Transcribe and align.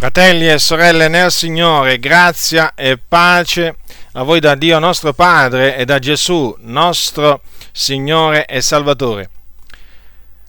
Fratelli 0.00 0.48
e 0.48 0.58
sorelle 0.58 1.08
nel 1.08 1.30
Signore, 1.30 1.98
grazia 1.98 2.72
e 2.74 2.96
pace 2.96 3.76
a 4.12 4.22
voi 4.22 4.40
da 4.40 4.54
Dio 4.54 4.78
nostro 4.78 5.12
Padre 5.12 5.76
e 5.76 5.84
da 5.84 5.98
Gesù 5.98 6.56
nostro 6.60 7.42
Signore 7.70 8.46
e 8.46 8.62
Salvatore. 8.62 9.28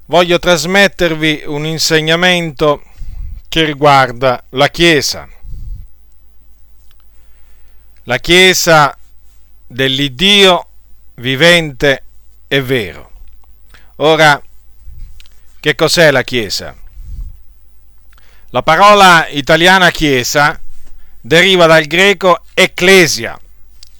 Voglio 0.05 0.39
trasmettervi 0.39 1.43
un 1.47 1.65
insegnamento 1.65 2.81
che 3.49 3.65
riguarda 3.65 4.41
la 4.51 4.69
Chiesa. 4.69 5.27
La 8.04 8.20
Chiesa 8.20 8.97
dell'Iddio 9.68 10.68
vivente 11.15 12.04
e 12.47 12.61
vero. 12.61 13.11
Ora, 13.97 14.41
che 15.59 15.75
cos'è 15.75 16.09
la 16.09 16.23
Chiesa? 16.23 16.80
La 18.54 18.63
parola 18.63 19.27
italiana 19.29 19.91
chiesa 19.91 20.59
deriva 21.21 21.67
dal 21.67 21.85
greco 21.85 22.41
ecclesia, 22.53 23.39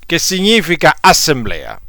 che 0.06 0.20
significa 0.20 0.98
assemblea 1.00 1.80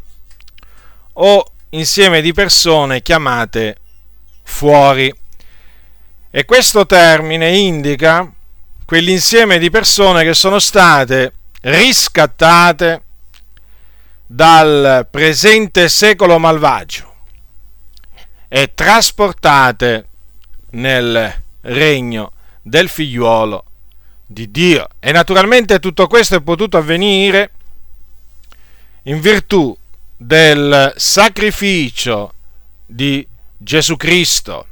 o 1.14 1.45
insieme 1.70 2.20
di 2.20 2.32
persone 2.32 3.02
chiamate 3.02 3.78
fuori. 4.45 5.12
E 6.30 6.45
questo 6.45 6.87
termine 6.87 7.51
indica 7.51 8.32
quell'insieme 8.84 9.59
di 9.59 9.68
persone 9.68 10.23
che 10.23 10.32
sono 10.32 10.60
state 10.60 11.32
riscattate 11.62 13.02
dal 14.24 15.09
presente 15.10 15.88
secolo 15.88 16.38
malvagio 16.38 17.12
e 18.46 18.73
trasportate 18.73 20.06
nel 20.70 21.42
regno 21.62 22.32
del 22.62 22.89
figliuolo 22.89 23.65
di 24.25 24.51
Dio. 24.51 24.89
E 25.01 25.12
naturalmente 25.12 25.80
tutto 25.80 26.07
questo 26.07 26.37
è 26.37 26.41
potuto 26.41 26.79
avvenire 26.79 27.51
in 29.04 29.21
virtù 29.21 29.77
del 30.16 30.93
sacrificio 30.96 32.32
di 32.87 33.27
Gesù 33.57 33.96
Cristo. 33.96 34.66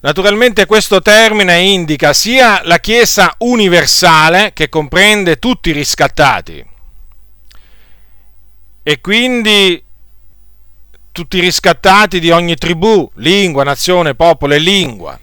Naturalmente 0.00 0.64
questo 0.66 1.02
termine 1.02 1.58
indica 1.60 2.12
sia 2.12 2.60
la 2.64 2.78
Chiesa 2.78 3.34
universale, 3.38 4.52
che 4.54 4.68
comprende 4.68 5.38
tutti 5.38 5.70
i 5.70 5.72
riscattati, 5.72 6.64
e 8.82 9.00
quindi 9.00 9.82
tutti 11.10 11.38
i 11.38 11.40
riscattati 11.40 12.20
di 12.20 12.30
ogni 12.30 12.54
tribù, 12.54 13.10
lingua, 13.16 13.64
nazione, 13.64 14.14
popolo 14.14 14.54
e 14.54 14.58
lingua, 14.58 15.18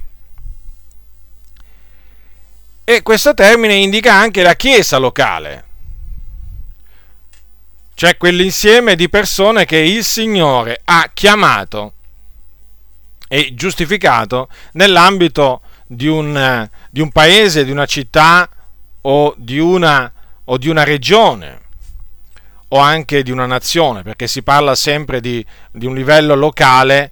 e 2.88 3.02
questo 3.02 3.34
termine 3.34 3.74
indica 3.74 4.14
anche 4.14 4.44
la 4.44 4.56
chiesa 4.56 4.98
locale, 4.98 5.66
cioè 7.96 8.16
quell'insieme 8.16 8.96
di 8.96 9.10
persone 9.10 9.66
che 9.66 9.78
il 9.78 10.04
Signore 10.04 10.82
ha 10.86 11.10
chiamato 11.12 11.94
e 13.28 13.56
giustificato 13.56 14.50
nell'ambito 14.74 15.62
di 15.88 16.06
un, 16.08 16.70
di 16.92 17.02
un 17.02 17.12
paese, 17.12 17.66
di 17.66 17.72
una 17.72 17.88
città 17.88 18.48
o 19.02 19.34
di 19.36 19.58
una, 19.58 20.12
o 20.44 20.58
di 20.60 20.70
una 20.70 20.84
regione 20.84 21.62
o 22.68 22.78
anche 22.78 23.24
di 23.24 23.32
una 23.32 23.48
nazione, 23.48 24.04
perché 24.04 24.28
si 24.28 24.44
parla 24.44 24.76
sempre 24.76 25.22
di, 25.22 25.44
di 25.72 25.88
un 25.88 25.96
livello 25.96 26.36
locale 26.36 27.12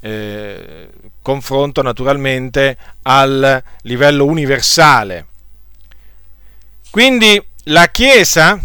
eh, 0.00 0.90
confronto 1.30 1.80
naturalmente 1.80 2.76
al 3.02 3.62
livello 3.82 4.24
universale. 4.24 5.26
Quindi 6.90 7.40
la 7.64 7.86
Chiesa 7.86 8.58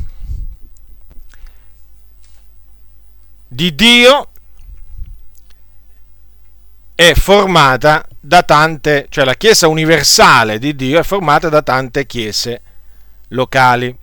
di 3.47 3.75
Dio 3.75 4.29
è 6.95 7.13
formata 7.13 8.03
da 8.19 8.41
tante, 8.41 9.05
cioè 9.09 9.25
la 9.25 9.35
Chiesa 9.35 9.67
universale 9.67 10.57
di 10.57 10.75
Dio 10.75 10.99
è 10.99 11.03
formata 11.03 11.49
da 11.49 11.61
tante 11.61 12.07
chiese 12.07 12.61
locali. 13.27 13.95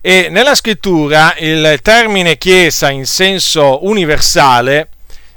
E 0.00 0.28
nella 0.30 0.54
scrittura 0.54 1.36
il 1.36 1.80
termine 1.82 2.38
Chiesa 2.38 2.88
in 2.88 3.04
senso 3.04 3.84
universale 3.84 4.88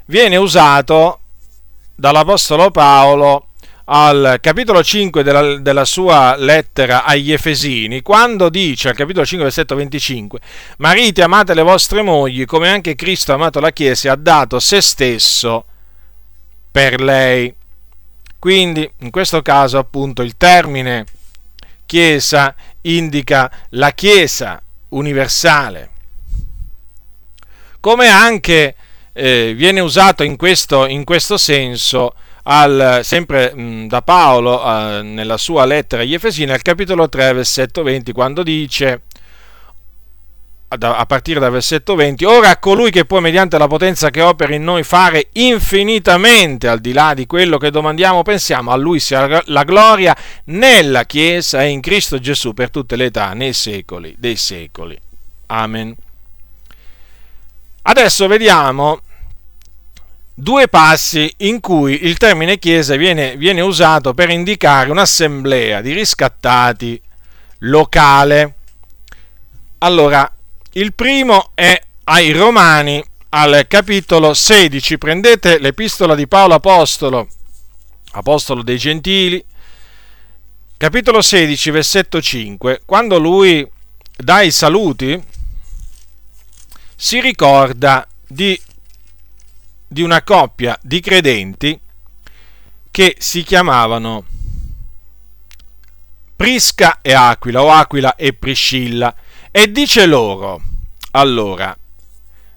viene 0.09 0.37
usato 0.37 1.19
dall'Apostolo 1.95 2.71
Paolo 2.71 3.45
al 3.91 4.37
capitolo 4.41 4.83
5 4.83 5.23
della, 5.23 5.57
della, 5.57 5.85
sua 5.85 6.35
lettera 6.35 7.03
agli 7.03 7.31
Efesini, 7.31 8.01
quando 8.01 8.49
dice 8.49 8.89
al 8.89 8.95
capitolo 8.95 9.25
5, 9.25 9.45
versetto 9.45 9.75
25, 9.75 10.39
Mariti, 10.77 11.21
amate 11.21 11.53
le 11.55 11.63
vostre 11.63 12.01
mogli 12.03 12.45
come 12.45 12.69
anche 12.69 12.95
Cristo 12.95 13.31
ha 13.31 13.35
amato 13.35 13.59
la 13.59 13.71
Chiesa 13.71 14.07
e 14.07 14.11
ha 14.11 14.15
dato 14.15 14.59
se 14.59 14.81
stesso 14.81 15.65
per 16.71 17.01
lei. 17.01 17.53
Quindi, 18.37 18.89
in 18.99 19.09
questo 19.09 19.41
caso, 19.41 19.79
appunto, 19.79 20.21
il 20.21 20.37
termine 20.37 21.05
Chiesa 21.85 22.53
indica 22.81 23.51
la 23.69 23.91
Chiesa 23.91 24.61
universale, 24.89 25.89
come 27.79 28.07
anche 28.07 28.75
eh, 29.19 29.53
viene 29.53 29.81
usato 29.81 30.23
in 30.23 30.37
questo, 30.37 30.87
in 30.87 31.03
questo 31.03 31.37
senso 31.37 32.13
al, 32.43 33.01
sempre 33.03 33.53
mh, 33.53 33.87
da 33.87 34.01
Paolo 34.01 34.63
eh, 34.63 35.01
nella 35.01 35.37
sua 35.37 35.65
lettera 35.65 36.01
agli 36.01 36.13
Efesini 36.13 36.51
al 36.51 36.61
capitolo 36.61 37.09
3 37.09 37.33
versetto 37.33 37.83
20 37.83 38.11
quando 38.13 38.43
dice 38.43 39.01
a 40.71 41.05
partire 41.07 41.39
dal 41.39 41.49
versetto 41.49 41.95
20, 41.95 42.25
ora 42.25 42.49
a 42.51 42.57
colui 42.59 42.91
che 42.91 43.05
può 43.05 43.19
mediante 43.19 43.57
la 43.57 43.65
potenza 43.65 44.11
che 44.11 44.21
opera 44.21 44.53
in 44.53 44.63
noi 44.63 44.83
fare 44.83 45.29
infinitamente 45.33 46.67
al 46.67 46.79
di 46.79 46.93
là 46.93 47.15
di 47.15 47.25
quello 47.25 47.57
che 47.57 47.71
domandiamo 47.71 48.21
pensiamo, 48.21 48.69
a 48.69 48.75
lui 48.75 48.99
sia 48.99 49.41
la 49.45 49.63
gloria 49.63 50.15
nella 50.45 51.05
Chiesa 51.05 51.63
e 51.63 51.69
in 51.69 51.81
Cristo 51.81 52.19
Gesù 52.19 52.53
per 52.53 52.69
tutte 52.69 52.95
le 52.97 53.05
età, 53.05 53.33
nei 53.33 53.53
secoli 53.53 54.15
dei 54.19 54.35
secoli. 54.35 54.95
Amen. 55.47 55.95
Adesso 57.81 58.27
vediamo 58.27 59.01
due 60.39 60.69
passi 60.69 61.31
in 61.39 61.59
cui 61.59 62.05
il 62.05 62.17
termine 62.17 62.57
chiesa 62.59 62.95
viene, 62.95 63.35
viene 63.35 63.59
usato 63.59 64.13
per 64.13 64.29
indicare 64.29 64.89
un'assemblea 64.89 65.81
di 65.81 65.91
riscattati 65.91 66.99
locale. 67.59 68.55
Allora, 69.79 70.31
il 70.73 70.93
primo 70.93 71.51
è 71.53 71.79
ai 72.05 72.31
Romani 72.31 73.03
al 73.29 73.65
capitolo 73.67 74.33
16. 74.33 74.97
Prendete 74.97 75.59
l'epistola 75.59 76.15
di 76.15 76.27
Paolo 76.27 76.53
Apostolo, 76.53 77.27
Apostolo 78.11 78.63
dei 78.63 78.77
Gentili, 78.77 79.43
capitolo 80.77 81.21
16, 81.21 81.69
versetto 81.69 82.21
5. 82.21 82.83
Quando 82.85 83.19
lui 83.19 83.69
dà 84.15 84.39
i 84.39 84.51
saluti, 84.51 85.21
si 86.95 87.19
ricorda 87.19 88.07
di 88.25 88.59
di 89.91 90.03
una 90.03 90.21
coppia 90.21 90.77
di 90.83 90.99
credenti 90.99 91.77
che 92.91 93.15
si 93.17 93.41
chiamavano 93.43 94.23
Prisca 96.35 96.99
e 97.01 97.13
Aquila 97.13 97.63
o 97.63 97.71
Aquila 97.71 98.15
e 98.15 98.33
Priscilla 98.33 99.13
e 99.51 99.71
dice 99.71 100.05
loro, 100.05 100.61
allora, 101.11 101.75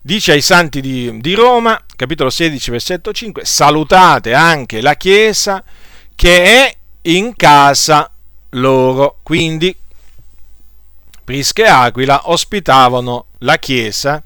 dice 0.00 0.32
ai 0.32 0.42
santi 0.42 0.82
di, 0.82 1.20
di 1.20 1.34
Roma, 1.34 1.82
capitolo 1.96 2.28
16, 2.28 2.70
versetto 2.70 3.12
5, 3.12 3.44
salutate 3.46 4.34
anche 4.34 4.82
la 4.82 4.94
Chiesa 4.94 5.64
che 6.14 6.44
è 6.44 6.76
in 7.02 7.34
casa 7.34 8.10
loro. 8.50 9.18
Quindi 9.22 9.74
Prisca 11.24 11.62
e 11.64 11.68
Aquila 11.68 12.28
ospitavano 12.30 13.26
la 13.38 13.56
Chiesa 13.56 14.22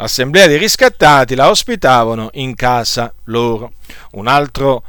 l'assemblea 0.00 0.46
dei 0.46 0.56
riscattati 0.56 1.34
la 1.34 1.50
ospitavano 1.50 2.30
in 2.34 2.54
casa 2.54 3.12
loro. 3.24 3.72
Un 4.12 4.28
altro, 4.28 4.82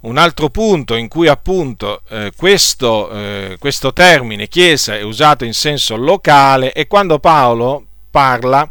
un 0.00 0.18
altro 0.18 0.50
punto 0.50 0.96
in 0.96 1.08
cui 1.08 1.28
appunto 1.28 2.02
eh, 2.08 2.32
questo, 2.36 3.10
eh, 3.10 3.56
questo 3.58 3.92
termine 3.94 4.48
chiesa 4.48 4.96
è 4.96 5.02
usato 5.02 5.44
in 5.44 5.54
senso 5.54 5.96
locale 5.96 6.72
è 6.72 6.86
quando 6.86 7.18
Paolo 7.18 7.86
parla 8.10 8.70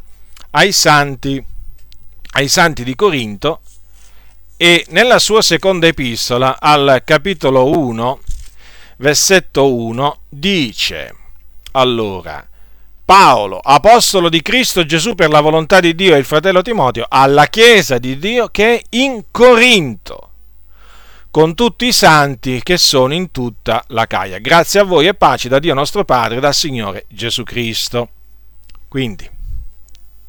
ai 0.51 0.71
santi, 0.71 1.43
ai 2.33 2.47
santi 2.47 2.83
di 2.83 2.93
Corinto 2.93 3.61
e 4.57 4.85
nella 4.89 5.17
sua 5.17 5.41
seconda 5.41 5.87
epistola 5.87 6.57
al 6.59 7.01
capitolo 7.03 7.65
1 7.77 8.19
versetto 8.97 9.73
1 9.73 10.19
dice 10.27 11.15
allora 11.71 12.48
Paolo, 13.09 13.57
apostolo 13.57 14.29
di 14.29 14.43
Cristo 14.43 14.85
Gesù 14.85 15.15
per 15.15 15.31
la 15.31 15.41
volontà 15.41 15.79
di 15.79 15.95
Dio 15.95 16.13
e 16.13 16.19
il 16.19 16.25
fratello 16.25 16.61
Timoteo, 16.61 17.07
alla 17.09 17.47
Chiesa 17.47 17.97
di 17.97 18.19
Dio 18.19 18.49
che 18.49 18.75
è 18.75 18.81
in 18.91 19.23
Corinto. 19.31 20.29
con 21.31 21.55
tutti 21.55 21.87
i 21.87 21.91
santi 21.91 22.61
che 22.61 22.77
sono 22.77 23.15
in 23.15 23.31
tutta 23.31 23.83
la 23.87 24.05
Caia. 24.05 24.37
Grazie 24.37 24.81
a 24.81 24.83
voi 24.83 25.07
e 25.07 25.15
pace 25.15 25.49
da 25.49 25.57
Dio 25.57 25.73
nostro 25.73 26.05
Padre 26.05 26.37
e 26.37 26.39
dal 26.39 26.53
Signore 26.53 27.05
Gesù 27.07 27.41
Cristo. 27.41 28.09
Quindi, 28.87 29.27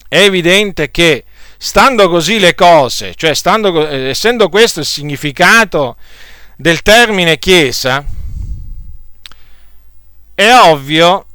è 0.09 0.19
evidente 0.19 0.91
che 0.91 1.25
stando 1.59 2.09
così 2.09 2.38
le 2.38 2.55
cose, 2.55 3.15
cioè 3.15 3.35
stando, 3.35 3.87
eh, 3.88 4.09
essendo 4.09 4.49
questo 4.49 4.81
il 4.81 4.87
significato 4.87 5.97
del 6.56 6.81
termine 6.81 7.38
Chiesa, 7.38 8.03
è 10.35 10.55
ovvio 10.62 11.26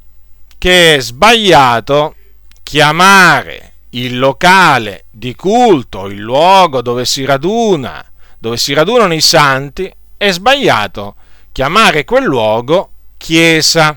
che 0.58 0.96
è 0.96 1.00
sbagliato 1.00 2.14
chiamare 2.62 3.72
il 3.90 4.18
locale 4.18 5.04
di 5.10 5.34
culto, 5.34 6.06
il 6.06 6.18
luogo 6.18 6.82
dove 6.82 7.04
si 7.04 7.24
raduna, 7.24 8.04
dove 8.38 8.56
si 8.56 8.72
radunano 8.74 9.14
i 9.14 9.20
santi, 9.20 9.92
è 10.16 10.30
sbagliato 10.30 11.16
chiamare 11.52 12.04
quel 12.04 12.24
luogo 12.24 12.90
chiesa. 13.16 13.96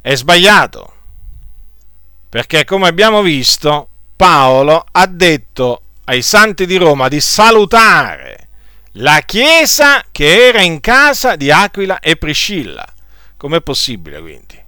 È 0.00 0.14
sbagliato 0.14 0.92
perché 2.28 2.64
come 2.64 2.88
abbiamo 2.88 3.22
visto 3.22 3.88
Paolo 4.16 4.84
ha 4.90 5.06
detto 5.06 5.82
ai 6.04 6.22
santi 6.22 6.66
di 6.66 6.76
Roma 6.76 7.08
di 7.08 7.20
salutare 7.20 8.48
la 8.92 9.20
chiesa 9.24 10.04
che 10.10 10.48
era 10.48 10.60
in 10.60 10.80
casa 10.80 11.36
di 11.36 11.50
Aquila 11.50 12.00
e 12.00 12.16
Priscilla. 12.16 12.84
Com'è 13.38 13.60
possibile 13.60 14.20
quindi? 14.20 14.60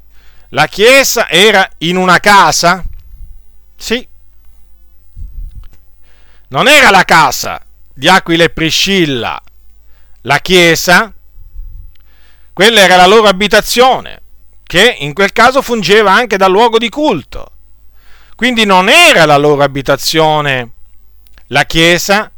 La 0.50 0.68
chiesa 0.68 1.28
era 1.28 1.68
in 1.78 1.96
una 1.96 2.20
casa? 2.20 2.84
Sì. 3.76 4.06
Non 6.48 6.68
era 6.68 6.90
la 6.90 7.02
casa 7.02 7.60
di 7.92 8.08
Aquila 8.08 8.44
e 8.44 8.50
Priscilla, 8.50 9.42
la 10.22 10.38
chiesa, 10.38 11.12
quella 12.52 12.80
era 12.80 12.94
la 12.94 13.06
loro 13.06 13.26
abitazione, 13.26 14.22
che 14.62 14.96
in 15.00 15.14
quel 15.14 15.32
caso 15.32 15.62
fungeva 15.62 16.12
anche 16.12 16.36
da 16.36 16.46
luogo 16.46 16.78
di 16.78 16.88
culto. 16.88 17.50
Quindi 18.36 18.64
non 18.64 18.88
era 18.88 19.24
la 19.24 19.36
loro 19.36 19.64
abitazione 19.64 20.70
la 21.48 21.64
chiesa, 21.64 22.30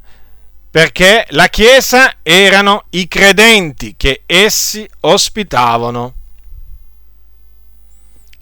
perché 0.70 1.26
la 1.30 1.48
chiesa 1.48 2.16
erano 2.22 2.86
i 2.90 3.06
credenti 3.06 3.96
che 3.98 4.22
essi 4.24 4.88
ospitavano 5.00 6.14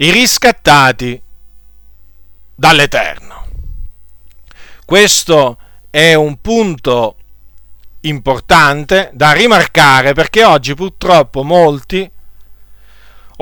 i 0.02 0.10
riscattati 0.10 1.22
dall'Eterno. 2.54 3.46
Questo 4.86 5.58
è 5.90 6.14
un 6.14 6.40
punto 6.40 7.16
importante 8.00 9.10
da 9.12 9.32
rimarcare 9.32 10.14
perché 10.14 10.42
oggi 10.42 10.74
purtroppo 10.74 11.42
molti, 11.42 12.10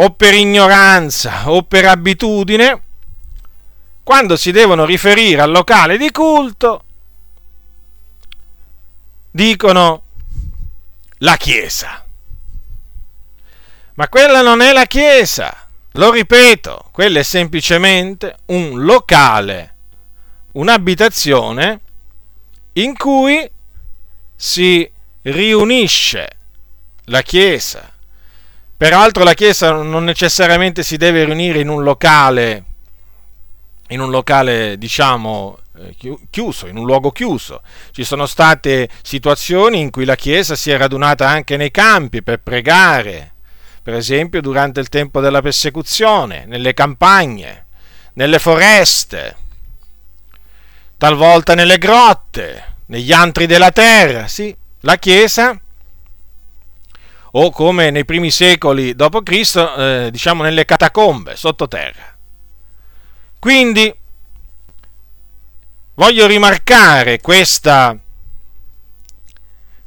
o 0.00 0.10
per 0.10 0.34
ignoranza 0.34 1.48
o 1.48 1.62
per 1.62 1.84
abitudine, 1.84 2.82
quando 4.02 4.36
si 4.36 4.50
devono 4.50 4.84
riferire 4.84 5.42
al 5.42 5.52
locale 5.52 5.96
di 5.96 6.10
culto, 6.10 6.84
dicono 9.30 10.02
la 11.18 11.36
Chiesa. 11.36 12.04
Ma 13.94 14.08
quella 14.08 14.42
non 14.42 14.60
è 14.60 14.72
la 14.72 14.86
Chiesa. 14.86 15.67
Lo 15.98 16.12
ripeto, 16.12 16.90
quello 16.92 17.18
è 17.18 17.24
semplicemente 17.24 18.36
un 18.46 18.84
locale, 18.84 19.74
un'abitazione 20.52 21.80
in 22.74 22.96
cui 22.96 23.50
si 24.36 24.88
riunisce 25.22 26.28
la 27.06 27.20
Chiesa. 27.22 27.92
Peraltro 28.76 29.24
la 29.24 29.34
Chiesa 29.34 29.72
non 29.72 30.04
necessariamente 30.04 30.84
si 30.84 30.96
deve 30.96 31.24
riunire 31.24 31.58
in 31.58 31.68
un 31.68 31.82
locale, 31.82 32.64
in 33.88 33.98
un 33.98 34.10
locale 34.10 34.78
diciamo 34.78 35.58
eh, 35.78 35.96
chiuso, 36.30 36.68
in 36.68 36.76
un 36.76 36.86
luogo 36.86 37.10
chiuso. 37.10 37.60
Ci 37.90 38.04
sono 38.04 38.26
state 38.26 38.88
situazioni 39.02 39.80
in 39.80 39.90
cui 39.90 40.04
la 40.04 40.14
Chiesa 40.14 40.54
si 40.54 40.70
è 40.70 40.76
radunata 40.76 41.28
anche 41.28 41.56
nei 41.56 41.72
campi 41.72 42.22
per 42.22 42.38
pregare, 42.38 43.32
per 43.88 43.96
esempio 43.96 44.42
durante 44.42 44.80
il 44.80 44.90
tempo 44.90 45.18
della 45.22 45.40
persecuzione, 45.40 46.44
nelle 46.44 46.74
campagne, 46.74 47.64
nelle 48.12 48.38
foreste, 48.38 49.34
talvolta 50.98 51.54
nelle 51.54 51.78
grotte, 51.78 52.74
negli 52.88 53.14
antri 53.14 53.46
della 53.46 53.70
terra, 53.70 54.28
sì, 54.28 54.54
la 54.80 54.96
Chiesa, 54.96 55.58
o 57.30 57.50
come 57.50 57.88
nei 57.88 58.04
primi 58.04 58.30
secoli 58.30 58.94
d.C., 58.94 59.56
eh, 59.56 60.08
diciamo 60.12 60.42
nelle 60.42 60.66
catacombe, 60.66 61.34
sottoterra. 61.34 62.14
Quindi 63.38 63.90
voglio 65.94 66.26
rimarcare 66.26 67.22
questa 67.22 67.98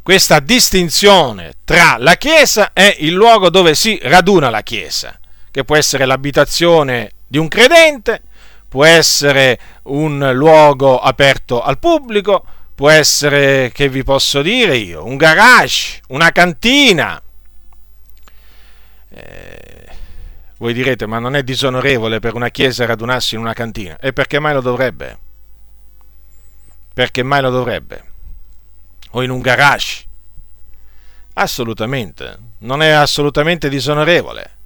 questa 0.03 0.39
distinzione 0.39 1.53
tra 1.63 1.95
la 1.97 2.15
Chiesa 2.15 2.73
e 2.73 2.97
il 2.99 3.13
luogo 3.13 3.49
dove 3.49 3.75
si 3.75 3.99
raduna 4.01 4.49
la 4.49 4.61
Chiesa, 4.61 5.17
che 5.51 5.63
può 5.63 5.75
essere 5.75 6.05
l'abitazione 6.05 7.11
di 7.27 7.37
un 7.37 7.47
credente, 7.47 8.23
può 8.67 8.83
essere 8.85 9.59
un 9.83 10.31
luogo 10.33 10.99
aperto 10.99 11.61
al 11.61 11.77
pubblico, 11.77 12.43
può 12.73 12.89
essere, 12.89 13.71
che 13.73 13.89
vi 13.89 14.03
posso 14.03 14.41
dire 14.41 14.75
io, 14.77 15.05
un 15.05 15.17
garage, 15.17 16.01
una 16.07 16.31
cantina. 16.31 17.21
Eh, 19.09 19.87
voi 20.57 20.73
direte, 20.73 21.05
ma 21.05 21.19
non 21.19 21.35
è 21.35 21.43
disonorevole 21.43 22.19
per 22.19 22.33
una 22.33 22.49
chiesa 22.49 22.85
radunarsi 22.85 23.35
in 23.35 23.41
una 23.41 23.53
cantina? 23.53 23.97
E 23.99 24.13
perché 24.13 24.39
mai 24.39 24.53
lo 24.53 24.61
dovrebbe? 24.61 25.17
Perché 26.93 27.23
mai 27.23 27.41
lo 27.41 27.49
dovrebbe? 27.49 28.10
O 29.11 29.23
in 29.23 29.29
un 29.29 29.41
garage. 29.41 30.05
Assolutamente, 31.33 32.37
non 32.59 32.81
è 32.81 32.89
assolutamente 32.89 33.69
disonorevole. 33.69 34.57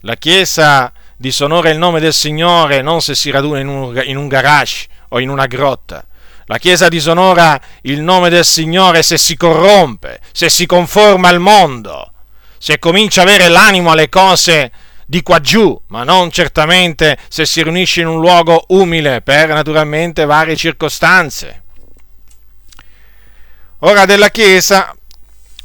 La 0.00 0.16
Chiesa 0.16 0.92
disonora 1.16 1.68
il 1.68 1.78
nome 1.78 2.00
del 2.00 2.14
Signore 2.14 2.80
non 2.80 3.02
se 3.02 3.14
si 3.14 3.30
raduna 3.30 3.60
in 3.60 3.68
un, 3.68 4.02
in 4.04 4.16
un 4.16 4.28
garage 4.28 4.88
o 5.08 5.20
in 5.20 5.28
una 5.28 5.46
grotta. 5.46 6.04
La 6.46 6.58
Chiesa 6.58 6.88
disonora 6.88 7.60
il 7.82 8.00
nome 8.00 8.30
del 8.30 8.44
Signore 8.44 9.02
se 9.02 9.18
si 9.18 9.36
corrompe, 9.36 10.20
se 10.32 10.48
si 10.48 10.66
conforma 10.66 11.28
al 11.28 11.38
mondo, 11.38 12.12
se 12.58 12.78
comincia 12.78 13.20
a 13.20 13.24
avere 13.24 13.48
l'animo 13.48 13.90
alle 13.90 14.08
cose 14.08 14.72
di 15.06 15.22
qua 15.22 15.40
giù, 15.40 15.80
ma 15.88 16.02
non 16.02 16.30
certamente 16.30 17.18
se 17.28 17.44
si 17.44 17.62
riunisce 17.62 18.00
in 18.00 18.06
un 18.06 18.20
luogo 18.20 18.64
umile 18.68 19.20
per 19.20 19.48
naturalmente 19.48 20.24
varie 20.24 20.56
circostanze. 20.56 21.62
Ora 23.82 24.04
della 24.04 24.28
Chiesa, 24.28 24.94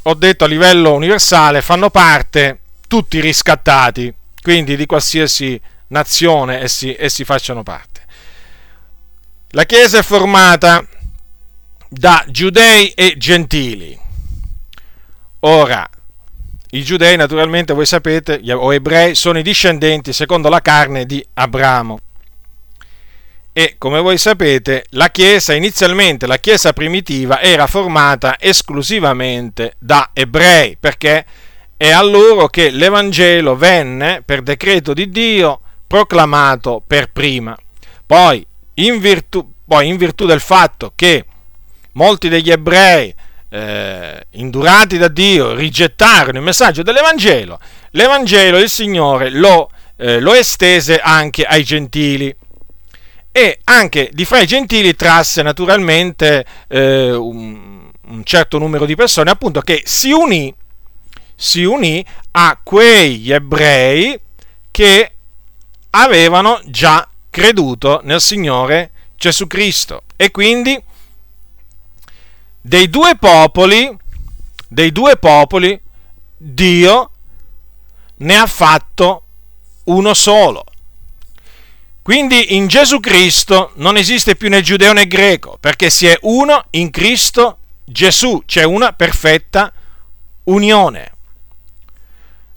ho 0.04 0.14
detto 0.14 0.46
a 0.46 0.48
livello 0.48 0.94
universale, 0.94 1.62
fanno 1.62 1.90
parte 1.90 2.60
tutti 2.88 3.18
i 3.18 3.22
riscattati, 3.22 4.14
quindi 4.42 4.78
di 4.78 4.86
qualsiasi 4.86 5.60
nazione 5.88 6.62
essi, 6.62 6.96
essi 6.98 7.26
facciano 7.26 7.62
parte. 7.62 8.04
La 9.50 9.66
Chiesa 9.66 9.98
è 9.98 10.02
formata 10.02 10.86
da 11.90 12.24
giudei 12.30 12.92
e 12.92 13.16
gentili. 13.18 14.00
Ora, 15.42 15.86
i 16.70 16.84
giudei 16.84 17.18
naturalmente, 17.18 17.74
voi 17.74 17.86
sapete, 17.86 18.40
o 18.54 18.74
ebrei, 18.74 19.14
sono 19.14 19.40
i 19.40 19.44
discendenti 19.44 20.14
secondo 20.14 20.48
la 20.48 20.62
carne 20.62 21.06
di 21.06 21.26
Abramo 21.34 22.00
e 23.58 23.76
come 23.78 24.02
voi 24.02 24.18
sapete 24.18 24.84
la 24.90 25.10
Chiesa 25.10 25.54
inizialmente, 25.54 26.28
la 26.28 26.40
Chiesa 26.40 26.74
primitiva, 26.74 27.40
era 27.40 27.68
formata 27.68 28.36
esclusivamente 28.38 29.76
da 29.80 30.10
ebrei, 30.12 30.76
perché 30.78 31.26
è 31.78 31.90
a 31.90 32.02
loro 32.02 32.50
che 32.50 32.70
l'Evangelo 32.70 33.56
venne 33.56 34.22
per 34.26 34.42
decreto 34.42 34.94
di 34.94 35.10
Dio 35.10 35.62
proclamato 35.88 36.84
per 36.86 37.10
prima. 37.14 37.58
Poi 38.06 38.46
in 38.74 39.00
virtù, 39.00 39.50
poi, 39.66 39.88
in 39.88 39.96
virtù 39.96 40.26
del 40.26 40.42
fatto 40.42 40.92
che 40.94 41.24
molti 41.94 42.28
degli 42.28 42.52
ebrei 42.52 43.16
eh, 43.48 44.26
indurati 44.32 44.98
da 44.98 45.08
Dio 45.08 45.56
rigettarono 45.56 46.40
il 46.40 46.44
messaggio 46.44 46.84
dell'Evangelo, 46.84 47.58
l'Evangelo 47.92 48.58
il 48.58 48.70
Signore 48.70 49.30
lo, 49.30 49.72
eh, 49.96 50.20
lo 50.20 50.34
estese 50.34 51.00
anche 51.00 51.44
ai 51.44 51.64
gentili 51.64 52.36
e 53.38 53.60
anche 53.66 54.12
di 54.14 54.24
fra 54.24 54.40
i 54.40 54.48
gentili 54.48 54.96
trasse 54.96 55.42
naturalmente 55.42 56.46
eh, 56.70 57.12
un, 57.12 57.92
un, 58.08 58.24
certo 58.24 58.58
numero 58.58 58.86
di 58.86 58.96
persone 58.96 59.30
appunto 59.30 59.60
che 59.60 59.82
si 59.84 60.10
unì, 60.14 60.56
si 61.36 61.66
unì 61.66 62.06
a 62.32 62.58
quegli 62.64 63.34
ebrei 63.34 64.18
che 64.72 65.12
avevano 65.90 66.62
già 66.68 67.06
creduto 67.30 68.00
nel 68.06 68.22
Signore 68.22 68.92
Gesù 69.18 69.48
Cristo 69.48 70.04
e 70.16 70.32
quindi 70.32 70.82
dei 72.62 72.90
due 72.90 73.18
popoli, 73.18 73.94
dei 74.66 74.94
due 74.94 75.18
popoli, 75.18 75.78
Dio 76.38 77.12
ne 78.16 78.38
ha 78.38 78.48
fatto 78.48 79.24
uno 79.84 80.14
solo. 80.14 80.64
Quindi 82.06 82.56
in 82.56 82.68
Gesù 82.68 83.00
Cristo 83.00 83.72
non 83.78 83.98
esiste 83.98 84.36
più 84.36 84.48
né 84.48 84.62
giudeo 84.62 84.94
né 84.94 85.08
greco, 85.08 85.58
perché 85.60 85.90
si 85.90 86.06
è 86.06 86.16
uno 86.22 86.66
in 86.70 86.92
Cristo 86.92 87.58
Gesù, 87.84 88.44
c'è 88.46 88.62
una 88.62 88.94
perfetta 88.94 89.74
unione. 90.44 91.14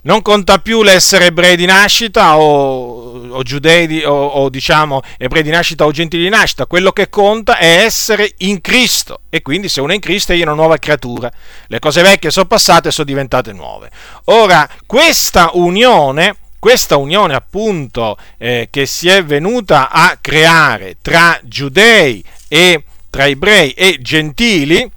Non 0.02 0.21
conta 0.21 0.59
più 0.59 0.83
l'essere 0.83 1.28
ebrei 1.28 1.57
di 1.57 1.64
nascita 1.64 2.37
o, 2.37 3.26
o 3.26 3.43
giudei 3.43 3.87
di, 3.87 4.05
o, 4.05 4.12
o 4.12 4.50
diciamo 4.50 5.00
ebrei 5.17 5.43
di 5.43 5.50
nascita 5.50 5.87
o 5.87 5.93
gentili 5.93 6.25
di 6.25 6.28
nascita, 6.28 6.67
quello 6.67 6.93
che 6.93 7.09
conta 7.09 7.57
è 7.57 7.85
essere 7.85 8.35
in 8.40 8.61
Cristo 8.61 9.21
e 9.31 9.40
quindi 9.40 9.71
se 9.71 9.81
uno 9.81 9.93
è 9.93 9.95
in 9.95 10.02
Cristo 10.02 10.35
è 10.35 10.43
una 10.43 10.52
nuova 10.52 10.76
creatura. 10.76 11.33
Le 11.69 11.78
cose 11.78 12.02
vecchie 12.02 12.31
sono 12.31 12.45
passate 12.45 12.88
e 12.88 12.93
sono 12.93 13.07
diventate 13.07 13.55
nuove. 13.55 13.90
Ora, 14.25 14.69
questa 14.85 15.52
unione 15.55 16.37
questa 16.59 16.97
unione 16.97 17.35
appunto 17.35 18.17
eh, 18.37 18.69
che 18.71 18.87
si 18.87 19.09
è 19.09 19.25
venuta 19.25 19.91
a 19.91 20.19
creare 20.21 20.97
tra 21.00 21.38
giudei 21.43 22.23
e 22.49 22.85
tra 23.11 23.27
ebrei 23.27 23.73
e 23.73 23.99
gentili 24.00 24.91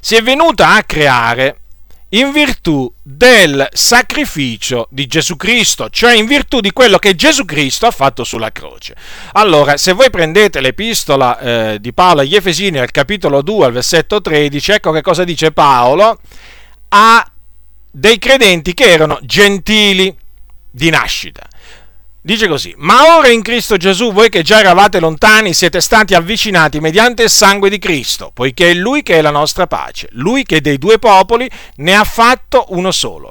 si 0.00 0.16
è 0.16 0.22
venuta 0.22 0.74
a 0.74 0.82
creare 0.82 1.60
in 2.12 2.32
virtù 2.32 2.92
del 3.02 3.68
sacrificio 3.70 4.88
di 4.90 5.06
Gesù 5.06 5.36
Cristo, 5.36 5.90
cioè 5.90 6.14
in 6.14 6.26
virtù 6.26 6.60
di 6.60 6.72
quello 6.72 6.98
che 6.98 7.14
Gesù 7.14 7.44
Cristo 7.44 7.86
ha 7.86 7.92
fatto 7.92 8.24
sulla 8.24 8.50
croce. 8.50 8.96
Allora, 9.32 9.76
se 9.76 9.92
voi 9.92 10.10
prendete 10.10 10.60
l'epistola 10.60 11.38
eh, 11.38 11.80
di 11.80 11.92
Paolo 11.92 12.22
agli 12.22 12.34
Efesini 12.34 12.78
al 12.78 12.90
capitolo 12.90 13.42
2, 13.42 13.66
al 13.66 13.72
versetto 13.72 14.20
13, 14.20 14.72
ecco 14.72 14.90
che 14.90 15.02
cosa 15.02 15.22
dice 15.22 15.52
Paolo 15.52 16.18
a 16.88 17.24
dei 17.92 18.18
credenti 18.18 18.74
che 18.74 18.84
erano 18.84 19.18
gentili 19.22 20.16
di 20.70 20.90
nascita. 20.90 21.46
Dice 22.22 22.48
così, 22.48 22.74
ma 22.76 23.16
ora 23.16 23.28
in 23.28 23.40
Cristo 23.40 23.78
Gesù 23.78 24.12
voi 24.12 24.28
che 24.28 24.42
già 24.42 24.60
eravate 24.60 25.00
lontani 25.00 25.54
siete 25.54 25.80
stati 25.80 26.14
avvicinati 26.14 26.78
mediante 26.78 27.22
il 27.22 27.30
sangue 27.30 27.70
di 27.70 27.78
Cristo, 27.78 28.30
poiché 28.32 28.70
è 28.70 28.74
Lui 28.74 29.02
che 29.02 29.16
è 29.16 29.22
la 29.22 29.30
nostra 29.30 29.66
pace, 29.66 30.08
Lui 30.12 30.44
che 30.44 30.60
dei 30.60 30.76
due 30.76 30.98
popoli 30.98 31.50
ne 31.76 31.94
ha 31.94 32.04
fatto 32.04 32.66
uno 32.68 32.92
solo 32.92 33.30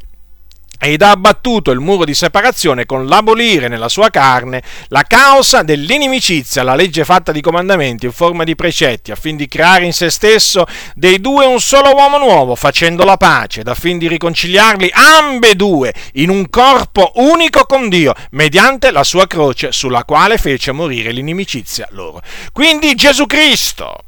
ed 0.80 1.02
ha 1.02 1.12
abbattuto 1.12 1.72
il 1.72 1.80
muro 1.80 2.06
di 2.06 2.14
separazione 2.14 2.86
con 2.86 3.06
l'abolire 3.06 3.68
nella 3.68 3.90
sua 3.90 4.10
carne 4.10 4.64
la 4.88 5.04
causa 5.04 5.62
dell'inimicizia, 5.62 6.64
la 6.64 6.76
legge 6.76 7.04
fatta 7.04 7.32
di 7.32 7.42
comandamenti 7.42 8.06
in 8.06 8.14
forma 8.14 8.46
di 8.46 8.56
precetti, 8.56 9.12
affin 9.12 9.36
di 9.36 9.48
creare 9.48 9.86
in 9.86 9.94
se 9.94 10.10
stesso 10.10 10.66
dei 10.96 11.20
due 11.20 11.46
un 11.46 11.60
solo 11.60 11.94
uomo 11.94 12.18
nuovo, 12.18 12.56
facendo 12.56 13.04
la 13.04 13.18
pace, 13.18 13.62
ed 13.62 13.68
affin 13.68 13.98
di 13.98 14.08
riconciliarli 14.08 14.90
ambedue 14.94 15.94
in 16.14 16.30
un 16.30 16.50
corpo 16.50 17.12
unico 17.16 17.66
con 17.66 17.90
Dio, 17.90 18.14
mediante 18.32 18.92
la 18.92 19.04
sua 19.04 19.28
croce, 19.28 19.72
sulla 19.72 20.06
quale 20.06 20.38
fece 20.38 20.72
morire 20.72 21.12
l'inimicizia 21.12 21.88
loro. 21.92 22.22
Quindi 22.54 22.96
Gesù 22.96 23.26
Cristo 23.26 24.04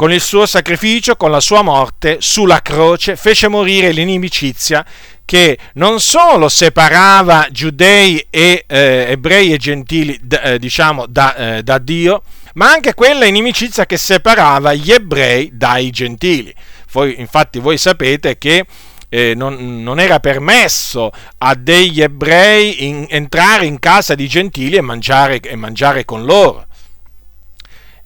con 0.00 0.14
il 0.14 0.22
suo 0.22 0.46
sacrificio, 0.46 1.14
con 1.14 1.30
la 1.30 1.40
sua 1.40 1.60
morte 1.60 2.16
sulla 2.20 2.62
croce, 2.62 3.16
fece 3.16 3.48
morire 3.48 3.92
l'inimicizia 3.92 4.82
che 5.26 5.58
non 5.74 6.00
solo 6.00 6.48
separava 6.48 7.48
giudei 7.50 8.26
e 8.30 8.64
eh, 8.66 9.04
ebrei 9.10 9.52
e 9.52 9.58
gentili, 9.58 10.18
d- 10.22 10.40
eh, 10.42 10.58
diciamo, 10.58 11.04
da, 11.04 11.36
eh, 11.36 11.62
da 11.62 11.76
Dio, 11.76 12.22
ma 12.54 12.70
anche 12.70 12.94
quella 12.94 13.26
inimicizia 13.26 13.84
che 13.84 13.98
separava 13.98 14.72
gli 14.72 14.90
ebrei 14.90 15.50
dai 15.52 15.90
gentili. 15.90 16.54
Poi, 16.90 17.20
infatti 17.20 17.58
voi 17.58 17.76
sapete 17.76 18.38
che 18.38 18.64
eh, 19.10 19.34
non, 19.36 19.82
non, 19.82 20.00
era 20.00 20.18
permesso 20.18 21.10
a 21.36 21.54
degli 21.54 22.00
ebrei 22.00 22.86
in, 22.86 23.04
entrare 23.10 23.66
in 23.66 23.78
casa 23.78 24.14
di 24.14 24.26
gentili 24.26 24.76
e 24.76 24.80
mangiare, 24.80 25.40
e 25.40 25.56
mangiare 25.56 26.06
con 26.06 26.24
loro. 26.24 26.68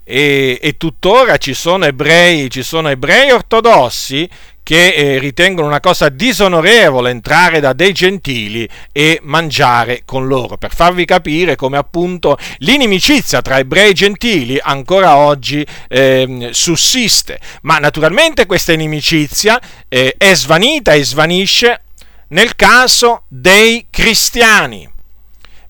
E, 0.05 0.59
e, 0.61 0.77
tuttora 0.77 1.39
ci 1.39 1.55
sono 1.55 1.87
ebrei, 1.87 2.51
ci 2.51 2.63
sono 2.63 2.91
ebrei 2.91 3.31
ortodossi 3.31 4.29
che 4.65 4.95
eh, 4.95 5.19
ritengono 5.19 5.67
una 5.67 5.81
cosa 5.81 6.09
disonorevole 6.09 7.11
entrare 7.11 7.61
da 7.61 7.75
dei 7.75 7.93
gentili 7.93 8.69
e 8.93 9.21
mangiare 9.23 10.03
con 10.07 10.27
loro, 10.27 10.57
per 10.57 10.75
farvi 10.75 11.05
capire 11.05 11.55
come 11.55 11.77
appunto 11.77 12.39
l'inimicizia 12.59 13.43
tra 13.43 13.59
ebrei 13.59 13.91
e 13.91 13.93
gentili 13.93 14.59
ancora 14.61 15.17
oggi 15.17 15.65
eh, 15.89 16.49
sussiste, 16.51 17.39
ma 17.63 17.79
naturalmente 17.79 18.47
questa 18.47 18.73
inimicizia 18.73 19.61
eh, 19.89 20.15
è 20.17 20.35
svanita 20.35 20.95
e 20.95 21.05
svanisce 21.05 21.83
nel 22.29 22.57
caso 22.57 23.25
dei 23.29 23.87
cristiani, 23.91 24.91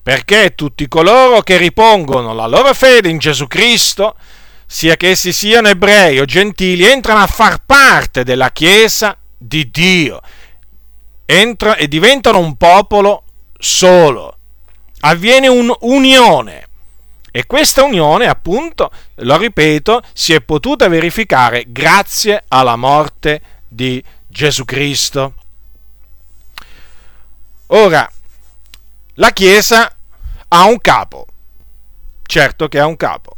perché 0.04 0.54
tutti 0.54 0.87
coloro 0.87 1.40
che 1.40 1.56
ripongono 1.56 2.34
la 2.34 2.46
loro 2.46 2.75
fede 2.75 3.08
in 3.08 3.16
Gesù 3.16 3.46
Cristo, 3.46 4.16
sia 4.66 4.96
che 4.96 5.08
essi 5.08 5.32
siano 5.32 5.68
ebrei 5.68 6.20
o 6.20 6.26
gentili, 6.26 6.84
entrano 6.84 7.20
a 7.20 7.26
far 7.26 7.62
parte 7.64 8.23
della 8.23 8.50
Chiesa 8.50 9.16
di 9.34 9.70
Dio, 9.70 10.20
entra 11.25 11.76
e 11.76 11.88
diventano 11.88 12.38
un 12.38 12.54
popolo 12.56 13.23
solo. 13.58 14.37
Avviene 15.00 15.49
un'unione. 15.49 16.66
E 17.30 17.46
questa 17.46 17.82
unione, 17.82 18.26
appunto, 18.26 18.90
lo 19.16 19.38
ripeto, 19.38 20.02
si 20.12 20.34
è 20.34 20.42
potuta 20.42 20.87
verificare 20.87 21.64
grazie 21.68 22.44
alla 22.49 22.76
morte 22.76 23.40
di 23.66 24.04
Gesù 24.28 24.66
Cristo. 24.66 25.32
Ora, 27.68 28.08
la 29.14 29.30
Chiesa 29.30 29.94
ha 30.49 30.64
un 30.64 30.80
capo, 30.80 31.26
certo 32.23 32.68
che 32.68 32.78
ha 32.78 32.87
un 32.87 32.97
capo. 32.97 33.37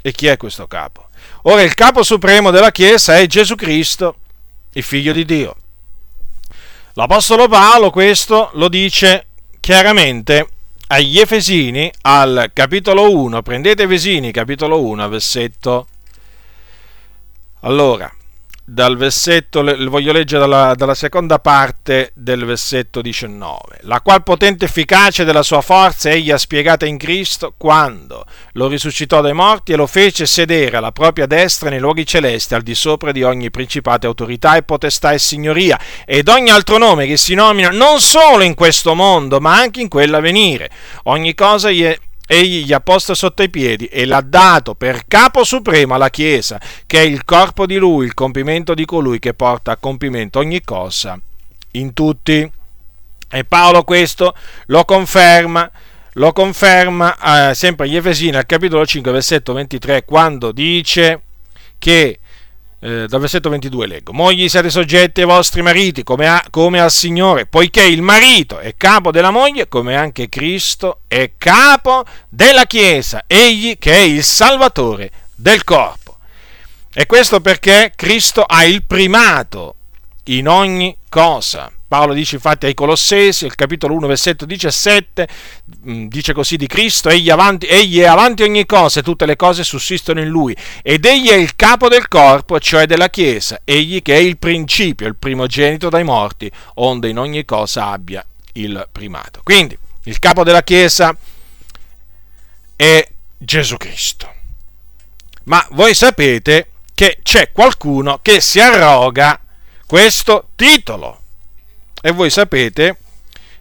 E 0.00 0.12
chi 0.12 0.26
è 0.26 0.36
questo 0.36 0.66
capo? 0.66 1.08
Ora 1.42 1.62
il 1.62 1.74
capo 1.74 2.02
supremo 2.02 2.50
della 2.50 2.70
Chiesa 2.70 3.18
è 3.18 3.26
Gesù 3.26 3.54
Cristo, 3.54 4.16
il 4.72 4.82
figlio 4.82 5.12
di 5.12 5.24
Dio. 5.24 5.56
L'Apostolo 6.94 7.46
Paolo 7.48 7.90
questo 7.90 8.50
lo 8.54 8.68
dice 8.68 9.26
chiaramente 9.60 10.48
agli 10.88 11.18
Efesini 11.18 11.92
al 12.02 12.50
capitolo 12.52 13.10
1, 13.10 13.42
prendete 13.42 13.82
Efesini 13.82 14.32
capitolo 14.32 14.82
1, 14.82 15.08
versetto. 15.08 15.88
Allora, 17.60 18.10
dal 18.70 18.98
versetto, 18.98 19.62
voglio 19.88 20.12
leggere 20.12 20.40
dalla, 20.40 20.74
dalla, 20.74 20.94
seconda 20.94 21.38
parte 21.38 22.10
del 22.14 22.44
versetto 22.44 23.00
19, 23.00 23.78
la 23.82 24.02
qual 24.02 24.22
potente 24.22 24.66
efficacia 24.66 25.24
della 25.24 25.42
sua 25.42 25.62
forza 25.62 26.10
egli 26.10 26.30
ha 26.30 26.36
spiegata 26.36 26.84
in 26.84 26.98
Cristo 26.98 27.54
quando 27.56 28.26
lo 28.52 28.68
risuscitò 28.68 29.22
dai 29.22 29.32
morti 29.32 29.72
e 29.72 29.76
lo 29.76 29.86
fece 29.86 30.26
sedere 30.26 30.76
alla 30.76 30.92
propria 30.92 31.24
destra 31.24 31.70
nei 31.70 31.78
luoghi 31.78 32.04
celesti 32.04 32.54
al 32.54 32.60
di 32.60 32.74
sopra 32.74 33.10
di 33.10 33.22
ogni 33.22 33.50
principato, 33.50 34.06
autorità 34.06 34.56
e 34.56 34.62
potestà 34.62 35.12
e 35.12 35.18
signoria 35.18 35.80
ed 36.04 36.28
ogni 36.28 36.50
altro 36.50 36.76
nome 36.76 37.06
che 37.06 37.16
si 37.16 37.32
nomina 37.32 37.70
non 37.70 38.00
solo 38.00 38.42
in 38.42 38.54
questo 38.54 38.94
mondo 38.94 39.40
ma 39.40 39.56
anche 39.56 39.80
in 39.80 39.88
quello 39.88 40.18
a 40.18 40.20
venire. 40.20 40.68
Ogni 41.04 41.34
cosa 41.34 41.70
gli 41.70 41.84
è 41.84 41.98
egli 42.30 42.64
gli 42.64 42.72
ha 42.74 42.80
posto 42.80 43.14
sotto 43.14 43.42
i 43.42 43.48
piedi 43.48 43.86
e 43.86 44.04
l'ha 44.04 44.20
dato 44.20 44.74
per 44.74 45.06
capo 45.08 45.42
supremo 45.44 45.94
alla 45.94 46.10
Chiesa, 46.10 46.60
che 46.86 47.00
è 47.00 47.02
il 47.02 47.24
corpo 47.24 47.64
di 47.64 47.76
lui, 47.76 48.04
il 48.04 48.12
compimento 48.12 48.74
di 48.74 48.84
colui 48.84 49.18
che 49.18 49.32
porta 49.32 49.72
a 49.72 49.76
compimento 49.78 50.38
ogni 50.38 50.62
cosa 50.62 51.18
in 51.72 51.94
tutti. 51.94 52.50
E 53.30 53.44
Paolo 53.44 53.82
questo 53.82 54.34
lo 54.66 54.84
conferma, 54.84 55.70
lo 56.12 56.32
conferma 56.32 57.50
eh, 57.50 57.54
sempre 57.54 57.86
agli 57.86 57.96
Efesini 57.96 58.36
al 58.36 58.46
capitolo 58.46 58.84
5, 58.84 59.10
versetto 59.10 59.54
23, 59.54 60.04
quando 60.04 60.52
dice 60.52 61.22
che 61.78 62.18
eh, 62.80 63.06
dal 63.06 63.20
versetto 63.20 63.48
22 63.48 63.86
leggo, 63.86 64.12
mogli 64.12 64.48
siate 64.48 64.70
soggetti 64.70 65.20
ai 65.20 65.26
vostri 65.26 65.62
mariti 65.62 66.02
come, 66.02 66.28
a, 66.28 66.44
come, 66.50 66.80
al 66.80 66.90
Signore, 66.90 67.46
poiché 67.46 67.82
il 67.82 68.02
marito 68.02 68.58
è 68.58 68.76
capo 68.76 69.10
della 69.10 69.30
moglie, 69.30 69.68
come 69.68 69.96
anche 69.96 70.28
Cristo 70.28 71.00
è 71.08 71.32
capo 71.36 72.04
della 72.28 72.64
Chiesa, 72.64 73.24
egli 73.26 73.78
che 73.78 73.92
è 73.92 74.00
il 74.00 74.22
Salvatore 74.22 75.10
del 75.34 75.64
corpo. 75.64 76.18
E 76.92 77.06
questo 77.06 77.40
perché 77.40 77.92
Cristo 77.94 78.42
ha 78.42 78.64
il 78.64 78.84
primato 78.84 79.74
in 80.24 80.48
ogni 80.48 80.96
cosa. 81.08 81.70
Paolo 81.88 82.12
dice 82.12 82.36
infatti 82.36 82.66
ai 82.66 82.74
Colossesi, 82.74 83.46
il 83.46 83.54
capitolo 83.54 83.94
1, 83.94 84.06
versetto 84.06 84.44
17, 84.44 85.28
mm, 85.88 86.06
dice 86.08 86.34
così 86.34 86.56
di 86.56 86.66
Cristo, 86.66 87.08
egli, 87.08 87.30
avanti, 87.30 87.66
egli, 87.66 87.98
è 88.00 88.04
avanti 88.04 88.42
ogni 88.42 88.66
cosa 88.66 89.00
e 89.00 89.02
tutte 89.02 89.24
le 89.24 89.36
cose 89.36 89.64
sussistono 89.64 90.20
in 90.20 90.28
lui, 90.28 90.54
ed 90.82 91.06
egli 91.06 91.28
è 91.28 91.34
il 91.34 91.56
capo 91.56 91.88
del 91.88 92.06
corpo, 92.06 92.60
cioè 92.60 92.84
della 92.84 93.08
Chiesa, 93.08 93.62
egli 93.64 94.02
che 94.02 94.14
è 94.14 94.18
il 94.18 94.36
principio, 94.36 95.06
il 95.06 95.16
primogenito 95.16 95.88
dai 95.88 96.04
morti, 96.04 96.52
onde 96.74 97.08
in 97.08 97.18
ogni 97.18 97.46
cosa 97.46 97.86
abbia 97.86 98.24
il 98.52 98.86
primato. 98.92 99.40
Quindi, 99.42 99.76
il 100.04 100.18
capo 100.18 100.44
della 100.44 100.62
Chiesa 100.62 101.16
è 102.76 103.08
Gesù 103.38 103.76
Cristo. 103.78 104.30
Ma 105.44 105.66
voi 105.70 105.94
sapete 105.94 106.68
che 106.94 107.20
c'è 107.22 107.50
qualcuno 107.52 108.18
che 108.20 108.40
si 108.40 108.60
arroga 108.60 109.40
questo 109.86 110.48
titolo. 110.54 111.22
E 112.00 112.10
voi 112.12 112.30
sapete 112.30 112.96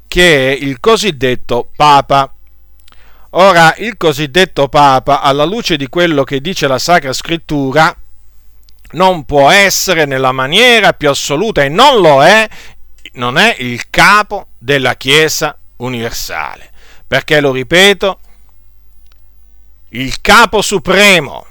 che 0.08 0.52
è 0.52 0.58
il 0.64 0.80
cosiddetto 0.80 1.70
Papa. 1.76 2.32
Ora, 3.32 3.76
il 3.78 3.98
cosiddetto 3.98 4.70
Papa, 4.70 5.22
alla 5.22 5.44
luce 5.44 5.76
di 5.76 5.88
quello 5.88 6.24
che 6.24 6.40
dice 6.40 6.68
la 6.68 6.80
Sacra 6.80 7.14
Scrittura, 7.14 7.96
non 8.92 9.26
può 9.26 9.50
essere 9.50 10.06
nella 10.06 10.32
maniera 10.32 10.94
più 10.94 11.10
assoluta 11.10 11.64
e 11.64 11.70
non 11.70 12.00
lo 12.00 12.24
è, 12.24 12.48
non 13.14 13.38
è 13.38 13.56
il 13.60 13.90
capo 13.90 14.48
della 14.58 14.96
Chiesa 14.96 15.58
universale. 15.78 16.72
Perché, 17.06 17.40
lo 17.42 17.52
ripeto, 17.52 18.20
il 19.90 20.22
capo 20.22 20.62
supremo, 20.62 21.46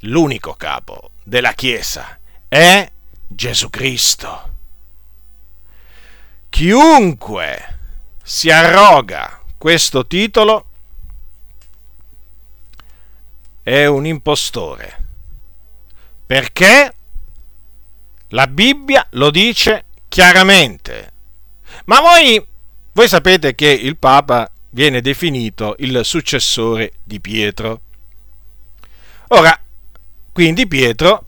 l'unico 0.00 0.54
capo 0.54 1.10
della 1.22 1.52
Chiesa, 1.52 2.18
è 2.48 2.90
Gesù 3.26 3.70
Cristo. 3.70 4.53
Chiunque 6.54 7.78
si 8.22 8.48
arroga 8.48 9.42
questo 9.58 10.06
titolo 10.06 10.66
è 13.60 13.86
un 13.86 14.06
impostore 14.06 15.06
perché 16.24 16.94
la 18.28 18.46
Bibbia 18.46 19.04
lo 19.10 19.32
dice 19.32 19.86
chiaramente. 20.06 21.12
Ma 21.86 22.00
voi, 22.00 22.40
voi 22.92 23.08
sapete 23.08 23.56
che 23.56 23.70
il 23.70 23.96
Papa 23.96 24.48
viene 24.70 25.00
definito 25.00 25.74
il 25.78 26.04
successore 26.04 26.92
di 27.02 27.18
Pietro. 27.20 27.80
Ora, 29.30 29.60
quindi 30.30 30.68
Pietro 30.68 31.23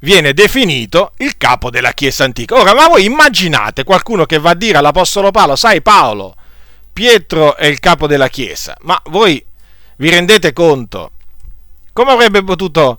viene 0.00 0.32
definito 0.32 1.12
il 1.18 1.36
capo 1.36 1.70
della 1.70 1.92
Chiesa 1.92 2.24
antica. 2.24 2.56
Ora, 2.56 2.74
ma 2.74 2.88
voi 2.88 3.04
immaginate 3.04 3.84
qualcuno 3.84 4.26
che 4.26 4.38
va 4.38 4.50
a 4.50 4.54
dire 4.54 4.78
all'Apostolo 4.78 5.30
Paolo, 5.30 5.56
sai 5.56 5.82
Paolo, 5.82 6.36
Pietro 6.92 7.56
è 7.56 7.66
il 7.66 7.80
capo 7.80 8.06
della 8.06 8.28
Chiesa, 8.28 8.76
ma 8.80 9.00
voi 9.06 9.44
vi 9.96 10.10
rendete 10.10 10.52
conto 10.52 11.12
come 11.92 12.12
avrebbe 12.12 12.44
potuto 12.44 12.98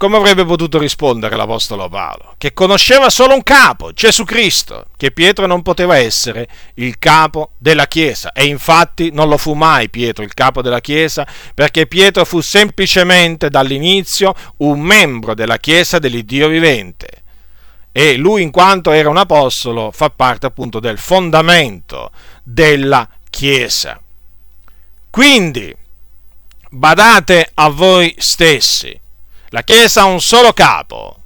come 0.00 0.16
avrebbe 0.16 0.46
potuto 0.46 0.78
rispondere 0.78 1.36
l'Apostolo 1.36 1.90
Paolo? 1.90 2.34
Che 2.38 2.54
conosceva 2.54 3.10
solo 3.10 3.34
un 3.34 3.42
capo, 3.42 3.92
Gesù 3.92 4.24
Cristo, 4.24 4.86
che 4.96 5.10
Pietro 5.10 5.44
non 5.44 5.60
poteva 5.60 5.98
essere 5.98 6.48
il 6.76 6.98
capo 6.98 7.50
della 7.58 7.86
Chiesa. 7.86 8.32
E 8.32 8.46
infatti 8.46 9.10
non 9.12 9.28
lo 9.28 9.36
fu 9.36 9.52
mai 9.52 9.90
Pietro 9.90 10.24
il 10.24 10.32
capo 10.32 10.62
della 10.62 10.80
Chiesa, 10.80 11.26
perché 11.52 11.86
Pietro 11.86 12.24
fu 12.24 12.40
semplicemente 12.40 13.50
dall'inizio 13.50 14.34
un 14.58 14.80
membro 14.80 15.34
della 15.34 15.58
Chiesa 15.58 15.98
dell'Iddio 15.98 16.48
vivente. 16.48 17.08
E 17.92 18.16
lui, 18.16 18.40
in 18.40 18.50
quanto 18.50 18.92
era 18.92 19.10
un 19.10 19.18
apostolo, 19.18 19.90
fa 19.92 20.08
parte 20.08 20.46
appunto 20.46 20.80
del 20.80 20.96
fondamento 20.96 22.10
della 22.42 23.06
Chiesa. 23.28 24.00
Quindi, 25.10 25.76
badate 26.70 27.50
a 27.52 27.68
voi 27.68 28.14
stessi 28.16 28.99
la 29.50 29.62
Chiesa 29.62 30.02
ha 30.02 30.04
un 30.06 30.20
solo 30.20 30.52
capo, 30.52 31.22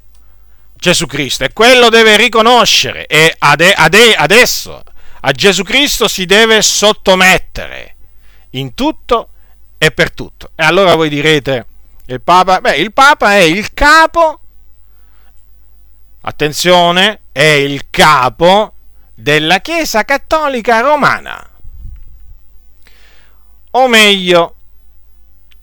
Gesù 0.75 1.07
Cristo, 1.07 1.45
e 1.45 1.53
quello 1.53 1.89
deve 1.89 2.17
riconoscere 2.17 3.07
e 3.07 3.35
adesso 3.39 4.83
a 5.21 5.33
Gesù 5.33 5.63
Cristo 5.63 6.09
si 6.09 6.27
deve 6.27 6.61
sottomettere 6.61 7.97
in 8.51 8.75
tutto 8.75 9.29
e 9.79 9.91
per 9.91 10.13
tutto. 10.13 10.51
E 10.55 10.63
allora 10.63 10.95
voi 10.95 11.09
direte, 11.09 11.67
il 12.07 12.21
Papa, 12.21 12.61
beh, 12.61 12.77
il 12.77 12.93
Papa 12.93 13.33
è 13.33 13.41
il 13.41 13.73
capo, 13.73 14.41
attenzione, 16.21 17.21
è 17.33 17.41
il 17.41 17.89
capo 17.89 18.75
della 19.15 19.61
Chiesa 19.61 20.05
Cattolica 20.05 20.81
Romana. 20.81 21.51
O 23.71 23.89
meglio, 23.89 24.55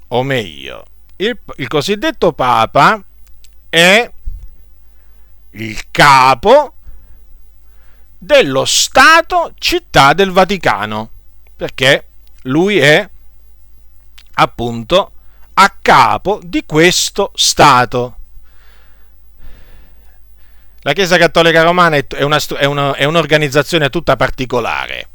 o 0.07 0.23
meglio, 0.23 0.85
il, 1.25 1.37
il 1.57 1.67
cosiddetto 1.67 2.33
Papa 2.33 3.03
è 3.69 4.11
il 5.51 5.83
capo 5.91 6.73
dello 8.17 8.65
Stato 8.65 9.53
città 9.57 10.13
del 10.13 10.31
Vaticano, 10.31 11.09
perché 11.55 12.07
lui 12.43 12.79
è 12.79 13.07
appunto 14.33 15.11
a 15.53 15.75
capo 15.81 16.39
di 16.43 16.63
questo 16.65 17.31
Stato. 17.35 18.15
La 20.83 20.93
Chiesa 20.93 21.17
Cattolica 21.17 21.61
Romana 21.61 21.97
è, 21.97 22.23
una, 22.23 22.39
è, 22.57 22.65
una, 22.65 22.95
è 22.95 23.03
un'organizzazione 23.03 23.89
tutta 23.91 24.15
particolare, 24.15 25.07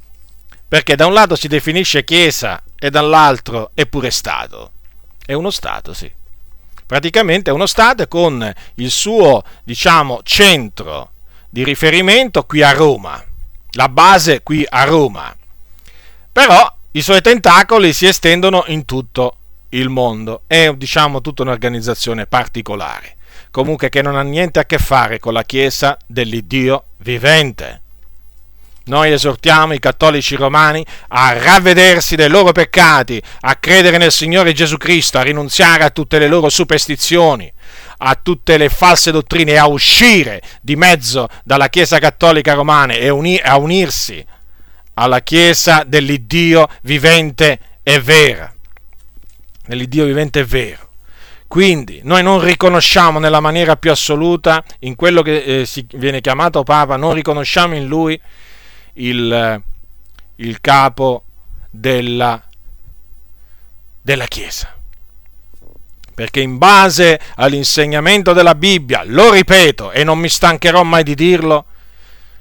perché 0.68 0.94
da 0.94 1.06
un 1.06 1.12
lato 1.12 1.34
si 1.34 1.48
definisce 1.48 2.04
Chiesa 2.04 2.62
e 2.78 2.90
dall'altro 2.90 3.72
è 3.74 3.86
pure 3.86 4.10
Stato. 4.12 4.70
È 5.26 5.32
uno 5.32 5.50
Stato, 5.50 5.92
sì. 5.92 6.10
Praticamente 6.86 7.50
è 7.50 7.52
uno 7.52 7.66
Stato 7.66 8.06
con 8.06 8.50
il 8.76 8.90
suo, 8.90 9.42
diciamo, 9.64 10.20
centro 10.22 11.10
di 11.50 11.64
riferimento 11.64 12.44
qui 12.44 12.62
a 12.62 12.70
Roma, 12.70 13.22
la 13.72 13.88
base 13.88 14.42
qui 14.42 14.64
a 14.68 14.84
Roma. 14.84 15.34
Però 16.30 16.74
i 16.92 17.02
suoi 17.02 17.20
tentacoli 17.20 17.92
si 17.92 18.06
estendono 18.06 18.62
in 18.68 18.84
tutto 18.84 19.36
il 19.70 19.88
mondo. 19.88 20.42
È, 20.46 20.72
diciamo, 20.74 21.20
tutta 21.20 21.42
un'organizzazione 21.42 22.26
particolare. 22.26 23.16
Comunque 23.50 23.88
che 23.88 24.02
non 24.02 24.16
ha 24.16 24.22
niente 24.22 24.60
a 24.60 24.64
che 24.64 24.78
fare 24.78 25.18
con 25.18 25.32
la 25.32 25.42
Chiesa 25.42 25.98
dell'Iddio 26.06 26.84
vivente. 26.98 27.82
Noi 28.86 29.10
esortiamo 29.10 29.72
i 29.72 29.80
cattolici 29.80 30.36
romani 30.36 30.84
a 31.08 31.32
ravvedersi 31.32 32.14
dei 32.14 32.28
loro 32.28 32.52
peccati, 32.52 33.20
a 33.40 33.56
credere 33.56 33.98
nel 33.98 34.12
Signore 34.12 34.52
Gesù 34.52 34.76
Cristo, 34.76 35.18
a 35.18 35.22
rinunziare 35.22 35.82
a 35.82 35.90
tutte 35.90 36.20
le 36.20 36.28
loro 36.28 36.48
superstizioni, 36.48 37.52
a 37.98 38.14
tutte 38.14 38.56
le 38.56 38.68
false 38.68 39.10
dottrine 39.10 39.58
a 39.58 39.66
uscire 39.66 40.40
di 40.60 40.76
mezzo 40.76 41.28
dalla 41.42 41.68
Chiesa 41.68 41.98
cattolica 41.98 42.52
romana 42.52 42.92
e 42.92 43.08
a 43.42 43.56
unirsi 43.56 44.24
alla 44.94 45.20
Chiesa 45.20 45.82
dell'Iddio 45.84 46.68
vivente 46.82 47.58
e 47.82 48.00
vera. 48.00 48.54
Dell'Iddio 49.66 50.04
vivente 50.04 50.38
e 50.38 50.44
vero. 50.44 50.90
Quindi 51.48 52.02
noi 52.04 52.22
non 52.22 52.40
riconosciamo 52.40 53.18
nella 53.18 53.40
maniera 53.40 53.74
più 53.74 53.90
assoluta, 53.90 54.62
in 54.80 54.94
quello 54.94 55.22
che 55.22 55.42
eh, 55.42 55.66
si 55.66 55.84
viene 55.94 56.20
chiamato 56.20 56.62
Papa, 56.62 56.96
non 56.96 57.14
riconosciamo 57.14 57.74
in 57.74 57.86
lui 57.86 58.20
il, 58.96 59.62
il 60.36 60.60
capo 60.60 61.24
della, 61.70 62.42
della 64.00 64.26
Chiesa. 64.26 64.74
Perché 66.14 66.40
in 66.40 66.56
base 66.56 67.20
all'insegnamento 67.36 68.32
della 68.32 68.54
Bibbia, 68.54 69.02
lo 69.04 69.32
ripeto 69.32 69.90
e 69.90 70.02
non 70.02 70.18
mi 70.18 70.28
stancherò 70.28 70.82
mai 70.82 71.02
di 71.02 71.14
dirlo, 71.14 71.66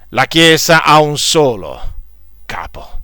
la 0.10 0.26
Chiesa 0.26 0.84
ha 0.84 1.00
un 1.00 1.18
solo 1.18 1.94
capo, 2.46 3.02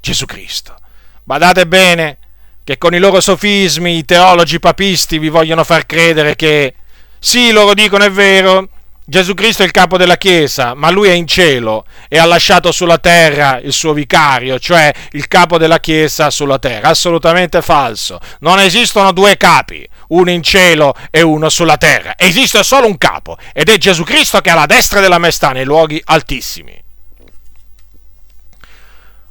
Gesù 0.00 0.24
Cristo. 0.24 0.76
Badate 1.22 1.66
bene 1.66 2.18
che 2.64 2.78
con 2.78 2.94
i 2.94 2.98
loro 2.98 3.20
sofismi 3.20 3.98
i 3.98 4.04
teologi 4.06 4.58
papisti 4.58 5.18
vi 5.18 5.28
vogliono 5.28 5.64
far 5.64 5.84
credere 5.84 6.34
che 6.34 6.74
sì, 7.18 7.52
loro 7.52 7.74
dicono 7.74 8.04
è 8.04 8.10
vero, 8.10 8.68
Gesù 9.06 9.34
Cristo 9.34 9.62
è 9.62 9.66
il 9.66 9.70
capo 9.70 9.98
della 9.98 10.16
Chiesa, 10.16 10.72
ma 10.72 10.88
lui 10.88 11.08
è 11.08 11.12
in 11.12 11.26
cielo 11.26 11.84
e 12.08 12.18
ha 12.18 12.24
lasciato 12.24 12.72
sulla 12.72 12.96
terra 12.96 13.58
il 13.58 13.74
suo 13.74 13.92
vicario, 13.92 14.58
cioè 14.58 14.90
il 15.10 15.28
capo 15.28 15.58
della 15.58 15.78
Chiesa 15.78 16.30
sulla 16.30 16.58
terra. 16.58 16.88
Assolutamente 16.88 17.60
falso. 17.60 18.18
Non 18.40 18.60
esistono 18.60 19.12
due 19.12 19.36
capi, 19.36 19.86
uno 20.08 20.30
in 20.30 20.42
cielo 20.42 20.94
e 21.10 21.20
uno 21.20 21.50
sulla 21.50 21.76
terra. 21.76 22.14
Esiste 22.16 22.62
solo 22.62 22.86
un 22.86 22.96
capo 22.96 23.36
ed 23.52 23.68
è 23.68 23.76
Gesù 23.76 24.04
Cristo 24.04 24.40
che 24.40 24.48
è 24.48 24.52
alla 24.52 24.64
destra 24.64 25.00
della 25.00 25.18
maestà 25.18 25.50
nei 25.50 25.66
luoghi 25.66 26.00
altissimi. 26.06 26.82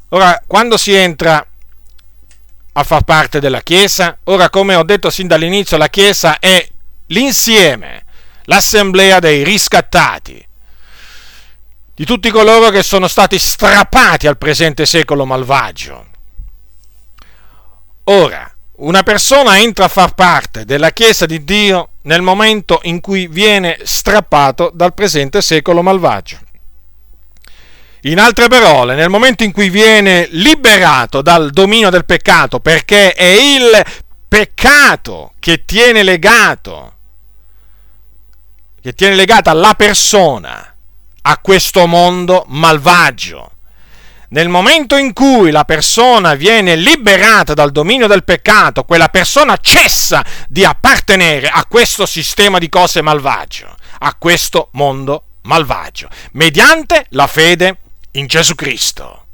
Ora, 0.09 0.39
quando 0.45 0.77
si 0.77 0.93
entra 0.93 1.43
a 2.73 2.83
far 2.83 3.01
parte 3.01 3.39
della 3.39 3.61
Chiesa, 3.61 4.19
ora 4.25 4.51
come 4.51 4.75
ho 4.75 4.83
detto 4.83 5.09
sin 5.09 5.25
dall'inizio, 5.25 5.77
la 5.77 5.89
Chiesa 5.89 6.37
è 6.37 6.63
l'insieme 7.07 8.03
l'assemblea 8.43 9.19
dei 9.19 9.43
riscattati, 9.43 10.45
di 11.95 12.05
tutti 12.05 12.29
coloro 12.31 12.69
che 12.69 12.83
sono 12.83 13.07
stati 13.07 13.37
strappati 13.37 14.27
al 14.27 14.37
presente 14.37 14.85
secolo 14.85 15.25
malvagio. 15.25 16.07
Ora, 18.05 18.51
una 18.77 19.03
persona 19.03 19.59
entra 19.59 19.85
a 19.85 19.89
far 19.89 20.13
parte 20.15 20.65
della 20.65 20.89
Chiesa 20.89 21.25
di 21.25 21.43
Dio 21.43 21.89
nel 22.03 22.21
momento 22.21 22.79
in 22.83 22.99
cui 22.99 23.27
viene 23.27 23.77
strappato 23.83 24.71
dal 24.73 24.93
presente 24.93 25.41
secolo 25.41 25.81
malvagio. 25.81 26.39
In 28.01 28.19
altre 28.19 28.49
parole, 28.49 28.95
nel 28.95 29.09
momento 29.09 29.43
in 29.43 29.53
cui 29.53 29.69
viene 29.69 30.27
liberato 30.31 31.21
dal 31.21 31.51
dominio 31.51 31.89
del 31.89 32.03
peccato, 32.03 32.59
perché 32.59 33.13
è 33.13 33.23
il 33.23 33.85
peccato 34.27 35.33
che 35.39 35.63
tiene 35.63 36.03
legato 36.03 36.95
che 38.83 38.93
tiene 38.93 39.15
legata 39.15 39.53
la 39.53 39.75
persona 39.75 40.75
a 41.21 41.37
questo 41.37 41.87
mondo 41.87 42.43
malvagio. 42.49 43.51
Nel 44.31 44.49
momento 44.49 44.97
in 44.97 45.13
cui 45.13 45.51
la 45.51 45.63
persona 45.63 46.33
viene 46.33 46.75
liberata 46.75 47.53
dal 47.53 47.71
dominio 47.71 48.07
del 48.07 48.25
peccato, 48.25 48.83
quella 48.83 49.07
persona 49.07 49.55
cessa 49.55 50.21
di 50.49 50.65
appartenere 50.65 51.47
a 51.47 51.63
questo 51.65 52.05
sistema 52.05 52.59
di 52.59 52.67
cose 52.67 53.01
malvagio, 53.01 53.73
a 53.99 54.15
questo 54.15 54.67
mondo 54.71 55.23
malvagio, 55.43 56.09
mediante 56.33 57.05
la 57.11 57.27
fede 57.27 57.77
in 58.11 58.27
Gesù 58.27 58.53
Cristo. 58.53 59.25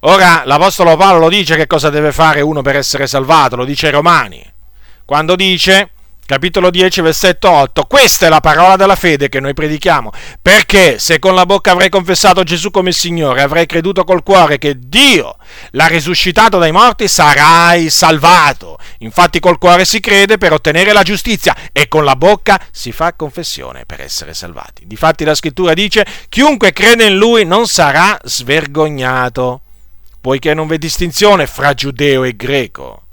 Ora 0.00 0.42
l'Apostolo 0.44 0.96
Paolo 0.96 1.20
lo 1.20 1.28
dice 1.28 1.54
che 1.54 1.68
cosa 1.68 1.90
deve 1.90 2.10
fare 2.10 2.40
uno 2.40 2.62
per 2.62 2.74
essere 2.74 3.06
salvato, 3.06 3.54
lo 3.54 3.64
dice 3.64 3.86
ai 3.86 3.92
Romani, 3.92 4.44
quando 5.04 5.36
dice, 5.36 5.90
capitolo 6.26 6.70
10, 6.70 7.00
versetto 7.00 7.48
8, 7.48 7.84
questa 7.84 8.26
è 8.26 8.28
la 8.28 8.40
parola 8.40 8.76
della 8.76 8.96
fede 8.96 9.28
che 9.28 9.40
noi 9.40 9.54
predichiamo, 9.54 10.10
perché 10.42 10.98
se 10.98 11.18
con 11.18 11.34
la 11.34 11.46
bocca 11.46 11.70
avrai 11.70 11.88
confessato 11.88 12.42
Gesù 12.42 12.70
come 12.70 12.92
Signore, 12.92 13.42
avrai 13.42 13.64
creduto 13.64 14.04
col 14.04 14.22
cuore 14.22 14.58
che 14.58 14.74
Dio 14.78 15.36
l'ha 15.70 15.86
risuscitato 15.86 16.58
dai 16.58 16.72
morti, 16.72 17.08
sarai 17.08 17.88
salvato. 17.88 18.78
Infatti 18.98 19.40
col 19.40 19.58
cuore 19.58 19.84
si 19.84 20.00
crede 20.00 20.36
per 20.36 20.52
ottenere 20.52 20.92
la 20.92 21.02
giustizia 21.02 21.54
e 21.72 21.88
con 21.88 22.04
la 22.04 22.16
bocca 22.16 22.60
si 22.70 22.92
fa 22.92 23.14
confessione 23.14 23.84
per 23.86 24.00
essere 24.00 24.34
salvati. 24.34 24.86
Difatti 24.86 25.24
la 25.24 25.34
scrittura 25.34 25.72
dice, 25.72 26.06
chiunque 26.28 26.72
crede 26.72 27.06
in 27.06 27.16
lui 27.16 27.44
non 27.44 27.66
sarà 27.66 28.18
svergognato 28.22 29.62
poiché 30.26 30.54
non 30.54 30.66
v'è 30.66 30.76
distinzione 30.76 31.46
fra 31.46 31.72
giudeo 31.72 32.24
e 32.24 32.34
greco, 32.34 33.05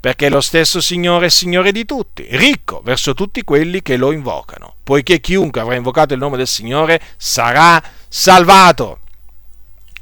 perché 0.00 0.28
lo 0.28 0.40
stesso 0.40 0.80
Signore 0.80 1.26
è 1.26 1.30
Signore 1.30 1.72
di 1.72 1.84
tutti, 1.84 2.26
ricco 2.30 2.80
verso 2.84 3.14
tutti 3.14 3.42
quelli 3.42 3.82
che 3.82 3.96
lo 3.96 4.12
invocano, 4.12 4.76
poiché 4.82 5.20
chiunque 5.20 5.60
avrà 5.60 5.74
invocato 5.74 6.14
il 6.14 6.20
nome 6.20 6.36
del 6.36 6.46
Signore 6.46 7.00
sarà 7.16 7.82
salvato. 8.08 9.00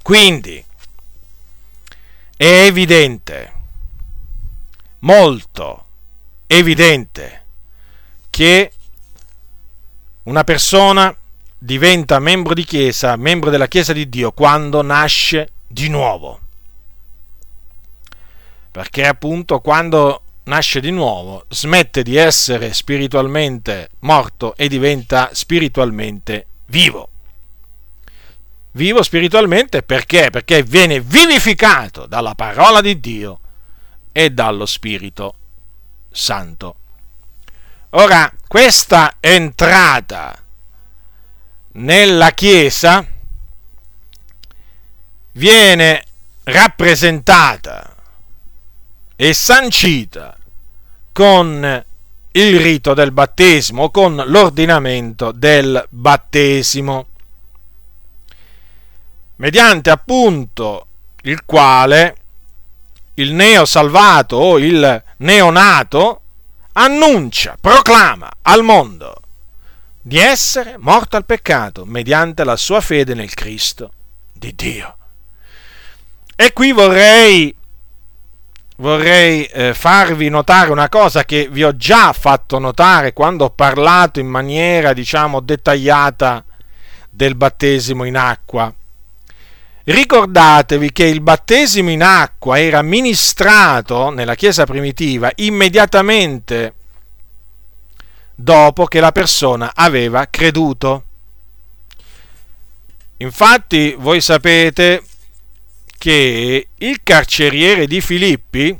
Quindi 0.02 0.62
è 2.36 2.64
evidente, 2.66 3.52
molto 5.00 5.84
evidente, 6.46 7.44
che 8.30 8.72
una 10.24 10.44
persona 10.44 11.16
diventa 11.56 12.18
membro 12.18 12.52
di 12.52 12.64
chiesa, 12.64 13.16
membro 13.16 13.50
della 13.50 13.68
chiesa 13.68 13.92
di 13.92 14.08
Dio, 14.08 14.32
quando 14.32 14.82
nasce 14.82 15.50
di 15.66 15.88
nuovo 15.88 16.40
perché 18.74 19.06
appunto 19.06 19.60
quando 19.60 20.22
nasce 20.46 20.80
di 20.80 20.90
nuovo 20.90 21.44
smette 21.48 22.02
di 22.02 22.16
essere 22.16 22.72
spiritualmente 22.72 23.90
morto 24.00 24.56
e 24.56 24.66
diventa 24.66 25.30
spiritualmente 25.32 26.46
vivo. 26.66 27.08
Vivo 28.72 29.04
spiritualmente 29.04 29.84
perché? 29.84 30.30
Perché 30.30 30.64
viene 30.64 30.98
vivificato 30.98 32.06
dalla 32.06 32.34
parola 32.34 32.80
di 32.80 32.98
Dio 32.98 33.38
e 34.10 34.30
dallo 34.30 34.66
Spirito 34.66 35.36
Santo. 36.10 36.74
Ora, 37.90 38.28
questa 38.48 39.18
entrata 39.20 40.36
nella 41.74 42.32
Chiesa 42.32 43.06
viene 45.30 46.04
rappresentata 46.42 47.93
e 49.16 49.32
sancita 49.32 50.36
con 51.12 51.84
il 52.32 52.60
rito 52.60 52.94
del 52.94 53.12
battesimo, 53.12 53.90
con 53.90 54.16
l'ordinamento 54.26 55.30
del 55.30 55.84
battesimo, 55.88 57.06
mediante 59.36 59.90
appunto 59.90 60.86
il 61.22 61.44
quale 61.44 62.16
il 63.14 63.32
neo 63.32 63.64
salvato 63.64 64.36
o 64.36 64.58
il 64.58 65.02
neonato 65.18 66.20
annuncia, 66.72 67.56
proclama 67.60 68.28
al 68.42 68.64
mondo 68.64 69.14
di 70.00 70.18
essere 70.18 70.76
morto 70.76 71.16
al 71.16 71.24
peccato 71.24 71.84
mediante 71.86 72.44
la 72.44 72.56
sua 72.56 72.80
fede 72.80 73.14
nel 73.14 73.32
Cristo 73.32 73.92
di 74.32 74.54
Dio. 74.54 74.96
E 76.34 76.52
qui 76.52 76.72
vorrei 76.72 77.54
vorrei 78.76 79.44
eh, 79.44 79.74
farvi 79.74 80.28
notare 80.28 80.70
una 80.70 80.88
cosa 80.88 81.24
che 81.24 81.48
vi 81.50 81.62
ho 81.62 81.76
già 81.76 82.12
fatto 82.12 82.58
notare 82.58 83.12
quando 83.12 83.44
ho 83.44 83.50
parlato 83.50 84.20
in 84.20 84.26
maniera, 84.26 84.92
diciamo, 84.92 85.40
dettagliata 85.40 86.44
del 87.10 87.34
battesimo 87.36 88.04
in 88.04 88.16
acqua. 88.16 88.72
Ricordatevi 89.86 90.92
che 90.92 91.04
il 91.04 91.20
battesimo 91.20 91.90
in 91.90 92.02
acqua 92.02 92.58
era 92.58 92.80
ministrato 92.80 94.08
nella 94.08 94.34
Chiesa 94.34 94.64
primitiva 94.64 95.30
immediatamente 95.36 96.74
dopo 98.34 98.86
che 98.86 99.00
la 99.00 99.12
persona 99.12 99.72
aveva 99.74 100.26
creduto. 100.28 101.04
Infatti 103.18 103.94
voi 103.98 104.20
sapete 104.20 105.02
che 105.96 106.68
il 106.76 107.00
carceriere 107.02 107.86
di 107.86 108.00
Filippi 108.00 108.78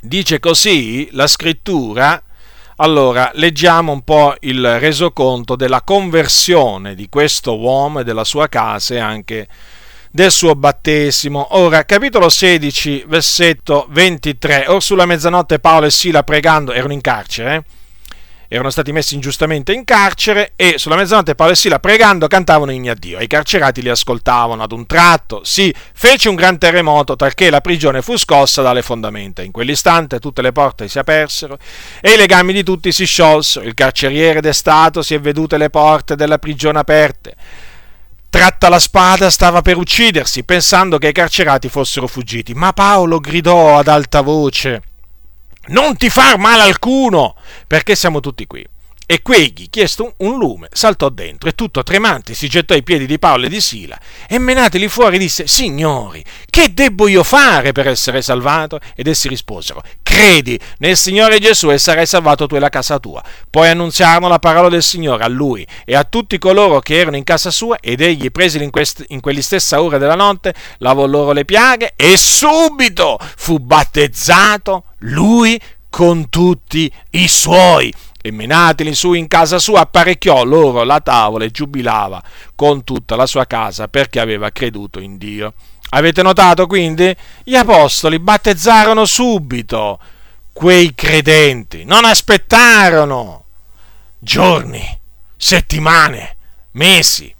dice 0.00 0.40
così 0.40 1.08
la 1.12 1.26
scrittura. 1.26 2.22
Allora, 2.76 3.30
leggiamo 3.34 3.92
un 3.92 4.02
po' 4.02 4.34
il 4.40 4.78
resoconto 4.78 5.56
della 5.56 5.82
conversione 5.82 6.94
di 6.94 7.08
questo 7.08 7.58
uomo 7.58 8.00
e 8.00 8.04
della 8.04 8.24
sua 8.24 8.48
casa 8.48 8.94
e 8.94 8.98
anche 8.98 9.48
del 10.10 10.30
suo 10.30 10.54
battesimo. 10.54 11.48
Ora, 11.58 11.84
capitolo 11.84 12.28
16, 12.28 13.04
versetto 13.06 13.86
23. 13.90 14.64
Or 14.68 14.82
sulla 14.82 15.06
mezzanotte 15.06 15.58
Paolo 15.58 15.86
e 15.86 15.90
Sila 15.90 16.22
pregando, 16.22 16.72
erano 16.72 16.92
in 16.92 17.00
carcere, 17.00 17.54
eh? 17.54 17.64
Erano 18.52 18.70
stati 18.70 18.90
messi 18.90 19.14
ingiustamente 19.14 19.72
in 19.72 19.84
carcere 19.84 20.54
e 20.56 20.74
sulla 20.76 20.96
mezzanotte 20.96 21.36
Paolo 21.36 21.52
e 21.52 21.56
Sila 21.56 21.78
pregando 21.78 22.26
cantavano 22.26 22.72
inni 22.72 22.90
a 22.90 22.96
Dio 22.96 23.18
e 23.18 23.22
i 23.22 23.28
carcerati 23.28 23.80
li 23.80 23.88
ascoltavano 23.88 24.64
ad 24.64 24.72
un 24.72 24.86
tratto. 24.86 25.42
Si 25.44 25.72
fece 25.94 26.28
un 26.28 26.34
gran 26.34 26.58
terremoto 26.58 27.14
talché 27.14 27.48
la 27.48 27.60
prigione 27.60 28.02
fu 28.02 28.16
scossa 28.16 28.60
dalle 28.60 28.82
fondamenta. 28.82 29.42
In 29.42 29.52
quell'istante 29.52 30.18
tutte 30.18 30.42
le 30.42 30.50
porte 30.50 30.88
si 30.88 30.98
apersero 30.98 31.58
e 32.00 32.14
i 32.14 32.16
legami 32.16 32.52
di 32.52 32.64
tutti 32.64 32.90
si 32.90 33.06
sciolsero. 33.06 33.64
Il 33.64 33.74
carceriere 33.74 34.40
destato 34.40 35.00
si 35.02 35.14
è 35.14 35.20
vedute 35.20 35.56
le 35.56 35.70
porte 35.70 36.16
della 36.16 36.38
prigione 36.38 36.80
aperte. 36.80 37.36
Tratta 38.28 38.68
la 38.68 38.80
spada 38.80 39.30
stava 39.30 39.62
per 39.62 39.76
uccidersi, 39.76 40.42
pensando 40.42 40.98
che 40.98 41.08
i 41.08 41.12
carcerati 41.12 41.68
fossero 41.68 42.08
fuggiti, 42.08 42.52
ma 42.54 42.72
Paolo 42.72 43.20
gridò 43.20 43.78
ad 43.78 43.86
alta 43.86 44.22
voce 44.22 44.82
non 45.70 45.96
ti 45.96 46.08
far 46.08 46.38
male 46.38 46.62
alcuno, 46.62 47.34
perché 47.66 47.94
siamo 47.94 48.20
tutti 48.20 48.46
qui. 48.46 48.64
E 49.10 49.22
quegli, 49.22 49.68
chiesto 49.70 50.14
un 50.18 50.38
lume, 50.38 50.68
saltò 50.70 51.08
dentro 51.08 51.48
e 51.48 51.56
tutto 51.56 51.82
tremante 51.82 52.32
si 52.32 52.46
gettò 52.46 52.74
ai 52.74 52.84
piedi 52.84 53.06
di 53.06 53.18
Paolo 53.18 53.46
e 53.46 53.48
di 53.48 53.60
Sila 53.60 53.98
e 54.28 54.38
menateli 54.38 54.86
fuori 54.86 55.18
disse, 55.18 55.48
Signori, 55.48 56.24
che 56.48 56.72
debbo 56.72 57.08
io 57.08 57.24
fare 57.24 57.72
per 57.72 57.88
essere 57.88 58.22
salvato? 58.22 58.78
Ed 58.94 59.08
essi 59.08 59.26
risposero, 59.26 59.82
credi 60.00 60.56
nel 60.78 60.96
Signore 60.96 61.40
Gesù 61.40 61.72
e 61.72 61.78
sarai 61.78 62.06
salvato 62.06 62.46
tu 62.46 62.54
e 62.54 62.60
la 62.60 62.68
casa 62.68 63.00
tua. 63.00 63.20
Poi 63.50 63.68
annunziarono 63.70 64.28
la 64.28 64.38
parola 64.38 64.68
del 64.68 64.84
Signore 64.84 65.24
a 65.24 65.28
lui 65.28 65.66
e 65.84 65.96
a 65.96 66.04
tutti 66.04 66.38
coloro 66.38 66.78
che 66.78 66.96
erano 66.96 67.16
in 67.16 67.24
casa 67.24 67.50
sua 67.50 67.78
ed 67.80 68.02
egli, 68.02 68.30
presili 68.30 68.62
in, 68.62 68.70
quest- 68.70 69.06
in 69.08 69.18
quelli 69.18 69.42
stessa 69.42 69.82
ore 69.82 69.98
della 69.98 70.14
notte, 70.14 70.54
lavò 70.78 71.04
loro 71.06 71.32
le 71.32 71.44
piaghe 71.44 71.94
e 71.96 72.16
subito 72.16 73.18
fu 73.18 73.58
battezzato 73.58 74.84
lui 74.98 75.60
con 75.88 76.28
tutti 76.28 76.88
i 77.10 77.26
suoi 77.26 77.92
e 78.22 78.30
menateli 78.30 78.94
su 78.94 79.14
in 79.14 79.26
casa 79.28 79.58
sua 79.58 79.80
apparecchiò 79.80 80.44
loro 80.44 80.84
la 80.84 81.00
tavola 81.00 81.44
e 81.44 81.50
giubilava 81.50 82.22
con 82.54 82.84
tutta 82.84 83.16
la 83.16 83.26
sua 83.26 83.46
casa 83.46 83.88
perché 83.88 84.20
aveva 84.20 84.50
creduto 84.50 85.00
in 85.00 85.16
Dio. 85.16 85.54
Avete 85.90 86.22
notato 86.22 86.66
quindi? 86.66 87.14
Gli 87.42 87.56
apostoli 87.56 88.18
battezzarono 88.18 89.04
subito 89.04 89.98
quei 90.52 90.94
credenti, 90.94 91.84
non 91.84 92.04
aspettarono 92.04 93.44
giorni, 94.18 94.98
settimane, 95.36 96.36
mesi. 96.72 97.34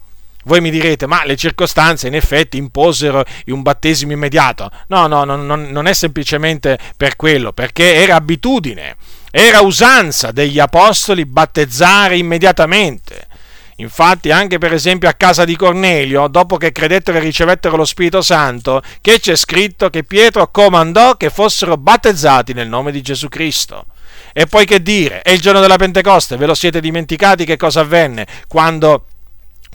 Voi 0.44 0.62
mi 0.62 0.70
direte, 0.70 1.06
ma 1.06 1.24
le 1.26 1.36
circostanze 1.36 2.08
in 2.08 2.14
effetti 2.14 2.56
imposero 2.56 3.22
un 3.46 3.60
battesimo 3.62 4.12
immediato. 4.12 4.70
No, 4.88 5.06
no, 5.06 5.24
no 5.24 5.36
non 5.36 5.86
è 5.86 5.92
semplicemente 5.92 6.78
per 6.96 7.14
quello, 7.16 7.52
perché 7.52 7.94
era 7.96 8.16
abitudine 8.16 8.96
era 9.30 9.60
usanza 9.60 10.32
degli 10.32 10.58
apostoli 10.58 11.24
battezzare 11.24 12.16
immediatamente. 12.16 13.28
Infatti, 13.76 14.30
anche 14.30 14.58
per 14.58 14.74
esempio 14.74 15.08
a 15.08 15.14
casa 15.14 15.44
di 15.44 15.56
Cornelio, 15.56 16.28
dopo 16.28 16.58
che 16.58 16.70
credettero 16.70 17.16
e 17.16 17.20
ricevettero 17.20 17.76
lo 17.76 17.86
Spirito 17.86 18.20
Santo, 18.20 18.82
che 19.00 19.20
c'è 19.20 19.34
scritto 19.36 19.88
che 19.88 20.04
Pietro 20.04 20.50
comandò 20.50 21.16
che 21.16 21.30
fossero 21.30 21.78
battezzati 21.78 22.52
nel 22.52 22.68
nome 22.68 22.92
di 22.92 23.00
Gesù 23.00 23.28
Cristo. 23.28 23.86
E 24.32 24.46
poi 24.46 24.66
che 24.66 24.82
dire? 24.82 25.22
È 25.22 25.30
il 25.30 25.40
giorno 25.40 25.60
della 25.60 25.76
Pentecoste, 25.76 26.36
ve 26.36 26.46
lo 26.46 26.54
siete 26.54 26.80
dimenticati 26.80 27.44
che 27.44 27.56
cosa 27.56 27.80
avvenne 27.80 28.26
quando 28.46 29.06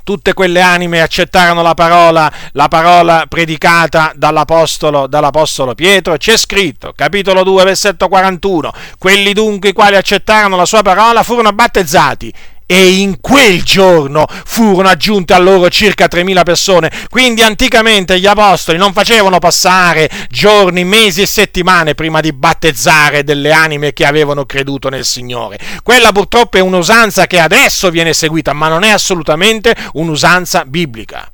tutte 0.06 0.34
quelle 0.34 0.62
anime 0.62 1.02
accettarono 1.02 1.64
la 1.64 1.74
parola, 1.74 2.32
la 2.52 2.68
parola 2.68 3.26
predicata 3.28 4.14
dall'apostolo, 4.16 5.08
dall'apostolo 5.08 5.74
Pietro, 5.74 6.16
c'è 6.16 6.38
scritto, 6.38 6.94
capitolo 6.96 7.44
2, 7.44 7.64
versetto 7.64 8.08
41, 8.08 8.72
quelli 9.00 9.34
dunque 9.34 9.70
i 9.70 9.74
quali 9.74 9.96
accettarono 9.96 10.56
la 10.56 10.66
sua 10.66 10.84
parola 10.84 11.24
furono 11.24 11.52
battezzati 11.52 12.34
e 12.66 13.00
in 13.00 13.20
quel 13.22 13.64
giorno 13.64 14.26
furono 14.28 14.88
aggiunte 14.88 15.34
a 15.34 15.38
loro 15.38 15.70
circa 15.70 16.08
3.000 16.08 16.44
persone. 16.44 16.92
Quindi 17.10 17.42
anticamente 17.42 18.20
gli 18.20 18.26
apostoli 18.26 18.78
non 18.78 18.94
facevano 18.94 19.40
passare 19.40 20.10
giorni, 20.30 20.84
mesi 20.84 21.22
e 21.22 21.28
settimane 21.28 21.96
prima 21.96 22.22
di 22.22 22.34
battezzare 22.34 23.24
delle 23.24 23.52
anime 23.52 23.94
che 23.94 24.06
avevano 24.06 24.46
creduto 24.46 24.90
nel 24.90 25.06
Signore. 25.06 25.60
Quella 25.84 26.12
purtroppo 26.12 26.58
è 26.58 26.62
un'usanza 26.62 27.28
che 27.28 27.40
adesso 27.40 27.90
viene 27.90 28.14
seguita, 28.14 28.54
ma 28.54 28.68
non 28.68 28.84
è 28.84 28.90
assolutamente 28.90 29.76
un'usanza 29.94 30.66
biblica. 30.66 31.30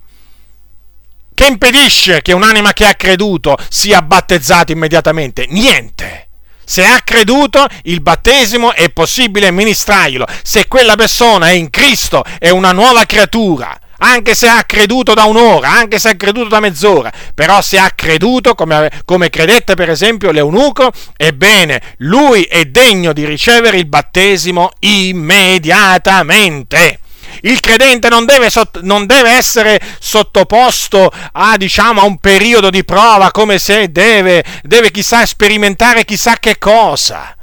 Che 1.34 1.46
impedisce 1.48 2.22
che 2.22 2.34
un'anima 2.34 2.74
che 2.74 2.86
ha 2.86 2.94
creduto 2.94 3.58
sia 3.70 4.02
battezzata 4.02 4.72
immediatamente? 4.72 5.46
Niente. 5.50 6.28
Se 6.64 6.86
ha 6.86 7.02
creduto, 7.04 7.66
il 7.84 8.02
battesimo 8.02 8.74
è 8.74 8.90
possibile 8.90 9.52
ministrarglielo. 9.52 10.26
Se 10.44 10.68
quella 10.68 10.96
persona 10.96 11.50
è 11.50 11.52
in 11.52 11.70
Cristo, 11.70 12.24
è 12.40 12.50
una 12.50 12.72
nuova 12.72 13.06
creatura 13.06 13.78
anche 14.02 14.36
se 14.36 14.48
ha 14.48 14.64
creduto 14.64 15.14
da 15.14 15.26
un'ora, 15.26 15.72
anche 15.72 16.00
se 16.00 16.10
ha 16.10 16.16
creduto 16.16 16.50
da 16.50 16.60
mezz'ora, 16.60 17.12
però 17.34 17.62
se 17.62 17.78
ha 17.78 17.90
creduto, 17.92 18.56
come, 18.56 18.92
come, 19.06 19.30
credette 19.30 19.76
per 19.76 19.90
esempio 19.90 20.32
l'eunuco, 20.32 20.92
ebbene, 21.16 21.82
lui 21.98 22.44
è 22.44 22.66
degno 22.66 23.14
di 23.14 23.24
ricevere 23.26 23.78
il 23.78 23.86
battesimo 23.86 24.72
immediatamente. 24.80 27.01
Il 27.42 27.60
credente 27.60 28.10
non 28.10 28.26
deve, 28.26 28.50
non 28.82 29.06
deve 29.06 29.32
essere 29.32 29.80
sottoposto 30.00 31.12
a, 31.32 31.58
diciamo, 31.58 32.02
a 32.02 32.06
un 32.06 32.18
periodo 32.18 32.70
di 32.70 32.84
prova 32.84 33.32
come 33.32 33.60
se 33.60 33.92
deve, 33.92 34.44
deve 34.64 34.92
chissà 34.92 35.26
sperimentare 35.26 36.06
chissà 36.06 36.38
che 36.38 36.58
cosa. 36.58 37.36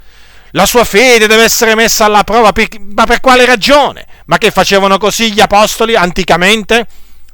La 0.53 0.67
sua 0.67 0.85
fede 0.85 1.27
deve 1.27 1.45
essere 1.45 1.75
messa 1.75 2.07
alla 2.07 2.25
prova, 2.25 2.53
ma 2.95 3.05
per 3.05 3.21
quale 3.21 3.45
ragione? 3.45 4.07
Ma 4.27 4.39
che 4.39 4.51
facevano 4.51 4.99
così 4.99 5.33
gli 5.33 5.41
apostoli 5.41 5.95
anticamente? 5.95 6.87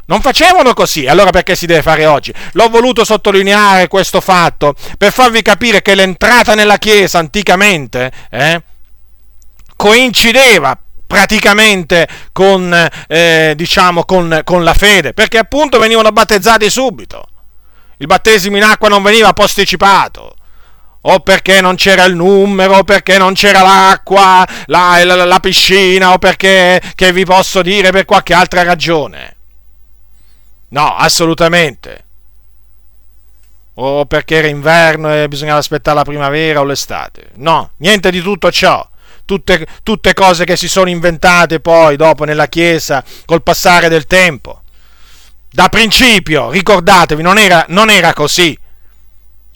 Non 0.07 0.21
facevano 0.21 0.75
così, 0.75 1.07
allora 1.07 1.31
perché 1.31 1.55
si 1.57 1.67
deve 1.67 1.81
fare 1.81 2.05
oggi? 2.05 2.35
L'ho 2.53 2.69
voluto 2.69 3.05
sottolineare 3.05 3.89
questo 3.89 4.21
fatto 4.21 4.75
per 4.99 5.13
farvi 5.13 5.41
capire 5.41 5.81
che 5.81 5.95
l'entrata 5.95 6.55
nella 6.55 6.77
Chiesa 6.77 7.19
anticamente 7.19 8.13
eh, 8.31 8.63
coincideva 9.77 10.79
praticamente 11.15 12.09
con, 12.33 12.77
eh, 13.07 13.53
diciamo, 13.55 14.05
con, 14.05 14.41
con 14.43 14.65
la 14.65 14.75
fede, 14.75 15.13
perché 15.15 15.39
appunto 15.39 15.79
venivano 15.79 16.11
battezzati 16.11 16.69
subito. 16.69 17.29
Il 17.99 18.09
battesimo 18.09 18.57
in 18.57 18.65
acqua 18.65 18.89
non 18.89 19.01
veniva 19.01 19.33
posticipato 19.33 20.35
o 21.03 21.21
perché 21.21 21.61
non 21.61 21.77
c'era 21.77 22.03
il 22.03 22.17
numero, 22.17 22.79
o 22.79 22.83
perché 22.83 23.17
non 23.17 23.35
c'era 23.35 23.63
l'acqua, 23.63 24.45
la, 24.67 25.05
la, 25.05 25.25
la, 25.25 25.39
piscina, 25.39 26.15
o 26.15 26.19
perché, 26.19 26.83
che 26.97 27.13
vi 27.13 27.25
posso 27.25 27.63
dire, 27.63 27.93
per 27.93 28.07
qualche 28.07 28.35
altra 28.35 28.65
ragione. 28.65 29.37
No, 30.71 30.97
assolutamente. 30.97 32.05
O 33.75 34.07
perché 34.07 34.37
era 34.37 34.49
inverno 34.49 35.15
e 35.15 35.29
bisognava 35.29 35.59
aspettare 35.59 35.99
la 35.99 36.05
primavera 36.05 36.61
o 36.61 36.65
l'estate. 36.65 37.29
No, 37.35 37.73
niente 37.77 38.11
di 38.11 38.21
tutto 38.23 38.51
ciò 38.51 38.85
tutte, 39.25 39.67
tutte 39.83 40.15
cose 40.15 40.45
che 40.45 40.57
si 40.57 40.69
sono 40.69 40.89
inventate 40.89 41.61
poi 41.61 41.97
dopo 41.97 42.25
nella 42.25 42.47
Chiesa 42.47 43.05
col 43.25 43.43
passare 43.43 43.89
del 43.89 44.07
tempo. 44.07 44.63
Da 45.51 45.69
principio, 45.69 46.51
ricordatevi, 46.51 47.23
non 47.23 47.39
era, 47.39 47.65
non 47.69 47.89
era 47.91 48.13
così. 48.13 48.59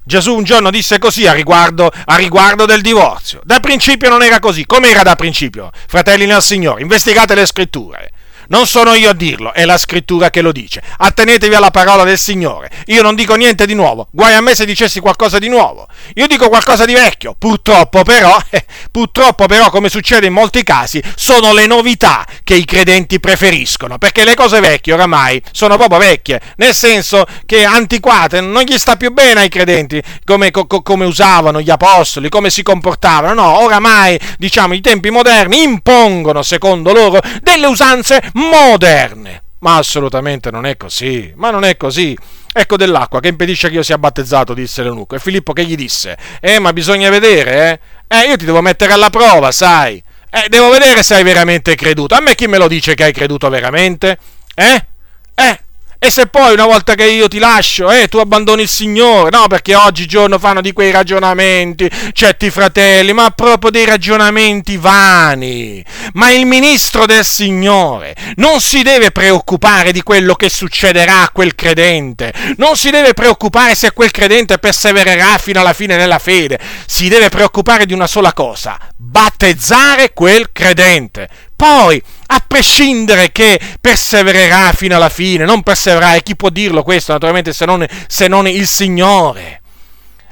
Gesù 0.04 0.35
un 0.35 0.44
giorno 0.44 0.70
disse 0.70 0.98
così 0.98 1.26
a 1.26 1.33
riguardo, 1.33 1.90
a 2.07 2.16
riguardo, 2.16 2.64
del 2.64 2.81
divorzio. 2.81 3.40
Da 3.44 3.61
principio 3.61 4.09
non 4.09 4.22
era 4.22 4.38
così. 4.38 4.64
Come 4.64 4.88
era 4.88 5.02
da 5.02 5.16
principio? 5.16 5.70
Fratelli 5.87 6.24
nel 6.24 6.40
Signore, 6.40 6.81
investigate 6.83 7.35
le 7.35 7.44
scritture. 7.44 8.12
Non 8.50 8.66
sono 8.66 8.94
io 8.94 9.11
a 9.11 9.14
dirlo, 9.14 9.52
è 9.52 9.66
la 9.66 9.76
scrittura 9.76 10.30
che 10.30 10.40
lo 10.40 10.52
dice. 10.52 10.82
Attenetevi 10.96 11.54
alla 11.54 11.70
parola 11.70 12.04
del 12.04 12.18
Signore. 12.18 12.70
Io 12.87 13.02
non 13.02 13.14
dico 13.14 13.34
niente 13.34 13.66
di 13.66 13.74
nuovo, 13.74 14.08
guai 14.11 14.32
a 14.34 14.40
me 14.40 14.54
se 14.54 14.64
dicessi 14.64 15.00
qualcosa 15.00 15.38
di 15.38 15.48
nuovo. 15.48 15.87
Io 16.14 16.26
dico 16.26 16.48
qualcosa 16.48 16.87
di 16.87 16.94
vecchio. 16.94 17.34
Purtroppo 17.38 18.04
però, 18.04 18.38
eh, 18.48 18.64
purtroppo 18.90 19.44
però, 19.44 19.68
come 19.68 19.90
succede 19.90 20.28
in 20.28 20.32
molti 20.32 20.62
casi, 20.62 21.02
sono 21.14 21.52
le 21.52 21.66
novità 21.66 22.26
che 22.42 22.54
i 22.54 22.64
credenti 22.64 23.20
preferiscono, 23.20 23.98
perché 23.98 24.24
le 24.24 24.34
cose 24.34 24.61
vecchie 24.61 24.94
oramai 24.94 25.42
sono 25.52 25.76
proprio 25.76 25.98
vecchie, 25.98 26.40
nel 26.56 26.74
senso 26.74 27.26
che 27.44 27.64
antiquate, 27.64 28.40
non 28.40 28.62
gli 28.62 28.78
sta 28.78 28.96
più 28.96 29.12
bene 29.12 29.40
ai 29.40 29.48
credenti 29.50 30.02
come, 30.24 30.50
co, 30.50 30.66
come 30.66 31.04
usavano 31.04 31.61
gli 31.61 31.70
apostoli, 31.70 32.30
come 32.30 32.48
si 32.48 32.62
comportavano. 32.62 33.34
No, 33.34 33.61
oramai, 33.61 34.18
diciamo, 34.38 34.72
i 34.72 34.80
tempi 34.80 35.11
moderni 35.11 35.62
impongono, 35.62 36.42
secondo 36.42 36.94
loro, 36.94 37.20
delle 37.42 37.66
usanze 37.66 38.22
moderne. 38.38 39.42
Ma 39.61 39.77
assolutamente 39.77 40.51
non 40.53 40.66
è 40.66 40.77
così, 40.77 41.33
ma 41.35 41.51
non 41.51 41.64
è 41.64 41.77
così. 41.77 42.16
Ecco 42.53 42.77
dell'acqua 42.77 43.20
che 43.20 43.29
impedisce 43.29 43.68
che 43.68 43.74
io 43.74 43.83
sia 43.83 43.98
battezzato, 43.98 44.55
disse 44.55 44.83
l'eunuco. 44.83 45.16
E 45.16 45.18
Filippo 45.18 45.53
che 45.53 45.64
gli 45.64 45.74
disse? 45.74 46.16
Eh, 46.40 46.61
ma 46.61 46.72
bisogna 46.72 47.11
vedere, 47.11 47.81
eh? 48.07 48.16
Eh, 48.16 48.29
io 48.29 48.37
ti 48.37 48.44
devo 48.44 48.61
mettere 48.61 48.92
alla 48.92 49.11
prova, 49.11 49.51
sai? 49.51 50.03
Eh, 50.31 50.48
devo 50.48 50.70
vedere 50.70 51.03
se 51.03 51.16
hai 51.16 51.24
veramente 51.24 51.74
creduto. 51.74 52.14
A 52.14 52.20
me 52.20 52.35
chi 52.35 52.46
me 52.46 52.59
lo 52.59 52.68
dice 52.68 52.94
che 52.94 53.05
hai 53.05 53.12
creduto 53.12 53.48
veramente? 53.48 54.18
Eh? 54.55 54.87
Eh, 55.35 55.61
e 56.00 56.11
se 56.11 56.28
poi 56.28 56.52
una 56.52 56.64
volta 56.66 56.94
che 56.94 57.04
io 57.04 57.26
ti 57.26 57.40
lascio, 57.40 57.90
eh, 57.90 58.06
tu 58.06 58.18
abbandoni 58.18 58.62
il 58.62 58.68
Signore, 58.68 59.30
no? 59.30 59.48
Perché 59.48 59.74
oggigiorno 59.74 60.38
fanno 60.38 60.61
di 60.61 60.72
quei 60.72 60.92
ragionamenti, 60.92 61.90
certi 62.12 62.50
fratelli, 62.50 63.12
ma 63.12 63.30
proprio 63.30 63.72
dei 63.72 63.84
ragionamenti 63.84 64.76
vani. 64.76 65.84
Ma 66.12 66.30
il 66.30 66.46
ministro 66.46 67.04
del 67.04 67.24
Signore 67.24 68.14
non 68.37 68.61
si 68.61 68.82
deve 68.82 69.11
preoccupare 69.11 69.90
di 69.90 70.02
quello 70.02 70.34
che 70.34 70.48
succederà 70.48 71.22
a 71.22 71.30
quel 71.30 71.56
credente, 71.56 72.32
non 72.58 72.76
si 72.76 72.90
deve 72.90 73.12
preoccupare 73.12 73.74
se 73.74 73.90
quel 73.92 74.12
credente 74.12 74.58
persevererà 74.58 75.37
fino 75.38 75.58
alla 75.58 75.72
fine 75.72 75.96
nella 75.96 76.20
fede, 76.20 76.61
si 76.87 77.08
deve 77.08 77.28
preoccupare 77.28 77.87
di 77.87 77.92
una 77.92 78.06
sola 78.06 78.32
cosa, 78.32 78.78
battezzare 78.96 80.12
quel 80.12 80.52
credente. 80.52 81.28
Poi, 81.58 82.00
a 82.26 82.44
prescindere 82.46 83.32
che 83.32 83.58
persevererà 83.80 84.70
fino 84.72 84.94
alla 84.94 85.08
fine, 85.08 85.44
non 85.44 85.64
persevererà, 85.64 86.14
e 86.14 86.22
chi 86.22 86.36
può 86.36 86.50
dirlo 86.50 86.84
questo 86.84 87.10
naturalmente 87.10 87.52
se 87.52 87.64
non, 87.64 87.84
se 88.06 88.28
non 88.28 88.46
il 88.46 88.68
Signore? 88.68 89.62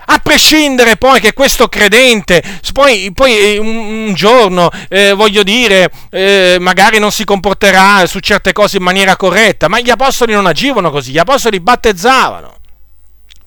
a 0.09 0.21
prescindere 0.23 0.97
poi 0.97 1.19
che 1.19 1.33
questo 1.33 1.67
credente, 1.67 2.41
poi, 2.73 3.11
poi 3.13 3.37
eh, 3.37 3.59
un, 3.59 4.13
giorno, 4.15 4.71
eh, 4.89 5.15
voglio 5.15 5.43
dire, 5.43 5.91
eh, 6.11 6.59
magari 6.61 7.01
non 7.01 7.11
si 7.11 7.25
comporterà 7.25 8.07
su 8.07 8.21
certe 8.21 8.53
cose 8.53 8.77
in 8.77 8.85
maniera 8.85 9.17
corretta, 9.17 9.67
ma 9.67 9.81
gli 9.81 9.91
apostoli 9.91 10.33
non 10.33 10.47
agivano 10.47 10.93
così, 10.93 11.11
gli 11.11 11.19
apostoli 11.19 11.59
battezzavano. 11.59 12.55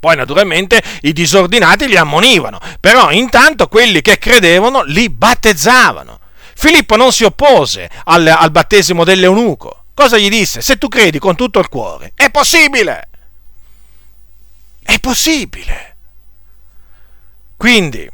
Poi 0.02 0.18
naturalmente 0.18 0.84
i 1.04 1.14
disordinati 1.14 1.88
li 1.88 1.96
ammonivano, 1.96 2.60
però 2.82 3.10
intanto 3.10 3.70
quelli 3.70 4.02
che 4.02 4.18
credevano 4.18 4.84
li 4.84 5.10
battezzavano. 5.10 6.20
Filippo 6.60 6.98
non 6.98 7.14
si 7.14 7.24
oppose 7.24 7.90
al, 8.04 8.28
al 8.28 8.52
battesimo 8.52 9.06
dell'eunuco. 9.06 9.86
Cosa 9.94 10.18
gli 10.18 10.28
disse? 10.28 10.60
Se 10.60 10.78
tu 10.78 10.90
credi 10.90 11.18
con 11.18 11.38
tutto 11.38 11.60
il 11.60 11.70
cuore, 11.70 12.12
è 12.16 12.30
possibile. 12.30 13.08
È 14.84 15.00
possibile. 15.00 15.96
Quindi, 17.56 18.12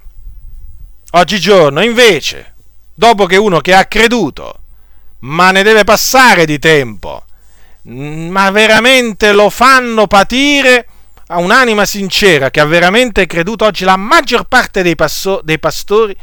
oggigiorno 1.14 1.84
invece, 1.84 2.54
dopo 2.94 3.26
che 3.26 3.36
uno 3.36 3.62
che 3.62 3.74
ha 3.74 3.86
creduto, 3.86 4.60
ma 5.22 5.50
ne 5.50 5.64
deve 5.64 5.84
passare 5.84 6.46
di 6.46 6.60
tempo, 6.60 7.26
ma 7.82 8.52
veramente 8.52 9.34
lo 9.34 9.50
fanno 9.50 10.06
patire 10.06 10.88
a 11.30 11.40
un'anima 11.40 11.84
sincera 11.84 12.52
che 12.52 12.60
ha 12.60 12.66
veramente 12.66 13.26
creduto 13.26 13.66
oggi 13.66 13.86
la 13.86 13.98
maggior 13.98 14.44
parte 14.44 14.84
dei, 14.84 14.94
passo, 14.94 15.42
dei 15.44 15.58
pastori 15.58 16.16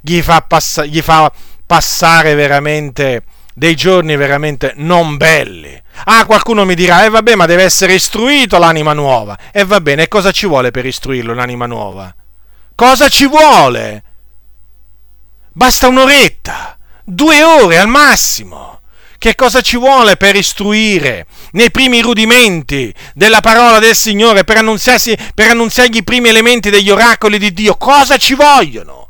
gli 0.00 0.22
fa, 0.22 0.40
passa, 0.40 0.84
gli 0.84 1.02
fa 1.02 1.30
passare 1.66 2.34
veramente 2.34 3.24
dei 3.56 3.74
giorni 3.74 4.16
veramente 4.16 4.74
non 4.76 5.16
belli. 5.16 5.82
Ah, 6.04 6.26
qualcuno 6.26 6.66
mi 6.66 6.74
dirà, 6.74 7.02
e 7.02 7.06
eh, 7.06 7.08
vabbè, 7.10 7.34
ma 7.36 7.46
deve 7.46 7.62
essere 7.62 7.94
istruito 7.94 8.58
l'anima 8.58 8.92
nuova. 8.92 9.36
E 9.50 9.64
va 9.64 9.80
bene, 9.80 10.02
e 10.02 10.08
cosa 10.08 10.30
ci 10.30 10.46
vuole 10.46 10.70
per 10.70 10.84
istruirlo 10.84 11.32
l'anima 11.32 11.64
nuova? 11.64 12.14
Cosa 12.74 13.08
ci 13.08 13.26
vuole? 13.26 14.02
Basta 15.52 15.88
un'oretta, 15.88 16.76
due 17.02 17.42
ore 17.42 17.78
al 17.78 17.88
massimo. 17.88 18.80
Che 19.16 19.34
cosa 19.34 19.62
ci 19.62 19.78
vuole 19.78 20.18
per 20.18 20.36
istruire 20.36 21.26
nei 21.52 21.70
primi 21.70 22.02
rudimenti 22.02 22.94
della 23.14 23.40
parola 23.40 23.78
del 23.78 23.96
Signore, 23.96 24.44
per, 24.44 24.62
per 25.34 25.50
annunziargli 25.50 25.96
i 25.96 26.04
primi 26.04 26.28
elementi 26.28 26.68
degli 26.68 26.90
oracoli 26.90 27.38
di 27.38 27.54
Dio? 27.54 27.76
Cosa 27.76 28.18
ci 28.18 28.34
vogliono? 28.34 29.05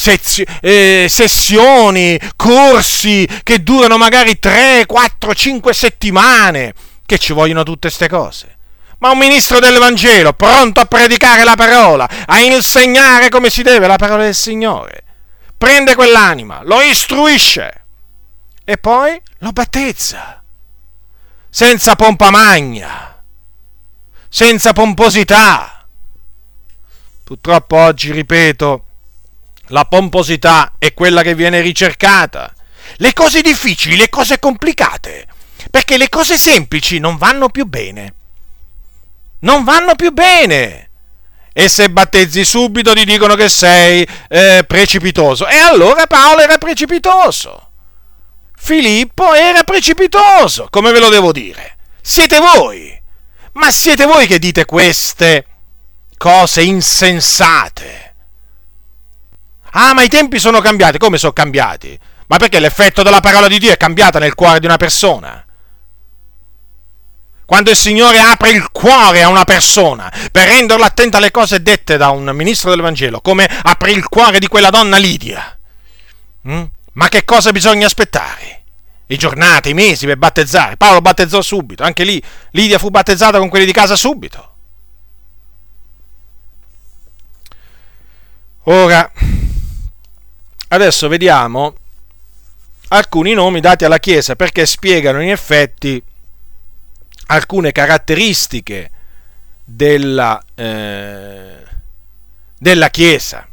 Sezio, 0.00 0.44
eh, 0.60 1.06
sessioni, 1.08 2.16
corsi 2.36 3.28
che 3.42 3.64
durano 3.64 3.98
magari 3.98 4.38
3, 4.38 4.86
4, 4.86 5.34
5 5.34 5.74
settimane. 5.74 6.72
Che 7.04 7.18
ci 7.18 7.32
vogliono 7.32 7.64
tutte 7.64 7.88
queste 7.88 8.08
cose? 8.08 8.58
Ma 8.98 9.10
un 9.10 9.18
ministro 9.18 9.58
del 9.58 9.76
Vangelo 9.76 10.34
pronto 10.34 10.78
a 10.78 10.84
predicare 10.84 11.42
la 11.42 11.56
parola, 11.56 12.08
a 12.26 12.38
insegnare 12.38 13.28
come 13.28 13.50
si 13.50 13.64
deve 13.64 13.88
la 13.88 13.96
parola 13.96 14.22
del 14.22 14.36
Signore. 14.36 15.02
Prende 15.58 15.96
quell'anima, 15.96 16.60
lo 16.62 16.80
istruisce 16.80 17.84
e 18.64 18.78
poi 18.78 19.20
lo 19.38 19.50
battezza. 19.50 20.40
Senza 21.50 21.96
pompa 21.96 22.30
magna, 22.30 23.20
senza 24.28 24.72
pomposità. 24.72 25.84
Purtroppo 27.24 27.76
oggi, 27.76 28.12
ripeto, 28.12 28.84
la 29.68 29.84
pomposità 29.84 30.74
è 30.78 30.94
quella 30.94 31.22
che 31.22 31.34
viene 31.34 31.60
ricercata. 31.60 32.52
Le 32.96 33.12
cose 33.12 33.42
difficili, 33.42 33.96
le 33.96 34.08
cose 34.08 34.38
complicate, 34.38 35.26
perché 35.70 35.96
le 35.96 36.08
cose 36.08 36.38
semplici 36.38 36.98
non 36.98 37.16
vanno 37.16 37.48
più 37.48 37.64
bene. 37.66 38.14
Non 39.40 39.64
vanno 39.64 39.94
più 39.94 40.12
bene. 40.12 40.90
E 41.52 41.68
se 41.68 41.90
battezzi 41.90 42.44
subito 42.44 42.92
ti 42.92 43.04
dicono 43.04 43.34
che 43.34 43.48
sei 43.48 44.06
eh, 44.28 44.64
precipitoso. 44.66 45.46
E 45.46 45.56
allora 45.56 46.06
Paolo 46.06 46.40
era 46.40 46.58
precipitoso. 46.58 47.70
Filippo 48.56 49.34
era 49.34 49.62
precipitoso, 49.64 50.66
come 50.68 50.90
ve 50.90 50.98
lo 50.98 51.08
devo 51.08 51.32
dire? 51.32 51.76
Siete 52.00 52.38
voi. 52.40 52.96
Ma 53.52 53.70
siete 53.70 54.04
voi 54.04 54.26
che 54.26 54.38
dite 54.38 54.64
queste 54.64 55.46
cose 56.16 56.62
insensate. 56.62 58.07
Ah, 59.80 59.94
ma 59.94 60.02
i 60.02 60.08
tempi 60.08 60.40
sono 60.40 60.60
cambiati. 60.60 60.98
Come 60.98 61.18
sono 61.18 61.32
cambiati? 61.32 61.96
Ma 62.26 62.36
perché 62.36 62.58
l'effetto 62.58 63.04
della 63.04 63.20
parola 63.20 63.46
di 63.46 63.60
Dio 63.60 63.70
è 63.70 63.76
cambiata 63.76 64.18
nel 64.18 64.34
cuore 64.34 64.58
di 64.58 64.66
una 64.66 64.76
persona? 64.76 65.44
Quando 67.46 67.70
il 67.70 67.76
Signore 67.76 68.18
apre 68.18 68.50
il 68.50 68.70
cuore 68.72 69.22
a 69.22 69.28
una 69.28 69.44
persona 69.44 70.12
per 70.32 70.48
renderlo 70.48 70.84
attenta 70.84 71.18
alle 71.18 71.30
cose 71.30 71.62
dette 71.62 71.96
da 71.96 72.10
un 72.10 72.28
ministro 72.34 72.70
del 72.70 72.80
Vangelo, 72.80 73.20
come 73.20 73.48
aprì 73.62 73.92
il 73.92 74.06
cuore 74.08 74.40
di 74.40 74.48
quella 74.48 74.68
donna 74.68 74.98
Lidia. 74.98 75.56
Mm? 76.48 76.64
Ma 76.94 77.08
che 77.08 77.24
cosa 77.24 77.52
bisogna 77.52 77.86
aspettare? 77.86 78.62
I 79.06 79.16
giornate, 79.16 79.70
i 79.70 79.74
mesi 79.74 80.06
per 80.06 80.18
battezzare. 80.18 80.76
Paolo 80.76 81.00
battezzò 81.00 81.40
subito, 81.40 81.84
anche 81.84 82.02
lì 82.02 82.22
Lidia 82.50 82.78
fu 82.78 82.90
battezzata 82.90 83.38
con 83.38 83.48
quelli 83.48 83.64
di 83.64 83.72
casa 83.72 83.94
subito. 83.94 84.54
Ora, 88.64 89.10
adesso 90.68 91.08
vediamo 91.08 91.74
alcuni 92.88 93.34
nomi 93.34 93.60
dati 93.60 93.84
alla 93.84 93.98
Chiesa 93.98 94.36
perché 94.36 94.66
spiegano 94.66 95.22
in 95.22 95.30
effetti 95.30 96.02
alcune 97.26 97.72
caratteristiche 97.72 98.90
della, 99.64 100.42
eh, 100.54 101.56
della 102.58 102.88
Chiesa. 102.88 103.46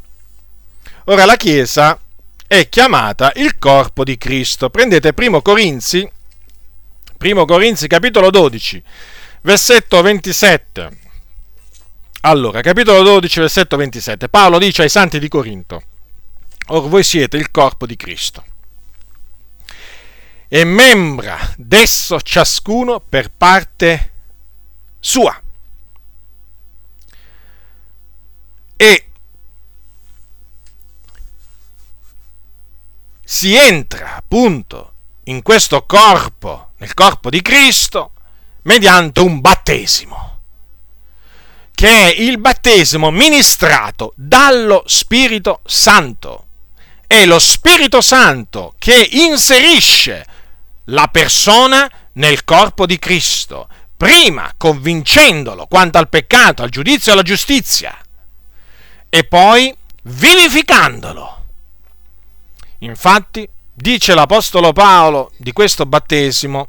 Ora 1.04 1.24
la 1.24 1.36
Chiesa 1.36 1.98
è 2.46 2.68
chiamata 2.68 3.32
il 3.36 3.58
corpo 3.58 4.04
di 4.04 4.16
Cristo. 4.16 4.70
Prendete 4.70 5.12
1 5.14 5.42
Corinzi, 5.42 6.10
1 7.18 7.44
Corinzi 7.44 7.86
capitolo 7.86 8.30
12, 8.30 8.82
versetto 9.42 10.00
27. 10.00 10.98
Allora, 12.22 12.60
capitolo 12.60 13.02
12, 13.02 13.40
versetto 13.40 13.76
27. 13.76 14.28
Paolo 14.28 14.58
dice 14.58 14.82
ai 14.82 14.88
santi 14.88 15.18
di 15.18 15.28
Corinto, 15.28 15.82
Or 16.68 16.88
voi 16.88 17.04
siete 17.04 17.36
il 17.36 17.50
corpo 17.50 17.86
di 17.86 17.96
Cristo 17.96 18.44
e 20.48 20.64
membra 20.64 21.38
d'esso 21.56 22.20
ciascuno 22.20 23.00
per 23.00 23.30
parte 23.30 24.12
sua. 25.00 25.40
E 28.76 29.08
si 33.24 33.54
entra 33.54 34.16
appunto 34.16 34.92
in 35.24 35.42
questo 35.42 35.84
corpo, 35.84 36.70
nel 36.76 36.94
corpo 36.94 37.30
di 37.30 37.42
Cristo, 37.42 38.12
mediante 38.62 39.20
un 39.20 39.40
battesimo, 39.40 40.40
che 41.74 41.88
è 41.88 42.20
il 42.20 42.38
battesimo 42.38 43.10
ministrato 43.10 44.12
dallo 44.16 44.84
Spirito 44.86 45.60
Santo. 45.64 46.45
È 47.06 47.24
lo 47.24 47.38
Spirito 47.38 48.00
Santo 48.00 48.74
che 48.78 49.08
inserisce 49.12 50.26
la 50.86 51.08
persona 51.08 51.90
nel 52.14 52.44
corpo 52.44 52.86
di 52.86 52.98
Cristo, 52.98 53.68
prima 53.96 54.52
convincendolo 54.56 55.66
quanto 55.66 55.98
al 55.98 56.08
peccato, 56.08 56.62
al 56.62 56.70
giudizio 56.70 57.10
e 57.10 57.14
alla 57.14 57.22
giustizia, 57.22 57.96
e 59.08 59.24
poi 59.24 59.74
vivificandolo 60.02 61.36
Infatti, 62.80 63.48
dice 63.72 64.14
l'Apostolo 64.14 64.72
Paolo 64.72 65.32
di 65.38 65.52
questo 65.52 65.86
battesimo, 65.86 66.68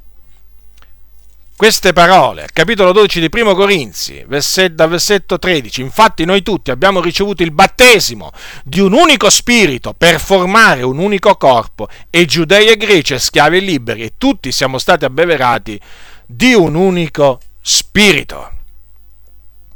queste 1.58 1.92
parole, 1.92 2.48
capitolo 2.54 2.92
12 2.92 3.20
di 3.20 3.30
Primo 3.30 3.56
Corinzi, 3.56 4.24
verset, 4.28 4.76
versetto 4.88 5.40
13, 5.40 5.82
infatti 5.82 6.24
noi 6.24 6.44
tutti 6.44 6.70
abbiamo 6.70 7.02
ricevuto 7.02 7.42
il 7.42 7.50
battesimo 7.50 8.32
di 8.64 8.80
un 8.80 8.94
unico 8.94 9.28
spirito 9.32 9.96
per 9.96 10.20
formare 10.20 10.84
un 10.84 11.00
unico 11.00 11.36
corpo, 11.36 11.88
e 12.12 12.26
giudei 12.26 12.68
e 12.68 12.78
greci, 12.78 13.18
schiavi 13.18 13.58
e 13.58 13.62
liberi, 13.62 14.04
e 14.04 14.14
tutti 14.20 14.52
siamo 14.52 14.78
stati 14.78 15.04
abbeverati 15.06 15.82
di 16.28 16.54
un 16.54 16.76
unico 16.76 17.40
spirito. 17.60 18.52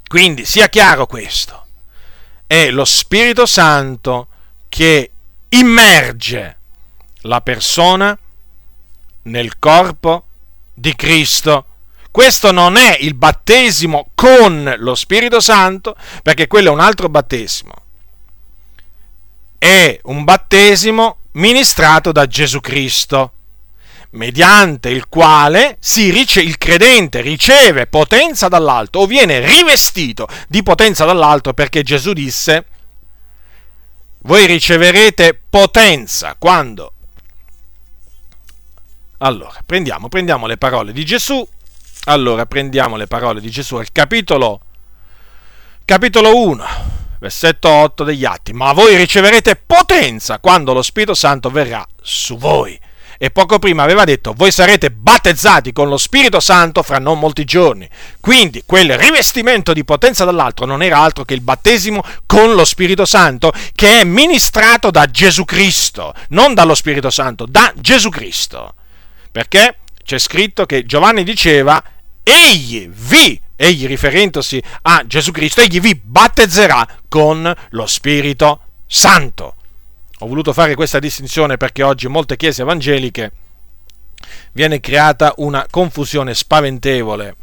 Quindi 0.08 0.46
sia 0.46 0.70
chiaro 0.70 1.08
questo, 1.08 1.65
è 2.46 2.70
lo 2.70 2.86
Spirito 2.86 3.48
Santo 3.48 4.28
che 4.70 5.10
immerge 5.50 6.58
la 7.22 7.41
persona 7.41 8.15
nel 9.24 9.58
corpo 9.58 10.26
di 10.76 10.96
Cristo. 10.96 11.65
Questo 12.12 12.52
non 12.52 12.76
è 12.76 12.97
il 13.00 13.13
battesimo 13.13 14.10
con 14.13 14.76
lo 14.78 14.95
Spirito 14.95 15.39
Santo, 15.39 15.95
perché 16.21 16.47
quello 16.47 16.69
è 16.69 16.74
un 16.74 16.82
altro 16.82 17.08
battesimo. 17.08 17.74
È 19.58 20.00
un 20.04 20.24
battesimo 20.24 21.19
ministrato 21.32 22.12
da 22.12 22.28
Gesù 22.28 22.60
Cristo, 22.60 23.32
mediante 24.12 24.89
il 24.89 25.08
quale 25.08 25.78
rice- 25.80 26.41
il 26.41 26.58
credente 26.58 27.21
riceve 27.21 27.88
potenza 27.88 28.50
dall'alto 28.50 29.00
o 29.00 29.06
viene 29.06 29.39
rivestito 29.39 30.28
di 30.50 30.63
potenza 30.63 31.06
dall'alto 31.06 31.54
perché 31.54 31.82
Gesù 31.82 32.12
disse 32.12 32.65
voi 34.24 34.45
riceverete 34.45 35.39
potenza 35.50 36.36
quando... 36.38 36.93
Allora, 39.19 39.62
prendiamo, 39.65 40.10
prendiamo 40.10 40.47
le 40.47 40.58
parole 40.58 40.91
di 40.91 41.06
Gesù. 41.06 41.47
Allora, 42.06 42.48
prendiamo 42.48 42.96
le 42.96 43.06
parole 43.06 43.40
di 43.40 43.52
Gesù 43.52 43.76
al 43.76 43.92
capitolo, 43.92 44.60
capitolo 45.86 46.36
1, 46.46 46.66
versetto 47.20 47.70
8 47.70 48.04
degli 48.04 48.26
Atti. 48.26 48.54
Ma 48.54 48.74
voi 48.74 48.96
riceverete 48.96 49.56
potenza 49.56 50.40
quando 50.40 50.74
lo 50.74 50.82
Spirito 50.82 51.14
Santo 51.14 51.52
verrà 51.52 51.86
su 52.02 52.38
voi 52.38 52.80
e 53.24 53.30
poco 53.30 53.60
prima 53.60 53.84
aveva 53.84 54.04
detto 54.04 54.34
voi 54.36 54.52
sarete 54.52 54.90
battezzati 54.90 55.72
con 55.72 55.90
lo 55.90 55.98
Spirito 55.98 56.40
Santo 56.40 56.82
fra 56.82 56.98
non 56.98 57.20
molti 57.20 57.46
giorni. 57.46 57.88
Quindi 58.20 58.64
quel 58.66 58.97
rivestimento 58.97 59.72
di 59.72 59.86
potenza 59.86 60.26
dall'altro 60.26 60.66
non 60.66 60.82
era 60.82 60.97
altro 60.97 61.24
che 61.24 61.36
il 61.36 61.41
battesimo 61.41 62.04
con 62.26 62.56
lo 62.56 62.66
Spirito 62.66 63.06
Santo 63.06 63.54
che 63.76 63.99
è 63.99 64.04
ministrato 64.06 64.89
da 64.89 65.06
Gesù 65.06 65.45
Cristo, 65.45 66.16
non 66.30 66.56
dallo 66.56 66.74
Spirito 66.74 67.12
Santo, 67.12 67.45
da 67.45 67.72
Gesù 67.76 68.10
Cristo. 68.10 68.74
Perché 69.32 69.80
c'è 70.04 70.18
scritto 70.18 70.66
che 70.66 70.86
Giovanni 70.86 71.24
diceva 71.24 71.84
egli 72.24 72.88
vi, 72.88 73.39
egli 73.56 73.88
riferendosi 73.88 74.62
a 74.84 75.04
Gesù 75.06 75.32
Cristo, 75.32 75.62
egli 75.62 75.80
vi 75.80 75.95
battezzerà 75.95 76.88
con 77.08 77.54
lo 77.70 77.86
Spirito 77.86 78.62
Santo. 78.86 79.56
Ho 80.20 80.28
voluto 80.28 80.54
fare 80.54 80.76
questa 80.76 80.99
distinzione 80.99 81.58
perché 81.58 81.84
oggi 81.84 82.06
in 82.06 82.12
molte 82.12 82.38
chiese 82.38 82.62
evangeliche 82.62 83.32
viene 84.52 84.80
creata 84.80 85.34
una 85.38 85.66
confusione 85.70 86.34
spaventevole 86.34 87.36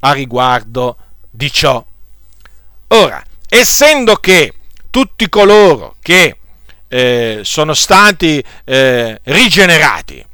a 0.00 0.12
riguardo 0.12 0.96
di 1.28 1.50
ciò. 1.50 1.84
Ora, 2.88 3.22
essendo 3.48 4.16
che 4.16 4.54
tutti 4.90 5.28
coloro 5.28 5.96
che 6.00 6.36
eh, 6.88 7.40
sono 7.42 7.74
stati 7.74 8.42
eh, 8.64 9.20
rigenerati 9.24 10.24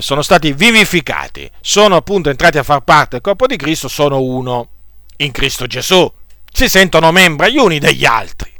sono 0.00 0.22
stati 0.22 0.52
vivificati, 0.52 1.50
sono 1.60 1.96
appunto 1.96 2.30
entrati 2.30 2.58
a 2.58 2.62
far 2.62 2.80
parte 2.80 3.10
del 3.12 3.20
corpo 3.20 3.46
di 3.46 3.56
Cristo, 3.56 3.88
sono 3.88 4.20
uno 4.20 4.68
in 5.18 5.32
Cristo 5.32 5.66
Gesù. 5.66 6.10
Si 6.52 6.68
sentono 6.68 7.12
membra 7.12 7.48
gli 7.48 7.58
uni 7.58 7.78
degli 7.78 8.04
altri. 8.04 8.52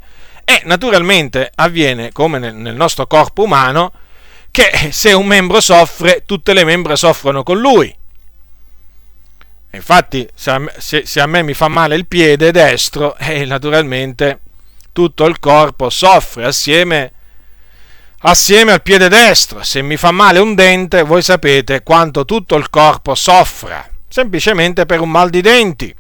E 0.45 0.63
naturalmente 0.65 1.51
avviene 1.55 2.13
come 2.13 2.39
nel, 2.39 2.75
nostro 2.75 3.07
corpo 3.07 3.45
umano 3.45 3.93
che 4.51 4.91
se 4.93 5.13
un 5.13 5.27
membro 5.27 5.61
soffre, 5.61 6.25
tutte 6.27 6.53
le 6.53 6.65
membra 6.65 6.97
soffrono 6.97 7.43
con 7.43 7.59
lui. 7.59 7.95
Infatti, 9.71 10.29
se 10.35 10.51
a, 10.51 10.59
me, 10.59 10.73
se, 10.79 11.07
se 11.07 11.21
a 11.21 11.27
me 11.27 11.43
mi 11.43 11.55
fa 11.55 11.69
male 11.69 11.97
il 11.97 12.07
piede 12.07 12.53
destro, 12.53 13.17
eh, 13.17 13.45
naturalmente 13.45 14.41
tutto 14.93 15.25
il 15.25 15.41
corpo 15.41 15.91
soffre 15.91 16.45
assieme, 16.45 17.13
assieme 18.27 18.73
al 18.73 18.83
piede 18.83 19.09
destro. 19.09 19.63
Se 19.63 19.83
mi 19.83 19.97
fa 19.97 20.11
male 20.11 20.39
un 20.39 20.55
dente, 20.55 21.03
voi 21.03 21.23
sapete 21.23 21.83
quanto 21.83 22.25
tutto 22.25 22.57
il 22.57 22.71
corpo 22.71 23.15
soffra, 23.15 23.89
semplicemente 24.09 24.87
per 24.87 25.01
un 25.01 25.11
mal 25.11 25.31
di 25.31 25.41
denti. 25.41 25.95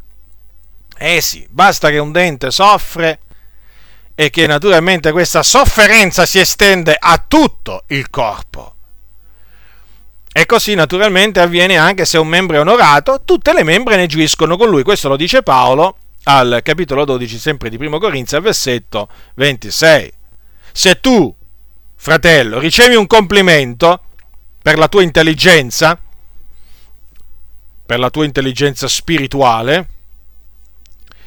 Eh 0.96 1.20
sì, 1.20 1.46
basta 1.50 1.90
che 1.90 1.98
un 1.98 2.12
dente 2.12 2.50
soffre 2.50 3.20
e 4.14 4.30
che 4.30 4.46
naturalmente 4.46 5.10
questa 5.12 5.42
sofferenza 5.42 6.24
si 6.24 6.38
estende 6.38 6.96
a 6.98 7.22
tutto 7.26 7.84
il 7.88 8.08
corpo. 8.10 8.72
E 10.36 10.46
così 10.46 10.74
naturalmente 10.74 11.40
avviene 11.40 11.76
anche 11.76 12.04
se 12.04 12.18
un 12.18 12.26
membro 12.26 12.56
è 12.56 12.60
onorato, 12.60 13.22
tutte 13.24 13.52
le 13.52 13.62
membre 13.62 13.96
ne 13.96 14.06
giuiscono 14.06 14.56
con 14.56 14.68
lui. 14.68 14.82
Questo 14.82 15.08
lo 15.08 15.16
dice 15.16 15.42
Paolo 15.42 15.96
al 16.24 16.60
capitolo 16.62 17.04
12, 17.04 17.38
sempre 17.38 17.68
di 17.68 17.76
Primo 17.76 17.98
Corinzia, 17.98 18.40
versetto 18.40 19.08
26. 19.34 20.12
Se 20.72 21.00
tu, 21.00 21.32
fratello, 22.04 22.58
ricevi 22.58 22.96
un 22.96 23.06
complimento 23.06 24.02
per 24.60 24.76
la 24.76 24.88
tua 24.88 25.00
intelligenza, 25.00 25.98
per 27.86 27.98
la 27.98 28.10
tua 28.10 28.26
intelligenza 28.26 28.86
spirituale, 28.88 29.88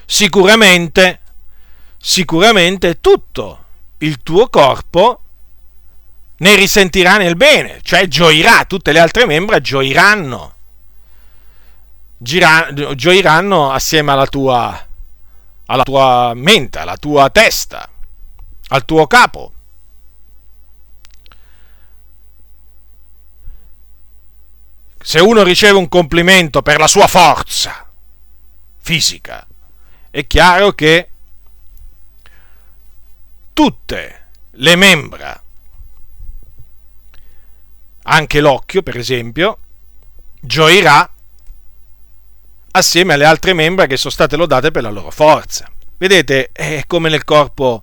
sicuramente, 0.05 1.19
sicuramente 1.97 3.01
tutto 3.01 3.65
il 3.97 4.21
tuo 4.21 4.49
corpo 4.49 5.21
ne 6.37 6.55
risentirà 6.55 7.17
nel 7.17 7.35
bene, 7.35 7.79
cioè 7.81 8.07
gioirà, 8.07 8.65
tutte 8.65 8.91
le 8.91 8.99
altre 8.99 9.25
membra 9.25 9.59
gioiranno, 9.59 10.53
Gira, 12.19 12.71
gioiranno 12.93 13.71
assieme 13.71 14.11
alla 14.11 14.27
tua, 14.27 14.87
alla 15.65 15.83
tua 15.83 16.33
mente, 16.35 16.77
alla 16.77 16.97
tua 16.97 17.31
testa, 17.31 17.89
al 18.67 18.85
tuo 18.85 19.07
capo. 19.07 19.53
Se 25.07 25.21
uno 25.21 25.41
riceve 25.41 25.77
un 25.77 25.87
complimento 25.87 26.61
per 26.61 26.79
la 26.79 26.87
sua 26.87 27.07
forza 27.07 27.89
fisica, 28.75 29.47
è 30.09 30.27
chiaro 30.27 30.73
che 30.73 31.09
tutte 33.53 34.25
le 34.49 34.75
membra 34.75 35.41
anche 38.01 38.41
l'occhio, 38.41 38.83
per 38.83 38.97
esempio, 38.97 39.59
gioirà 40.41 41.09
assieme 42.71 43.13
alle 43.13 43.23
altre 43.23 43.53
membra 43.53 43.85
che 43.85 43.95
sono 43.95 44.11
state 44.11 44.35
lodate 44.35 44.71
per 44.71 44.83
la 44.83 44.89
loro 44.89 45.11
forza. 45.11 45.71
Vedete, 45.95 46.51
è 46.51 46.83
come 46.85 47.07
nel 47.07 47.23
corpo, 47.23 47.81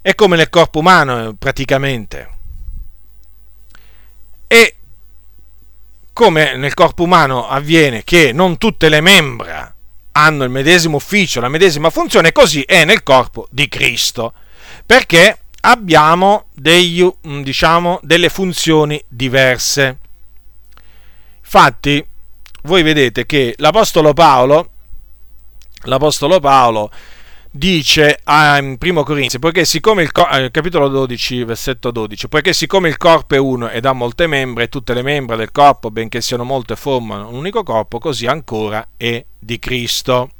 è 0.00 0.14
come 0.14 0.36
nel 0.36 0.48
corpo 0.48 0.78
umano 0.78 1.34
praticamente. 1.34 2.38
E 4.46 4.76
come 6.14 6.56
nel 6.56 6.72
corpo 6.72 7.02
umano 7.02 7.46
avviene 7.46 8.04
che 8.04 8.32
non 8.32 8.56
tutte 8.56 8.88
le 8.88 9.02
membra 9.02 9.74
hanno 10.12 10.44
il 10.44 10.50
medesimo 10.50 10.96
ufficio, 10.96 11.40
la 11.40 11.48
medesima 11.48 11.90
funzione, 11.90 12.30
così 12.32 12.62
è 12.62 12.84
nel 12.84 13.02
corpo 13.02 13.48
di 13.50 13.68
Cristo. 13.68 14.32
Perché 14.86 15.38
abbiamo 15.62 16.46
degli, 16.54 17.02
mm, 17.02 17.42
diciamo, 17.42 17.98
delle 18.02 18.28
funzioni 18.28 19.02
diverse. 19.08 19.98
Infatti, 21.40 22.06
voi 22.62 22.82
vedete 22.82 23.26
che 23.26 23.54
l'Apostolo 23.58 24.12
Paolo, 24.12 24.70
l'Apostolo 25.82 26.38
Paolo 26.38 26.90
dice 27.56 28.18
in 28.26 28.76
1 28.80 29.02
Corinzi, 29.04 29.38
poiché 29.38 29.64
siccome 29.64 30.02
il 30.02 30.10
eh, 30.32 30.50
capitolo 30.50 30.88
12, 30.88 31.44
versetto 31.44 31.92
12, 31.92 32.26
poiché 32.26 32.52
siccome 32.52 32.88
il 32.88 32.96
corpo 32.96 33.36
è 33.36 33.38
uno 33.38 33.68
ed 33.68 33.84
ha 33.84 33.92
molte 33.92 34.26
membra 34.26 34.64
e 34.64 34.68
tutte 34.68 34.92
le 34.92 35.02
membra 35.02 35.36
del 35.36 35.52
corpo, 35.52 35.92
benché 35.92 36.20
siano 36.20 36.42
molte, 36.42 36.74
formano 36.74 37.28
un 37.28 37.36
unico 37.36 37.62
corpo, 37.62 38.00
così 38.00 38.26
ancora 38.26 38.84
è 38.96 39.24
di 39.38 39.58
Cristo. 39.60 40.30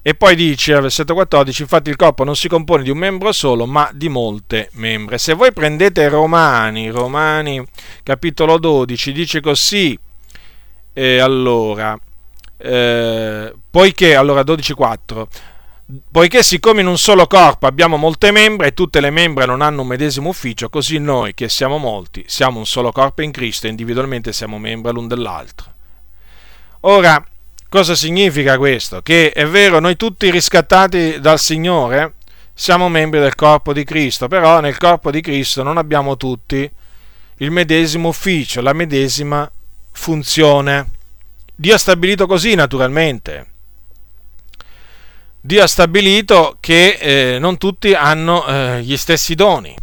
E 0.00 0.14
poi 0.14 0.36
dice 0.36 0.72
al 0.72 0.80
versetto 0.80 1.12
14, 1.12 1.60
infatti 1.60 1.90
il 1.90 1.96
corpo 1.96 2.24
non 2.24 2.34
si 2.34 2.48
compone 2.48 2.82
di 2.82 2.88
un 2.88 2.96
membro 2.96 3.30
solo, 3.32 3.66
ma 3.66 3.90
di 3.92 4.08
molte 4.08 4.70
membre. 4.72 5.18
Se 5.18 5.34
voi 5.34 5.52
prendete 5.52 6.08
Romani, 6.08 6.88
Romani 6.88 7.62
capitolo 8.02 8.58
12, 8.58 9.12
dice 9.12 9.40
così, 9.42 9.98
eh, 10.94 11.18
allora, 11.18 11.98
eh, 12.56 13.52
poiché, 13.70 14.14
allora 14.14 14.40
12.4, 14.40 15.26
poiché 16.10 16.42
siccome 16.42 16.80
in 16.80 16.86
un 16.86 16.98
solo 16.98 17.26
corpo 17.26 17.66
abbiamo 17.66 17.96
molte 17.96 18.30
membra 18.30 18.66
e 18.66 18.74
tutte 18.74 19.00
le 19.00 19.10
membra 19.10 19.46
non 19.46 19.62
hanno 19.62 19.82
un 19.82 19.88
medesimo 19.88 20.28
ufficio, 20.28 20.68
così 20.68 20.98
noi 20.98 21.34
che 21.34 21.48
siamo 21.48 21.78
molti 21.78 22.24
siamo 22.26 22.58
un 22.58 22.66
solo 22.66 22.92
corpo 22.92 23.22
in 23.22 23.32
Cristo 23.32 23.66
e 23.66 23.70
individualmente 23.70 24.32
siamo 24.32 24.58
membri 24.58 24.92
l'un 24.92 25.08
dell'altro. 25.08 25.74
Ora, 26.80 27.24
Cosa 27.70 27.94
significa 27.94 28.56
questo? 28.56 29.02
Che 29.02 29.30
è 29.30 29.46
vero, 29.46 29.78
noi 29.78 29.96
tutti 29.96 30.30
riscattati 30.30 31.20
dal 31.20 31.38
Signore 31.38 32.14
siamo 32.54 32.88
membri 32.88 33.20
del 33.20 33.34
corpo 33.34 33.74
di 33.74 33.84
Cristo, 33.84 34.26
però 34.26 34.60
nel 34.60 34.78
corpo 34.78 35.10
di 35.10 35.20
Cristo 35.20 35.62
non 35.62 35.76
abbiamo 35.76 36.16
tutti 36.16 36.68
il 37.40 37.50
medesimo 37.50 38.08
ufficio, 38.08 38.62
la 38.62 38.72
medesima 38.72 39.50
funzione. 39.92 40.88
Dio 41.54 41.74
ha 41.74 41.78
stabilito 41.78 42.26
così 42.26 42.54
naturalmente. 42.54 43.46
Dio 45.48 45.62
ha 45.62 45.66
stabilito 45.66 46.58
che 46.60 46.98
eh, 47.00 47.38
non 47.38 47.56
tutti 47.56 47.94
hanno 47.94 48.46
eh, 48.46 48.82
gli 48.82 48.98
stessi 48.98 49.34
doni. 49.34 49.74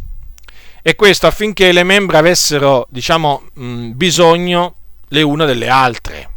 E 0.80 0.94
questo 0.94 1.26
affinché 1.26 1.72
le 1.72 1.82
membra 1.82 2.18
avessero, 2.18 2.86
diciamo, 2.88 3.48
mh, 3.52 3.90
bisogno 3.90 4.76
le 5.08 5.22
une 5.22 5.44
delle 5.44 5.68
altre. 5.68 6.30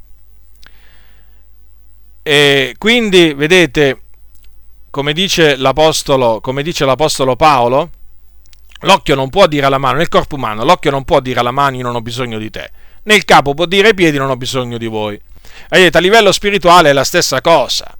E 2.24 2.74
quindi, 2.80 3.36
vedete, 3.36 4.02
come 4.90 5.14
dice 5.14 5.58
l'Apostolo, 5.58 6.42
come 6.42 6.64
dice 6.64 6.86
l'Apostolo 6.86 7.36
Paolo, 7.36 7.92
l'occhio 8.80 9.14
non 9.14 9.30
può 9.30 9.46
dire 9.46 9.68
alla 9.68 9.78
mano, 9.78 9.98
nel 9.98 10.10
corpo 10.10 10.38
umano, 10.38 10.64
l'occhio 10.64 10.90
non 10.90 11.04
può 11.06 11.20
dire 11.20 11.40
alla 11.40 11.52
mano 11.52 11.76
io 11.76 11.84
non 11.84 11.94
ho 11.94 12.02
bisogno 12.02 12.40
di 12.40 12.50
te, 12.50 12.72
nel 13.04 13.26
capo 13.26 13.54
può 13.54 13.68
dire 13.68 13.90
ai 13.90 13.94
piedi 13.94 14.18
non 14.18 14.32
ho 14.32 14.38
bisogno 14.38 14.80
di 14.80 14.88
voi. 14.88 15.22
Vedete, 15.70 16.00
a 16.00 16.02
livello 16.02 16.32
spirituale 16.32 16.90
è 16.90 16.94
la 16.94 17.04
stessa 17.04 17.42
cosa. 17.42 17.96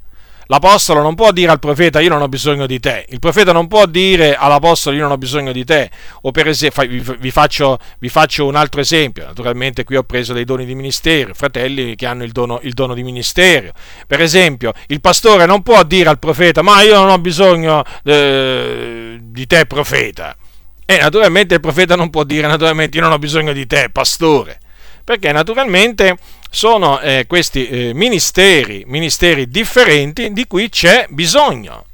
L'apostolo 0.52 1.04
non 1.04 1.14
può 1.14 1.32
dire 1.32 1.52
al 1.52 1.60
profeta 1.60 2.00
io 2.00 2.10
non 2.10 2.24
ho 2.24 2.28
bisogno 2.28 2.66
di 2.66 2.80
te, 2.80 3.06
il 3.10 3.20
profeta 3.20 3.52
non 3.52 3.68
può 3.68 3.86
dire 3.86 4.36
all'apostolo 4.36 4.96
io 4.96 5.04
non 5.04 5.12
ho 5.12 5.18
bisogno 5.20 5.52
di 5.52 5.64
te, 5.64 5.92
o 6.22 6.32
per 6.32 6.48
esempio, 6.48 7.16
vi 7.20 7.30
faccio, 7.30 7.78
vi 8.00 8.10
faccio 8.10 8.48
un 8.48 8.56
altro 8.56 8.82
esempio, 8.82 9.26
naturalmente 9.26 9.84
qui 9.84 9.96
ho 9.96 10.02
preso 10.02 10.34
dei 10.34 10.46
doni 10.46 10.66
di 10.66 10.74
ministero, 10.74 11.36
fratelli 11.36 11.94
che 11.96 12.08
hanno 12.08 12.24
il 12.24 12.32
dono, 12.32 12.60
il 12.64 12.74
dono 12.74 12.96
di 12.96 13.04
ministero, 13.04 13.74
per 14.08 14.22
esempio 14.22 14.74
il 14.88 15.00
pastore 15.02 15.46
non 15.46 15.62
può 15.62 15.84
dire 15.84 16.10
al 16.10 16.18
profeta 16.18 16.64
ma 16.64 16.82
io 16.82 16.96
non 16.96 17.10
ho 17.10 17.20
bisogno 17.20 17.84
eh, 18.04 19.20
di 19.22 19.46
te 19.46 19.68
profeta, 19.68 20.36
e 20.84 20.98
naturalmente 20.98 21.54
il 21.54 21.62
profeta 21.62 21.96
non 21.96 22.10
può 22.10 22.24
dire 22.24 22.48
naturalmente 22.48 22.98
io 22.98 23.04
non 23.04 23.12
ho 23.12 23.20
bisogno 23.20 23.54
di 23.54 23.68
te 23.68 23.92
pastore, 23.92 24.58
perché 25.04 25.32
naturalmente 25.32 26.18
sono 26.50 27.00
eh, 27.00 27.26
questi 27.28 27.68
eh, 27.68 27.94
ministeri, 27.94 28.84
ministeri 28.86 29.48
differenti 29.48 30.32
di 30.32 30.48
cui 30.48 30.70
c'è 30.70 31.08
bisogno. 31.10 31.86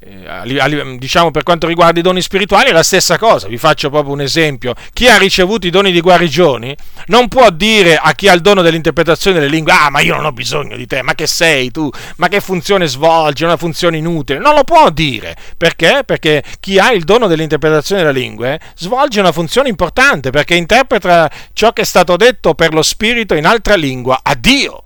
Eh, 0.00 0.96
diciamo 0.96 1.32
per 1.32 1.42
quanto 1.42 1.66
riguarda 1.66 1.98
i 1.98 2.04
doni 2.04 2.22
spirituali 2.22 2.68
è 2.68 2.72
la 2.72 2.84
stessa 2.84 3.18
cosa, 3.18 3.48
vi 3.48 3.58
faccio 3.58 3.90
proprio 3.90 4.12
un 4.12 4.20
esempio. 4.20 4.74
Chi 4.92 5.08
ha 5.08 5.18
ricevuto 5.18 5.66
i 5.66 5.70
doni 5.70 5.90
di 5.90 6.00
guarigioni 6.00 6.74
non 7.06 7.26
può 7.26 7.50
dire 7.50 7.96
a 7.96 8.12
chi 8.12 8.28
ha 8.28 8.32
il 8.32 8.40
dono 8.40 8.62
dell'interpretazione 8.62 9.40
delle 9.40 9.50
lingue, 9.50 9.72
ah 9.72 9.90
ma 9.90 9.98
io 9.98 10.14
non 10.14 10.26
ho 10.26 10.32
bisogno 10.32 10.76
di 10.76 10.86
te, 10.86 11.02
ma 11.02 11.16
che 11.16 11.26
sei 11.26 11.72
tu, 11.72 11.90
ma 12.16 12.28
che 12.28 12.40
funzione 12.40 12.86
svolgi, 12.86 13.42
una 13.42 13.56
funzione 13.56 13.96
inutile. 13.96 14.38
Non 14.38 14.54
lo 14.54 14.62
può 14.62 14.88
dire, 14.90 15.36
perché? 15.56 16.02
Perché 16.06 16.44
chi 16.60 16.78
ha 16.78 16.92
il 16.92 17.02
dono 17.02 17.26
dell'interpretazione 17.26 18.04
delle 18.04 18.16
lingue 18.16 18.60
svolge 18.76 19.18
una 19.18 19.32
funzione 19.32 19.68
importante, 19.68 20.30
perché 20.30 20.54
interpreta 20.54 21.28
ciò 21.52 21.72
che 21.72 21.82
è 21.82 21.84
stato 21.84 22.16
detto 22.16 22.54
per 22.54 22.72
lo 22.72 22.82
Spirito 22.82 23.34
in 23.34 23.46
altra 23.46 23.74
lingua 23.74 24.20
a 24.22 24.36
Dio. 24.36 24.84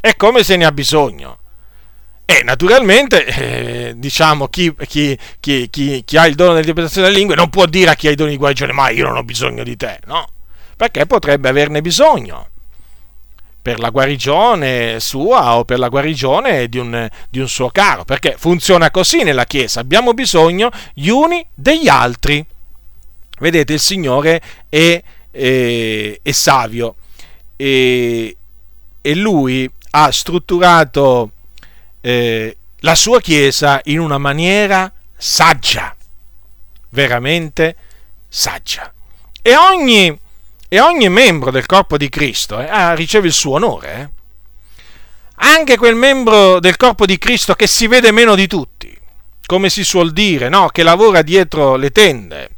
È 0.00 0.16
come 0.16 0.42
se 0.42 0.56
ne 0.56 0.64
ha 0.64 0.72
bisogno. 0.72 1.38
E 2.28 2.42
naturalmente, 2.42 3.24
eh, 3.24 3.94
diciamo, 3.96 4.48
chi, 4.48 4.74
chi, 4.88 5.16
chi, 5.38 5.70
chi, 5.70 6.16
ha 6.16 6.26
il 6.26 6.34
dono 6.34 6.50
dell'interpretazione 6.50 7.06
delle 7.06 7.18
lingue 7.18 7.36
non 7.36 7.50
può 7.50 7.66
dire 7.66 7.90
a 7.90 7.94
chi 7.94 8.08
ha 8.08 8.10
i 8.10 8.16
doni 8.16 8.32
di 8.32 8.36
guarigione, 8.36 8.72
ma 8.72 8.90
io 8.90 9.06
non 9.06 9.16
ho 9.16 9.22
bisogno 9.22 9.62
di 9.62 9.76
te, 9.76 10.00
no? 10.06 10.26
Perché 10.76 11.06
potrebbe 11.06 11.48
averne 11.48 11.80
bisogno 11.80 12.48
per 13.62 13.78
la 13.78 13.90
guarigione 13.90 14.98
sua 14.98 15.56
o 15.56 15.64
per 15.64 15.78
la 15.78 15.88
guarigione 15.88 16.68
di 16.68 16.78
un, 16.78 17.08
di 17.30 17.38
un 17.38 17.48
suo 17.48 17.70
caro, 17.70 18.04
perché 18.04 18.34
funziona 18.36 18.90
così 18.90 19.22
nella 19.22 19.44
Chiesa, 19.44 19.78
abbiamo 19.78 20.12
bisogno 20.12 20.70
gli 20.94 21.08
uni 21.08 21.46
degli 21.54 21.88
altri. 21.88 22.44
Vedete, 23.38 23.72
il 23.72 23.80
Signore 23.80 24.40
è, 24.68 25.00
è, 25.30 26.18
è 26.22 26.32
savio 26.32 26.96
e, 27.54 28.36
e 29.00 29.14
Lui 29.14 29.70
ha 29.90 30.10
strutturato 30.10 31.30
eh, 32.06 32.56
la 32.80 32.94
sua 32.94 33.20
Chiesa 33.20 33.80
in 33.86 33.98
una 33.98 34.16
maniera 34.16 34.92
saggia, 35.16 35.96
veramente 36.90 37.74
saggia. 38.28 38.92
E 39.42 39.56
ogni, 39.56 40.16
e 40.68 40.80
ogni 40.80 41.08
membro 41.08 41.50
del 41.50 41.66
corpo 41.66 41.96
di 41.96 42.08
Cristo 42.08 42.60
eh, 42.60 42.94
riceve 42.94 43.26
il 43.26 43.32
suo 43.32 43.54
onore. 43.54 44.00
Eh. 44.00 44.08
Anche 45.38 45.76
quel 45.76 45.96
membro 45.96 46.60
del 46.60 46.76
corpo 46.76 47.06
di 47.06 47.18
Cristo 47.18 47.54
che 47.54 47.66
si 47.66 47.88
vede 47.88 48.12
meno 48.12 48.36
di 48.36 48.46
tutti, 48.46 48.96
come 49.44 49.68
si 49.68 49.82
suol 49.82 50.12
dire, 50.12 50.48
no? 50.48 50.68
che 50.68 50.84
lavora 50.84 51.22
dietro 51.22 51.74
le 51.74 51.90
tende, 51.90 52.50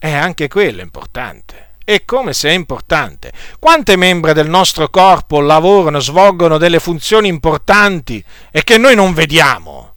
è 0.00 0.10
anche 0.10 0.48
quello 0.48 0.80
importante 0.80 1.68
e 1.84 2.04
come 2.04 2.32
è 2.40 2.50
importante. 2.50 3.32
Quante 3.58 3.96
membra 3.96 4.32
del 4.32 4.48
nostro 4.48 4.88
corpo 4.88 5.40
lavorano, 5.40 6.00
svolgono 6.00 6.58
delle 6.58 6.78
funzioni 6.78 7.28
importanti 7.28 8.22
e 8.50 8.62
che 8.62 8.78
noi 8.78 8.94
non 8.94 9.12
vediamo? 9.12 9.94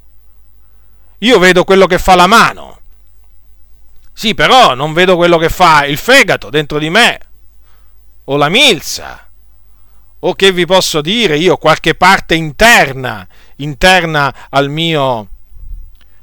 Io 1.20 1.40
vedo 1.40 1.64
quello 1.64 1.86
che 1.86 2.00
fa 2.00 2.16
la 2.16 2.28
mano. 2.28 2.80
Sì, 4.12 4.36
però 4.36 4.76
non 4.76 4.94
vedo 4.94 5.16
quello 5.16 5.38
che 5.38 5.50
fa 5.50 5.86
il 5.86 5.98
fegato 5.98 6.50
dentro 6.50 6.78
di 6.78 6.90
me, 6.90 7.20
o 8.26 8.38
la 8.38 8.50
milza, 8.50 9.28
o 10.20 10.34
che 10.34 10.52
vi 10.52 10.66
posso 10.66 11.02
dire 11.02 11.38
io, 11.38 11.58
qualche 11.58 11.96
parte 11.96 12.36
interna, 12.36 13.28
interna 13.58 14.34
al 14.50 14.70
mio, 14.70 15.28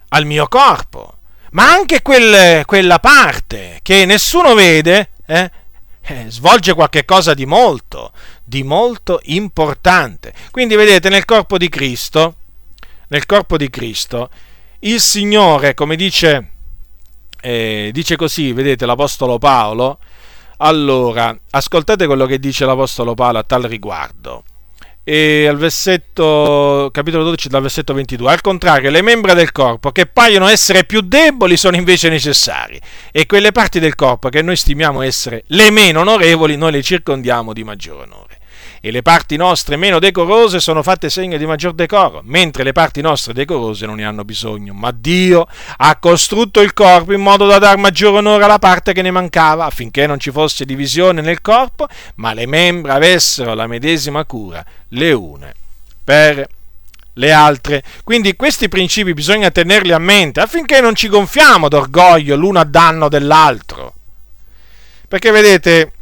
al 0.09 0.25
mio 0.25 0.49
corpo, 0.49 1.19
ma 1.53 1.71
anche 1.71 2.01
quel, 2.01 2.65
quella 2.65 2.99
parte 2.99 3.81
che 3.83 4.05
nessuno 4.05 4.55
vede, 4.55 5.10
eh, 5.31 5.51
eh, 6.03 6.25
svolge 6.29 6.75
qualche 6.75 7.05
cosa 7.05 7.35
di 7.35 7.47
molto, 7.47 8.13
di 8.43 8.65
molto 8.65 9.21
importante. 9.25 10.35
Quindi 10.51 10.75
vedete 10.75 11.09
nel 11.09 11.25
corpo 11.25 11.57
di 11.57 11.69
Cristo, 11.69 12.37
nel 13.09 13.27
corpo 13.27 13.57
di 13.57 13.71
Cristo, 13.71 14.29
il 14.81 15.01
Signore, 15.01 15.75
come 15.75 15.95
dice, 15.95 16.51
eh, 17.41 17.91
dice 17.93 18.17
così, 18.17 18.53
vedete 18.53 18.87
l'Apostolo 18.87 19.39
Paolo, 19.39 19.99
allora, 20.59 21.37
ascoltate 21.51 22.07
quello 22.07 22.27
che 22.27 22.39
dice 22.39 22.65
l'Apostolo 22.65 23.15
Paolo 23.15 23.39
a 23.39 23.45
tal 23.45 23.63
riguardo 23.63 24.45
e 25.13 25.49
al 25.49 25.57
versetto, 25.57 26.89
capitolo 26.93 27.25
12, 27.25 27.49
dal 27.49 27.63
versetto 27.63 27.93
22. 27.95 28.31
Al 28.31 28.41
contrario, 28.41 28.91
le 28.91 29.03
membra 29.03 29.35
del 29.35 29.51
corpo 29.51 29.91
che 29.91 30.07
paiono 30.07 30.47
essere 30.47 30.85
più 30.85 31.01
deboli 31.01 31.57
sono 31.57 31.75
invece 31.75 32.09
necessari 32.09 32.81
e 33.11 33.27
quelle 33.27 33.51
parti 33.51 33.81
del 33.81 33.97
corpo 33.97 34.29
che 34.29 34.41
noi 34.41 34.55
stimiamo 34.55 35.03
essere 35.03 35.43
le 35.49 35.73
meno 35.73 35.99
onorevoli 36.03 36.57
noi 36.57 36.71
le 36.71 36.83
circondiamo 36.85 37.53
di 37.53 37.65
maggiore 37.65 38.05
onore 38.05 38.30
e 38.81 38.91
le 38.91 39.03
parti 39.03 39.37
nostre 39.37 39.77
meno 39.77 39.99
decorose 39.99 40.59
sono 40.59 40.83
fatte 40.83 41.11
segno 41.11 41.37
di 41.37 41.47
maggior 41.47 41.75
decoro, 41.75 42.23
mentre 42.25 42.65
le 42.65 42.73
parti 42.73 43.01
nostre 43.01 43.35
decorose 43.35 43.85
non 43.87 43.97
ne 43.97 44.05
hanno 44.05 44.25
bisogno. 44.25 44.73
Ma 44.73 44.91
Dio 44.91 45.47
ha 45.77 45.97
costrutto 45.97 46.61
il 46.61 46.73
corpo 46.73 47.13
in 47.13 47.21
modo 47.21 47.47
da 47.47 47.59
dar 47.59 47.77
maggiore 47.77 48.19
onore 48.19 48.45
alla 48.45 48.59
parte 48.59 48.93
che 48.93 49.03
ne 49.03 49.11
mancava, 49.11 49.67
affinché 49.67 50.07
non 50.07 50.19
ci 50.19 50.31
fosse 50.31 50.65
divisione 50.65 51.21
nel 51.21 51.43
corpo, 51.43 51.87
ma 52.17 52.33
le 52.33 52.47
membra 52.47 52.95
avessero 52.95 53.55
la 53.55 53.67
medesima 53.67 54.25
cura, 54.25 54.65
le 54.89 55.13
une 55.13 55.55
per 56.03 56.49
le 57.15 57.33
altre. 57.33 57.83
Quindi 58.03 58.35
questi 58.35 58.69
principi 58.69 59.13
bisogna 59.13 59.51
tenerli 59.51 59.93
a 59.93 59.99
mente 59.99 60.41
affinché 60.41 60.81
non 60.81 60.95
ci 60.95 61.09
gonfiamo 61.09 61.69
d'orgoglio 61.69 62.35
l'uno 62.35 62.61
a 62.61 62.65
danno 62.65 63.09
dell'altro. 63.09 63.95
Perché 65.07 65.31
vedete, 65.31 65.93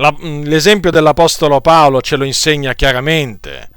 l'esempio 0.00 0.90
dell'Apostolo 0.90 1.60
Paolo 1.60 2.00
ce 2.00 2.16
lo 2.16 2.24
insegna 2.24 2.74
chiaramente. 2.74 3.68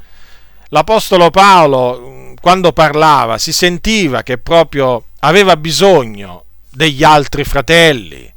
L'Apostolo 0.69 1.31
Paolo, 1.31 1.99
mm, 1.99 2.33
quando 2.39 2.71
parlava, 2.73 3.37
si 3.37 3.51
sentiva 3.51 4.21
che 4.21 4.37
proprio 4.37 5.05
aveva 5.19 5.57
bisogno 5.57 6.45
degli 6.69 7.03
altri 7.03 7.43
fratelli, 7.43 8.31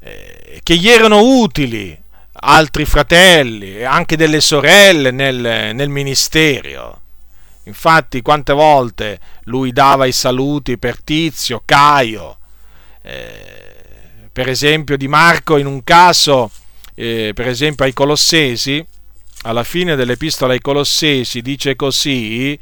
eh, 0.00 0.60
che 0.62 0.76
gli 0.76 0.88
erano 0.88 1.20
utili 1.20 1.98
altri 2.40 2.84
fratelli 2.84 3.78
e 3.78 3.84
anche 3.84 4.16
delle 4.16 4.40
sorelle 4.40 5.10
nel, 5.10 5.74
nel 5.74 5.88
ministero. 5.88 7.00
Infatti, 7.64 8.22
quante 8.22 8.52
volte 8.52 9.18
lui 9.44 9.72
dava 9.72 10.06
i 10.06 10.12
saluti 10.12 10.78
per 10.78 11.02
Tizio, 11.02 11.62
Caio, 11.64 12.38
eh, 13.02 13.77
per 14.38 14.48
esempio 14.48 14.96
di 14.96 15.08
Marco 15.08 15.56
in 15.56 15.66
un 15.66 15.82
caso, 15.82 16.52
eh, 16.94 17.32
per 17.34 17.48
esempio 17.48 17.84
ai 17.84 17.92
Colossesi, 17.92 18.86
alla 19.42 19.64
fine 19.64 19.96
dell'epistola 19.96 20.52
ai 20.52 20.60
Colossesi 20.60 21.42
dice 21.42 21.74
così, 21.74 22.56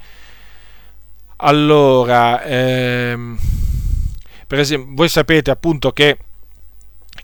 allora, 1.37 2.43
ehm, 2.43 3.39
per 4.47 4.61
esempio, 4.61 4.95
voi 4.95 5.11
sapete 5.11 5.51
appunto 5.51 5.93
che, 5.93 6.16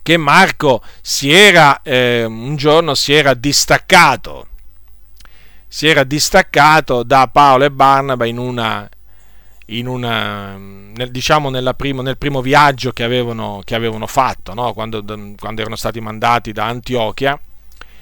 che 0.02 0.18
Marco 0.18 0.82
si 1.00 1.32
era, 1.32 1.80
eh, 1.80 2.24
un 2.24 2.54
giorno 2.56 2.94
si 2.94 3.14
era 3.14 3.32
distaccato, 3.32 4.48
si 5.66 5.86
era 5.86 6.04
distaccato 6.04 7.02
da 7.04 7.26
Paolo 7.32 7.64
e 7.64 7.70
Barnaba 7.70 8.26
in 8.26 8.36
una, 8.36 8.86
una, 9.80 10.56
nel, 10.56 11.10
diciamo 11.10 11.50
primo, 11.74 12.02
nel 12.02 12.18
primo 12.18 12.40
viaggio 12.40 12.92
che 12.92 13.02
avevano, 13.02 13.60
che 13.64 13.74
avevano 13.74 14.06
fatto, 14.06 14.54
no? 14.54 14.72
quando, 14.72 15.02
quando, 15.38 15.60
erano 15.60 15.76
stati 15.76 16.00
mandati 16.00 16.52
da 16.52 16.66
Antiochia 16.66 17.38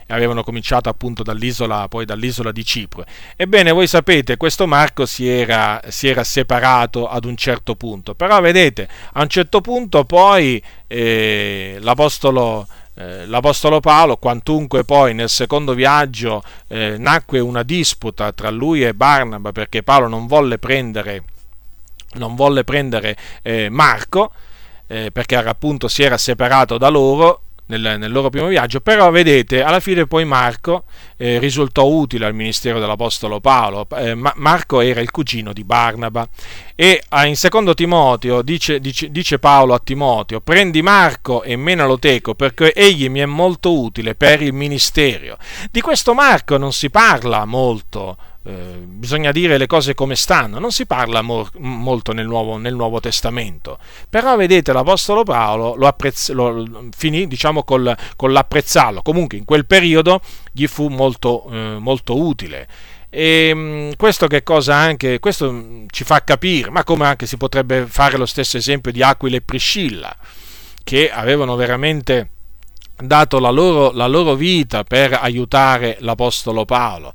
e 0.06 0.12
avevano 0.12 0.42
cominciato 0.42 0.88
appunto 0.88 1.22
dall'isola, 1.22 1.86
poi 1.88 2.04
dall'isola 2.04 2.50
di 2.50 2.64
Cipro. 2.64 3.04
Ebbene, 3.36 3.70
voi 3.70 3.86
sapete, 3.86 4.36
questo 4.36 4.66
Marco 4.66 5.06
si 5.06 5.28
era, 5.28 5.80
si 5.88 6.08
era 6.08 6.24
separato 6.24 7.08
ad 7.08 7.24
un 7.24 7.36
certo 7.36 7.76
punto, 7.76 8.14
però 8.14 8.40
vedete, 8.40 8.88
a 9.12 9.22
un 9.22 9.28
certo 9.28 9.60
punto 9.60 10.04
poi 10.04 10.62
eh, 10.88 11.78
l'Apostolo 11.80 12.66
eh, 12.94 13.24
l'Apostolo 13.26 13.80
Paolo, 13.80 14.16
quantunque 14.16 14.84
poi 14.84 15.14
nel 15.14 15.30
secondo 15.30 15.74
viaggio 15.74 16.42
eh, 16.66 16.96
nacque 16.98 17.38
una 17.38 17.62
disputa 17.62 18.32
tra 18.32 18.50
lui 18.50 18.84
e 18.84 18.92
Barnaba 18.94 19.52
perché 19.52 19.82
Paolo 19.82 20.08
non 20.08 20.26
volle 20.26 20.58
prendere 20.58 21.22
non 22.14 22.34
volle 22.34 22.64
prendere 22.64 23.16
eh, 23.42 23.68
Marco 23.70 24.32
eh, 24.86 25.10
perché 25.12 25.36
appunto 25.36 25.86
si 25.86 26.02
era 26.02 26.18
separato 26.18 26.76
da 26.76 26.88
loro 26.88 27.42
nel, 27.70 27.98
nel, 27.98 28.10
loro 28.10 28.28
primo 28.30 28.48
viaggio, 28.48 28.80
però 28.80 29.10
vedete, 29.10 29.62
alla 29.62 29.80
fine 29.80 30.06
poi 30.06 30.24
Marco 30.24 30.84
eh, 31.16 31.38
risultò 31.38 31.86
utile 31.86 32.26
al 32.26 32.34
ministero 32.34 32.80
dell'Apostolo 32.80 33.40
Paolo. 33.40 33.86
Eh, 33.96 34.14
Ma- 34.14 34.32
Marco 34.36 34.80
era 34.80 35.00
il 35.00 35.10
cugino 35.10 35.52
di 35.52 35.64
Barnaba 35.64 36.28
e 36.74 37.02
ah, 37.10 37.26
in 37.26 37.36
secondo 37.36 37.74
Timoteo 37.74 38.42
dice, 38.42 38.80
dice, 38.80 39.10
dice, 39.10 39.38
Paolo 39.38 39.74
a 39.74 39.78
Timoteo, 39.78 40.40
prendi 40.40 40.82
Marco 40.82 41.42
e 41.42 41.54
menalo 41.54 41.98
teco 41.98 42.34
perché 42.34 42.74
egli 42.74 43.08
mi 43.08 43.20
è 43.20 43.26
molto 43.26 43.78
utile 43.78 44.16
per 44.16 44.42
il 44.42 44.52
ministero. 44.52 45.38
Di 45.70 45.80
questo 45.80 46.12
Marco 46.14 46.56
non 46.56 46.72
si 46.72 46.90
parla 46.90 47.44
molto 47.44 48.16
eh, 48.42 48.52
bisogna 48.86 49.32
dire 49.32 49.58
le 49.58 49.66
cose 49.66 49.94
come 49.94 50.16
stanno, 50.16 50.58
non 50.58 50.72
si 50.72 50.86
parla 50.86 51.20
mo- 51.20 51.48
molto 51.58 52.12
nel 52.12 52.26
Nuovo, 52.26 52.56
nel 52.56 52.74
Nuovo, 52.74 52.98
Testamento, 52.98 53.78
però 54.08 54.34
vedete 54.36 54.72
l'Apostolo 54.72 55.24
Paolo 55.24 55.74
lo, 55.74 55.86
apprezz- 55.86 56.30
lo 56.30 56.88
finì 56.96 57.26
diciamo 57.26 57.64
col, 57.64 57.94
con 58.16 58.32
l'apprezzarlo, 58.32 59.02
comunque 59.02 59.36
in 59.36 59.44
quel 59.44 59.66
periodo 59.66 60.20
gli 60.52 60.66
fu 60.66 60.88
molto, 60.88 61.46
eh, 61.50 61.76
molto 61.78 62.18
utile. 62.18 62.66
E 63.10 63.52
mm, 63.54 63.90
questo 63.96 64.26
anche, 64.68 65.18
questo 65.18 65.52
mm, 65.52 65.86
ci 65.90 66.04
fa 66.04 66.22
capire, 66.24 66.70
ma 66.70 66.82
come 66.82 67.06
anche 67.06 67.26
si 67.26 67.36
potrebbe 67.36 67.86
fare 67.86 68.16
lo 68.16 68.26
stesso 68.26 68.56
esempio 68.56 68.90
di 68.90 69.02
Aquila 69.02 69.36
e 69.36 69.42
Priscilla, 69.42 70.16
che 70.82 71.10
avevano 71.10 71.56
veramente 71.56 72.30
dato 72.96 73.38
la 73.38 73.50
loro, 73.50 73.90
la 73.92 74.06
loro 74.06 74.34
vita 74.34 74.84
per 74.84 75.12
aiutare 75.12 75.98
l'Apostolo 76.00 76.64
Paolo 76.64 77.12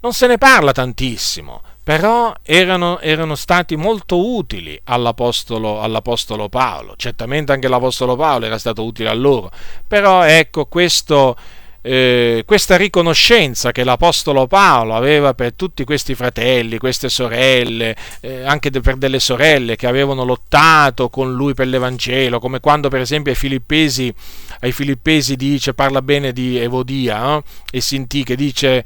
non 0.00 0.12
se 0.12 0.26
ne 0.26 0.38
parla 0.38 0.72
tantissimo, 0.72 1.62
però 1.86 2.34
erano, 2.42 2.98
erano 2.98 3.36
stati 3.36 3.76
molto 3.76 4.34
utili 4.34 4.76
all'apostolo, 4.84 5.80
all'apostolo, 5.80 6.48
Paolo. 6.48 6.94
Certamente 6.96 7.52
anche 7.52 7.68
l'Apostolo 7.68 8.16
Paolo 8.16 8.46
era 8.46 8.58
stato 8.58 8.84
utile 8.84 9.08
a 9.08 9.14
loro, 9.14 9.52
però 9.86 10.24
ecco 10.24 10.66
questo, 10.66 11.36
eh, 11.82 12.42
questa 12.44 12.76
riconoscenza 12.76 13.70
che 13.70 13.84
l'Apostolo 13.84 14.48
Paolo 14.48 14.96
aveva 14.96 15.32
per 15.34 15.54
tutti 15.54 15.84
questi 15.84 16.16
fratelli, 16.16 16.78
queste 16.78 17.08
sorelle, 17.08 17.94
eh, 18.20 18.42
anche 18.42 18.70
per 18.70 18.96
delle 18.96 19.20
sorelle 19.20 19.76
che 19.76 19.86
avevano 19.86 20.24
lottato 20.24 21.08
con 21.08 21.32
lui 21.34 21.54
per 21.54 21.68
l'Evangelo, 21.68 22.40
come 22.40 22.58
quando 22.58 22.88
per 22.88 23.00
esempio 23.00 23.30
ai 23.30 23.38
Filippesi, 23.38 24.12
ai 24.58 24.72
Filippesi 24.72 25.36
dice, 25.36 25.72
parla 25.72 26.02
bene 26.02 26.32
di 26.32 26.58
Evodia 26.58 27.20
no? 27.20 27.42
e 27.70 27.80
Sinti 27.80 28.24
che 28.24 28.34
dice 28.34 28.84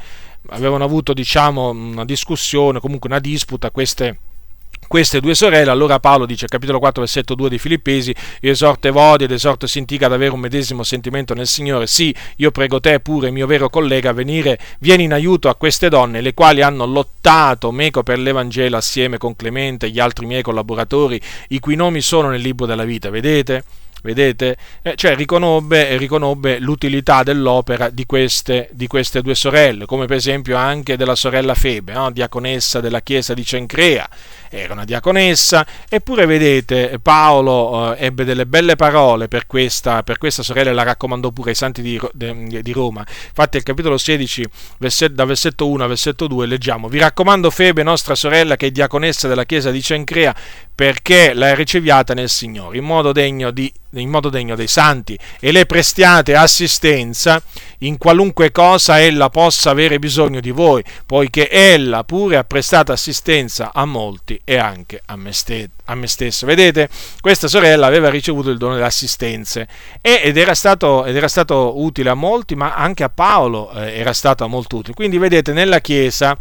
avevano 0.49 0.85
avuto 0.85 1.13
diciamo 1.13 1.71
una 1.71 2.05
discussione, 2.05 2.81
comunque 2.81 3.09
una 3.09 3.21
disputa 3.21 3.71
queste 3.71 4.19
queste 4.91 5.21
due 5.21 5.37
sorelle, 5.37 5.71
allora 5.71 6.01
Paolo 6.01 6.27
dice, 6.27 6.49
capitolo 6.49 6.81
4, 6.81 7.03
versetto 7.03 7.37
2 7.37 7.49
di 7.49 7.59
Filippesi, 7.59 8.13
io 8.41 8.51
esorto 8.51 8.89
Evodia 8.89 9.27
ed 9.27 9.31
esorto 9.31 9.69
Sintica 9.69 10.07
ad 10.07 10.13
avere 10.15 10.33
un 10.33 10.41
medesimo 10.41 10.83
sentimento 10.83 11.33
nel 11.33 11.47
Signore, 11.47 11.87
sì, 11.87 12.13
io 12.39 12.51
prego 12.51 12.81
te 12.81 12.99
pure, 12.99 13.31
mio 13.31 13.47
vero 13.47 13.69
collega, 13.69 14.11
a 14.11 14.13
venire, 14.13 14.59
vieni 14.81 15.05
in 15.05 15.13
aiuto 15.13 15.49
a 15.49 15.55
queste 15.55 15.89
donne, 15.89 16.21
le 16.21 16.35
quali 16.35 16.61
hanno 16.61 16.87
lottato 16.87 17.71
meco 17.71 18.03
per 18.03 18.19
l'Evangelo 18.19 18.77
assieme 18.77 19.17
con 19.17 19.37
Clemente 19.37 19.87
e 19.87 19.91
gli 19.91 20.01
altri 20.01 20.27
miei 20.27 20.43
collaboratori, 20.43 21.21
i 21.51 21.61
cui 21.61 21.77
nomi 21.77 22.01
sono 22.01 22.31
nel 22.31 22.41
libro 22.41 22.67
della 22.67 22.85
vita, 22.85 23.11
vedete? 23.11 23.63
Vedete? 24.03 24.57
Eh, 24.83 24.95
cioè 24.97 25.15
riconobbe, 25.15 25.97
riconobbe, 25.97 26.59
l'utilità 26.59 27.23
dell'opera 27.23 27.91
di 27.91 28.07
queste, 28.07 28.69
di 28.73 28.87
queste, 28.87 29.21
due 29.21 29.35
sorelle, 29.35 29.85
come 29.85 30.07
per 30.07 30.17
esempio 30.17 30.57
anche 30.57 30.97
della 30.97 31.15
sorella 31.15 31.55
Febe, 31.55 31.93
no? 31.93 32.11
diaconessa 32.11 32.81
della 32.81 33.01
chiesa 33.01 33.35
di 33.35 33.45
Cencrea, 33.45 34.09
era 34.51 34.73
una 34.73 34.85
diaconessa, 34.85 35.65
eppure 35.89 36.27
vedete 36.27 36.99
Paolo 37.01 37.95
eh, 37.95 38.07
ebbe 38.07 38.25
delle 38.25 38.47
belle 38.47 38.75
parole 38.75 39.29
per 39.29 39.47
questa, 39.47 40.03
per 40.03 40.19
questa 40.19 40.43
sorella 40.43 40.71
e 40.71 40.75
la 40.75 40.83
raccomandò 40.83 41.31
pure 41.31 41.51
ai 41.51 41.57
santi 41.57 41.83
di, 41.83 42.01
di 42.13 42.73
Roma. 42.73 43.05
Infatti 43.29 43.57
al 43.57 43.63
capitolo 43.63 43.97
16, 43.97 44.45
verset, 44.79 45.13
da 45.13 45.25
versetto 45.25 45.69
1 45.69 45.85
a 45.85 45.87
versetto 45.87 46.27
2 46.27 46.47
leggiamo, 46.47 46.89
vi 46.89 46.99
raccomando 46.99 47.49
Febe, 47.51 47.85
nostra 47.85 48.17
sorella, 48.17 48.57
che 48.57 48.67
è 48.67 48.71
diaconessa 48.71 49.29
della 49.29 49.45
chiesa 49.45 49.71
di 49.71 49.81
Cencrea, 49.81 50.35
perché 50.75 51.33
la 51.33 51.55
riceviata 51.55 52.13
nel 52.13 52.29
Signore, 52.29 52.77
in 52.77 52.85
modo 52.85 53.13
degno 53.13 53.53
di 53.53 53.73
in 53.95 54.09
modo 54.09 54.29
degno 54.29 54.55
dei 54.55 54.69
santi 54.69 55.19
e 55.41 55.51
le 55.51 55.67
prestiate 55.67 56.37
assistenza 56.37 57.43
in 57.81 57.99
qualunque 57.99 58.51
cosa 58.51 59.01
ella 59.01 59.29
possa 59.29 59.71
avere 59.71 59.99
bisogno 59.99 60.41
di 60.41 60.51
voi, 60.51 60.83
poiché 61.07 61.49
ella 61.49 62.05
pure 62.05 62.37
ha 62.37 62.45
prestato 62.45 62.93
assistenza 62.93 63.71
a 63.73 63.85
molti 63.85 64.41
e 64.45 64.57
anche 64.57 65.01
a 65.07 65.17
me, 65.17 65.33
ste- 65.33 65.71
a 65.85 65.95
me 65.95 66.07
stesso. 66.07 66.47
Vedete, 66.47 66.89
questa 67.21 67.49
sorella 67.49 67.87
aveva 67.87 68.11
ricevuto 68.11 68.51
il 68.51 68.59
dono 68.59 68.75
delle 68.75 68.87
assistenze 68.87 69.69
ed 70.01 70.37
era, 70.37 70.55
stato, 70.55 71.05
ed 71.05 71.17
era 71.17 71.29
stato 71.29 71.81
utile 71.81 72.11
a 72.11 72.15
molti, 72.15 72.55
ma 72.55 72.75
anche 72.75 73.05
a 73.05 73.09
Paolo 73.09 73.71
eh, 73.73 73.99
era 73.99 74.13
stato 74.13 74.47
molto 74.49 74.77
utile. 74.77 74.95
Quindi 74.95 75.19
vedete, 75.19 75.53
nella 75.53 75.81
Chiesa 75.81 76.37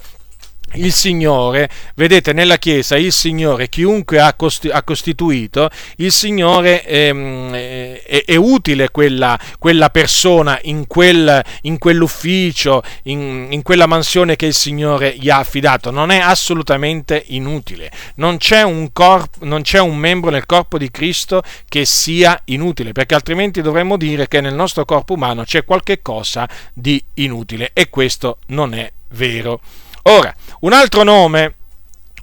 il 0.74 0.92
Signore, 0.92 1.70
vedete 1.96 2.34
nella 2.34 2.58
Chiesa 2.58 2.96
il 2.96 3.12
Signore, 3.12 3.70
chiunque 3.70 4.20
ha, 4.20 4.36
costituito, 4.36 5.70
il 5.98 6.12
Signore 6.12 6.86
ehm, 6.86 7.54
è, 7.54 8.24
è, 8.26 8.36
utile 8.36 8.90
quella, 8.90 9.40
quella 9.58 9.90
persona 9.90 10.60
in, 10.64 10.86
quel, 10.88 11.44
in 11.64 11.78
quell'ufficio, 11.78 12.84
in, 13.04 13.48
in, 13.50 13.62
quella 13.64 13.88
mansione 13.88 14.36
che 14.36 14.46
il 14.46 14.54
Signore 14.54 15.16
gli 15.18 15.30
ha 15.30 15.38
affidato, 15.38 15.92
non 15.92 16.12
è 16.12 16.20
assolutamente 16.20 17.24
inutile, 17.28 17.92
non 18.16 18.38
c'è, 18.38 18.62
un 18.62 18.92
corpo, 18.94 19.46
non 19.46 19.64
c'è 19.64 19.80
un 19.80 19.98
membro 19.98 20.30
nel 20.30 20.46
corpo 20.46 20.78
di 20.78 20.92
Cristo 20.92 21.42
che 21.68 21.86
sia 21.86 22.40
inutile, 22.46 22.92
perché 22.92 23.16
altrimenti 23.16 23.62
dovremmo 23.62 23.98
dire 23.98 24.28
che 24.28 24.42
nel 24.42 24.54
nostro 24.54 24.86
corpo 24.86 25.14
umano 25.14 25.44
c'è 25.44 25.66
qualche 25.66 26.02
cosa 26.02 26.48
di 26.74 27.04
inutile 27.16 27.72
e 27.74 27.90
questo 27.90 28.40
non 28.48 28.74
è 28.74 28.92
vero. 29.10 29.62
Ora, 30.04 30.34
un 30.62 30.74
altro 30.74 31.04
nome, 31.04 31.56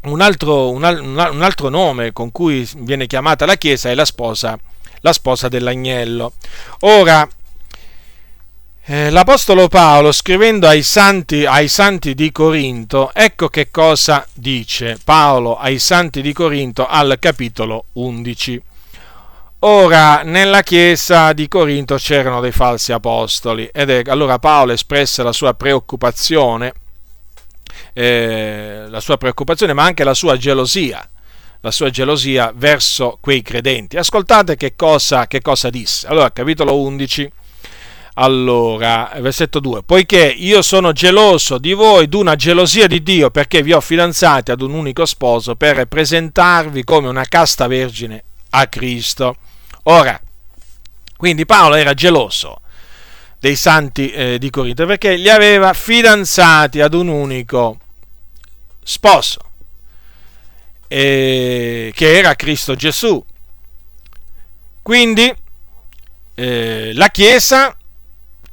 un 0.04 0.20
altro, 0.20 0.70
un, 0.70 0.82
un 0.82 1.42
altro 1.42 1.68
nome 1.68 2.12
con 2.12 2.32
cui 2.32 2.68
viene 2.78 3.06
chiamata 3.06 3.46
la 3.46 3.56
Chiesa 3.56 3.90
è 3.90 3.94
la 3.94 4.04
sposa, 4.04 4.58
la 5.00 5.12
sposa 5.12 5.48
dell'agnello. 5.48 6.32
Ora, 6.80 7.28
eh, 8.88 9.10
l'Apostolo 9.10 9.66
Paolo, 9.68 10.12
scrivendo 10.12 10.68
ai 10.68 10.82
santi, 10.82 11.44
ai 11.44 11.66
santi 11.68 12.14
di 12.14 12.30
Corinto, 12.30 13.12
ecco 13.12 13.48
che 13.48 13.70
cosa 13.70 14.26
dice 14.32 14.96
Paolo 15.02 15.56
ai 15.56 15.80
santi 15.80 16.22
di 16.22 16.32
Corinto 16.32 16.86
al 16.86 17.16
capitolo 17.18 17.86
11. 17.94 18.62
Ora, 19.60 20.22
nella 20.22 20.62
chiesa 20.62 21.32
di 21.32 21.48
Corinto 21.48 21.96
c'erano 21.96 22.40
dei 22.40 22.52
falsi 22.52 22.92
apostoli 22.92 23.68
ed 23.72 23.90
è, 23.90 24.02
allora 24.06 24.38
Paolo 24.38 24.72
espresse 24.72 25.24
la 25.24 25.32
sua 25.32 25.54
preoccupazione 25.54 26.72
eh, 27.98 28.84
la 28.90 29.00
sua 29.00 29.16
preoccupazione, 29.16 29.72
ma 29.72 29.84
anche 29.84 30.04
la 30.04 30.12
sua 30.12 30.36
gelosia, 30.36 31.08
la 31.60 31.70
sua 31.70 31.88
gelosia 31.88 32.52
verso 32.54 33.16
quei 33.22 33.40
credenti. 33.40 33.96
Ascoltate 33.96 34.54
che 34.54 34.76
cosa, 34.76 35.26
che 35.26 35.40
cosa 35.40 35.70
disse. 35.70 36.06
Allora, 36.06 36.30
capitolo 36.30 36.78
11. 36.78 37.32
Allora, 38.18 39.12
versetto 39.18 39.60
2, 39.60 39.82
poiché 39.82 40.26
io 40.26 40.62
sono 40.62 40.92
geloso 40.92 41.58
di 41.58 41.72
voi 41.74 42.08
d'una 42.08 42.34
gelosia 42.34 42.86
di 42.86 43.02
Dio 43.02 43.30
perché 43.30 43.62
vi 43.62 43.74
ho 43.74 43.80
fidanzati 43.80 44.50
ad 44.50 44.62
un 44.62 44.72
unico 44.72 45.04
sposo 45.04 45.54
per 45.54 45.84
presentarvi 45.86 46.82
come 46.82 47.08
una 47.08 47.24
casta 47.24 47.66
vergine 47.66 48.24
a 48.50 48.66
Cristo. 48.68 49.36
Ora, 49.84 50.18
quindi 51.16 51.44
Paolo 51.44 51.74
era 51.74 51.92
geloso 51.92 52.60
dei 53.38 53.56
santi 53.56 54.10
eh, 54.10 54.38
di 54.38 54.48
Corinto 54.48 54.86
perché 54.86 55.16
li 55.16 55.28
aveva 55.28 55.74
fidanzati 55.74 56.80
ad 56.80 56.94
un 56.94 57.08
unico 57.08 57.80
sposo, 58.86 59.40
eh, 60.86 61.92
che 61.92 62.16
era 62.18 62.36
Cristo 62.36 62.76
Gesù. 62.76 63.22
Quindi 64.80 65.34
eh, 66.34 66.92
la 66.94 67.08
Chiesa 67.08 67.76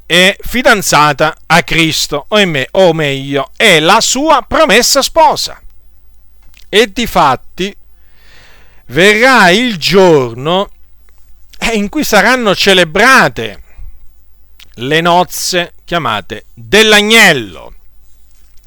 è 0.07 0.35
fidanzata 0.41 1.37
a 1.45 1.61
Cristo, 1.61 2.25
o, 2.29 2.45
me, 2.47 2.67
o 2.71 2.93
meglio, 2.93 3.51
è 3.55 3.79
la 3.79 4.01
sua 4.01 4.43
promessa 4.47 5.03
sposa. 5.03 5.61
E 6.67 6.91
di 6.91 7.05
fatti 7.05 7.75
verrà 8.87 9.49
il 9.49 9.77
giorno 9.77 10.69
eh, 11.59 11.75
in 11.75 11.89
cui 11.89 12.03
saranno 12.03 12.55
celebrate 12.55 13.61
le 14.77 15.01
nozze 15.01 15.73
chiamate 15.85 16.45
dell'agnello 16.55 17.75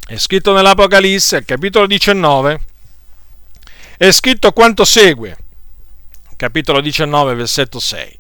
è 0.07 0.17
scritto 0.19 0.55
nell'Apocalisse, 0.55 1.37
al 1.37 1.45
capitolo 1.45 1.87
19, 1.87 2.61
è 3.97 4.11
scritto 4.13 4.53
quanto 4.53 4.85
segue, 4.85 5.37
capitolo 6.37 6.81
19, 6.81 7.35
versetto 7.35 7.81
6. 7.81 8.19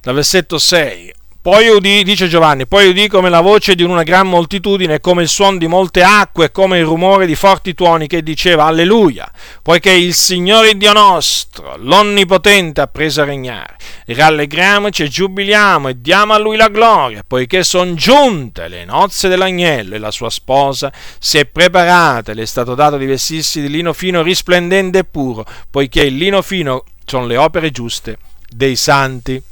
Da 0.00 0.12
versetto 0.12 0.56
6, 0.56 1.12
poi 1.44 1.68
udì, 1.68 2.02
dice 2.04 2.26
Giovanni, 2.26 2.66
poi 2.66 2.88
udì 2.88 3.06
come 3.06 3.28
la 3.28 3.42
voce 3.42 3.74
di 3.74 3.82
una 3.82 4.02
gran 4.02 4.26
moltitudine, 4.26 5.02
come 5.02 5.20
il 5.20 5.28
suono 5.28 5.58
di 5.58 5.66
molte 5.66 6.02
acque, 6.02 6.50
come 6.50 6.78
il 6.78 6.86
rumore 6.86 7.26
di 7.26 7.34
forti 7.34 7.74
tuoni 7.74 8.06
che 8.06 8.22
diceva 8.22 8.64
Alleluia, 8.64 9.30
poiché 9.60 9.90
il 9.90 10.14
Signore 10.14 10.74
Dio 10.78 10.94
nostro, 10.94 11.76
l'Onnipotente, 11.76 12.80
ha 12.80 12.86
preso 12.86 13.20
a 13.20 13.24
regnare. 13.24 13.76
Rallegriamoci 14.06 15.02
e 15.02 15.08
giubiliamo 15.08 15.88
e 15.88 16.00
diamo 16.00 16.32
a 16.32 16.38
Lui 16.38 16.56
la 16.56 16.70
gloria, 16.70 17.22
poiché 17.28 17.62
sono 17.62 17.92
giunte 17.92 18.66
le 18.68 18.86
nozze 18.86 19.28
dell'agnello 19.28 19.96
e 19.96 19.98
la 19.98 20.10
sua 20.10 20.30
sposa 20.30 20.90
si 21.18 21.36
è 21.36 21.44
preparata 21.44 22.32
le 22.32 22.40
è 22.40 22.46
stato 22.46 22.74
dato 22.74 22.96
di 22.96 23.04
vestirsi 23.04 23.60
di 23.60 23.68
lino 23.68 23.92
fino 23.92 24.22
risplendente 24.22 25.00
e 25.00 25.04
puro, 25.04 25.44
poiché 25.70 26.04
il 26.04 26.16
lino 26.16 26.40
fino 26.40 26.84
sono 27.04 27.26
le 27.26 27.36
opere 27.36 27.70
giuste 27.70 28.16
dei 28.48 28.76
santi. 28.76 29.42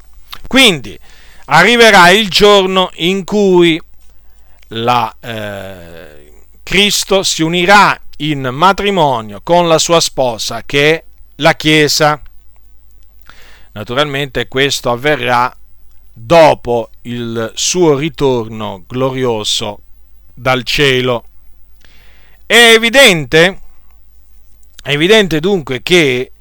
Quindi, 0.46 0.98
arriverà 1.46 2.10
il 2.10 2.28
giorno 2.28 2.90
in 2.94 3.24
cui 3.24 3.80
la, 4.68 5.14
eh, 5.20 6.32
Cristo 6.62 7.22
si 7.22 7.42
unirà 7.42 7.98
in 8.18 8.48
matrimonio 8.52 9.40
con 9.42 9.68
la 9.68 9.78
sua 9.78 10.00
sposa 10.00 10.62
che 10.64 10.94
è 10.94 11.04
la 11.36 11.54
Chiesa. 11.54 12.20
Naturalmente 13.72 14.48
questo 14.48 14.90
avverrà 14.90 15.54
dopo 16.12 16.90
il 17.02 17.52
suo 17.54 17.96
ritorno 17.96 18.84
glorioso 18.86 19.80
dal 20.34 20.62
cielo. 20.62 21.24
È 22.46 22.72
evidente, 22.74 23.60
è 24.82 24.90
evidente 24.90 25.40
dunque 25.40 25.82
che 25.82 26.31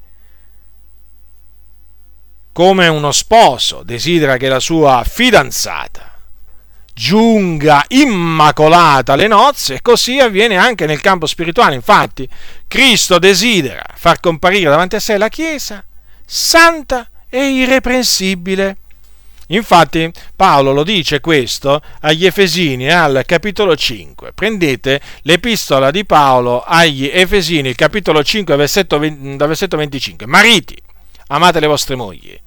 come 2.51 2.87
uno 2.87 3.11
sposo 3.11 3.83
desidera 3.83 4.37
che 4.37 4.47
la 4.47 4.59
sua 4.59 5.03
fidanzata 5.07 6.11
giunga 6.93 7.85
immacolata 7.87 9.13
alle 9.13 9.27
nozze, 9.27 9.81
così 9.81 10.19
avviene 10.19 10.57
anche 10.57 10.85
nel 10.85 11.01
campo 11.01 11.25
spirituale. 11.25 11.75
Infatti, 11.75 12.27
Cristo 12.67 13.17
desidera 13.17 13.83
far 13.95 14.19
comparire 14.19 14.69
davanti 14.69 14.95
a 14.95 14.99
sé 14.99 15.17
la 15.17 15.29
Chiesa 15.29 15.83
santa 16.25 17.09
e 17.29 17.47
irreprensibile. 17.47 18.77
Infatti 19.47 20.09
Paolo 20.33 20.71
lo 20.71 20.83
dice 20.83 21.19
questo 21.19 21.81
agli 22.01 22.25
Efesini 22.25 22.89
al 22.89 23.23
capitolo 23.25 23.75
5. 23.75 24.31
Prendete 24.33 25.01
l'epistola 25.23 25.91
di 25.91 26.05
Paolo 26.05 26.61
agli 26.61 27.05
Efesini, 27.05 27.75
capitolo 27.75 28.23
5, 28.23 28.55
versetto, 28.55 28.97
dal 28.97 29.47
versetto 29.47 29.75
25. 29.75 30.25
Mariti, 30.25 30.77
amate 31.31 31.59
le 31.59 31.67
vostre 31.67 31.95
mogli 31.95 32.39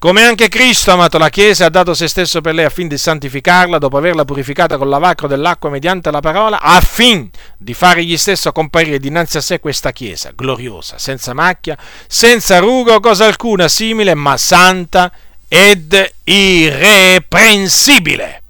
come 0.00 0.22
anche 0.22 0.48
Cristo 0.48 0.90
ha 0.90 0.94
amato 0.94 1.18
la 1.18 1.28
Chiesa 1.28 1.64
e 1.64 1.66
ha 1.66 1.70
dato 1.70 1.92
se 1.92 2.08
stesso 2.08 2.40
per 2.40 2.54
lei 2.54 2.64
affin 2.64 2.88
di 2.88 2.96
santificarla 2.96 3.76
dopo 3.76 3.98
averla 3.98 4.24
purificata 4.24 4.78
con 4.78 4.88
lavacro 4.88 5.28
dell'acqua 5.28 5.68
mediante 5.68 6.10
la 6.10 6.20
parola, 6.20 6.62
affin 6.62 7.28
di 7.58 7.74
fare 7.74 8.00
egli 8.00 8.16
stesso 8.16 8.50
comparire 8.50 8.98
dinanzi 8.98 9.36
a 9.36 9.42
sé 9.42 9.60
questa 9.60 9.92
Chiesa, 9.92 10.32
gloriosa, 10.34 10.96
senza 10.96 11.34
macchia, 11.34 11.76
senza 12.06 12.60
rugo, 12.60 12.98
cosa 12.98 13.26
alcuna 13.26 13.68
simile, 13.68 14.14
ma 14.14 14.38
santa 14.38 15.12
ed 15.46 16.12
irreprensibile. 16.24 18.42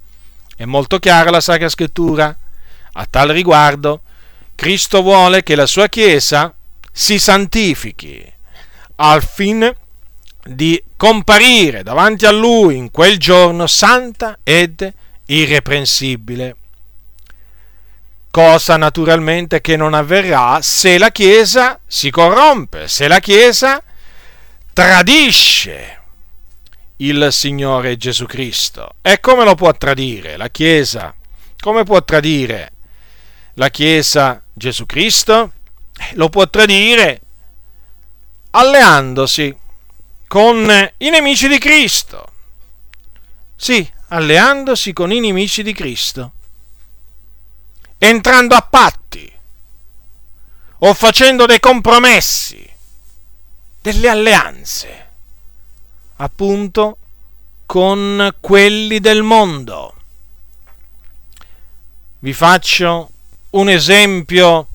È 0.55 0.65
molto 0.67 1.01
chiara 1.01 1.31
la 1.31 1.41
Sacra 1.41 1.69
Scrittura. 1.69 2.33
A 2.93 3.07
tal 3.11 3.31
riguardo, 3.31 4.03
Cristo 4.55 5.03
vuole 5.03 5.43
che 5.43 5.57
la 5.57 5.67
sua 5.67 5.89
Chiesa 5.89 6.55
si 6.93 7.19
santifichi 7.19 8.39
al 9.03 9.25
fine 9.25 9.77
di 10.45 10.83
comparire 10.97 11.83
davanti 11.83 12.27
a 12.27 12.31
lui 12.31 12.77
in 12.77 12.91
quel 12.91 13.19
giorno 13.19 13.67
santa 13.67 14.39
ed 14.43 14.93
irreprensibile. 15.27 16.57
Cosa 18.31 18.77
naturalmente 18.77 19.61
che 19.61 19.77
non 19.77 19.95
avverrà 19.95 20.61
se 20.63 20.99
la 20.99 21.11
Chiesa 21.11 21.81
si 21.87 22.11
corrompe, 22.11 22.89
se 22.89 23.09
la 23.09 23.19
Chiesa 23.21 23.83
tradisce 24.73 25.99
il 26.97 27.29
Signore 27.31 27.97
Gesù 27.97 28.27
Cristo. 28.27 28.95
E 29.01 29.19
come 29.21 29.45
lo 29.45 29.55
può 29.55 29.73
tradire 29.73 30.37
la 30.37 30.49
Chiesa? 30.49 31.15
Come 31.59 31.85
può 31.85 32.03
tradire 32.05 32.73
la 33.55 33.71
Chiesa 33.71 34.43
Gesù 34.53 34.85
Cristo? 34.85 35.53
Lo 36.13 36.29
può 36.29 36.49
tradire 36.49 37.23
alleandosi 38.51 39.57
con 40.27 40.93
i 40.99 41.11
nemici 41.11 41.49
di 41.49 41.59
Cristo. 41.59 42.33
Sì, 43.57 43.89
alleandosi 44.09 44.93
con 44.93 45.13
i 45.13 45.21
nemici 45.21 45.63
di 45.63 45.73
Cristo. 45.73 46.33
Entrando 47.99 48.55
a 48.55 48.63
patti 48.63 49.31
o 50.79 50.95
facendo 50.95 51.47
dei 51.47 51.61
compromessi, 51.61 52.69
delle 53.83 54.09
alleanze, 54.09 55.09
appunto 56.17 56.97
con 57.67 58.37
quelli 58.41 59.01
del 59.01 59.23
mondo. 59.23 59.95
Vi 62.21 62.33
faccio 62.33 63.11
un 63.51 63.69
esempio 63.69 64.69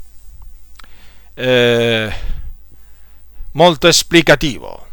eh, 1.34 2.14
molto 3.56 3.88
esplicativo 3.88 4.88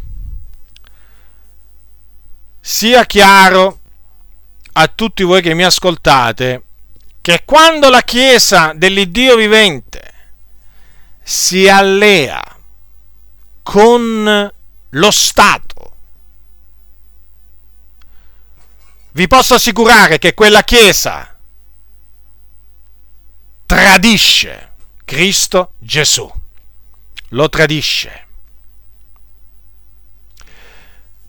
sia 2.60 3.04
chiaro 3.04 3.80
a 4.74 4.86
tutti 4.86 5.24
voi 5.24 5.42
che 5.42 5.52
mi 5.52 5.64
ascoltate 5.64 6.62
che 7.20 7.42
quando 7.44 7.90
la 7.90 8.02
Chiesa 8.02 8.72
dell'Iddio 8.74 9.36
vivente 9.36 10.12
si 11.22 11.68
allea 11.68 12.40
con 13.62 14.52
lo 14.88 15.10
Stato, 15.10 15.96
vi 19.12 19.26
posso 19.28 19.54
assicurare 19.54 20.18
che 20.18 20.34
quella 20.34 20.62
Chiesa 20.62 21.38
tradisce 23.66 24.72
Cristo 25.04 25.72
Gesù, 25.78 26.30
lo 27.28 27.48
tradisce. 27.48 28.26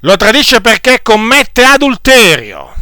Lo 0.04 0.18
tradisce 0.18 0.60
perché 0.60 1.02
commette 1.02 1.64
adulterio. 1.64 2.74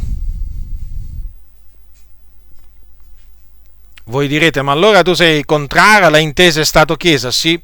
Voi 4.06 4.28
direte, 4.28 4.64
ma 4.64 4.72
allora 4.72 5.04
tu 5.04 5.14
sei 5.14 5.46
contrario 5.46 6.08
alla 6.08 6.18
intesa 6.18 6.64
Stato-Chiesa? 6.64 7.30
Sì, 7.30 7.62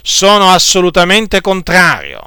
sono 0.00 0.50
assolutamente 0.50 1.40
contrario. 1.40 2.22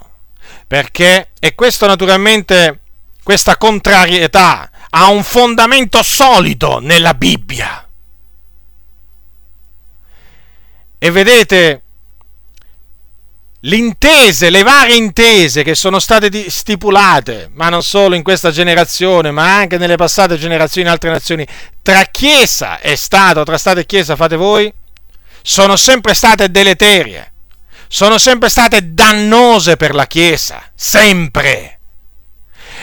Perché, 0.68 1.30
e 1.40 1.56
questo 1.56 1.88
naturalmente, 1.88 2.82
questa 3.24 3.56
contrarietà 3.56 4.70
ha 4.90 5.08
un 5.08 5.24
fondamento 5.24 6.04
solido 6.04 6.80
nella 6.80 7.14
Bibbia. 7.14 7.88
E 10.98 11.12
vedete, 11.12 11.83
le 13.66 13.76
intese, 13.78 14.50
le 14.50 14.62
varie 14.62 14.96
intese 14.96 15.64
che 15.64 15.74
sono 15.74 16.00
state 16.00 16.50
stipulate, 16.50 17.50
ma 17.54 17.70
non 17.70 17.82
solo 17.82 18.16
in 18.16 18.24
questa 18.24 18.52
generazione, 18.52 19.32
ma 19.32 19.56
anche 19.56 19.78
nelle 19.78 19.96
passate 19.96 20.38
generazioni 20.38 20.88
in 20.88 20.92
altre 20.92 21.10
nazioni, 21.10 21.48
tra 21.82 22.04
Chiesa 22.04 22.80
e 22.80 22.98
Stato, 22.98 23.44
tra 23.44 23.58
Stato 23.58 23.80
e 23.80 23.86
Chiesa, 23.86 24.18
fate 24.18 24.36
voi, 24.36 24.74
sono 25.42 25.78
sempre 25.78 26.14
state 26.14 26.52
deleterie, 26.52 27.32
sono 27.88 28.18
sempre 28.18 28.50
state 28.50 28.94
dannose 28.94 29.78
per 29.78 29.96
la 29.96 30.08
Chiesa, 30.08 30.62
sempre. 30.76 31.80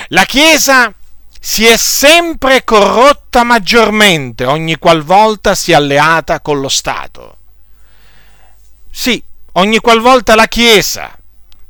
La 0.09 0.25
Chiesa 0.25 0.95
si 1.39 1.67
è 1.67 1.77
sempre 1.77 2.65
corrotta 2.65 3.45
maggiormente 3.45 4.47
ogni 4.47 4.77
qualvolta 4.77 5.55
si 5.55 5.73
è 5.73 5.75
alleata 5.75 6.41
con 6.41 6.59
lo 6.59 6.71
Stato. 6.71 7.37
Sì, 8.91 9.23
ogni 9.53 9.79
qualvolta 9.79 10.35
la 10.35 10.47
Chiesa 10.47 11.17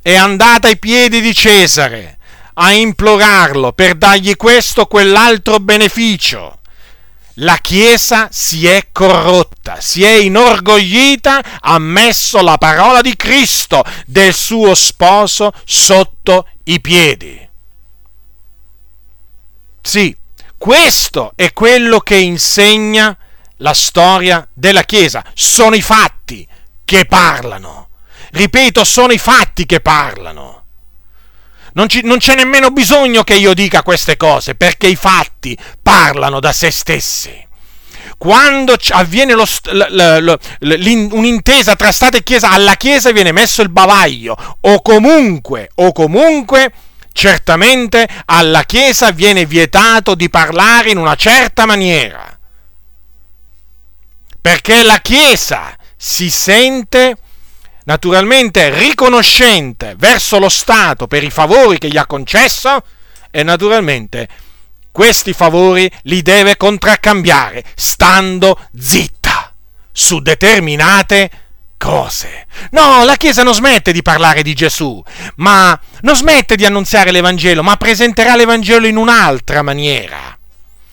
è 0.03 0.14
andata 0.14 0.68
ai 0.68 0.78
piedi 0.78 1.20
di 1.20 1.35
Cesare 1.35 2.18
a 2.55 2.72
implorarlo 2.72 3.72
per 3.72 3.95
dargli 3.95 4.37
questo 4.37 4.83
o 4.83 4.87
quell'altro 4.87 5.61
beneficio, 5.61 6.59
la 7.35 7.57
Chiesa 7.57 8.28
si 8.31 8.66
è 8.66 8.89
corrotta, 8.93 9.81
si 9.81 10.03
è 10.05 10.11
inorgoglita, 10.11 11.43
ha 11.61 11.78
messo 11.78 12.43
la 12.43 12.59
parola 12.59 13.01
di 13.01 13.16
Cristo, 13.16 13.83
del 14.05 14.35
suo 14.35 14.74
sposo, 14.74 15.53
sotto 15.64 16.49
i 16.64 16.81
piedi. 16.81 17.49
Sì, 19.81 20.14
questo 20.59 21.33
è 21.35 21.53
quello 21.55 22.01
che 22.01 22.16
insegna 22.16 23.16
la 23.59 23.72
storia 23.72 24.47
della 24.53 24.83
Chiesa, 24.83 25.24
sono 25.33 25.74
i 25.74 25.83
fatti, 25.83 26.47
che 26.91 27.05
parlano. 27.05 27.91
Ripeto, 28.32 28.82
sono 28.82 29.12
i 29.12 29.18
fatti 29.18 29.64
che 29.64 29.78
parlano. 29.78 30.64
Non, 31.74 31.88
ci, 31.88 32.01
non, 32.03 32.18
c'è 32.18 32.34
nemmeno 32.34 32.72
bisogno 32.72 33.22
che 33.22 33.34
io 33.34 33.55
dica 33.55 33.84
queste 33.84 34.16
cose, 34.16 34.57
perché 34.57 34.88
i 34.88 34.97
fatti 34.97 35.57
parlano 35.80 36.41
da 36.41 36.53
se 36.53 36.72
stessi. 36.72 37.47
Quando 38.18 38.74
avviene 38.91 39.34
lo, 39.34 39.47
un'intesa 41.12 41.76
tra 41.76 41.93
Stato 41.93 42.16
e 42.16 42.24
Chiesa, 42.24 42.51
alla 42.51 42.74
Chiesa 42.74 43.12
viene 43.12 43.30
messo 43.30 43.62
il 43.62 43.68
bavaglio, 43.68 44.36
o 44.61 44.82
comunque, 44.82 45.70
o 45.76 45.93
comunque, 45.93 46.72
certamente 47.12 48.09
alla 48.24 48.64
Chiesa 48.64 49.12
viene 49.12 49.47
vietato 49.47 50.16
di 50.16 50.28
parlare 50.28 50.91
in 50.91 50.99
una 50.99 51.14
certa 51.14 51.66
maniera. 51.66 52.36
Perché 54.41 54.82
la 54.82 54.99
Chiesa 54.99 55.76
si 56.03 56.30
sente 56.30 57.14
naturalmente 57.84 58.70
riconoscente 58.70 59.96
verso 59.98 60.38
lo 60.38 60.48
Stato 60.48 61.07
per 61.07 61.22
i 61.22 61.28
favori 61.28 61.76
che 61.76 61.88
gli 61.88 61.98
ha 61.98 62.07
concesso 62.07 62.82
e 63.30 63.42
naturalmente 63.42 64.26
questi 64.90 65.34
favori 65.34 65.90
li 66.05 66.22
deve 66.22 66.57
contraccambiare 66.57 67.62
stando 67.74 68.59
zitta 68.74 69.53
su 69.92 70.20
determinate 70.20 71.30
cose. 71.76 72.46
No, 72.70 73.05
la 73.05 73.16
Chiesa 73.16 73.42
non 73.42 73.53
smette 73.53 73.92
di 73.92 74.01
parlare 74.01 74.42
di 74.42 74.55
Gesù, 74.55 75.03
ma 75.36 75.78
non 76.01 76.16
smette 76.16 76.57
di 76.57 76.64
annunziare 76.64 77.11
l'Evangelo, 77.11 77.62
ma 77.62 77.76
presenterà 77.76 78.36
l'Evangelo 78.36 78.86
in 78.86 78.96
un'altra 78.96 79.61
maniera. 79.61 80.34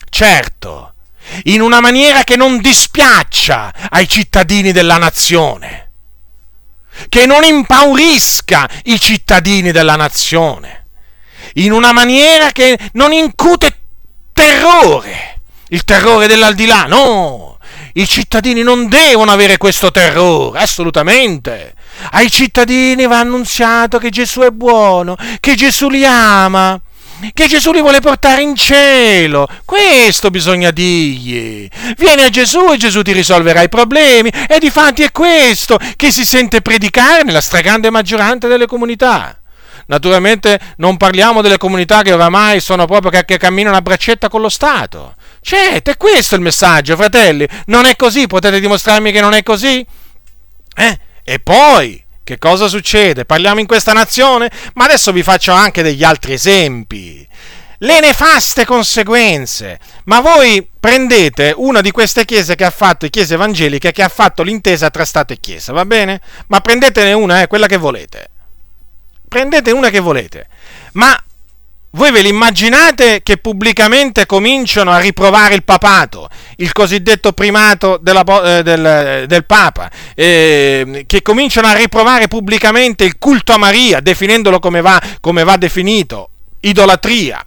Certo, 0.10 0.87
in 1.44 1.62
una 1.62 1.80
maniera 1.80 2.24
che 2.24 2.36
non 2.36 2.60
dispiaccia 2.60 3.74
ai 3.90 4.08
cittadini 4.08 4.72
della 4.72 4.98
nazione, 4.98 5.92
che 7.10 7.26
non 7.26 7.44
impaurisca 7.44 8.70
i 8.84 9.00
cittadini 9.00 9.72
della 9.72 9.96
nazione, 9.96 10.88
in 11.56 11.72
una 11.72 11.92
maniera 11.92 12.52
che 12.52 12.78
non 12.94 13.12
incute 13.14 13.76
terrore, 14.34 15.42
il 15.70 15.84
terrore 15.84 16.28
dell'aldilà, 16.28 16.86
no, 16.86 17.58
i 17.94 18.08
cittadini 18.08 18.62
non 18.62 18.88
devono 18.88 19.32
avere 19.32 19.58
questo 19.58 19.92
terrore, 19.92 20.60
assolutamente. 20.60 21.74
Ai 22.12 22.30
cittadini 22.30 23.08
va 23.08 23.20
annunziato 23.20 23.98
che 23.98 24.12
Gesù 24.12 24.42
è 24.42 24.52
buono, 24.52 25.16
che 25.40 25.56
Gesù 25.56 25.90
li 25.90 26.06
ama, 26.06 26.80
che 27.34 27.48
Gesù 27.48 27.72
li 27.72 27.82
vuole 27.82 28.00
portare 28.00 28.42
in 28.42 28.56
cielo. 28.56 29.48
Questo 29.66 30.30
bisogna 30.30 30.72
dirgli. 30.72 31.68
Vieni 31.98 32.24
a 32.24 32.30
Gesù 32.30 32.72
e 32.72 32.78
Gesù 32.78 33.02
ti 33.02 33.12
risolverà 33.12 33.62
i 33.62 33.70
problemi. 33.70 34.30
E 34.48 34.60
di 34.60 34.70
fatti 34.70 35.04
è 35.04 35.12
questo 35.12 35.80
che 35.96 36.12
si 36.12 36.26
sente 36.26 36.62
predicare 36.62 37.24
nella 37.24 37.42
stragrande 37.42 37.90
maggioranza 37.90 38.48
delle 38.48 38.66
comunità. 38.66 39.40
Naturalmente 39.88 40.60
non 40.78 40.98
parliamo 40.98 41.42
delle 41.42 41.58
comunità 41.58 42.02
che 42.02 42.12
oramai 42.12 42.60
sono 42.60 42.86
proprio 42.86 43.22
che, 43.24 43.38
camminano 43.38 43.78
a 43.78 43.82
braccetta 43.82 44.30
con 44.30 44.42
lo 44.42 44.50
Stato. 44.50 45.16
Certo, 45.42 45.92
è 45.92 45.98
questo 45.98 46.36
il 46.36 46.42
messaggio, 46.42 46.96
fratelli. 46.98 47.48
Non 47.68 47.86
è 47.86 47.96
così, 47.96 48.28
potete 48.28 48.60
dimostrarmi 48.60 49.12
che 49.12 49.22
non 49.22 49.34
è 49.34 49.44
così? 49.44 49.86
Eh? 50.76 51.00
E 51.24 51.40
poi, 51.40 52.04
che 52.28 52.40
cosa 52.40 52.68
succede? 52.68 53.24
Parliamo 53.24 53.62
in 53.62 53.66
questa 53.66 53.94
nazione? 53.94 54.52
Ma 54.74 54.84
adesso 54.84 55.14
vi 55.14 55.24
faccio 55.24 55.54
anche 55.54 55.82
degli 55.82 56.04
altri 56.04 56.34
esempi. 56.34 57.26
Le 57.78 58.00
nefaste 58.02 58.66
conseguenze. 58.66 59.80
Ma 60.04 60.20
voi 60.20 60.68
prendete 60.78 61.54
una 61.56 61.80
di 61.80 61.92
queste 61.92 62.26
chiese 62.26 62.56
che 62.56 62.66
ha 62.66 62.70
fatto, 62.70 63.08
chiese 63.08 63.36
evangeliche, 63.36 63.94
che 63.94 64.04
ha 64.04 64.10
fatto 64.10 64.44
l'intesa 64.44 64.90
tra 64.90 65.06
Stato 65.06 65.32
e 65.32 65.40
Chiesa, 65.40 65.72
va 65.72 65.86
bene? 65.86 66.20
Ma 66.48 66.60
prendetene 66.60 67.14
una, 67.14 67.44
eh, 67.44 67.48
quella 67.48 67.68
che 67.68 67.78
volete. 67.78 68.30
Prendete 69.26 69.72
una 69.72 69.90
che 69.90 70.00
volete. 70.00 70.48
Ma 70.94 71.18
voi 71.98 72.12
ve 72.12 72.22
l'immaginate 72.22 73.24
che 73.24 73.38
pubblicamente 73.38 74.28
cominciano 74.28 74.92
a 74.92 75.00
riprovare 75.00 75.56
il 75.56 75.64
papato, 75.64 76.30
il 76.58 76.72
cosiddetto 76.72 77.34
primato 77.34 77.98
della, 78.00 78.24
eh, 78.44 78.64
del, 78.64 79.26
del, 79.28 79.46
Papa, 79.46 79.90
eh, 80.14 81.06
che 81.08 81.22
cominciano 81.24 81.68
a 81.68 81.74
riprovare 81.74 82.28
pubblicamente 82.28 83.04
il 83.04 83.18
culto 83.18 83.52
a 83.52 83.58
Maria, 83.58 84.00
definendolo 84.00 84.60
come 84.60 84.80
va, 84.82 85.02
come 85.20 85.44
va 85.44 85.58
definito, 85.58 86.30
idolatria. 86.62 87.44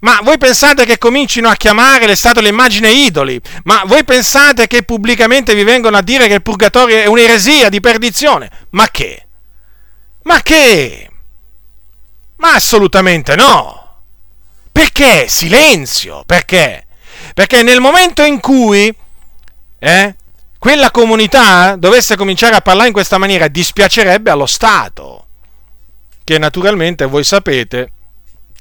Ma 0.00 0.20
voi 0.22 0.36
pensate 0.36 0.84
che 0.84 0.98
comincino 0.98 1.48
a 1.48 1.54
chiamare 1.54 2.06
le 2.06 2.16
statue 2.16 2.42
l'immagine 2.42 2.90
idoli? 2.90 3.40
Ma 3.64 3.82
voi 3.86 4.04
pensate 4.04 4.66
che 4.66 4.82
pubblicamente 4.82 5.54
vi 5.54 5.64
vengono 5.64 5.96
a 5.96 6.02
dire 6.02 6.28
che 6.28 6.34
il 6.34 6.42
purgatorio 6.42 6.98
è 6.98 7.06
un'eresia 7.06 7.70
di 7.70 7.80
perdizione? 7.80 8.50
Ma 8.70 8.88
che? 8.90 9.26
Ma 10.24 10.42
che? 10.42 11.10
Ma 12.36 12.52
assolutamente 12.52 13.34
no! 13.36 13.84
Perché? 14.76 15.26
Silenzio! 15.26 16.22
Perché? 16.26 16.84
Perché 17.32 17.62
nel 17.62 17.80
momento 17.80 18.22
in 18.22 18.40
cui 18.40 18.94
eh, 19.78 20.14
quella 20.58 20.90
comunità 20.90 21.76
dovesse 21.76 22.14
cominciare 22.14 22.56
a 22.56 22.60
parlare 22.60 22.88
in 22.88 22.92
questa 22.92 23.16
maniera, 23.16 23.48
dispiacerebbe 23.48 24.30
allo 24.30 24.44
Stato, 24.44 25.28
che 26.22 26.36
naturalmente 26.36 27.06
voi 27.06 27.24
sapete 27.24 27.92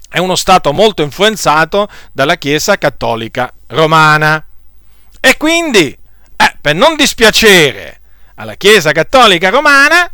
è 0.07 0.19
uno 0.19 0.37
Stato 0.37 0.71
molto 0.71 1.01
influenzato 1.01 1.89
dalla 2.13 2.37
Chiesa 2.37 2.77
cattolica 2.77 3.51
romana. 3.67 4.41
E 5.19 5.35
quindi, 5.35 5.87
eh, 6.37 6.55
per 6.61 6.75
non 6.75 6.95
dispiacere 6.95 7.99
alla 8.35 8.55
Chiesa 8.55 8.93
cattolica 8.93 9.49
romana, 9.49 10.09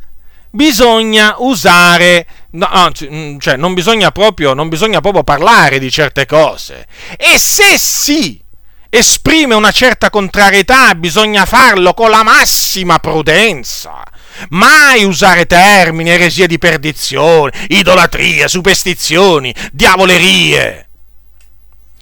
bisogna 0.49 1.35
usare 1.37 2.25
No, 2.51 2.91
mm, 3.05 3.37
cioè, 3.37 3.55
non 3.55 3.73
bisogna, 3.73 4.11
proprio, 4.11 4.53
non 4.53 4.67
bisogna 4.67 4.99
proprio 4.99 5.23
parlare 5.23 5.79
di 5.79 5.89
certe 5.89 6.25
cose. 6.25 6.85
E 7.17 7.37
se 7.37 7.77
si 7.77 8.41
esprime 8.89 9.55
una 9.55 9.71
certa 9.71 10.09
contrarietà, 10.09 10.93
bisogna 10.95 11.45
farlo 11.45 11.93
con 11.93 12.09
la 12.09 12.23
massima 12.23 12.99
prudenza. 12.99 14.03
Mai 14.49 15.03
usare 15.05 15.45
termini, 15.45 16.09
eresie 16.09 16.47
di 16.47 16.57
perdizione, 16.57 17.51
idolatria, 17.69 18.47
superstizioni, 18.49 19.53
diavolerie, 19.71 20.89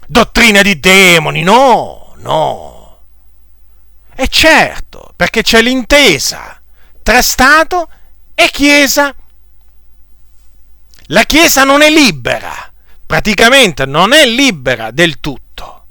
dottrine 0.07 0.63
di 0.63 0.79
demoni, 0.79 1.43
no, 1.43 2.13
no. 2.17 2.97
E 4.15 4.27
certo, 4.27 5.13
perché 5.15 5.43
c'è 5.43 5.61
l'intesa 5.61 6.59
tra 7.03 7.21
Stato 7.21 7.87
e 8.33 8.49
Chiesa 8.51 9.13
la 11.11 11.23
Chiesa 11.23 11.63
non 11.63 11.81
è 11.81 11.89
libera, 11.89 12.71
praticamente 13.05 13.87
non 13.87 14.13
è 14.13 14.27
libera 14.27 14.91
del 14.91 15.19
tutto. 15.19 15.85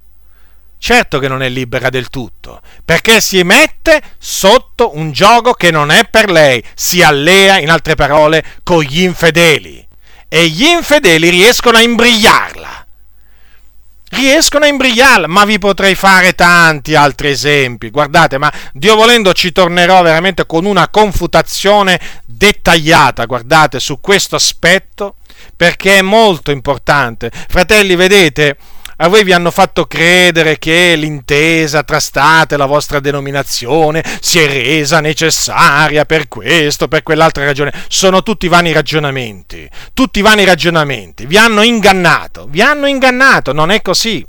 Certo 0.78 1.18
che 1.18 1.26
non 1.26 1.42
è 1.42 1.48
libera 1.48 1.90
del 1.90 2.08
tutto, 2.08 2.60
perché 2.84 3.20
si 3.20 3.42
mette 3.42 4.00
sotto 4.16 4.96
un 4.96 5.10
gioco 5.10 5.54
che 5.54 5.72
non 5.72 5.90
è 5.90 6.04
per 6.08 6.30
lei, 6.30 6.62
si 6.74 7.02
allea, 7.02 7.58
in 7.58 7.68
altre 7.68 7.96
parole, 7.96 8.44
con 8.62 8.82
gli 8.82 9.02
infedeli. 9.02 9.84
E 10.28 10.46
gli 10.46 10.64
infedeli 10.64 11.30
riescono 11.30 11.78
a 11.78 11.82
imbrigliarla. 11.82 12.67
Riescono 14.18 14.64
a 14.64 14.68
imbrigliarla, 14.68 15.28
ma 15.28 15.44
vi 15.44 15.60
potrei 15.60 15.94
fare 15.94 16.34
tanti 16.34 16.96
altri 16.96 17.28
esempi. 17.28 17.88
Guardate, 17.88 18.36
ma 18.36 18.52
Dio 18.72 18.96
volendo 18.96 19.32
ci 19.32 19.52
tornerò 19.52 20.02
veramente 20.02 20.44
con 20.44 20.64
una 20.64 20.88
confutazione 20.88 22.00
dettagliata, 22.24 23.26
guardate, 23.26 23.78
su 23.78 24.00
questo 24.00 24.34
aspetto, 24.34 25.14
perché 25.56 25.98
è 25.98 26.02
molto 26.02 26.50
importante. 26.50 27.30
Fratelli, 27.30 27.94
vedete, 27.94 28.56
a 29.00 29.08
voi 29.08 29.22
vi 29.22 29.32
hanno 29.32 29.52
fatto 29.52 29.86
credere 29.86 30.58
che 30.58 30.94
l'intesa 30.96 31.84
tra 31.84 32.00
Stato 32.00 32.54
e 32.54 32.56
la 32.56 32.66
vostra 32.66 32.98
denominazione 32.98 34.02
si 34.20 34.40
è 34.40 34.46
resa 34.46 35.00
necessaria 35.00 36.04
per 36.04 36.26
questo, 36.26 36.88
per 36.88 37.04
quell'altra 37.04 37.44
ragione. 37.44 37.72
Sono 37.86 38.24
tutti 38.24 38.48
vani 38.48 38.72
ragionamenti, 38.72 39.68
tutti 39.94 40.20
vani 40.20 40.44
ragionamenti. 40.44 41.26
Vi 41.26 41.36
hanno 41.36 41.62
ingannato, 41.62 42.46
vi 42.48 42.60
hanno 42.60 42.86
ingannato, 42.86 43.52
non 43.52 43.70
è 43.70 43.82
così 43.82 44.26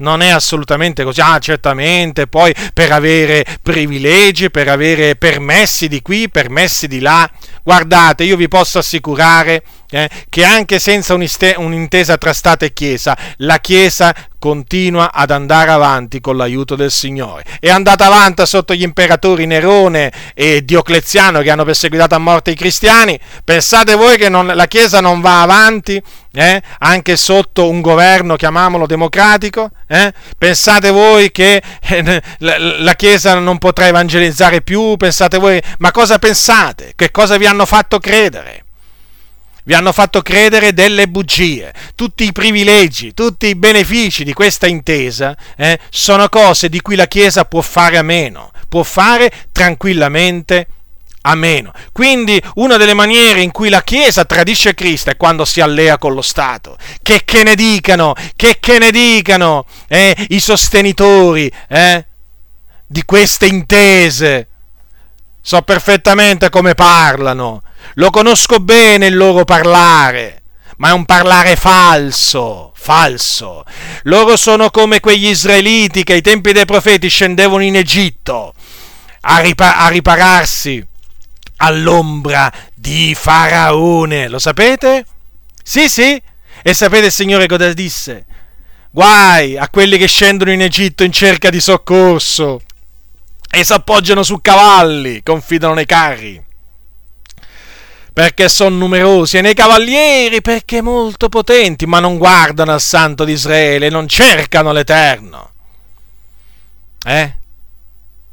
non 0.00 0.22
è 0.22 0.28
assolutamente 0.30 1.04
così. 1.04 1.20
Ah, 1.20 1.38
certamente, 1.38 2.26
poi 2.26 2.54
per 2.72 2.90
avere 2.90 3.44
privilegi, 3.62 4.50
per 4.50 4.68
avere 4.68 5.16
permessi 5.16 5.88
di 5.88 6.00
qui, 6.02 6.30
permessi 6.30 6.88
di 6.88 7.00
là. 7.00 7.30
Guardate, 7.62 8.24
io 8.24 8.36
vi 8.36 8.48
posso 8.48 8.78
assicurare 8.78 9.62
eh, 9.90 10.08
che 10.28 10.44
anche 10.44 10.78
senza 10.78 11.14
un'intesa 11.14 12.16
tra 12.16 12.32
Stato 12.32 12.64
e 12.64 12.72
Chiesa, 12.72 13.16
la 13.38 13.58
Chiesa 13.58 14.14
continua 14.40 15.12
ad 15.12 15.30
andare 15.30 15.70
avanti 15.70 16.20
con 16.20 16.36
l'aiuto 16.36 16.74
del 16.74 16.90
Signore. 16.90 17.44
È 17.60 17.68
andata 17.68 18.06
avanti 18.06 18.46
sotto 18.46 18.74
gli 18.74 18.82
imperatori 18.82 19.44
Nerone 19.44 20.10
e 20.34 20.64
Diocleziano 20.64 21.42
che 21.42 21.50
hanno 21.50 21.64
perseguitato 21.64 22.14
a 22.14 22.18
morte 22.18 22.52
i 22.52 22.56
cristiani. 22.56 23.20
Pensate 23.44 23.94
voi 23.94 24.16
che 24.16 24.30
non, 24.30 24.46
la 24.46 24.66
Chiesa 24.66 25.00
non 25.00 25.20
va 25.20 25.42
avanti 25.42 26.02
eh, 26.32 26.62
anche 26.78 27.16
sotto 27.16 27.68
un 27.68 27.82
governo, 27.82 28.36
chiamiamolo 28.36 28.86
democratico? 28.86 29.72
Eh? 29.86 30.12
Pensate 30.38 30.90
voi 30.90 31.30
che 31.30 31.62
eh, 31.80 32.22
la 32.38 32.94
Chiesa 32.94 33.34
non 33.34 33.58
potrà 33.58 33.88
evangelizzare 33.88 34.62
più? 34.62 34.96
Pensate 34.96 35.36
voi, 35.36 35.60
ma 35.78 35.90
cosa 35.90 36.18
pensate? 36.18 36.92
Che 36.96 37.10
cosa 37.10 37.36
vi 37.36 37.44
hanno 37.44 37.66
fatto 37.66 37.98
credere? 37.98 38.64
Vi 39.70 39.76
hanno 39.76 39.92
fatto 39.92 40.20
credere 40.20 40.74
delle 40.74 41.06
bugie. 41.06 41.72
Tutti 41.94 42.24
i 42.24 42.32
privilegi, 42.32 43.14
tutti 43.14 43.46
i 43.46 43.54
benefici 43.54 44.24
di 44.24 44.32
questa 44.32 44.66
intesa 44.66 45.36
eh, 45.56 45.78
sono 45.90 46.28
cose 46.28 46.68
di 46.68 46.80
cui 46.80 46.96
la 46.96 47.06
Chiesa 47.06 47.44
può 47.44 47.60
fare 47.60 47.96
a 47.96 48.02
meno, 48.02 48.50
può 48.68 48.82
fare 48.82 49.30
tranquillamente 49.52 50.66
a 51.20 51.36
meno. 51.36 51.72
Quindi 51.92 52.42
una 52.54 52.78
delle 52.78 52.94
maniere 52.94 53.42
in 53.42 53.52
cui 53.52 53.68
la 53.68 53.84
Chiesa 53.84 54.24
tradisce 54.24 54.74
Cristo 54.74 55.10
è 55.10 55.16
quando 55.16 55.44
si 55.44 55.60
allea 55.60 55.98
con 55.98 56.14
lo 56.14 56.22
Stato. 56.22 56.76
Che, 57.00 57.22
che 57.24 57.44
ne 57.44 57.54
dicano, 57.54 58.14
che, 58.34 58.56
che 58.58 58.80
ne 58.80 58.90
dicano 58.90 59.66
eh, 59.86 60.16
i 60.30 60.40
sostenitori 60.40 61.48
eh, 61.68 62.06
di 62.84 63.04
queste 63.04 63.46
intese. 63.46 64.48
So 65.40 65.62
perfettamente 65.62 66.48
come 66.50 66.74
parlano 66.74 67.62
lo 67.94 68.10
conosco 68.10 68.60
bene 68.60 69.06
il 69.06 69.16
loro 69.16 69.44
parlare, 69.44 70.42
ma 70.76 70.90
è 70.90 70.92
un 70.92 71.04
parlare 71.04 71.56
falso, 71.56 72.72
falso. 72.74 73.64
Loro 74.04 74.36
sono 74.36 74.70
come 74.70 75.00
quegli 75.00 75.26
israeliti 75.26 76.04
che 76.04 76.14
ai 76.14 76.22
tempi 76.22 76.52
dei 76.52 76.64
profeti 76.64 77.08
scendevano 77.08 77.62
in 77.62 77.76
Egitto 77.76 78.54
a, 79.22 79.38
ripa- 79.38 79.78
a 79.78 79.88
ripararsi 79.88 80.86
all'ombra 81.56 82.50
di 82.74 83.14
Faraone. 83.14 84.28
Lo 84.28 84.38
sapete? 84.38 85.04
Sì, 85.62 85.88
sì. 85.88 86.20
E 86.62 86.74
sapete 86.74 87.06
il 87.06 87.12
Signore 87.12 87.46
cosa 87.46 87.72
disse? 87.72 88.26
Guai 88.90 89.56
a 89.56 89.68
quelli 89.68 89.98
che 89.98 90.06
scendono 90.06 90.52
in 90.52 90.62
Egitto 90.62 91.04
in 91.04 91.12
cerca 91.12 91.50
di 91.50 91.60
soccorso 91.60 92.60
e 93.50 93.64
si 93.64 93.72
appoggiano 93.72 94.22
su 94.22 94.40
cavalli, 94.40 95.22
confidano 95.22 95.74
nei 95.74 95.86
carri 95.86 96.48
perché 98.20 98.50
sono 98.50 98.76
numerosi, 98.76 99.38
e 99.38 99.40
nei 99.40 99.54
cavalieri 99.54 100.42
perché 100.42 100.82
molto 100.82 101.30
potenti, 101.30 101.86
ma 101.86 102.00
non 102.00 102.18
guardano 102.18 102.70
al 102.70 102.80
Santo 102.82 103.24
di 103.24 103.32
Israele, 103.32 103.88
non 103.88 104.06
cercano 104.08 104.72
l'Eterno. 104.72 105.52
Eh? 107.02 107.36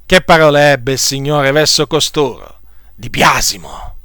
Che 0.06 0.22
parole 0.24 0.72
ebbe 0.72 0.92
il 0.92 1.00
Signore 1.00 1.54
verso 1.54 1.88
costoro? 1.88 2.60
Di 2.96 3.10
biasimo. 3.10 3.96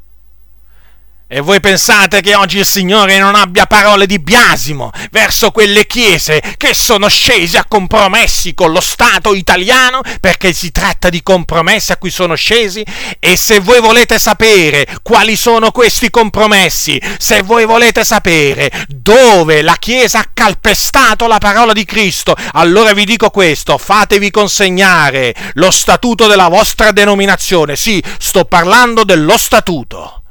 E 1.35 1.41
voi 1.41 1.61
pensate 1.61 2.21
che 2.21 2.35
oggi 2.35 2.59
il 2.59 2.67
Signore 2.67 3.17
non 3.17 3.35
abbia 3.35 3.65
parole 3.65 4.05
di 4.05 4.19
biasimo 4.19 4.91
verso 5.11 5.51
quelle 5.51 5.87
chiese 5.87 6.43
che 6.59 6.75
sono 6.75 7.09
scese 7.09 7.57
a 7.57 7.65
compromessi 7.67 8.53
con 8.53 8.71
lo 8.71 8.83
Stato 8.83 9.33
italiano 9.33 10.03
perché 10.21 10.53
si 10.53 10.71
tratta 10.73 11.09
di 11.09 11.23
compromessi 11.23 11.91
a 11.91 11.97
cui 11.97 12.11
sono 12.11 12.35
scesi? 12.35 12.85
E 13.19 13.39
se 13.39 13.61
voi 13.61 13.81
volete 13.81 14.19
sapere 14.19 14.87
quali 15.03 15.35
sono 15.35 15.71
questi 15.71 16.11
compromessi, 16.11 17.01
se 17.17 17.41
voi 17.41 17.65
volete 17.65 18.05
sapere 18.05 18.71
dove 18.89 19.63
la 19.63 19.77
Chiesa 19.79 20.19
ha 20.19 20.31
calpestato 20.35 21.27
la 21.27 21.39
parola 21.39 21.73
di 21.73 21.87
Cristo, 21.87 22.37
allora 22.53 22.93
vi 22.93 23.07
dico 23.07 23.31
questo, 23.31 23.79
fatevi 23.79 24.31
consegnare 24.31 25.35
lo 25.55 25.71
statuto 25.71 26.27
della 26.27 26.49
vostra 26.49 26.93
denominazione. 26.93 27.75
Sì, 27.75 28.05
sto 28.19 28.45
parlando 28.45 29.03
dello 29.05 29.39
statuto 29.39 30.22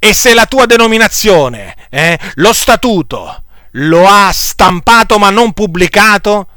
e 0.00 0.14
se 0.14 0.34
la 0.34 0.46
tua 0.46 0.66
denominazione, 0.66 1.76
eh, 1.90 2.18
lo 2.36 2.52
statuto, 2.52 3.44
lo 3.72 4.08
ha 4.08 4.32
stampato 4.32 5.18
ma 5.18 5.30
non 5.30 5.52
pubblicato, 5.52 6.48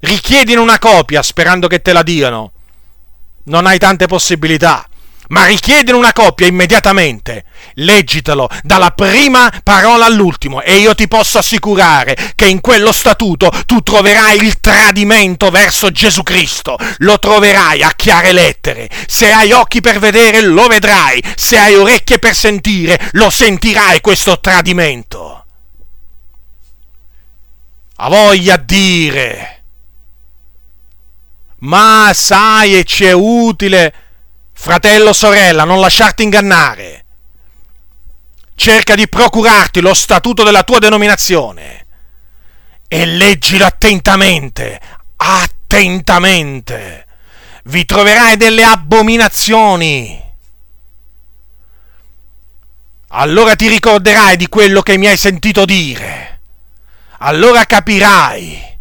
richiedine 0.00 0.60
una 0.60 0.78
copia 0.78 1.20
sperando 1.20 1.66
che 1.66 1.82
te 1.82 1.92
la 1.92 2.02
diano. 2.02 2.52
Non 3.46 3.66
hai 3.66 3.78
tante 3.78 4.06
possibilità 4.06 4.86
ma 5.28 5.46
richiedere 5.46 5.96
una 5.96 6.12
coppia 6.12 6.46
immediatamente. 6.46 7.44
Leggitelo 7.74 8.48
dalla 8.62 8.90
prima 8.90 9.50
parola 9.62 10.04
all'ultimo 10.04 10.62
e 10.62 10.76
io 10.76 10.94
ti 10.94 11.08
posso 11.08 11.38
assicurare 11.38 12.16
che 12.34 12.46
in 12.46 12.60
quello 12.60 12.92
statuto 12.92 13.50
tu 13.66 13.82
troverai 13.82 14.38
il 14.38 14.60
tradimento 14.60 15.50
verso 15.50 15.90
Gesù 15.90 16.22
Cristo. 16.22 16.76
Lo 16.98 17.18
troverai 17.18 17.82
a 17.82 17.92
chiare 17.96 18.32
lettere. 18.32 18.88
Se 19.06 19.32
hai 19.32 19.52
occhi 19.52 19.80
per 19.80 19.98
vedere 19.98 20.40
lo 20.42 20.66
vedrai, 20.66 21.22
se 21.36 21.58
hai 21.58 21.74
orecchie 21.74 22.18
per 22.18 22.34
sentire 22.34 22.98
lo 23.12 23.30
sentirai 23.30 24.00
questo 24.00 24.38
tradimento. 24.40 25.44
A 27.96 28.08
voglia 28.08 28.56
dire. 28.56 29.62
Ma 31.60 32.10
sai 32.12 32.78
e 32.78 32.84
ci 32.84 33.04
è 33.04 33.12
utile 33.12 34.03
Fratello, 34.54 35.12
sorella, 35.12 35.64
non 35.64 35.80
lasciarti 35.80 36.22
ingannare. 36.22 37.04
Cerca 38.54 38.94
di 38.94 39.08
procurarti 39.08 39.80
lo 39.80 39.92
statuto 39.92 40.42
della 40.42 40.62
tua 40.62 40.78
denominazione 40.78 41.86
e 42.88 43.04
leggilo 43.04 43.66
attentamente, 43.66 44.80
attentamente. 45.16 47.06
Vi 47.64 47.84
troverai 47.84 48.36
delle 48.36 48.62
abominazioni. 48.62 50.22
Allora 53.08 53.54
ti 53.56 53.68
ricorderai 53.68 54.36
di 54.36 54.48
quello 54.48 54.80
che 54.82 54.96
mi 54.96 55.08
hai 55.08 55.16
sentito 55.16 55.64
dire. 55.64 56.40
Allora 57.18 57.64
capirai 57.64 58.73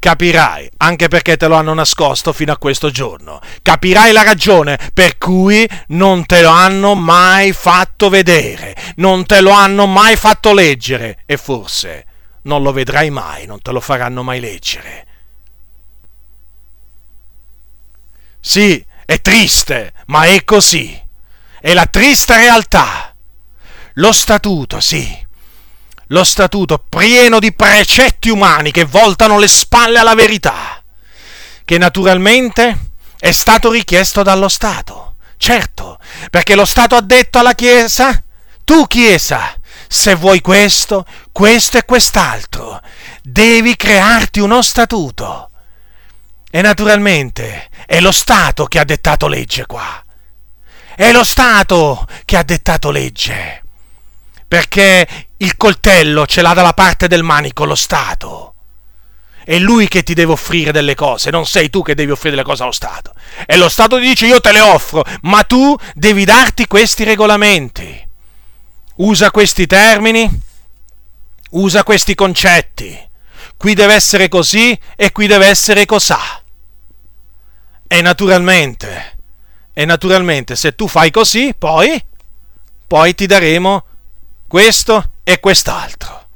capirai, 0.00 0.68
anche 0.78 1.06
perché 1.06 1.36
te 1.36 1.46
lo 1.46 1.54
hanno 1.54 1.74
nascosto 1.74 2.32
fino 2.32 2.50
a 2.50 2.58
questo 2.58 2.90
giorno, 2.90 3.38
capirai 3.62 4.10
la 4.10 4.24
ragione 4.24 4.76
per 4.92 5.18
cui 5.18 5.68
non 5.88 6.26
te 6.26 6.42
lo 6.42 6.48
hanno 6.48 6.96
mai 6.96 7.52
fatto 7.52 8.08
vedere, 8.08 8.74
non 8.96 9.24
te 9.26 9.40
lo 9.40 9.50
hanno 9.50 9.86
mai 9.86 10.16
fatto 10.16 10.52
leggere 10.52 11.22
e 11.26 11.36
forse 11.36 12.06
non 12.42 12.62
lo 12.62 12.72
vedrai 12.72 13.10
mai, 13.10 13.46
non 13.46 13.60
te 13.60 13.70
lo 13.70 13.80
faranno 13.80 14.24
mai 14.24 14.40
leggere. 14.40 15.06
Sì, 18.40 18.82
è 19.04 19.20
triste, 19.20 19.92
ma 20.06 20.24
è 20.24 20.44
così. 20.44 20.98
È 21.60 21.74
la 21.74 21.84
triste 21.86 22.36
realtà. 22.36 23.14
Lo 23.94 24.12
statuto, 24.12 24.80
sì, 24.80 25.19
lo 26.10 26.24
statuto 26.24 26.78
pieno 26.78 27.38
di 27.38 27.52
precetti 27.52 28.30
umani 28.30 28.70
che 28.70 28.84
voltano 28.84 29.38
le 29.38 29.48
spalle 29.48 29.98
alla 29.98 30.14
verità, 30.14 30.82
che 31.64 31.78
naturalmente 31.78 32.90
è 33.18 33.32
stato 33.32 33.70
richiesto 33.70 34.22
dallo 34.22 34.48
Stato. 34.48 35.16
Certo, 35.36 35.98
perché 36.30 36.54
lo 36.54 36.64
Stato 36.64 36.96
ha 36.96 37.00
detto 37.00 37.38
alla 37.38 37.54
Chiesa, 37.54 38.22
tu 38.64 38.86
Chiesa, 38.86 39.54
se 39.88 40.14
vuoi 40.14 40.40
questo, 40.40 41.06
questo 41.32 41.78
e 41.78 41.84
quest'altro, 41.84 42.80
devi 43.22 43.76
crearti 43.76 44.40
uno 44.40 44.62
statuto. 44.62 45.50
E 46.50 46.60
naturalmente 46.60 47.68
è 47.86 48.00
lo 48.00 48.12
Stato 48.12 48.64
che 48.64 48.78
ha 48.78 48.84
dettato 48.84 49.28
legge 49.28 49.66
qua. 49.66 50.04
È 50.94 51.12
lo 51.12 51.24
Stato 51.24 52.06
che 52.24 52.36
ha 52.36 52.42
dettato 52.42 52.90
legge 52.90 53.62
perché 54.50 55.28
il 55.42 55.56
coltello 55.56 56.26
ce 56.26 56.42
l'ha 56.42 56.52
dalla 56.52 56.72
parte 56.72 57.08
del 57.08 57.22
manico 57.22 57.64
lo 57.64 57.74
Stato. 57.74 58.54
È 59.42 59.58
lui 59.58 59.88
che 59.88 60.02
ti 60.02 60.14
deve 60.14 60.32
offrire 60.32 60.70
delle 60.70 60.94
cose, 60.94 61.30
non 61.30 61.46
sei 61.46 61.70
tu 61.70 61.82
che 61.82 61.94
devi 61.94 62.10
offrire 62.10 62.36
delle 62.36 62.46
cose 62.46 62.62
allo 62.62 62.72
Stato. 62.72 63.14
E 63.46 63.56
lo 63.56 63.68
Stato 63.68 63.96
ti 63.96 64.02
dice 64.02 64.26
io 64.26 64.40
te 64.40 64.52
le 64.52 64.60
offro, 64.60 65.04
ma 65.22 65.42
tu 65.44 65.76
devi 65.94 66.24
darti 66.24 66.66
questi 66.66 67.04
regolamenti. 67.04 68.08
Usa 68.96 69.30
questi 69.30 69.66
termini, 69.66 70.28
usa 71.50 71.84
questi 71.84 72.14
concetti. 72.14 73.08
Qui 73.56 73.74
deve 73.74 73.94
essere 73.94 74.28
così 74.28 74.78
e 74.94 75.10
qui 75.10 75.26
deve 75.26 75.46
essere 75.46 75.86
cosà. 75.86 76.20
E 77.86 78.02
naturalmente, 78.02 79.18
e 79.72 79.84
naturalmente 79.86 80.54
se 80.54 80.74
tu 80.74 80.86
fai 80.86 81.10
così, 81.10 81.54
poi, 81.56 82.02
poi 82.86 83.14
ti 83.14 83.26
daremo 83.26 83.84
questo 84.46 85.09
e 85.22 85.40
quest'altro. 85.40 86.26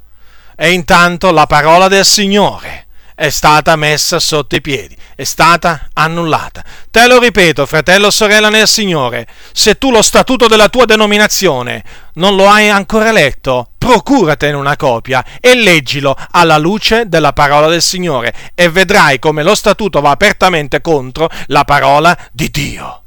E 0.55 0.71
intanto 0.71 1.31
la 1.31 1.45
parola 1.47 1.87
del 1.87 2.05
Signore 2.05 2.85
è 3.15 3.29
stata 3.29 3.77
messa 3.77 4.19
sotto 4.19 4.55
i 4.55 4.61
piedi, 4.61 4.95
è 5.15 5.23
stata 5.23 5.87
annullata. 5.93 6.63
Te 6.91 7.07
lo 7.07 7.17
ripeto, 7.17 7.65
fratello 7.65 8.11
sorella 8.11 8.49
nel 8.49 8.67
Signore, 8.67 9.25
se 9.53 9.77
tu 9.77 9.89
lo 9.89 10.01
statuto 10.01 10.47
della 10.47 10.67
tua 10.67 10.83
denominazione 10.83 11.83
non 12.15 12.35
lo 12.35 12.49
hai 12.49 12.69
ancora 12.69 13.13
letto, 13.13 13.69
procuratene 13.77 14.55
una 14.55 14.75
copia 14.75 15.23
e 15.39 15.55
leggilo 15.55 16.17
alla 16.31 16.57
luce 16.57 17.07
della 17.07 17.31
parola 17.31 17.67
del 17.67 17.81
Signore 17.81 18.33
e 18.53 18.69
vedrai 18.69 19.17
come 19.17 19.43
lo 19.43 19.55
statuto 19.55 20.01
va 20.01 20.11
apertamente 20.11 20.81
contro 20.81 21.29
la 21.47 21.63
parola 21.63 22.17
di 22.33 22.49
Dio. 22.51 23.01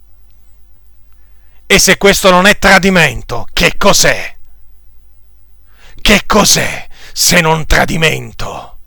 E 1.67 1.79
se 1.79 1.99
questo 1.99 2.31
non 2.31 2.47
è 2.47 2.57
tradimento, 2.59 3.47
che 3.53 3.75
cos'è? 3.77 4.38
Che 6.09 6.23
cos'è 6.25 6.89
se 7.13 7.43
non 7.43 7.67
tradimento? 7.67 8.79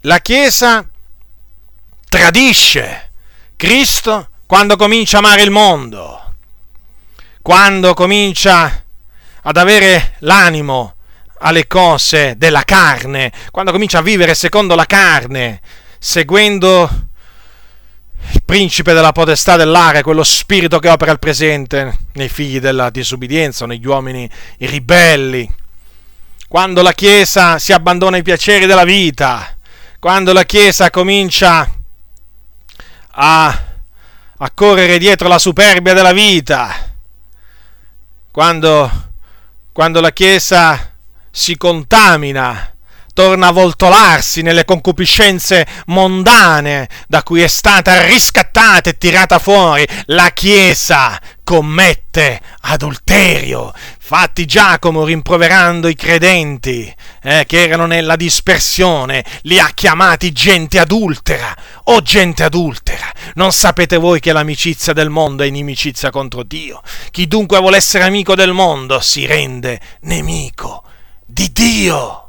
La 0.00 0.18
Chiesa 0.18 0.90
tradisce 2.08 3.12
Cristo 3.54 4.30
quando 4.44 4.74
comincia 4.74 5.18
a 5.18 5.20
amare 5.20 5.42
il 5.42 5.52
mondo, 5.52 6.34
quando 7.40 7.94
comincia 7.94 8.84
ad 9.42 9.56
avere 9.56 10.16
l'animo 10.18 10.96
alle 11.38 11.68
cose 11.68 12.34
della 12.36 12.64
carne, 12.64 13.32
quando 13.52 13.70
comincia 13.70 13.98
a 13.98 14.02
vivere 14.02 14.34
secondo 14.34 14.74
la 14.74 14.86
carne, 14.86 15.60
seguendo 16.00 17.10
il 18.32 18.42
principe 18.44 18.92
della 18.92 19.12
potestà 19.12 19.56
dell'aria, 19.56 20.02
quello 20.02 20.22
spirito 20.22 20.78
che 20.78 20.88
opera 20.88 21.10
al 21.10 21.18
presente 21.18 21.98
nei 22.14 22.28
figli 22.28 22.60
della 22.60 22.90
disubbidienza, 22.90 23.66
negli 23.66 23.86
uomini 23.86 24.28
ribelli. 24.58 25.52
Quando 26.48 26.82
la 26.82 26.92
Chiesa 26.92 27.58
si 27.58 27.72
abbandona 27.72 28.16
ai 28.16 28.22
piaceri 28.22 28.66
della 28.66 28.84
vita, 28.84 29.56
quando 29.98 30.32
la 30.32 30.44
Chiesa 30.44 30.90
comincia 30.90 31.68
a, 33.10 33.62
a 34.38 34.50
correre 34.52 34.98
dietro 34.98 35.28
la 35.28 35.38
superbia 35.38 35.94
della 35.94 36.12
vita, 36.12 36.92
quando, 38.30 38.90
quando 39.72 40.00
la 40.00 40.12
Chiesa 40.12 40.92
si 41.30 41.56
contamina 41.56 42.73
torna 43.14 43.46
a 43.46 43.52
voltolarsi 43.52 44.42
nelle 44.42 44.66
concupiscenze 44.66 45.66
mondane 45.86 46.88
da 47.08 47.22
cui 47.22 47.40
è 47.40 47.46
stata 47.46 48.04
riscattata 48.04 48.90
e 48.90 48.98
tirata 48.98 49.38
fuori, 49.38 49.86
la 50.06 50.30
Chiesa 50.30 51.18
commette 51.44 52.40
adulterio. 52.62 53.72
Fatti 53.98 54.44
Giacomo 54.44 55.04
rimproverando 55.04 55.88
i 55.88 55.94
credenti 55.94 56.92
eh, 57.22 57.44
che 57.46 57.62
erano 57.62 57.86
nella 57.86 58.16
dispersione, 58.16 59.24
li 59.42 59.58
ha 59.58 59.70
chiamati 59.72 60.32
gente 60.32 60.78
adultera 60.78 61.56
o 61.84 62.02
gente 62.02 62.42
adultera. 62.42 63.10
Non 63.34 63.52
sapete 63.52 63.96
voi 63.96 64.20
che 64.20 64.32
l'amicizia 64.32 64.92
del 64.92 65.08
mondo 65.08 65.42
è 65.42 65.46
inimicizia 65.46 66.10
contro 66.10 66.42
Dio? 66.42 66.82
Chi 67.10 67.26
dunque 67.28 67.60
vuole 67.60 67.76
essere 67.76 68.04
amico 68.04 68.34
del 68.34 68.52
mondo 68.52 69.00
si 69.00 69.24
rende 69.24 69.80
nemico 70.00 70.82
di 71.24 71.50
Dio. 71.52 72.23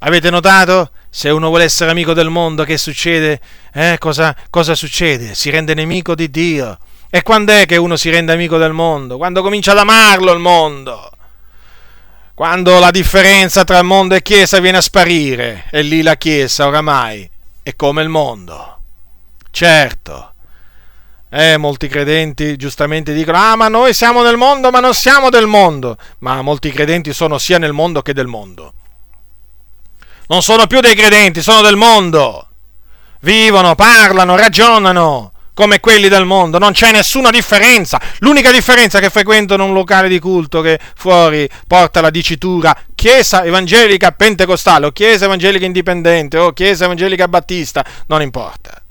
Avete 0.00 0.28
notato? 0.30 0.90
Se 1.08 1.30
uno 1.30 1.48
vuole 1.48 1.64
essere 1.64 1.90
amico 1.90 2.12
del 2.12 2.28
mondo, 2.28 2.64
che 2.64 2.76
succede? 2.76 3.40
Eh, 3.72 3.96
cosa, 3.98 4.36
cosa 4.50 4.74
succede? 4.74 5.34
Si 5.34 5.48
rende 5.48 5.72
nemico 5.72 6.14
di 6.14 6.30
Dio. 6.30 6.78
E 7.08 7.22
quando 7.22 7.52
è 7.52 7.64
che 7.64 7.76
uno 7.76 7.96
si 7.96 8.10
rende 8.10 8.32
amico 8.32 8.58
del 8.58 8.72
mondo? 8.72 9.16
Quando 9.16 9.40
comincia 9.40 9.72
ad 9.72 9.78
amarlo 9.78 10.32
il 10.32 10.40
mondo. 10.40 11.10
Quando 12.34 12.78
la 12.78 12.90
differenza 12.90 13.64
tra 13.64 13.82
mondo 13.82 14.14
e 14.14 14.20
Chiesa 14.20 14.60
viene 14.60 14.76
a 14.76 14.82
sparire, 14.82 15.64
e 15.70 15.80
lì 15.80 16.02
la 16.02 16.16
Chiesa 16.16 16.66
oramai 16.66 17.28
è 17.62 17.74
come 17.74 18.02
il 18.02 18.10
mondo. 18.10 18.80
Certo. 19.50 20.34
Eh, 21.30 21.56
molti 21.56 21.88
credenti 21.88 22.56
giustamente 22.56 23.14
dicono: 23.14 23.38
Ah, 23.38 23.56
ma 23.56 23.68
noi 23.68 23.94
siamo 23.94 24.22
nel 24.22 24.36
mondo, 24.36 24.70
ma 24.70 24.80
non 24.80 24.92
siamo 24.92 25.30
del 25.30 25.46
mondo. 25.46 25.96
Ma 26.18 26.42
molti 26.42 26.70
credenti 26.70 27.14
sono 27.14 27.38
sia 27.38 27.56
nel 27.56 27.72
mondo 27.72 28.02
che 28.02 28.12
del 28.12 28.26
mondo. 28.26 28.74
Non 30.28 30.42
sono 30.42 30.66
più 30.66 30.80
dei 30.80 30.94
credenti, 30.94 31.42
sono 31.42 31.62
del 31.62 31.76
mondo. 31.76 32.48
Vivono, 33.20 33.74
parlano, 33.74 34.36
ragionano 34.36 35.32
come 35.56 35.80
quelli 35.80 36.08
del 36.08 36.26
mondo, 36.26 36.58
non 36.58 36.72
c'è 36.72 36.92
nessuna 36.92 37.30
differenza. 37.30 37.98
L'unica 38.18 38.52
differenza 38.52 38.98
è 38.98 39.00
che 39.00 39.08
frequentano 39.08 39.64
un 39.64 39.72
locale 39.72 40.06
di 40.06 40.18
culto 40.18 40.60
che 40.60 40.78
fuori 40.94 41.48
porta 41.66 42.02
la 42.02 42.10
dicitura 42.10 42.76
Chiesa 42.94 43.42
Evangelica 43.42 44.12
Pentecostale 44.12 44.84
o 44.84 44.90
Chiesa 44.90 45.24
Evangelica 45.24 45.64
Indipendente 45.64 46.36
o 46.36 46.52
Chiesa 46.52 46.84
Evangelica 46.84 47.26
Battista, 47.26 47.82
non 48.08 48.20
importa. 48.20 48.82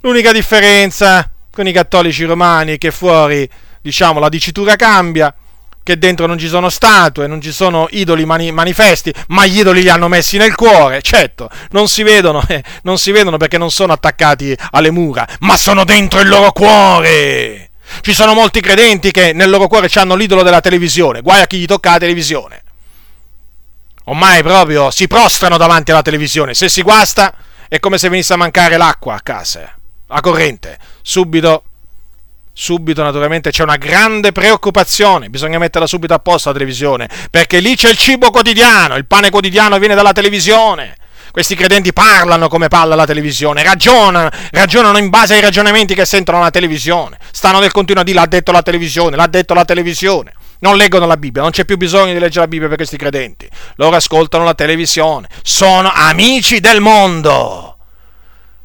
L'unica 0.00 0.32
differenza 0.32 1.30
con 1.52 1.68
i 1.68 1.72
cattolici 1.72 2.24
romani 2.24 2.74
è 2.74 2.78
che 2.78 2.90
fuori, 2.90 3.48
diciamo, 3.80 4.18
la 4.18 4.28
dicitura 4.28 4.74
cambia 4.74 5.32
che 5.88 5.96
dentro 5.96 6.26
non 6.26 6.38
ci 6.38 6.48
sono 6.48 6.68
statue, 6.68 7.26
non 7.26 7.40
ci 7.40 7.50
sono 7.50 7.86
idoli 7.92 8.26
mani- 8.26 8.52
manifesti, 8.52 9.10
ma 9.28 9.46
gli 9.46 9.60
idoli 9.60 9.80
li 9.80 9.88
hanno 9.88 10.06
messi 10.06 10.36
nel 10.36 10.54
cuore, 10.54 11.00
certo, 11.00 11.48
non 11.70 11.88
si 11.88 12.02
vedono, 12.02 12.44
eh, 12.46 12.62
non 12.82 12.98
si 12.98 13.10
vedono 13.10 13.38
perché 13.38 13.56
non 13.56 13.70
sono 13.70 13.94
attaccati 13.94 14.54
alle 14.72 14.90
mura, 14.90 15.26
ma 15.40 15.56
sono 15.56 15.84
dentro 15.84 16.20
il 16.20 16.28
loro 16.28 16.52
cuore. 16.52 17.70
Ci 18.02 18.12
sono 18.12 18.34
molti 18.34 18.60
credenti 18.60 19.10
che 19.10 19.32
nel 19.32 19.48
loro 19.48 19.66
cuore 19.66 19.88
hanno 19.94 20.14
l'idolo 20.14 20.42
della 20.42 20.60
televisione, 20.60 21.22
guai 21.22 21.40
a 21.40 21.46
chi 21.46 21.56
gli 21.56 21.64
tocca 21.64 21.92
la 21.92 21.98
televisione. 21.98 22.62
Ormai 24.04 24.42
proprio 24.42 24.90
si 24.90 25.06
prostrano 25.06 25.56
davanti 25.56 25.90
alla 25.90 26.02
televisione, 26.02 26.52
se 26.52 26.68
si 26.68 26.82
guasta 26.82 27.34
è 27.66 27.80
come 27.80 27.96
se 27.96 28.10
venisse 28.10 28.34
a 28.34 28.36
mancare 28.36 28.76
l'acqua 28.76 29.14
a 29.14 29.20
casa, 29.22 29.74
la 30.06 30.20
corrente, 30.20 30.76
subito 31.00 31.62
subito 32.60 33.04
naturalmente 33.04 33.52
c'è 33.52 33.62
una 33.62 33.76
grande 33.76 34.32
preoccupazione, 34.32 35.30
bisogna 35.30 35.58
metterla 35.58 35.86
subito 35.86 36.12
a 36.12 36.18
posto 36.18 36.48
la 36.48 36.54
televisione, 36.54 37.08
perché 37.30 37.60
lì 37.60 37.76
c'è 37.76 37.88
il 37.88 37.96
cibo 37.96 38.32
quotidiano, 38.32 38.96
il 38.96 39.06
pane 39.06 39.30
quotidiano 39.30 39.78
viene 39.78 39.94
dalla 39.94 40.10
televisione. 40.12 40.96
Questi 41.30 41.54
credenti 41.54 41.92
parlano 41.92 42.48
come 42.48 42.66
parla 42.66 42.96
la 42.96 43.06
televisione, 43.06 43.62
ragionano, 43.62 44.28
ragionano 44.50 44.98
in 44.98 45.08
base 45.08 45.34
ai 45.34 45.40
ragionamenti 45.40 45.94
che 45.94 46.04
sentono 46.04 46.40
la 46.40 46.50
televisione, 46.50 47.16
stanno 47.30 47.60
nel 47.60 47.70
continuo 47.70 48.02
a 48.02 48.04
dire 48.04 48.18
l'ha 48.18 48.26
detto 48.26 48.50
la 48.50 48.62
televisione, 48.62 49.14
l'ha 49.14 49.28
detto 49.28 49.54
la 49.54 49.64
televisione. 49.64 50.32
Non 50.60 50.76
leggono 50.76 51.06
la 51.06 51.16
Bibbia, 51.16 51.42
non 51.42 51.52
c'è 51.52 51.64
più 51.64 51.76
bisogno 51.76 52.12
di 52.12 52.18
leggere 52.18 52.40
la 52.40 52.48
Bibbia 52.48 52.66
per 52.66 52.76
questi 52.76 52.96
credenti. 52.96 53.48
Loro 53.76 53.94
ascoltano 53.94 54.42
la 54.42 54.54
televisione, 54.54 55.28
sono 55.42 55.92
amici 55.94 56.58
del 56.58 56.80
mondo 56.80 57.77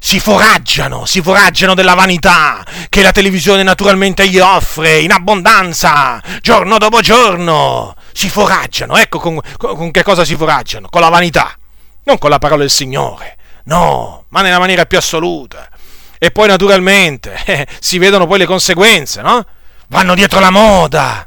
si 0.05 0.19
foraggiano, 0.19 1.05
si 1.05 1.21
foraggiano 1.21 1.73
della 1.73 1.93
vanità 1.93 2.65
che 2.89 3.01
la 3.01 3.13
televisione 3.13 3.63
naturalmente 3.63 4.27
gli 4.27 4.37
offre 4.37 4.99
in 4.99 5.13
abbondanza, 5.13 6.21
giorno 6.41 6.77
dopo 6.77 6.99
giorno. 6.99 7.95
Si 8.11 8.27
foraggiano, 8.27 8.97
ecco 8.97 9.19
con, 9.19 9.39
con, 9.57 9.91
che 9.91 10.03
cosa 10.03 10.25
si 10.25 10.35
foraggiano? 10.35 10.89
Con 10.89 10.99
la 10.99 11.07
vanità, 11.07 11.57
non 12.03 12.17
con 12.17 12.29
la 12.29 12.37
parola 12.37 12.59
del 12.59 12.69
Signore, 12.69 13.37
no, 13.63 14.25
ma 14.27 14.41
nella 14.41 14.59
maniera 14.59 14.85
più 14.85 14.97
assoluta. 14.97 15.69
E 16.17 16.31
poi 16.31 16.49
naturalmente 16.49 17.39
eh, 17.45 17.65
si 17.79 17.97
vedono 17.97 18.27
poi 18.27 18.39
le 18.39 18.45
conseguenze, 18.45 19.21
no? 19.21 19.45
Vanno 19.87 20.15
dietro 20.15 20.41
la 20.41 20.49
moda. 20.49 21.25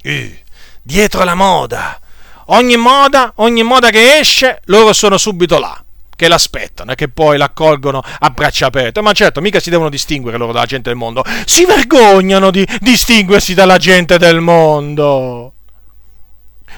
Eh, 0.00 0.42
dietro 0.80 1.22
la 1.22 1.34
moda. 1.34 2.00
Ogni 2.46 2.78
moda, 2.78 3.32
ogni 3.36 3.62
moda 3.62 3.90
che 3.90 4.16
esce, 4.16 4.62
loro 4.64 4.94
sono 4.94 5.18
subito 5.18 5.58
là 5.58 5.82
che 6.18 6.26
l'aspettano 6.26 6.90
e 6.90 6.94
che 6.96 7.08
poi 7.08 7.38
l'accolgono 7.38 8.02
a 8.18 8.30
braccia 8.30 8.66
aperte. 8.66 9.00
Ma 9.00 9.12
certo, 9.12 9.40
mica 9.40 9.60
si 9.60 9.70
devono 9.70 9.88
distinguere 9.88 10.36
loro 10.36 10.52
dalla 10.52 10.66
gente 10.66 10.88
del 10.88 10.98
mondo. 10.98 11.24
Si 11.44 11.64
vergognano 11.64 12.50
di 12.50 12.66
distinguersi 12.80 13.54
dalla 13.54 13.78
gente 13.78 14.18
del 14.18 14.40
mondo. 14.40 15.52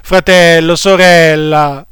Fratello, 0.03 0.77
sorella. 0.77 1.87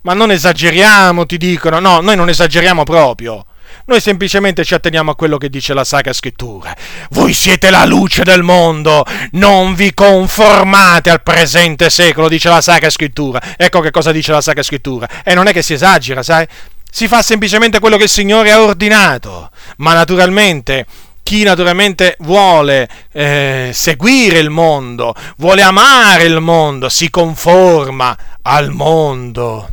Ma 0.00 0.14
non 0.14 0.32
esageriamo, 0.32 1.26
ti 1.26 1.36
dicono. 1.36 1.78
No, 1.78 2.00
noi 2.00 2.16
non 2.16 2.28
esageriamo 2.28 2.82
proprio. 2.82 3.46
Noi 3.84 4.00
semplicemente 4.00 4.64
ci 4.64 4.74
atteniamo 4.74 5.10
a 5.10 5.16
quello 5.16 5.38
che 5.38 5.48
dice 5.48 5.74
la 5.74 5.84
Sacra 5.84 6.12
Scrittura. 6.12 6.74
Voi 7.10 7.32
siete 7.32 7.70
la 7.70 7.84
luce 7.84 8.22
del 8.22 8.42
mondo, 8.42 9.04
non 9.32 9.74
vi 9.74 9.92
conformate 9.92 11.10
al 11.10 11.22
presente 11.22 11.90
secolo, 11.90 12.28
dice 12.28 12.48
la 12.48 12.60
Sacra 12.60 12.90
Scrittura. 12.90 13.40
Ecco 13.56 13.80
che 13.80 13.90
cosa 13.90 14.12
dice 14.12 14.32
la 14.32 14.40
Sacra 14.40 14.62
Scrittura. 14.62 15.08
E 15.24 15.34
non 15.34 15.48
è 15.48 15.52
che 15.52 15.62
si 15.62 15.72
esagera, 15.72 16.22
sai? 16.22 16.46
Si 16.90 17.08
fa 17.08 17.22
semplicemente 17.22 17.80
quello 17.80 17.96
che 17.96 18.04
il 18.04 18.08
Signore 18.08 18.52
ha 18.52 18.60
ordinato. 18.60 19.50
Ma 19.78 19.94
naturalmente 19.94 20.86
chi 21.22 21.42
naturalmente 21.44 22.16
vuole 22.20 22.88
eh, 23.12 23.70
seguire 23.72 24.38
il 24.38 24.50
mondo, 24.50 25.14
vuole 25.38 25.62
amare 25.62 26.24
il 26.24 26.40
mondo, 26.40 26.88
si 26.88 27.10
conforma 27.10 28.16
al 28.42 28.70
mondo. 28.70 29.70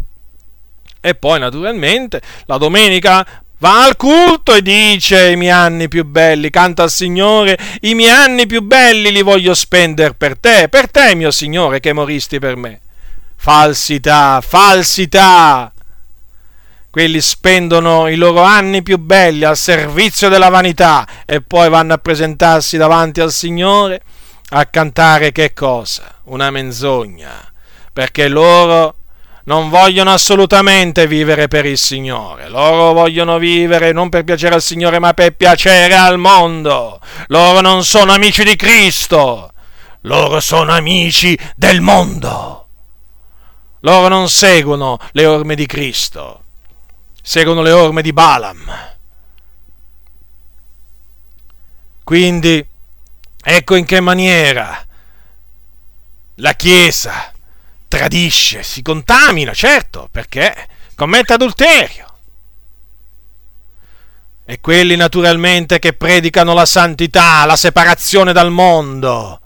E 1.02 1.16
poi 1.16 1.40
naturalmente 1.40 2.22
la 2.46 2.58
domenica 2.58 3.26
Va 3.62 3.84
al 3.84 3.98
culto 3.98 4.54
e 4.54 4.62
dice 4.62 5.32
i 5.32 5.36
miei 5.36 5.52
anni 5.52 5.90
più 5.90 6.06
belli, 6.06 6.50
canta 6.50 6.84
al 6.84 6.90
Signore, 6.90 7.60
i 7.82 7.94
miei 7.94 8.10
anni 8.10 8.46
più 8.46 8.62
belli 8.62 9.12
li 9.12 9.22
voglio 9.22 9.54
spendere 9.54 10.14
per 10.14 10.38
te, 10.38 10.70
per 10.70 10.90
te 10.90 11.14
mio 11.14 11.30
Signore 11.30 11.82
che 11.82 11.92
moristi 11.92 12.40
per 12.40 12.56
me. 12.56 12.80
Falsità, 13.36 14.40
falsità. 14.40 15.74
Quelli 16.90 17.20
spendono 17.20 18.08
i 18.08 18.16
loro 18.16 18.44
anni 18.44 18.82
più 18.82 18.98
belli 18.98 19.44
al 19.44 19.58
servizio 19.58 20.30
della 20.30 20.50
vanità 20.50 21.06
e 21.26 21.42
poi 21.42 21.68
vanno 21.70 21.94
a 21.94 21.98
presentarsi 21.98 22.78
davanti 22.78 23.20
al 23.20 23.34
Signore 23.34 24.02
a 24.52 24.66
cantare 24.68 25.34
che 25.34 25.52
cosa? 25.54 26.16
Una 26.24 26.50
menzogna. 26.50 27.46
Perché 27.92 28.30
loro 28.30 28.99
non 29.50 29.70
vogliono 29.70 30.14
assolutamente 30.14 31.08
vivere 31.08 31.48
per 31.48 31.66
il 31.66 31.80
Signore, 31.80 32.50
loro 32.50 32.94
vogliono 32.94 33.40
vivere 33.40 33.92
non 33.92 34.08
per 34.10 34.24
piacere 34.24 34.54
al 34.54 34.62
Signore 34.62 35.00
ma 35.00 35.16
per 35.16 35.36
piacere 35.36 35.96
al 35.96 36.20
mondo, 36.20 37.02
loro 37.30 37.60
non 37.60 37.84
sono 37.84 38.12
amici 38.12 38.44
di 38.44 38.56
Cristo, 38.56 39.52
loro 40.02 40.40
sono 40.40 40.72
amici 40.72 41.36
del 41.56 41.82
mondo, 41.82 42.68
loro 43.80 44.08
non 44.08 44.30
seguono 44.30 45.00
le 45.14 45.26
orme 45.26 45.56
di 45.56 45.66
Cristo, 45.66 46.44
seguono 47.20 47.64
le 47.64 47.72
orme 47.72 48.04
di 48.04 48.14
Balaam. 48.14 48.72
Quindi 52.04 52.64
ecco 53.42 53.76
in 53.76 53.86
che 53.86 54.00
maniera 54.00 54.86
la 56.36 56.54
Chiesa 56.54 57.34
tradisce, 57.90 58.64
si 58.64 58.82
contamina, 58.82 59.54
certo, 59.54 60.08
perché 60.10 60.56
commette 60.96 61.34
adulterio. 61.34 62.06
E 64.46 64.60
quelli 64.62 64.96
naturalmente 64.96 65.78
che 65.80 65.94
predicano 65.94 66.54
la 66.54 66.66
santità, 66.66 67.44
la 67.46 67.58
separazione 67.58 68.32
dal 68.32 68.52
mondo, 68.52 69.42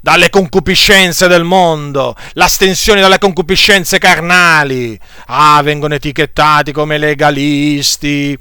dalle 0.00 0.30
concupiscenze 0.30 1.26
del 1.26 1.44
mondo, 1.44 2.14
l'astensione 2.34 3.00
dalle 3.00 3.18
concupiscenze 3.18 3.98
carnali, 3.98 4.98
ah, 5.26 5.60
vengono 5.62 5.94
etichettati 5.94 6.72
come 6.72 6.98
legalisti, 6.98 8.38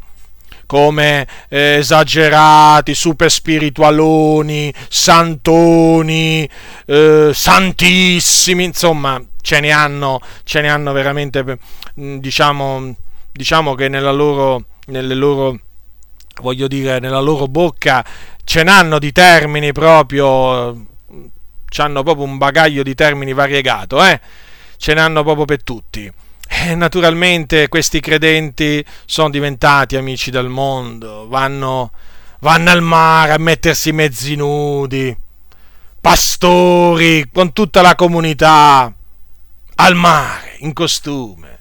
come 0.68 1.28
eh, 1.50 1.78
esagerati, 1.78 2.94
super 2.94 3.32
spiritualoni, 3.32 4.72
santoni, 4.88 6.48
eh, 6.86 7.32
santissimi, 7.34 8.66
insomma, 8.66 9.20
ce 9.42 9.60
ne 9.60 9.72
hanno, 9.72 10.22
ce 10.44 10.62
ne 10.62 10.70
hanno 10.70 10.92
veramente, 10.92 11.44
mm, 12.00 12.18
diciamo, 12.18 12.96
diciamo 13.32 13.74
che 13.74 13.88
nella 13.88 14.12
loro, 14.12 14.66
nelle 14.88 15.16
loro, 15.16 15.58
voglio 16.42 16.68
dire, 16.68 17.00
nella 17.00 17.22
loro 17.22 17.48
bocca 17.48 18.06
ce 18.44 18.64
n'hanno 18.64 19.00
di 19.00 19.12
termini 19.12 19.72
proprio, 19.72 20.86
hanno 21.78 22.04
proprio 22.04 22.26
un 22.26 22.38
bagaglio 22.38 22.84
di 22.84 22.94
termini 22.94 23.34
variegato, 23.34 24.04
eh? 24.04 24.20
ce 24.78 24.94
n'hanno 24.94 25.24
proprio 25.24 25.46
per 25.46 25.64
tutti. 25.64 26.12
E 26.50 26.76
naturalmente 26.76 27.68
questi 27.68 28.00
credenti 28.00 28.84
sono 29.06 29.30
diventati 29.30 29.96
amici 29.96 30.32
del 30.32 30.48
mondo, 30.48 31.28
vanno, 31.28 31.92
vanno 32.40 32.70
al 32.72 32.82
mare 32.82 33.34
a 33.34 33.38
mettersi 33.38 33.92
mezzi 33.92 34.36
nudi, 34.36 35.16
pastori 36.00 37.30
con 37.32 37.52
tutta 37.54 37.82
la 37.82 37.96
comunità, 37.96 38.92
al 39.76 39.96
mare, 39.96 40.56
in 40.60 40.74
costume. 40.74 41.56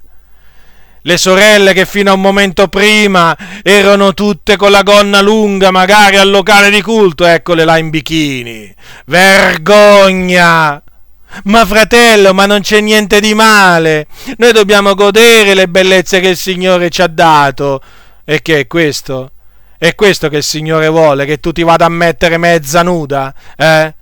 le 1.06 1.16
sorelle 1.16 1.72
che 1.72 1.86
fino 1.86 2.10
a 2.10 2.14
un 2.14 2.20
momento 2.20 2.66
prima 2.66 3.36
erano 3.62 4.12
tutte 4.12 4.56
con 4.56 4.72
la 4.72 4.82
gonna 4.82 5.20
lunga, 5.20 5.70
magari 5.70 6.16
al 6.16 6.30
locale 6.30 6.68
di 6.68 6.82
culto, 6.82 7.24
eccole 7.24 7.64
là 7.64 7.78
in 7.78 7.90
bikini. 7.90 8.74
Vergogna! 9.06 10.82
Ma 11.44 11.64
fratello, 11.64 12.34
ma 12.34 12.46
non 12.46 12.60
c'è 12.60 12.80
niente 12.80 13.20
di 13.20 13.34
male. 13.34 14.06
Noi 14.38 14.52
dobbiamo 14.52 14.94
godere 14.94 15.54
le 15.54 15.68
bellezze 15.68 16.20
che 16.20 16.28
il 16.28 16.36
Signore 16.36 16.90
ci 16.90 17.02
ha 17.02 17.06
dato. 17.06 17.80
E 18.24 18.42
che 18.42 18.60
è 18.60 18.66
questo? 18.66 19.30
È 19.78 19.94
questo 19.94 20.28
che 20.28 20.38
il 20.38 20.42
Signore 20.42 20.88
vuole, 20.88 21.26
che 21.26 21.38
tu 21.38 21.52
ti 21.52 21.62
vada 21.62 21.84
a 21.84 21.90
mettere 21.90 22.38
mezza 22.38 22.82
nuda? 22.82 23.34
Eh? 23.56 23.94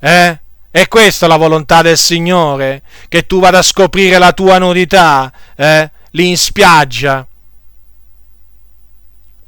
Eh? 0.00 0.38
È 0.70 0.88
questa 0.88 1.26
la 1.26 1.36
volontà 1.36 1.82
del 1.82 1.96
Signore? 1.96 2.82
Che 3.08 3.26
tu 3.26 3.40
vada 3.40 3.58
a 3.58 3.62
scoprire 3.62 4.18
la 4.18 4.32
tua 4.32 4.58
nudità? 4.58 5.32
Eh? 5.54 5.90
lì 6.14 6.28
in 6.28 6.36
spiaggia. 6.36 7.26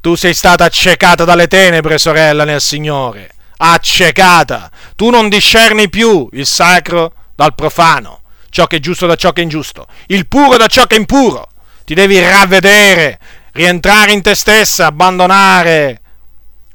Tu 0.00 0.14
sei 0.14 0.34
stata 0.34 0.64
accecata 0.64 1.24
dalle 1.24 1.48
tenebre, 1.48 1.98
sorella, 1.98 2.44
nel 2.44 2.60
Signore. 2.60 3.32
Accecata. 3.58 4.70
Tu 4.94 5.10
non 5.10 5.28
discerni 5.28 5.88
più 5.88 6.28
il 6.32 6.46
sacro 6.46 7.12
dal 7.34 7.54
profano, 7.54 8.22
ciò 8.50 8.66
che 8.66 8.76
è 8.76 8.80
giusto 8.80 9.06
da 9.06 9.14
ciò 9.16 9.32
che 9.32 9.40
è 9.40 9.44
ingiusto, 9.44 9.86
il 10.06 10.26
puro 10.26 10.56
da 10.56 10.66
ciò 10.66 10.86
che 10.86 10.96
è 10.96 10.98
impuro. 10.98 11.48
Ti 11.84 11.94
devi 11.94 12.20
ravvedere, 12.20 13.18
rientrare 13.52 14.12
in 14.12 14.22
te 14.22 14.34
stessa, 14.34 14.86
abbandonare 14.86 16.00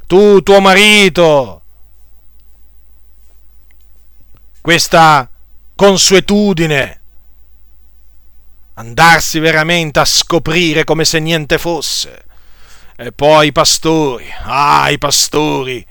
tu, 0.08 0.42
tuo 0.44 0.60
marito, 0.60 1.62
questa 4.62 5.30
consuetudine 5.76 7.02
andarsi 8.74 9.40
veramente 9.40 10.00
a 10.00 10.06
scoprire 10.06 10.84
come 10.84 11.06
se 11.06 11.20
niente 11.20 11.58
fosse. 11.58 12.26
E 12.96 13.12
poi 13.12 13.48
i 13.48 13.52
pastori, 13.52 14.26
ah, 14.44 14.90
i 14.90 14.98
pastori, 14.98 15.86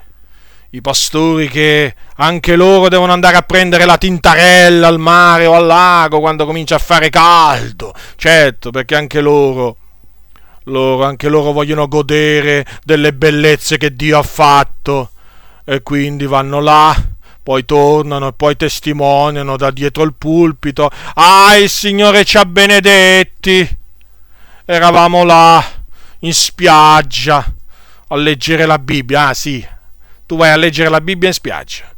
i 0.71 0.81
pastori 0.81 1.49
che 1.49 1.95
anche 2.17 2.55
loro 2.55 2.89
devono 2.89 3.13
andare 3.13 3.37
a 3.37 3.43
prendere 3.43 3.85
la 3.85 3.99
tintarella 3.99 4.87
al 4.87 4.99
mare 4.99 5.47
o 5.47 5.55
al 5.55 5.67
lago 5.67 6.21
quando 6.21 6.47
comincia 6.47 6.77
a 6.77 6.79
fare 6.79 7.11
caldo. 7.11 7.93
Certo, 8.17 8.71
perché 8.71 8.95
anche 8.95 9.21
loro, 9.21 9.77
loro, 10.65 11.05
anche 11.05 11.29
loro 11.29 11.53
vogliono 11.53 11.89
godere 11.89 12.65
delle 12.85 13.13
bellezze 13.13 13.79
che 13.79 13.95
Dio 13.97 14.19
ha 14.19 14.23
fatto. 14.23 15.11
E 15.65 15.83
quindi 15.83 16.27
vanno 16.27 16.61
là 16.61 16.95
poi 17.43 17.65
tornano 17.65 18.29
e 18.29 18.33
poi 18.33 18.55
testimoniano 18.55 19.57
da 19.57 19.71
dietro 19.71 20.05
il 20.05 20.15
pulpito. 20.15 20.91
Ah, 21.15 21.57
il 21.57 21.69
Signore 21.69 22.25
ci 22.25 22.37
ha 22.37 22.45
benedetti. 22.45 23.79
Eravamo 24.65 25.25
là 25.25 25.65
in 26.21 26.33
spiaggia 26.33 27.45
a 28.09 28.17
leggere 28.17 28.67
la 28.67 28.79
Bibbia. 28.79 29.29
Ah, 29.29 29.35
sì, 29.35 29.67
tu 30.31 30.36
vai 30.36 30.51
a 30.51 30.57
leggere 30.57 30.89
la 30.89 31.01
Bibbia 31.01 31.27
in 31.27 31.35
spiaggia. 31.35 31.93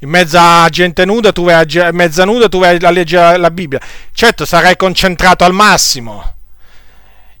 In 0.00 0.08
mezzo 0.08 0.38
a 0.38 0.66
gente 0.70 1.04
nuda, 1.04 1.30
tu 1.30 1.44
vai 1.44 1.62
a 1.78 1.92
mezza 1.92 2.24
nuda, 2.24 2.48
tu 2.48 2.58
vai 2.58 2.78
a 2.80 2.90
leggere 2.90 3.36
la 3.36 3.50
Bibbia. 3.50 3.78
Certo, 4.14 4.46
sarai 4.46 4.78
concentrato 4.78 5.44
al 5.44 5.52
massimo. 5.52 6.36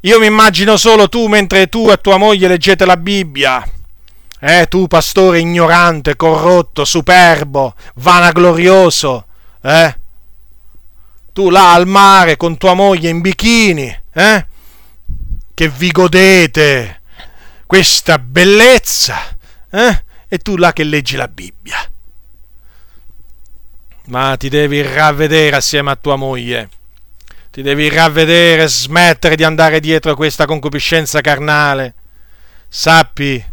Io 0.00 0.18
mi 0.18 0.26
immagino 0.26 0.76
solo 0.76 1.08
tu 1.08 1.26
mentre 1.26 1.68
tu 1.70 1.88
e 1.90 1.96
tua 1.96 2.18
moglie 2.18 2.48
leggete 2.48 2.84
la 2.84 2.98
Bibbia 2.98 3.66
eh, 4.40 4.66
tu 4.68 4.88
pastore 4.88 5.38
ignorante, 5.38 6.16
corrotto, 6.16 6.84
superbo, 6.84 7.74
vanaglorioso, 7.94 9.24
eh? 9.62 9.96
Tu 11.32 11.48
là 11.48 11.72
al 11.72 11.86
mare 11.86 12.36
con 12.36 12.58
tua 12.58 12.74
moglie 12.74 13.08
in 13.08 13.22
bikini, 13.22 14.00
eh? 14.12 14.46
Che 15.54 15.68
vi 15.68 15.90
godete 15.90 17.00
questa 17.64 18.18
bellezza, 18.18 19.16
eh? 19.70 20.08
E 20.32 20.38
tu 20.38 20.56
là 20.56 20.72
che 20.72 20.84
leggi 20.84 21.16
la 21.16 21.26
Bibbia. 21.26 21.76
Ma 24.06 24.36
ti 24.36 24.48
devi 24.48 24.80
ravvedere 24.80 25.56
assieme 25.56 25.90
a 25.90 25.96
tua 25.96 26.14
moglie. 26.14 26.68
Ti 27.50 27.62
devi 27.62 27.88
ravvedere, 27.88 28.68
smettere 28.68 29.34
di 29.34 29.42
andare 29.42 29.80
dietro 29.80 30.14
questa 30.14 30.44
concupiscenza 30.44 31.20
carnale. 31.20 31.94
Sappi 32.68 33.44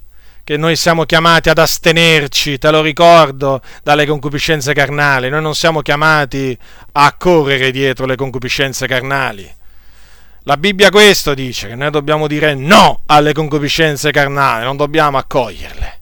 che 0.44 0.56
noi 0.56 0.76
siamo 0.76 1.06
chiamati 1.06 1.50
ad 1.50 1.58
astenerci, 1.58 2.60
te 2.60 2.70
lo 2.70 2.82
ricordo, 2.82 3.60
dalle 3.82 4.06
concupiscenze 4.06 4.74
carnali. 4.74 5.30
Noi 5.30 5.42
non 5.42 5.56
siamo 5.56 5.82
chiamati 5.82 6.56
a 6.92 7.16
correre 7.18 7.72
dietro 7.72 8.06
le 8.06 8.16
concupiscenze 8.16 8.86
carnali. 8.86 9.52
La 10.44 10.58
Bibbia 10.58 10.92
questo 10.92 11.34
dice, 11.34 11.70
che 11.70 11.76
noi 11.76 11.90
dobbiamo 11.90 12.28
dire 12.28 12.54
no 12.54 13.02
alle 13.08 13.34
concupiscenze 13.34 14.12
carnali, 14.12 14.64
non 14.64 14.78
dobbiamo 14.78 15.18
accoglierle. 15.18 15.97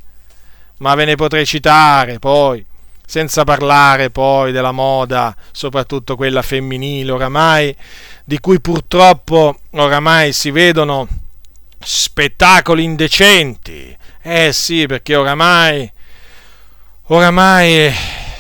Ma 0.78 0.94
ve 0.96 1.06
ne 1.06 1.16
potrei 1.16 1.46
citare 1.46 2.20
poi, 2.20 2.66
senza 3.06 3.44
parlare 3.44 4.10
poi 4.10 4.52
della 4.52 4.72
moda, 4.72 5.36
soprattutto 5.52 6.16
quella 6.16 6.42
femminile, 6.42 7.12
oramai, 7.12 7.76
di 8.26 8.40
cui 8.40 8.60
purtroppo 8.60 9.58
oramai 9.72 10.34
si 10.34 10.52
vedono 10.52 11.08
spettacoli 11.80 12.84
indecenti, 12.84 13.96
eh 14.22 14.52
sì, 14.52 14.86
perché 14.88 15.16
oramai, 15.16 15.90
oramai 17.04 17.94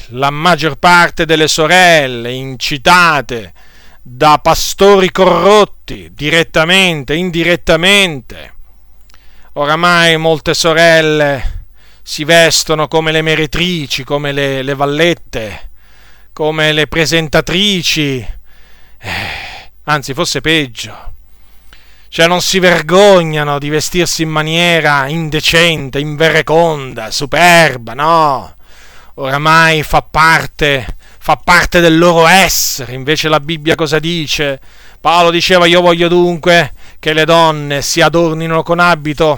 la 0.10 0.30
maggior 0.30 0.78
parte 0.78 1.26
delle 1.26 1.48
sorelle 1.48 2.32
incitate 2.32 3.53
da 4.02 4.40
pastori 4.40 5.12
corrotti, 5.12 6.12
direttamente, 6.12 7.14
indirettamente, 7.14 8.53
oramai 9.53 10.18
molte 10.18 10.53
sorelle 10.53 11.65
si 12.07 12.23
vestono 12.23 12.88
come 12.88 13.11
le 13.11 13.23
meretrici, 13.23 14.03
come 14.03 14.32
le, 14.32 14.61
le 14.61 14.76
vallette, 14.76 15.72
come 16.34 16.72
le 16.72 16.86
presentatrici, 16.86 18.18
eh, 18.99 19.72
anzi 19.86 20.14
forse 20.14 20.40
peggio 20.40 21.14
cioè 22.15 22.27
non 22.27 22.40
si 22.40 22.60
vergognano 22.60 23.60
di 23.60 23.68
vestirsi 23.68 24.22
in 24.22 24.30
maniera 24.30 25.06
indecente, 25.10 25.99
invereconda, 25.99 27.11
superba, 27.11 27.94
no. 27.94 28.56
Oramai 29.15 29.84
fa 29.84 30.02
parte, 30.02 30.95
fa 31.19 31.36
parte 31.36 31.82
del 31.82 31.98
loro 31.98 32.26
essere. 32.26 32.94
Invece 32.94 33.27
la 33.27 33.41
Bibbia 33.41 33.76
cosa 33.76 33.99
dice? 33.99 34.61
Paolo 35.02 35.30
diceva 35.30 35.65
io 35.65 35.82
voglio 35.82 36.07
dunque 36.07 36.72
che 36.99 37.11
le 37.11 37.26
donne 37.26 37.82
si 37.82 37.99
adornino 37.99 38.64
con 38.64 38.80
abito, 38.80 39.38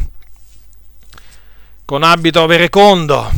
con 1.88 2.04
abito 2.04 2.46
verecondo, 2.48 3.32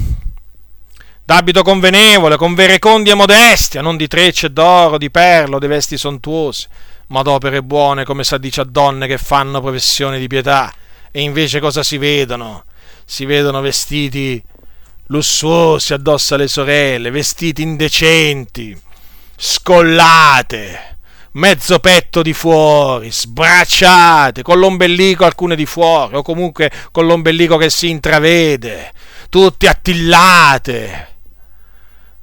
d'abito 1.24 1.62
convenevole, 1.62 2.36
con 2.36 2.56
verecondi 2.56 3.12
e 3.12 3.14
modestia, 3.14 3.82
non 3.82 3.96
di 3.96 4.08
trecce 4.08 4.52
d'oro, 4.52 4.98
di 4.98 5.12
perlo, 5.12 5.60
di 5.60 5.68
vesti 5.68 6.00
sontuose 6.00 6.68
ma 7.10 7.22
d'opere 7.22 7.62
buone, 7.62 8.06
come 8.06 8.24
si 8.24 8.34
addice 8.34 8.62
a 8.62 8.64
donne 8.64 9.06
che 9.06 9.20
fanno 9.20 9.62
professione 9.62 10.18
di 10.18 10.26
pietà. 10.26 10.74
E 11.12 11.22
invece 11.22 11.60
cosa 11.60 11.84
si 11.84 12.00
vedono? 12.00 12.66
Si 13.06 13.26
vedono 13.26 13.62
vestiti 13.62 14.44
lussuosi 15.08 15.94
addosso 15.94 16.34
alle 16.34 16.48
sorelle, 16.48 17.12
vestiti 17.12 17.62
indecenti, 17.62 18.76
scollate, 19.36 20.98
mezzo 21.34 21.80
petto 21.80 22.22
di 22.22 22.34
fuori, 22.34 23.12
sbracciate, 23.12 24.42
con 24.42 24.60
l'ombelico 24.60 25.26
alcune 25.26 25.56
di 25.56 25.66
fuori, 25.66 26.16
o 26.16 26.22
comunque 26.22 26.72
con 26.92 27.06
l'ombelico 27.06 27.58
che 27.58 27.70
si 27.70 27.90
intravede, 27.90 28.92
tutte 29.30 29.68
attillate. 29.68 31.08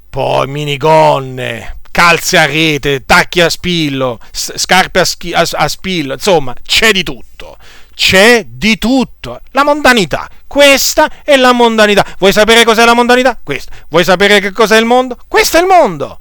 Poi 0.09 0.47
minigonne, 0.47 1.81
calze 1.91 2.39
a 2.39 2.47
rete, 2.47 3.05
tacchi 3.05 3.41
a 3.41 3.51
spillo, 3.51 4.19
scarpe 4.33 5.01
a, 5.01 5.05
schi- 5.05 5.33
a, 5.33 5.47
a 5.51 5.69
spillo, 5.69 6.15
insomma, 6.15 6.55
c'è 6.65 6.93
di 6.93 7.03
tutto. 7.03 7.57
C'è 7.95 8.45
di 8.47 8.77
tutto. 8.77 9.41
La 9.53 9.65
mondanità. 9.65 10.29
Questa 10.47 11.11
è 11.25 11.35
la 11.37 11.53
mondanità. 11.53 12.05
Vuoi 12.19 12.33
sapere 12.33 12.63
cos'è 12.63 12.85
la 12.85 12.93
mondanità? 12.93 13.39
Questa. 13.43 13.73
Vuoi 13.89 14.05
sapere 14.05 14.39
che 14.39 14.53
cos'è 14.53 14.79
il 14.79 14.85
mondo? 14.85 15.17
Questo 15.27 15.57
è 15.57 15.61
il 15.61 15.67
mondo. 15.67 16.21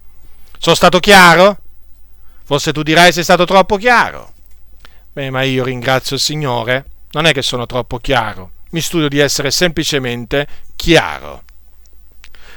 Sono 0.57 0.75
stato 0.75 0.99
chiaro? 0.99 1.57
Forse 2.45 2.71
tu 2.71 2.83
dirai 2.83 3.11
sei 3.11 3.23
stato 3.23 3.45
troppo 3.45 3.75
chiaro. 3.77 4.33
Beh, 5.13 5.31
ma 5.31 5.41
io 5.41 5.63
ringrazio 5.63 6.15
il 6.15 6.21
Signore. 6.21 6.85
Non 7.11 7.25
è 7.25 7.33
che 7.33 7.41
sono 7.41 7.65
troppo 7.65 7.97
chiaro. 7.97 8.51
Mi 8.69 8.81
studio 8.81 9.07
di 9.07 9.17
essere 9.17 9.49
semplicemente 9.49 10.47
chiaro. 10.75 11.43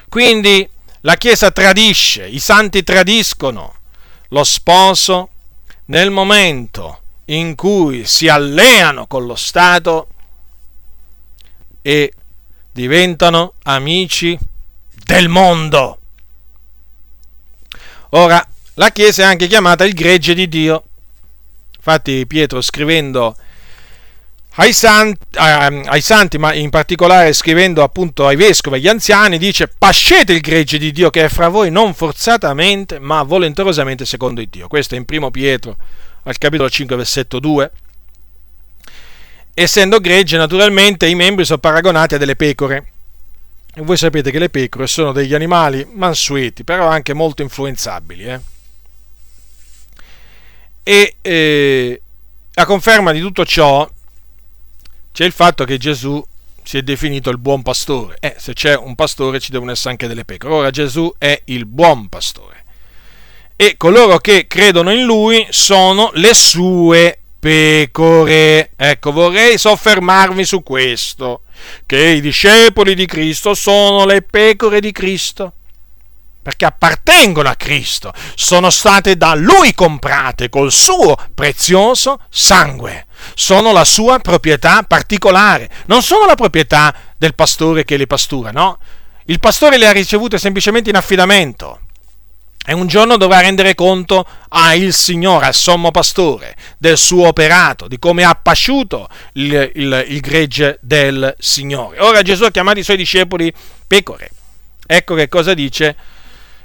Quindi 0.08 0.68
la 1.02 1.14
Chiesa 1.16 1.50
tradisce, 1.50 2.26
i 2.26 2.38
santi 2.38 2.82
tradiscono 2.82 3.76
lo 4.28 4.44
sposo 4.44 5.30
nel 5.86 6.10
momento 6.10 7.00
in 7.26 7.54
cui 7.54 8.04
si 8.04 8.28
alleano 8.28 9.06
con 9.06 9.24
lo 9.24 9.36
Stato 9.36 10.08
e 11.80 12.12
diventano 12.72 13.54
amici 13.62 14.38
del 15.04 15.28
mondo. 15.28 15.98
Ora, 18.10 18.46
la 18.78 18.90
Chiesa 18.90 19.22
è 19.22 19.24
anche 19.26 19.48
chiamata 19.48 19.84
il 19.84 19.92
gregge 19.92 20.34
di 20.34 20.48
Dio. 20.48 20.84
Infatti 21.76 22.26
Pietro 22.26 22.60
scrivendo 22.60 23.36
ai 24.54 24.72
santi, 24.72 25.18
ai 25.36 26.00
santi, 26.00 26.38
ma 26.38 26.54
in 26.54 26.70
particolare 26.70 27.32
scrivendo 27.32 27.82
appunto 27.82 28.26
ai 28.26 28.36
vescovi, 28.36 28.76
agli 28.76 28.88
anziani, 28.88 29.38
dice 29.38 29.68
pascete 29.68 30.32
il 30.32 30.40
gregge 30.40 30.78
di 30.78 30.92
Dio 30.92 31.10
che 31.10 31.24
è 31.24 31.28
fra 31.28 31.48
voi 31.48 31.70
non 31.70 31.92
forzatamente, 31.92 33.00
ma 33.00 33.22
volenterosamente 33.24 34.04
secondo 34.04 34.40
il 34.40 34.48
Dio. 34.48 34.68
Questo 34.68 34.94
è 34.94 34.98
in 34.98 35.04
primo 35.04 35.30
Pietro, 35.30 35.76
al 36.24 36.38
capitolo 36.38 36.70
5, 36.70 36.96
versetto 36.96 37.40
2. 37.40 37.70
Essendo 39.54 39.98
gregge, 39.98 40.36
naturalmente 40.36 41.06
i 41.06 41.16
membri 41.16 41.44
sono 41.44 41.58
paragonati 41.58 42.14
a 42.14 42.18
delle 42.18 42.36
pecore. 42.36 42.92
E 43.74 43.82
voi 43.82 43.96
sapete 43.96 44.30
che 44.30 44.38
le 44.38 44.50
pecore 44.50 44.86
sono 44.86 45.10
degli 45.10 45.34
animali 45.34 45.86
mansueti, 45.94 46.62
però 46.62 46.86
anche 46.86 47.12
molto 47.12 47.42
influenzabili. 47.42 48.24
Eh? 48.24 48.40
E 50.88 51.16
eh, 51.20 52.00
a 52.54 52.64
conferma 52.64 53.12
di 53.12 53.20
tutto 53.20 53.44
ciò 53.44 53.86
c'è 55.12 55.26
il 55.26 55.32
fatto 55.32 55.64
che 55.64 55.76
Gesù 55.76 56.24
si 56.62 56.78
è 56.78 56.82
definito 56.82 57.28
il 57.28 57.36
buon 57.36 57.60
pastore. 57.60 58.16
Eh, 58.20 58.36
se 58.38 58.54
c'è 58.54 58.74
un 58.74 58.94
pastore 58.94 59.38
ci 59.38 59.50
devono 59.50 59.70
essere 59.70 59.90
anche 59.90 60.06
delle 60.06 60.24
pecore. 60.24 60.54
Ora 60.54 60.70
Gesù 60.70 61.12
è 61.18 61.42
il 61.44 61.66
buon 61.66 62.08
pastore. 62.08 62.64
E 63.54 63.76
coloro 63.76 64.16
che 64.16 64.46
credono 64.46 64.90
in 64.90 65.04
lui 65.04 65.46
sono 65.50 66.10
le 66.14 66.32
sue 66.32 67.18
pecore. 67.38 68.70
Ecco, 68.74 69.12
vorrei 69.12 69.58
soffermarmi 69.58 70.42
su 70.46 70.62
questo, 70.62 71.42
che 71.84 72.02
i 72.02 72.22
discepoli 72.22 72.94
di 72.94 73.04
Cristo 73.04 73.52
sono 73.52 74.06
le 74.06 74.22
pecore 74.22 74.80
di 74.80 74.92
Cristo 74.92 75.52
perché 76.48 76.64
appartengono 76.64 77.50
a 77.50 77.56
Cristo, 77.56 78.10
sono 78.34 78.70
state 78.70 79.18
da 79.18 79.34
Lui 79.34 79.74
comprate 79.74 80.48
col 80.48 80.72
suo 80.72 81.14
prezioso 81.34 82.20
sangue, 82.30 83.04
sono 83.34 83.70
la 83.70 83.84
sua 83.84 84.18
proprietà 84.18 84.82
particolare, 84.82 85.68
non 85.88 86.02
sono 86.02 86.24
la 86.24 86.36
proprietà 86.36 86.94
del 87.18 87.34
pastore 87.34 87.84
che 87.84 87.98
le 87.98 88.06
pastura, 88.06 88.50
no? 88.50 88.78
Il 89.26 89.40
pastore 89.40 89.76
le 89.76 89.88
ha 89.88 89.92
ricevute 89.92 90.38
semplicemente 90.38 90.88
in 90.88 90.96
affidamento. 90.96 91.80
E 92.64 92.72
un 92.72 92.86
giorno 92.86 93.18
dovrà 93.18 93.40
rendere 93.40 93.74
conto 93.74 94.24
al 94.48 94.90
Signore, 94.92 95.46
al 95.46 95.54
sommo 95.54 95.90
pastore, 95.90 96.56
del 96.78 96.96
suo 96.96 97.26
operato, 97.26 97.88
di 97.88 97.98
come 97.98 98.24
ha 98.24 98.34
pasciuto 98.34 99.06
il, 99.34 99.70
il, 99.74 100.04
il 100.08 100.20
gregge 100.20 100.78
del 100.80 101.34
Signore. 101.38 102.00
Ora 102.00 102.22
Gesù 102.22 102.44
ha 102.44 102.50
chiamato 102.50 102.78
i 102.78 102.84
suoi 102.84 102.96
discepoli 102.96 103.52
pecore. 103.86 104.30
Ecco 104.86 105.14
che 105.14 105.28
cosa 105.28 105.52
dice 105.52 106.16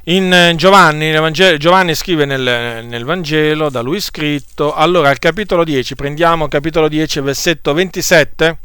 in 0.06 0.32
eh, 0.32 0.54
Giovanni, 0.54 1.12
Giovanni 1.58 1.94
scrive 1.94 2.26
nel, 2.26 2.84
nel, 2.84 3.04
Vangelo, 3.04 3.70
da 3.70 3.80
lui 3.80 4.00
scritto, 4.00 4.74
allora 4.74 5.08
al 5.08 5.18
capitolo 5.18 5.64
10, 5.64 5.94
prendiamo 5.94 6.46
capitolo 6.48 6.88
10, 6.88 7.20
versetto 7.20 7.72
27, 7.72 8.58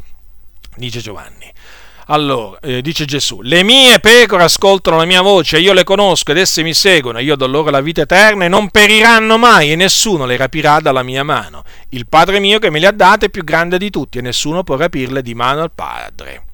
dice 0.76 1.00
Giovanni. 1.00 1.50
Allora, 2.08 2.60
eh, 2.62 2.82
dice 2.82 3.06
Gesù, 3.06 3.42
le 3.42 3.64
mie 3.64 4.00
pecore 4.00 4.44
ascoltano 4.44 4.98
la 4.98 5.06
mia 5.06 5.22
voce, 5.22 5.60
io 5.60 5.74
le 5.74 5.84
conosco 5.84 6.32
ed 6.32 6.40
esse 6.40 6.64
mi 6.64 6.74
seguono, 6.74 7.20
io 7.20 7.36
do 7.36 7.46
loro 7.46 7.70
la 7.70 7.82
vita 7.82 8.02
eterna 8.02 8.46
e 8.46 8.48
non 8.48 8.70
periranno 8.70 9.38
mai 9.38 9.72
e 9.72 9.76
nessuno 9.76 10.26
le 10.26 10.36
rapirà 10.36 10.80
dalla 10.80 11.04
mia 11.04 11.24
mano. 11.24 11.64
Il 11.90 12.08
Padre 12.08 12.40
mio 12.40 12.58
che 12.58 12.72
me 12.72 12.80
le 12.80 12.88
ha 12.88 12.92
date 12.92 13.28
è 13.28 13.30
più 13.30 13.44
grande 13.44 13.78
di 13.78 13.92
tutti 13.92 14.18
e 14.18 14.22
nessuno 14.22 14.64
può 14.64 14.76
rapirle 14.76 15.22
di 15.22 15.36
mano 15.36 15.62
al 15.62 15.72
Padre. 15.72 16.48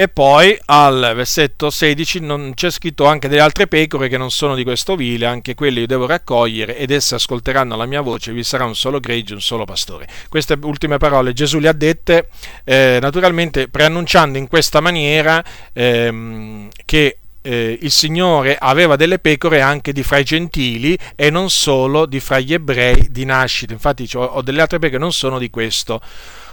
E 0.00 0.06
poi 0.06 0.56
al 0.66 1.10
versetto 1.16 1.70
16 1.70 2.20
non 2.20 2.52
c'è 2.54 2.70
scritto 2.70 3.04
anche 3.06 3.26
delle 3.26 3.40
altre 3.40 3.66
pecore 3.66 4.06
che 4.06 4.16
non 4.16 4.30
sono 4.30 4.54
di 4.54 4.62
questo 4.62 4.94
vile, 4.94 5.26
anche 5.26 5.56
quelle 5.56 5.80
io 5.80 5.86
devo 5.88 6.06
raccogliere 6.06 6.76
ed 6.76 6.92
esse 6.92 7.16
ascolteranno 7.16 7.74
la 7.74 7.84
mia 7.84 8.00
voce, 8.00 8.30
vi 8.30 8.44
sarà 8.44 8.64
un 8.64 8.76
solo 8.76 9.00
gregge, 9.00 9.34
un 9.34 9.40
solo 9.40 9.64
pastore. 9.64 10.06
Queste 10.28 10.56
ultime 10.62 10.98
parole 10.98 11.32
Gesù 11.32 11.58
le 11.58 11.66
ha 11.66 11.72
dette 11.72 12.28
eh, 12.62 12.98
naturalmente 13.00 13.66
preannunciando 13.66 14.38
in 14.38 14.46
questa 14.46 14.80
maniera 14.80 15.42
ehm, 15.72 16.68
che 16.84 17.18
eh, 17.42 17.78
il 17.82 17.90
Signore 17.90 18.56
aveva 18.56 18.94
delle 18.94 19.18
pecore 19.18 19.60
anche 19.60 19.92
di 19.92 20.04
fra 20.04 20.18
i 20.18 20.24
gentili 20.24 20.96
e 21.16 21.28
non 21.30 21.50
solo 21.50 22.06
di 22.06 22.20
fra 22.20 22.38
gli 22.38 22.52
ebrei 22.52 23.08
di 23.10 23.24
nascita. 23.24 23.72
Infatti 23.72 24.08
ho, 24.14 24.22
ho 24.22 24.42
delle 24.42 24.60
altre 24.60 24.78
pecore 24.78 24.96
che 24.96 25.02
non 25.02 25.12
sono 25.12 25.40
di 25.40 25.50
questo 25.50 26.00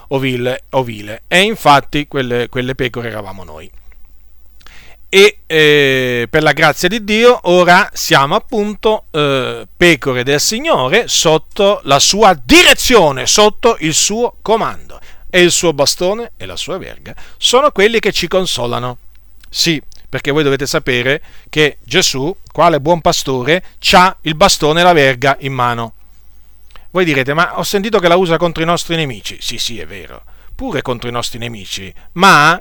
ovile, 0.10 0.64
ovile. 0.72 1.23
E 1.27 1.41
infatti 1.41 2.07
quelle, 2.07 2.49
quelle 2.49 2.76
pecore 2.76 3.10
eravamo 3.10 3.44
noi. 3.44 3.69
E 5.07 5.40
eh, 5.45 6.27
per 6.30 6.44
la 6.44 6.52
grazia 6.52 6.90
di 6.90 7.03
Dio 7.03 7.40
ora 7.44 7.90
siamo 7.94 8.36
appunto 8.36 9.06
eh, 9.11 9.65
pecore 9.77 10.23
del 10.23 10.41
Signore 10.41 11.07
sotto 11.07 11.80
la 11.84 11.99
sua 11.99 12.38
direzione, 12.44 13.26
sotto 13.26 13.77
il 13.80 13.94
suo 13.94 14.38
comando. 14.41 14.99
E 15.30 15.41
il 15.41 15.52
suo 15.52 15.73
bastone 15.73 16.32
e 16.38 16.45
la 16.45 16.56
sua 16.56 16.77
verga 16.77 17.14
sono 17.38 17.72
quelli 17.72 17.99
che 17.99 18.11
ci 18.11 18.27
consolano. 18.27 18.98
Sì, 19.49 19.82
perché 20.07 20.32
voi 20.32 20.44
dovete 20.44 20.65
sapere 20.65 21.22
che 21.49 21.77
Gesù, 21.84 22.34
quale 22.52 22.80
buon 22.80 23.02
pastore, 23.02 23.64
ha 23.91 24.18
il 24.22 24.36
bastone 24.36 24.80
e 24.80 24.84
la 24.84 24.94
verga 24.94 25.36
in 25.41 25.52
mano. 25.52 25.94
Voi 26.95 27.03
direte, 27.03 27.34
ma 27.34 27.59
ho 27.59 27.63
sentito 27.63 27.99
che 27.99 28.07
la 28.07 28.15
usa 28.15 28.38
contro 28.38 28.63
i 28.63 28.65
nostri 28.65 28.95
nemici. 28.95 29.35
Sì, 29.41 29.57
sì, 29.57 29.80
è 29.80 29.85
vero, 29.85 30.23
pure 30.55 30.81
contro 30.81 31.09
i 31.09 31.11
nostri 31.11 31.38
nemici, 31.38 31.93
ma 32.13 32.57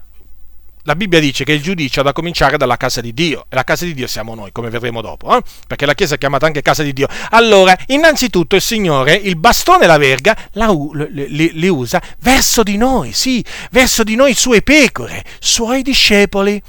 la 0.82 0.96
Bibbia 0.96 1.20
dice 1.20 1.44
che 1.44 1.52
il 1.52 1.62
giudizio 1.62 2.00
ha 2.00 2.04
da 2.04 2.12
cominciare 2.12 2.56
dalla 2.56 2.76
casa 2.76 3.00
di 3.00 3.14
Dio, 3.14 3.46
e 3.48 3.54
la 3.54 3.62
casa 3.62 3.84
di 3.84 3.94
Dio 3.94 4.08
siamo 4.08 4.34
noi, 4.34 4.50
come 4.50 4.70
vedremo 4.70 5.02
dopo, 5.02 5.36
eh? 5.36 5.42
perché 5.68 5.86
la 5.86 5.94
Chiesa 5.94 6.16
è 6.16 6.18
chiamata 6.18 6.46
anche 6.46 6.62
casa 6.62 6.82
di 6.82 6.92
Dio. 6.92 7.06
Allora, 7.30 7.78
innanzitutto 7.86 8.56
il 8.56 8.60
Signore, 8.60 9.14
il 9.14 9.36
bastone 9.36 9.84
e 9.84 9.86
la 9.86 9.98
verga, 9.98 10.36
la, 10.54 10.66
li, 11.10 11.52
li, 11.52 11.68
usa 11.68 12.02
verso 12.18 12.64
di 12.64 12.76
noi, 12.76 13.12
sì, 13.12 13.44
verso 13.70 14.02
di 14.02 14.16
noi 14.16 14.34
suoi 14.34 14.64
pecore, 14.64 15.24
suoi 15.38 15.82
discepoli. 15.82 16.60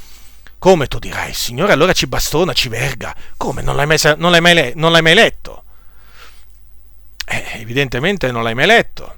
Come 0.60 0.86
tu 0.86 1.00
dirai, 1.00 1.34
Signore, 1.34 1.74
allora 1.74 1.94
ci 1.94 2.06
bastona, 2.06 2.54
ci 2.54 2.70
verga. 2.70 3.16
Come, 3.38 3.64
non 3.64 3.76
l'hai 3.76 3.88
mai, 3.88 3.98
non 4.18 4.30
l'hai 4.30 4.42
mai, 4.42 4.74
non 4.76 4.92
l'hai 4.92 5.02
mai 5.02 5.16
letto? 5.16 5.64
Eh, 7.26 7.46
evidentemente 7.54 8.32
non 8.32 8.44
l'hai 8.44 8.54
mai 8.54 8.68
letto. 8.68 9.18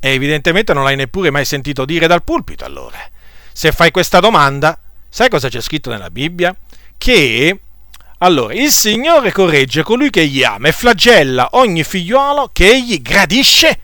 E 0.00 0.10
evidentemente 0.10 0.72
non 0.72 0.84
l'hai 0.84 0.96
neppure 0.96 1.30
mai 1.30 1.44
sentito 1.44 1.84
dire 1.84 2.06
dal 2.06 2.22
pulpito 2.22 2.64
allora. 2.64 2.98
Se 3.52 3.72
fai 3.72 3.90
questa 3.90 4.20
domanda, 4.20 4.78
sai 5.08 5.28
cosa 5.28 5.48
c'è 5.48 5.60
scritto 5.60 5.90
nella 5.90 6.10
Bibbia? 6.10 6.54
Che 6.98 7.60
allora, 8.18 8.54
il 8.54 8.70
Signore 8.70 9.30
corregge 9.30 9.82
colui 9.82 10.08
che 10.08 10.26
gli 10.26 10.42
ama 10.42 10.68
e 10.68 10.72
flagella 10.72 11.48
ogni 11.52 11.84
figliuolo 11.84 12.48
che 12.50 12.70
egli 12.70 13.02
gradisce. 13.02 13.80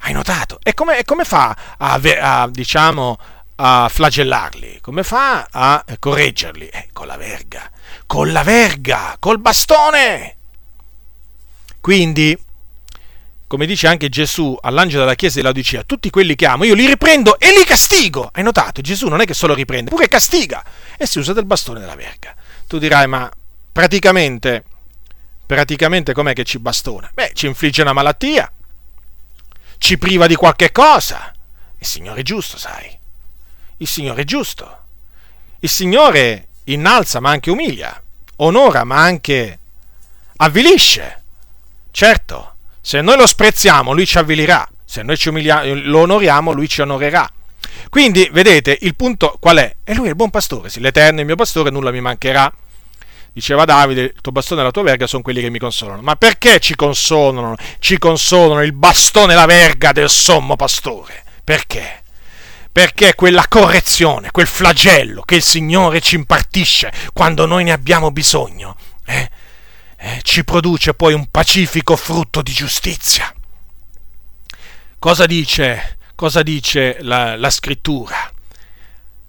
Hai 0.00 0.12
notato? 0.12 0.58
E 0.62 0.74
come, 0.74 0.98
e 0.98 1.04
come 1.04 1.24
fa 1.24 1.56
a, 1.78 2.00
a, 2.20 2.48
diciamo, 2.48 3.18
a 3.56 3.88
flagellarli? 3.88 4.80
Come 4.82 5.02
fa 5.02 5.48
a 5.50 5.82
correggerli? 5.98 6.66
Eh, 6.68 6.88
con 6.92 7.06
la 7.06 7.16
verga. 7.16 7.70
Con 8.06 8.32
la 8.32 8.42
verga, 8.42 9.16
col 9.18 9.38
bastone. 9.38 10.33
Quindi, 11.84 12.34
come 13.46 13.66
dice 13.66 13.88
anche 13.88 14.08
Gesù 14.08 14.56
all'angelo 14.58 15.02
della 15.02 15.14
chiesa 15.14 15.36
di 15.36 15.42
Laodicea, 15.42 15.82
tutti 15.82 16.08
quelli 16.08 16.34
che 16.34 16.46
amo 16.46 16.64
io 16.64 16.72
li 16.72 16.86
riprendo 16.86 17.38
e 17.38 17.48
li 17.50 17.62
castigo. 17.62 18.30
Hai 18.32 18.42
notato? 18.42 18.80
Gesù 18.80 19.08
non 19.08 19.20
è 19.20 19.26
che 19.26 19.34
solo 19.34 19.52
riprende, 19.52 19.90
pure 19.90 20.08
castiga 20.08 20.64
e 20.96 21.04
si 21.04 21.18
usa 21.18 21.34
del 21.34 21.44
bastone 21.44 21.80
della 21.80 21.94
verga. 21.94 22.34
Tu 22.66 22.78
dirai, 22.78 23.06
ma 23.06 23.30
praticamente, 23.70 24.64
praticamente 25.44 26.14
com'è 26.14 26.32
che 26.32 26.44
ci 26.44 26.58
bastona? 26.58 27.10
Beh, 27.12 27.32
ci 27.34 27.48
infligge 27.48 27.82
una 27.82 27.92
malattia, 27.92 28.50
ci 29.76 29.98
priva 29.98 30.26
di 30.26 30.36
qualche 30.36 30.72
cosa. 30.72 31.34
Il 31.78 31.86
Signore 31.86 32.20
è 32.20 32.24
giusto, 32.24 32.56
sai. 32.56 32.98
Il 33.76 33.86
Signore 33.86 34.22
è 34.22 34.24
giusto. 34.24 34.78
Il 35.58 35.68
Signore 35.68 36.48
innalza 36.64 37.20
ma 37.20 37.28
anche 37.28 37.50
umilia, 37.50 38.02
onora 38.36 38.84
ma 38.84 39.02
anche 39.02 39.58
avvilisce. 40.36 41.18
Certo, 41.96 42.56
se 42.80 43.00
noi 43.02 43.16
lo 43.16 43.24
sprezziamo, 43.24 43.92
lui 43.92 44.04
ci 44.04 44.18
avvilirà, 44.18 44.68
se 44.84 45.04
noi 45.04 45.16
lo 45.84 46.00
onoriamo, 46.00 46.50
lui 46.50 46.68
ci 46.68 46.80
onorerà. 46.80 47.30
Quindi, 47.88 48.28
vedete, 48.32 48.76
il 48.80 48.96
punto 48.96 49.36
qual 49.38 49.58
è? 49.58 49.76
E 49.84 49.94
lui 49.94 50.06
è 50.06 50.08
il 50.08 50.16
buon 50.16 50.30
pastore, 50.30 50.70
sì, 50.70 50.80
l'Eterno 50.80 51.18
è 51.18 51.20
il 51.20 51.26
mio 51.26 51.36
pastore, 51.36 51.70
nulla 51.70 51.92
mi 51.92 52.00
mancherà. 52.00 52.52
Diceva 53.32 53.64
Davide, 53.64 54.02
il 54.02 54.14
tuo 54.20 54.32
bastone 54.32 54.62
e 54.62 54.64
la 54.64 54.70
tua 54.72 54.82
verga 54.82 55.06
sono 55.06 55.22
quelli 55.22 55.40
che 55.40 55.50
mi 55.50 55.60
consolano. 55.60 56.02
Ma 56.02 56.16
perché 56.16 56.58
ci 56.58 56.74
consolano? 56.74 57.54
Ci 57.78 57.96
consolano 57.98 58.64
il 58.64 58.72
bastone 58.72 59.34
e 59.34 59.36
la 59.36 59.46
verga 59.46 59.92
del 59.92 60.10
sommo 60.10 60.56
pastore. 60.56 61.22
Perché? 61.44 62.02
Perché 62.72 63.14
quella 63.14 63.46
correzione, 63.48 64.32
quel 64.32 64.48
flagello 64.48 65.22
che 65.22 65.36
il 65.36 65.44
Signore 65.44 66.00
ci 66.00 66.16
impartisce 66.16 66.92
quando 67.12 67.46
noi 67.46 67.62
ne 67.62 67.70
abbiamo 67.70 68.10
bisogno, 68.10 68.76
eh, 69.06 69.30
eh, 70.04 70.20
ci 70.22 70.44
produce 70.44 70.92
poi 70.92 71.14
un 71.14 71.28
pacifico 71.30 71.96
frutto 71.96 72.42
di 72.42 72.52
giustizia. 72.52 73.32
Cosa 74.98 75.24
dice, 75.24 75.96
cosa 76.14 76.42
dice 76.42 76.98
la, 77.00 77.36
la 77.36 77.48
scrittura? 77.48 78.28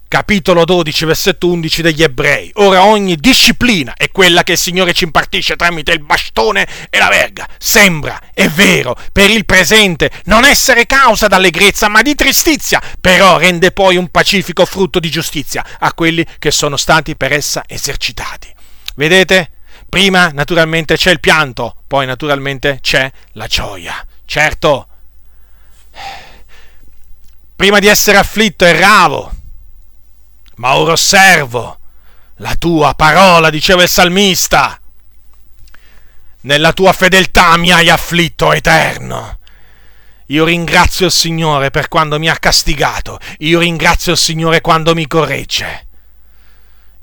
capitolo 0.08 0.64
12, 0.64 1.04
versetto 1.04 1.48
11 1.48 1.82
degli 1.82 2.02
ebrei. 2.02 2.50
Ora 2.54 2.84
ogni 2.84 3.16
disciplina 3.16 3.94
è 3.94 4.10
quella 4.10 4.44
che 4.44 4.52
il 4.52 4.58
Signore 4.58 4.92
ci 4.92 5.04
impartisce 5.04 5.56
tramite 5.56 5.92
il 5.92 6.00
bastone 6.00 6.66
e 6.88 6.98
la 6.98 7.08
verga. 7.08 7.48
Sembra, 7.58 8.20
è 8.32 8.48
vero, 8.48 8.96
per 9.12 9.30
il 9.30 9.44
presente 9.44 10.10
non 10.26 10.44
essere 10.44 10.86
causa 10.86 11.26
d'allegrezza, 11.26 11.88
ma 11.88 12.02
di 12.02 12.14
tristizia, 12.14 12.80
però 13.00 13.36
rende 13.36 13.72
poi 13.72 13.96
un 13.96 14.08
pacifico 14.08 14.64
frutto 14.64 15.00
di 15.00 15.10
giustizia 15.10 15.64
a 15.78 15.92
quelli 15.92 16.24
che 16.38 16.52
sono 16.52 16.76
stati 16.76 17.16
per 17.16 17.32
essa 17.32 17.64
esercitati. 17.66 18.54
Vedete? 18.94 19.55
Prima 19.96 20.28
naturalmente 20.28 20.94
c'è 20.94 21.10
il 21.10 21.20
pianto, 21.20 21.74
poi 21.86 22.04
naturalmente 22.04 22.80
c'è 22.82 23.10
la 23.32 23.46
gioia. 23.46 24.06
Certo, 24.26 24.88
prima 27.56 27.78
di 27.78 27.86
essere 27.86 28.18
afflitto 28.18 28.66
erravo, 28.66 29.32
ma 30.56 30.76
ora 30.76 30.92
osservo 30.92 31.78
la 32.36 32.54
tua 32.56 32.92
parola, 32.92 33.48
diceva 33.48 33.84
il 33.84 33.88
salmista. 33.88 34.78
Nella 36.42 36.74
tua 36.74 36.92
fedeltà 36.92 37.56
mi 37.56 37.72
hai 37.72 37.88
afflitto 37.88 38.52
eterno. 38.52 39.38
Io 40.26 40.44
ringrazio 40.44 41.06
il 41.06 41.12
Signore 41.12 41.70
per 41.70 41.88
quando 41.88 42.18
mi 42.18 42.28
ha 42.28 42.36
castigato, 42.36 43.18
io 43.38 43.60
ringrazio 43.60 44.12
il 44.12 44.18
Signore 44.18 44.60
quando 44.60 44.92
mi 44.92 45.06
corregge. 45.06 45.85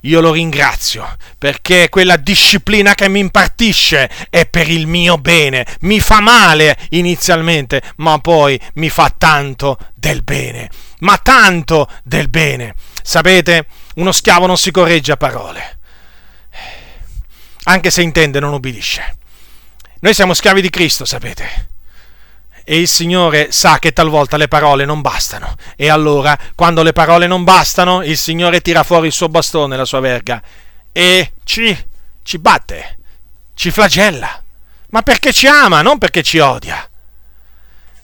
Io 0.06 0.20
lo 0.20 0.34
ringrazio 0.34 1.16
perché 1.38 1.88
quella 1.90 2.18
disciplina 2.18 2.94
che 2.94 3.08
mi 3.08 3.20
impartisce 3.20 4.10
è 4.30 4.46
per 4.46 4.70
il 4.70 4.86
mio 4.86 5.18
bene. 5.18 5.66
Mi 5.82 6.00
fa 6.02 6.20
male 6.20 6.78
inizialmente, 6.90 7.82
ma 7.98 8.20
poi 8.20 8.60
mi 8.76 8.90
fa 8.90 9.14
tanto 9.18 9.78
del 9.94 10.22
bene. 10.24 10.70
Ma 11.00 11.18
tanto 11.18 11.90
del 12.04 12.30
bene. 12.30 12.76
Sapete, 13.02 13.68
uno 13.96 14.12
schiavo 14.12 14.46
non 14.46 14.58
si 14.58 14.72
corregge 14.72 15.14
a 15.14 15.18
parole. 15.18 15.80
Anche 17.64 17.90
se 17.90 18.02
intende 18.02 18.42
non 18.42 18.52
ubbidisce. 18.52 19.18
Noi 20.02 20.14
siamo 20.14 20.34
schiavi 20.34 20.62
di 20.62 20.70
Cristo, 20.70 21.06
sapete 21.06 21.72
e 22.64 22.80
il 22.80 22.88
Signore 22.88 23.52
sa 23.52 23.80
che 23.80 23.92
talvolta 23.92 24.38
le 24.38 24.48
parole 24.48 24.86
non 24.86 25.02
bastano. 25.02 25.56
E 25.76 25.90
allora, 25.90 26.38
quando 26.56 26.82
le 26.84 26.94
parole 26.94 27.28
non 27.28 27.44
bastano, 27.44 28.04
il 28.04 28.18
Signore 28.18 28.62
tira 28.62 28.84
fuori 28.84 29.08
il 29.08 29.14
suo 29.14 29.30
bastone, 29.30 29.76
la 29.76 29.86
sua 29.86 30.00
verga, 30.00 30.42
e 30.92 31.34
ci, 31.44 31.78
ci 32.24 32.40
batte, 32.40 33.00
ci 33.54 33.72
flagella. 33.72 34.42
Ma 34.90 35.02
perché 35.02 35.34
ci 35.34 35.48
ama, 35.48 35.82
non 35.82 35.98
perché 35.98 36.24
ci 36.24 36.40
odia. 36.40 36.88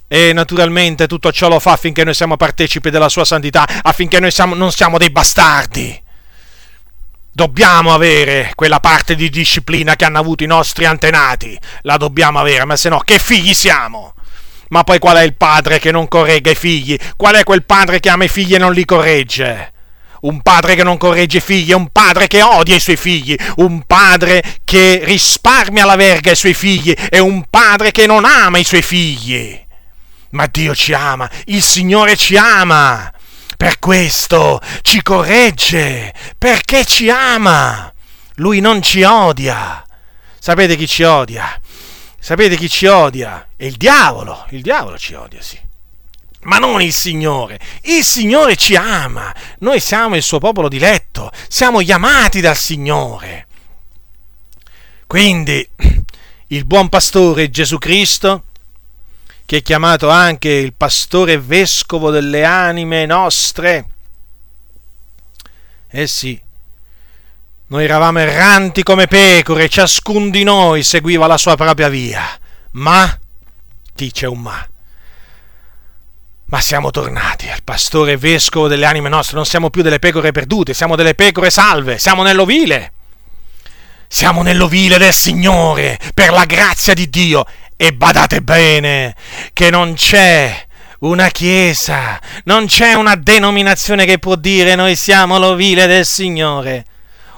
E 0.08 0.34
naturalmente 0.34 1.06
tutto 1.08 1.32
ciò 1.32 1.48
lo 1.50 1.60
fa 1.60 1.74
affinché 1.74 2.04
noi 2.04 2.16
siamo 2.16 2.36
partecipi 2.36 2.90
della 2.90 3.10
sua 3.10 3.26
santità, 3.26 3.68
affinché 3.84 4.20
noi 4.20 4.32
siamo, 4.32 4.56
non 4.56 4.72
siamo 4.72 4.98
dei 4.98 5.12
bastardi. 5.12 6.02
Dobbiamo 7.32 7.94
avere 7.94 8.52
quella 8.56 8.80
parte 8.80 9.16
di 9.16 9.30
disciplina 9.30 9.96
che 9.96 10.04
hanno 10.04 10.18
avuto 10.18 10.44
i 10.44 10.48
nostri 10.48 10.86
antenati, 10.86 11.58
la 11.84 11.96
dobbiamo 11.96 12.40
avere, 12.40 12.66
ma 12.66 12.76
se 12.76 12.90
no 12.90 13.00
che 13.00 13.20
figli 13.20 13.54
siamo? 13.54 14.16
Ma 14.70 14.84
poi 14.84 15.00
qual 15.00 15.18
è 15.18 15.24
il 15.24 15.36
padre 15.36 15.80
che 15.80 15.92
non 15.92 16.08
corregga 16.08 16.52
i 16.52 16.56
figli? 16.56 16.98
Qual 17.16 17.36
è 17.36 17.44
quel 17.44 17.64
padre 17.64 18.00
che 18.00 18.10
ama 18.10 18.26
i 18.26 18.30
figli 18.30 18.56
e 18.56 18.60
non 18.60 18.74
li 18.74 18.86
corregge? 18.86 19.74
Un 20.22 20.42
padre 20.42 20.76
che 20.76 20.84
non 20.84 20.98
corregge 20.98 21.38
i 21.38 21.42
figli 21.42 21.72
è 21.72 21.76
un 21.76 21.90
padre 21.92 22.28
che 22.28 22.42
odia 22.42 22.76
i 22.76 22.80
suoi 22.80 22.98
figli, 22.98 23.38
un 23.58 23.84
padre 23.84 24.44
che 24.66 25.02
risparmia 25.04 25.86
la 25.86 25.96
verga 25.96 26.32
ai 26.32 26.36
suoi 26.36 26.54
figli, 26.54 26.94
è 26.94 27.20
un 27.20 27.46
padre 27.50 27.92
che 27.92 28.06
non 28.06 28.26
ama 28.26 28.58
i 28.58 28.66
suoi 28.66 28.82
figli. 28.82 29.58
Ma 30.32 30.46
Dio 30.48 30.76
ci 30.76 30.94
ama, 30.94 31.30
il 31.46 31.64
Signore 31.64 32.16
ci 32.16 32.36
ama. 32.38 33.12
Per 33.58 33.80
questo 33.80 34.62
ci 34.82 35.02
corregge, 35.02 36.14
perché 36.38 36.86
ci 36.86 37.10
ama. 37.10 37.92
Lui 38.36 38.60
non 38.60 38.82
ci 38.82 39.04
odia. 39.04 39.84
Sapete 40.38 40.76
chi 40.76 40.88
ci 40.88 41.04
odia? 41.04 41.60
Sapete 42.20 42.58
chi 42.58 42.70
ci 42.70 42.86
odia? 42.86 43.50
È 43.56 43.64
il 43.64 43.78
diavolo, 43.78 44.46
il 44.50 44.62
diavolo 44.62 44.98
ci 44.98 45.14
odia, 45.14 45.42
sì. 45.42 45.60
Ma 46.42 46.58
non 46.58 46.82
il 46.82 46.94
Signore, 46.94 47.60
il 47.84 48.04
Signore 48.04 48.56
ci 48.56 48.76
ama, 48.76 49.34
noi 49.60 49.80
siamo 49.80 50.16
il 50.16 50.22
suo 50.22 50.40
popolo 50.40 50.70
diletto, 50.70 51.32
siamo 51.48 51.80
chiamati 51.80 52.40
dal 52.40 52.56
Signore. 52.56 53.48
Quindi 55.06 55.68
il 56.48 56.66
buon 56.66 56.88
pastore 56.88 57.50
Gesù 57.50 57.78
Cristo, 57.78 58.44
che 59.46 59.58
è 59.58 59.62
chiamato 59.62 60.10
anche 60.10 60.50
il 60.50 60.74
pastore 60.74 61.40
vescovo 61.40 62.12
delle 62.12 62.44
anime 62.46 63.06
nostre, 63.06 63.90
eh 65.90 66.08
sì, 66.08 66.40
noi 67.70 67.84
eravamo 67.84 68.20
erranti 68.20 68.82
come 68.82 69.06
pecore, 69.06 69.70
ciascun 69.70 70.32
di 70.32 70.44
noi 70.44 70.82
seguiva 70.82 71.28
la 71.28 71.38
sua 71.38 71.56
propria 71.56 71.88
via. 71.88 72.28
Ma, 72.72 73.20
dice 73.94 74.26
un 74.26 74.40
ma, 74.40 74.68
ma 76.46 76.62
siamo 76.62 76.90
tornati 76.90 77.48
al 77.48 77.62
pastore 77.64 78.18
vescovo 78.18 78.68
delle 78.68 78.86
anime 78.88 79.10
nostre, 79.10 79.36
non 79.36 79.46
siamo 79.46 79.70
più 79.70 79.84
delle 79.84 80.00
pecore 80.00 80.32
perdute, 80.32 80.74
siamo 80.74 80.96
delle 80.96 81.14
pecore 81.14 81.52
salve, 81.52 82.00
siamo 82.00 82.24
nell'ovile. 82.24 82.94
Siamo 84.08 84.42
nell'ovile 84.42 84.98
del 84.98 85.14
Signore, 85.14 86.00
per 86.16 86.32
la 86.32 86.46
grazia 86.46 86.96
di 86.96 87.08
Dio. 87.08 87.46
E 87.78 87.94
badate 87.94 88.42
bene 88.42 89.16
che 89.54 89.70
non 89.70 89.94
c'è 89.94 90.66
una 91.02 91.30
chiesa, 91.30 92.20
non 92.46 92.66
c'è 92.66 92.94
una 92.94 93.16
denominazione 93.16 94.06
che 94.06 94.18
può 94.18 94.34
dire 94.34 94.74
noi 94.74 94.96
siamo 94.96 95.38
l'ovile 95.38 95.86
del 95.86 96.06
Signore 96.06 96.86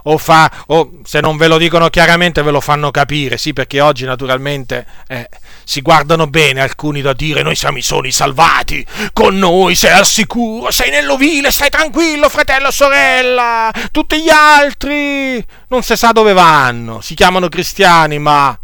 o 0.03 0.17
fa, 0.17 0.51
o 0.67 0.99
se 1.03 1.19
non 1.19 1.37
ve 1.37 1.47
lo 1.47 1.57
dicono 1.57 1.89
chiaramente 1.89 2.41
ve 2.41 2.51
lo 2.51 2.61
fanno 2.61 2.91
capire, 2.91 3.37
sì, 3.37 3.53
perché 3.53 3.81
oggi 3.81 4.05
naturalmente 4.05 4.85
eh, 5.07 5.29
si 5.63 5.81
guardano 5.81 6.27
bene 6.27 6.61
alcuni 6.61 7.01
da 7.01 7.13
dire 7.13 7.43
noi 7.43 7.55
siamo 7.55 7.77
i 7.77 7.81
soli 7.81 8.11
salvati, 8.11 8.85
con 9.13 9.37
noi 9.37 9.75
sei 9.75 9.91
al 9.91 10.05
sicuro, 10.05 10.71
sei 10.71 10.89
nell'ovile, 10.89 11.51
stai 11.51 11.69
tranquillo 11.69 12.29
fratello, 12.29 12.71
sorella, 12.71 13.71
tutti 13.91 14.21
gli 14.21 14.29
altri 14.29 15.43
non 15.67 15.83
si 15.83 15.95
sa 15.95 16.11
dove 16.11 16.33
vanno, 16.33 17.01
si 17.01 17.15
chiamano 17.15 17.49
cristiani, 17.49 18.19
ma 18.19 18.57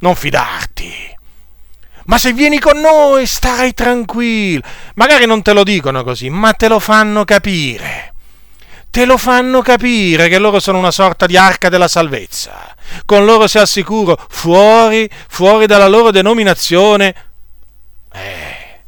non 0.00 0.14
fidarti. 0.14 1.12
Ma 2.06 2.18
se 2.18 2.34
vieni 2.34 2.58
con 2.58 2.78
noi 2.78 3.26
stai 3.26 3.72
tranquillo. 3.72 4.60
Magari 4.94 5.24
non 5.24 5.40
te 5.40 5.54
lo 5.54 5.64
dicono 5.64 6.04
così, 6.04 6.28
ma 6.28 6.52
te 6.52 6.68
lo 6.68 6.78
fanno 6.78 7.24
capire 7.24 8.13
te 8.94 9.06
lo 9.06 9.18
fanno 9.18 9.60
capire 9.60 10.28
che 10.28 10.38
loro 10.38 10.60
sono 10.60 10.78
una 10.78 10.92
sorta 10.92 11.26
di 11.26 11.36
arca 11.36 11.68
della 11.68 11.88
salvezza. 11.88 12.76
Con 13.04 13.24
loro 13.24 13.48
sei 13.48 13.62
al 13.62 13.66
sicuro, 13.66 14.16
fuori, 14.28 15.10
fuori 15.26 15.66
dalla 15.66 15.88
loro 15.88 16.12
denominazione, 16.12 17.14
eh, 18.12 18.82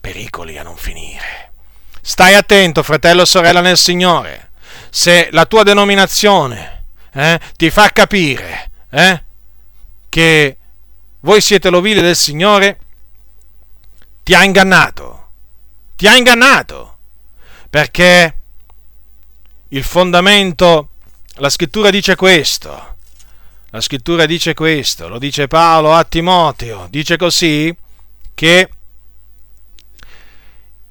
pericoli 0.00 0.56
a 0.56 0.62
non 0.62 0.74
finire. 0.74 1.52
Stai 2.00 2.34
attento, 2.34 2.82
fratello 2.82 3.20
o 3.22 3.24
sorella 3.26 3.60
nel 3.60 3.76
Signore. 3.76 4.52
Se 4.88 5.28
la 5.32 5.44
tua 5.44 5.64
denominazione 5.64 6.84
eh, 7.12 7.38
ti 7.54 7.68
fa 7.68 7.90
capire 7.90 8.70
eh, 8.88 9.22
che 10.08 10.56
voi 11.20 11.42
siete 11.42 11.68
l'ovile 11.68 12.00
del 12.00 12.16
Signore, 12.16 12.78
ti 14.22 14.32
ha 14.32 14.44
ingannato. 14.44 15.26
Ti 15.94 16.08
ha 16.08 16.16
ingannato. 16.16 16.96
Perché 17.68 18.36
il 19.74 19.84
fondamento, 19.84 20.88
la 21.36 21.48
scrittura 21.48 21.90
dice 21.90 22.14
questo, 22.14 22.96
la 23.70 23.80
scrittura 23.80 24.26
dice 24.26 24.52
questo, 24.52 25.08
lo 25.08 25.18
dice 25.18 25.48
Paolo 25.48 25.94
a 25.94 26.04
Timoteo, 26.04 26.88
dice 26.90 27.16
così 27.16 27.74
che 28.34 28.68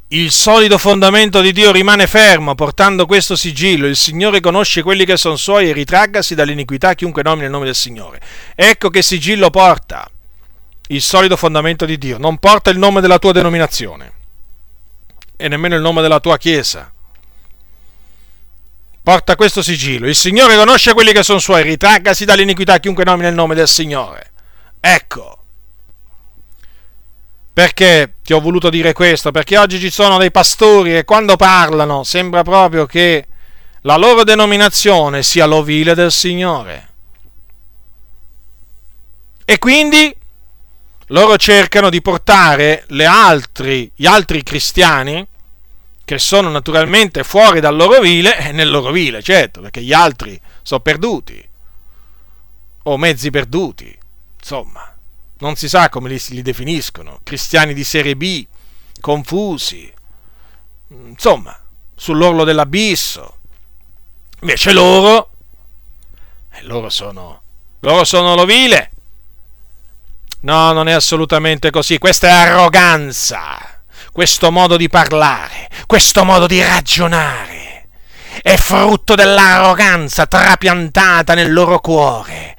il 0.07 0.31
solido 0.31 0.79
fondamento 0.79 1.41
di 1.41 1.51
Dio 1.51 1.71
rimane 1.71 2.07
fermo, 2.07 2.55
portando 2.55 3.05
questo 3.05 3.35
sigillo. 3.35 3.87
Il 3.87 3.95
Signore 3.95 4.41
conosce 4.41 4.81
quelli 4.81 5.05
che 5.05 5.15
sono 5.15 5.37
suoi 5.37 5.69
e 5.69 5.73
ritraggasi 5.73 6.35
dall'iniquità 6.35 6.95
chiunque 6.95 7.23
nomina 7.23 7.45
il 7.45 7.51
nome 7.51 7.65
del 7.65 7.75
Signore. 7.75 8.19
Ecco 8.55 8.89
che 8.89 9.01
sigillo 9.01 9.49
porta 9.51 10.09
il 10.87 11.01
solido 11.01 11.37
fondamento 11.37 11.85
di 11.85 11.97
Dio. 11.97 12.17
Non 12.17 12.39
porta 12.39 12.71
il 12.71 12.77
nome 12.77 12.99
della 12.99 13.19
tua 13.19 13.31
denominazione 13.31 14.11
e 15.37 15.47
nemmeno 15.47 15.75
il 15.75 15.81
nome 15.81 16.01
della 16.01 16.19
tua 16.19 16.37
chiesa 16.37 16.91
porta 19.03 19.35
questo 19.35 19.61
sigillo. 19.61 20.07
Il 20.07 20.15
Signore 20.15 20.55
conosce 20.55 20.93
quelli 20.93 21.11
che 21.11 21.23
sono 21.23 21.39
suoi, 21.39 21.63
ritraggasi 21.63 22.25
dall'iniquità 22.25 22.79
chiunque 22.79 23.03
nomina 23.03 23.27
il 23.27 23.35
nome 23.35 23.55
del 23.55 23.67
Signore. 23.67 24.31
Ecco. 24.79 25.37
Perché 27.53 28.15
ti 28.23 28.33
ho 28.33 28.39
voluto 28.39 28.69
dire 28.69 28.93
questo? 28.93 29.31
Perché 29.31 29.57
oggi 29.57 29.79
ci 29.79 29.89
sono 29.89 30.17
dei 30.17 30.31
pastori 30.31 30.95
e 30.95 31.03
quando 31.03 31.35
parlano 31.35 32.03
sembra 32.03 32.43
proprio 32.43 32.85
che 32.85 33.25
la 33.81 33.97
loro 33.97 34.23
denominazione 34.23 35.21
sia 35.21 35.45
l'ovile 35.45 35.93
del 35.93 36.11
Signore. 36.11 36.89
E 39.43 39.59
quindi 39.59 40.15
loro 41.07 41.35
cercano 41.35 41.89
di 41.89 42.01
portare 42.01 42.85
altri, 43.05 43.91
gli 43.93 44.05
altri 44.05 44.43
cristiani 44.43 45.27
che 46.11 46.19
sono 46.19 46.49
naturalmente 46.49 47.23
fuori 47.23 47.61
dal 47.61 47.73
loro 47.73 48.01
vile, 48.01 48.37
e 48.37 48.51
nel 48.51 48.69
loro 48.69 48.91
vile, 48.91 49.23
certo, 49.23 49.61
perché 49.61 49.81
gli 49.81 49.93
altri 49.93 50.37
sono 50.61 50.81
perduti, 50.81 51.41
o 52.83 52.97
mezzi 52.97 53.29
perduti, 53.29 53.97
insomma, 54.37 54.93
non 55.37 55.55
si 55.55 55.69
sa 55.69 55.87
come 55.87 56.09
li, 56.09 56.21
li 56.31 56.41
definiscono, 56.41 57.21
cristiani 57.23 57.73
di 57.73 57.85
serie 57.85 58.17
B, 58.17 58.45
confusi, 58.99 59.89
insomma, 60.89 61.57
sull'orlo 61.95 62.43
dell'abisso. 62.43 63.37
Invece 64.41 64.73
loro, 64.73 65.29
e 66.51 66.61
loro 66.63 66.89
sono, 66.89 67.41
loro 67.79 68.03
sono 68.03 68.35
l'ovile. 68.35 68.91
No, 70.41 70.73
non 70.73 70.89
è 70.89 70.91
assolutamente 70.91 71.69
così, 71.69 71.97
questa 71.99 72.27
è 72.27 72.31
arroganza 72.31 73.70
questo 74.11 74.51
modo 74.51 74.77
di 74.77 74.89
parlare, 74.89 75.69
questo 75.85 76.23
modo 76.23 76.47
di 76.47 76.61
ragionare, 76.61 77.87
è 78.41 78.55
frutto 78.55 79.15
dell'arroganza 79.15 80.25
trapiantata 80.25 81.33
nel 81.33 81.53
loro 81.53 81.79
cuore, 81.79 82.55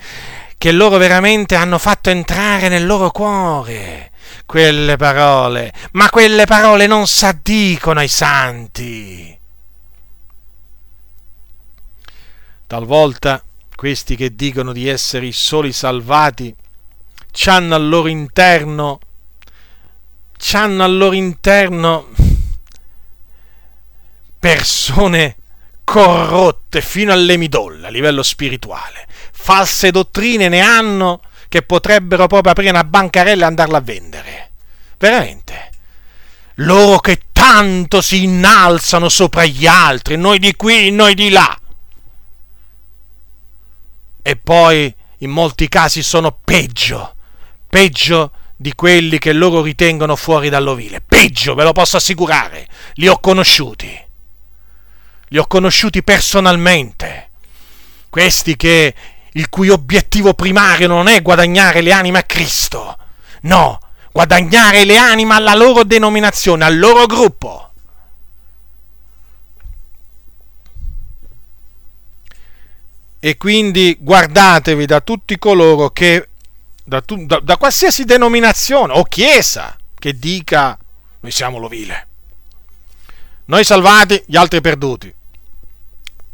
che 0.57 0.73
loro 0.73 0.97
veramente 0.97 1.55
hanno 1.55 1.79
fatto 1.79 2.11
entrare 2.11 2.69
nel 2.69 2.87
loro 2.87 3.11
cuore 3.11 4.11
quelle 4.47 4.97
parole, 4.97 5.73
ma 5.93 6.09
quelle 6.11 6.45
parole 6.47 6.87
non 6.87 7.07
s'addicono 7.07 8.01
ai 8.01 8.09
santi. 8.09 9.39
Talvolta 12.67 13.43
questi 13.75 14.17
che 14.17 14.35
dicono 14.35 14.73
di 14.73 14.89
essere 14.89 15.27
i 15.27 15.33
soli 15.33 15.73
salvati 15.73 16.55
hanno 17.47 17.75
al 17.75 17.89
loro 17.89 18.09
interno 18.09 18.99
hanno 20.53 20.85
al 20.85 20.97
loro 20.97 21.15
interno 21.15 22.09
persone 24.39 25.37
corrotte 25.85 26.81
fino 26.81 27.13
alle 27.13 27.37
midolle 27.37 27.87
a 27.87 27.91
livello 27.91 28.23
spirituale. 28.23 29.07
False 29.31 29.91
dottrine 29.91 30.49
ne 30.49 30.61
hanno 30.61 31.21
che 31.49 31.63
potrebbero 31.63 32.27
proprio 32.27 32.53
aprire 32.53 32.71
una 32.71 32.85
bancarella 32.85 33.45
e 33.45 33.49
andarla 33.49 33.79
a 33.79 33.83
vendere. 33.83 34.51
Veramente. 34.99 35.71
Loro 36.57 36.99
che 36.99 37.23
tanto 37.33 38.01
si 38.01 38.25
innalzano 38.25 39.09
sopra 39.09 39.45
gli 39.45 39.67
altri, 39.67 40.17
noi 40.17 40.39
di 40.39 40.55
qui, 40.57 40.91
noi 40.91 41.15
di 41.15 41.29
là. 41.31 41.57
E 44.23 44.37
poi 44.37 44.95
in 45.19 45.31
molti 45.31 45.69
casi 45.69 46.03
sono 46.03 46.37
peggio, 46.45 47.17
peggio 47.69 48.33
di 48.63 48.73
quelli 48.75 49.19
che 49.19 49.35
loro 49.35 49.61
ritengono 49.61 50.17
fuori 50.17 50.49
dall'ovile. 50.49 51.03
Peggio, 51.07 51.55
ve 51.55 51.65
lo 51.65 51.73
posso 51.73 51.99
assicurare, 51.99 52.67
li 52.95 53.09
ho 53.09 53.19
conosciuti. 53.19 54.07
Li 55.29 55.39
ho 55.39 55.47
conosciuti 55.47 56.03
personalmente. 56.03 57.31
Questi 58.09 58.57
che 58.57 58.95
il 59.33 59.49
cui 59.49 59.69
obiettivo 59.69 60.33
primario 60.33 60.87
non 60.89 61.09
è 61.09 61.21
guadagnare 61.21 61.81
le 61.81 61.93
anime 61.93 62.19
a 62.19 62.23
Cristo, 62.23 62.97
no, 63.43 63.79
guadagnare 64.13 64.85
le 64.85 64.97
anime 64.97 65.35
alla 65.35 65.55
loro 65.55 65.85
denominazione, 65.85 66.65
al 66.65 66.79
loro 66.79 67.07
gruppo. 67.07 67.71
E 73.19 73.37
quindi 73.37 73.97
guardatevi 73.99 74.85
da 74.85 75.01
tutti 75.01 75.39
coloro 75.39 75.91
che 75.91 76.29
da, 76.85 77.03
da, 77.07 77.41
da 77.41 77.57
qualsiasi 77.57 78.05
denominazione 78.05 78.93
o 78.93 79.05
chiesa 79.05 79.77
che 79.99 80.19
dica 80.19 80.79
noi 81.21 81.31
siamo 81.31 81.59
l'ovile. 81.59 82.09
Noi 83.47 83.65
salvati, 83.65 84.23
gli 84.27 84.37
altri 84.37 84.61
perduti. 84.61 85.13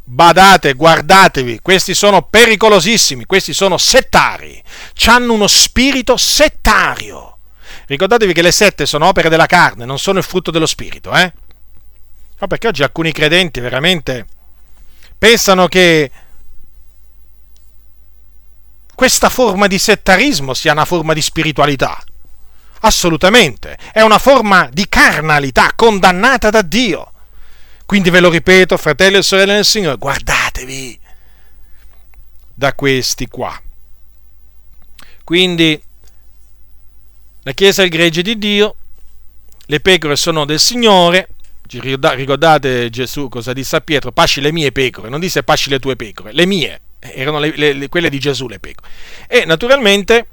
Badate, 0.05 0.73
guardatevi, 0.73 1.61
questi 1.61 1.95
sono 1.95 2.23
pericolosissimi, 2.23 3.27
questi 3.27 3.53
sono 3.53 3.77
settari, 3.77 4.63
hanno 5.07 5.35
uno 5.35 5.47
spirito 5.47 6.17
settario. 6.17 7.37
Ricordatevi 7.87 8.33
che 8.33 8.43
le 8.43 8.53
sette 8.53 8.87
sono 8.87 9.07
opere 9.07 9.29
della 9.29 9.47
carne, 9.47 9.85
non 9.85 9.99
sono 9.99 10.19
il 10.19 10.25
frutto 10.25 10.51
dello 10.51 10.67
spirito, 10.67 11.15
eh? 11.15 11.33
No, 12.39 12.47
perché 12.47 12.69
oggi 12.69 12.83
alcuni 12.83 13.13
credenti 13.13 13.61
veramente 13.61 14.27
pensano 15.19 15.67
che 15.67 16.11
questa 18.99 19.29
forma 19.29 19.69
di 19.69 19.79
settarismo 19.79 20.55
sia 20.55 20.73
una 20.73 20.85
forma 20.85 21.13
di 21.13 21.23
spiritualità. 21.23 22.03
Assolutamente, 22.81 23.79
è 23.93 24.01
una 24.01 24.19
forma 24.19 24.69
di 24.73 24.89
carnalità 24.89 25.71
condannata 25.77 26.51
da 26.51 26.63
Dio. 26.63 27.13
Quindi 27.87 28.11
ve 28.11 28.19
lo 28.19 28.29
ripeto, 28.29 28.77
fratelli 28.77 29.19
e 29.19 29.23
sorelle 29.23 29.55
del 29.55 29.65
Signore, 29.65 29.99
guardatevi 29.99 30.99
da 32.53 32.75
questi 32.75 33.29
qua. 33.29 33.57
Quindi 35.23 35.81
la 37.45 37.53
Chiesa 37.53 37.83
è 37.83 37.85
il 37.85 37.93
gregge 37.93 38.23
di 38.23 38.37
Dio, 38.37 38.75
le 39.67 39.79
pecore 39.79 40.17
sono 40.17 40.45
del 40.45 40.59
Signore, 40.59 41.29
ricordate 41.69 42.91
Gesù 42.91 43.29
cosa 43.29 43.53
disse 43.53 43.77
a 43.77 43.81
Pietro? 43.81 44.11
Pasci 44.11 44.41
le 44.41 44.51
mie 44.51 44.73
pecore, 44.73 45.09
non 45.09 45.21
disse 45.21 45.45
pasci 45.45 45.71
le 45.71 45.79
tue 45.79 45.95
pecore, 45.95 46.33
le 46.33 46.47
mie 46.47 46.81
erano 46.99 47.39
le, 47.39 47.53
le, 47.55 47.89
quelle 47.89 48.11
di 48.11 48.19
Gesù 48.19 48.49
le 48.49 48.59
pecore. 48.59 48.89
E 49.27 49.45
naturalmente, 49.45 50.27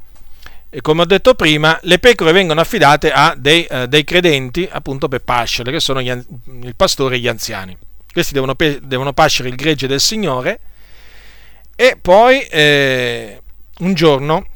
come 0.82 1.02
ho 1.02 1.06
detto 1.06 1.36
prima, 1.36 1.78
le 1.84 2.00
pecore 2.00 2.32
vengono 2.32 2.62
affidate 2.62 3.12
a 3.12 3.36
dei, 3.38 3.66
uh, 3.70 3.86
dei 3.86 4.04
credenti 4.04 4.68
appunto 4.70 5.08
per 5.08 5.22
pascere, 5.22 5.72
che 5.72 5.80
sono 5.80 6.02
gli, 6.02 6.10
il 6.10 6.76
pastore 6.76 7.16
e 7.16 7.20
gli 7.20 7.28
anziani. 7.28 7.78
Questi 8.12 8.34
devono, 8.34 8.56
devono 8.82 9.14
pascere 9.14 9.50
il 9.50 9.56
gregge 9.56 9.88
del 9.88 10.00
Signore 10.00 10.60
e 11.76 11.98
poi 12.02 12.40
eh, 12.44 13.42
un 13.80 13.94
giorno 13.94 14.48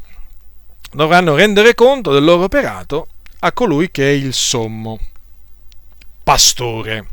dovranno 0.91 1.36
rendere 1.36 1.76
conto 1.76 2.14
del 2.14 2.23
loro 2.23 2.44
operato 2.44 3.07
a 3.40 3.52
colui 3.52 3.91
che 3.91 4.10
è 4.10 4.14
il 4.14 4.34
sommo 4.34 4.98
pastore, 6.23 7.07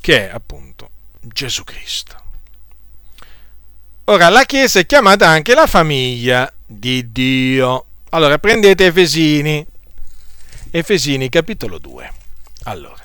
che 0.00 0.28
è 0.28 0.32
appunto 0.32 0.90
Gesù 1.20 1.64
Cristo. 1.64 2.21
Ora, 4.06 4.28
la 4.30 4.42
Chiesa 4.42 4.80
è 4.80 4.86
chiamata 4.86 5.28
anche 5.28 5.54
la 5.54 5.68
famiglia 5.68 6.52
di 6.66 7.12
Dio. 7.12 7.86
Allora, 8.10 8.36
prendete 8.38 8.86
Efesini, 8.86 9.64
Efesini 10.72 11.28
capitolo 11.28 11.78
2. 11.78 12.12
Allora, 12.64 13.02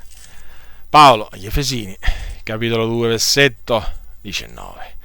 Paolo 0.90 1.28
agli 1.32 1.46
Efesini, 1.46 1.96
capitolo 2.42 2.88
2, 2.88 3.10
versetto 3.10 3.92
19. 4.22 4.96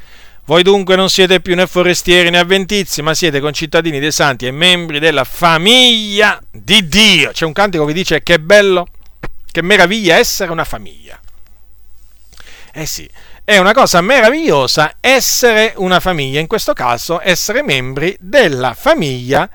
Voi 0.47 0.63
dunque 0.63 0.97
non 0.97 1.11
siete 1.11 1.41
più 1.41 1.55
né 1.55 1.67
forestieri 1.67 2.31
né 2.31 2.39
avventizi, 2.39 3.03
ma 3.03 3.13
siete 3.13 3.39
concittadini 3.41 4.01
dei 4.01 4.13
santi 4.13 4.47
e 4.47 4.51
membri 4.51 4.99
della 4.99 5.25
famiglia 5.25 6.41
di 6.51 6.89
Dio. 6.89 7.33
C'è 7.33 7.45
un 7.45 7.53
cantico 7.53 7.85
che 7.85 7.93
dice 7.93 8.23
che 8.23 8.41
bello, 8.41 8.87
che 9.51 9.63
meraviglia 9.63 10.17
essere 10.17 10.51
una 10.51 10.65
famiglia. 10.65 11.21
Eh 12.73 12.87
sì, 12.87 13.09
è 13.45 13.59
una 13.59 13.73
cosa 13.73 14.01
meravigliosa 14.01 14.97
essere 15.01 15.75
una 15.77 16.01
famiglia, 16.01 16.39
in 16.39 16.47
questo 16.47 16.73
caso 16.73 17.21
essere 17.23 17.63
membri 17.63 18.17
della 18.21 18.75
famiglia 18.75 19.49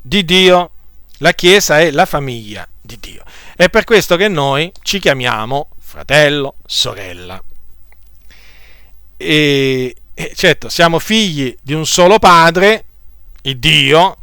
di 0.00 0.24
Dio. 0.24 0.70
La 1.18 1.32
Chiesa 1.32 1.78
è 1.78 1.90
la 1.90 2.06
famiglia 2.06 2.66
di 2.80 2.98
Dio. 2.98 3.22
È 3.54 3.68
per 3.68 3.84
questo 3.84 4.16
che 4.16 4.28
noi 4.28 4.72
ci 4.82 4.98
chiamiamo 4.98 5.68
fratello, 5.78 6.56
sorella. 6.66 7.40
E, 9.16 9.96
e 10.14 10.32
certo, 10.34 10.68
siamo 10.68 10.98
figli 10.98 11.54
di 11.62 11.74
un 11.74 11.86
solo 11.86 12.18
padre, 12.18 12.84
il 13.42 13.58
Dio, 13.58 14.21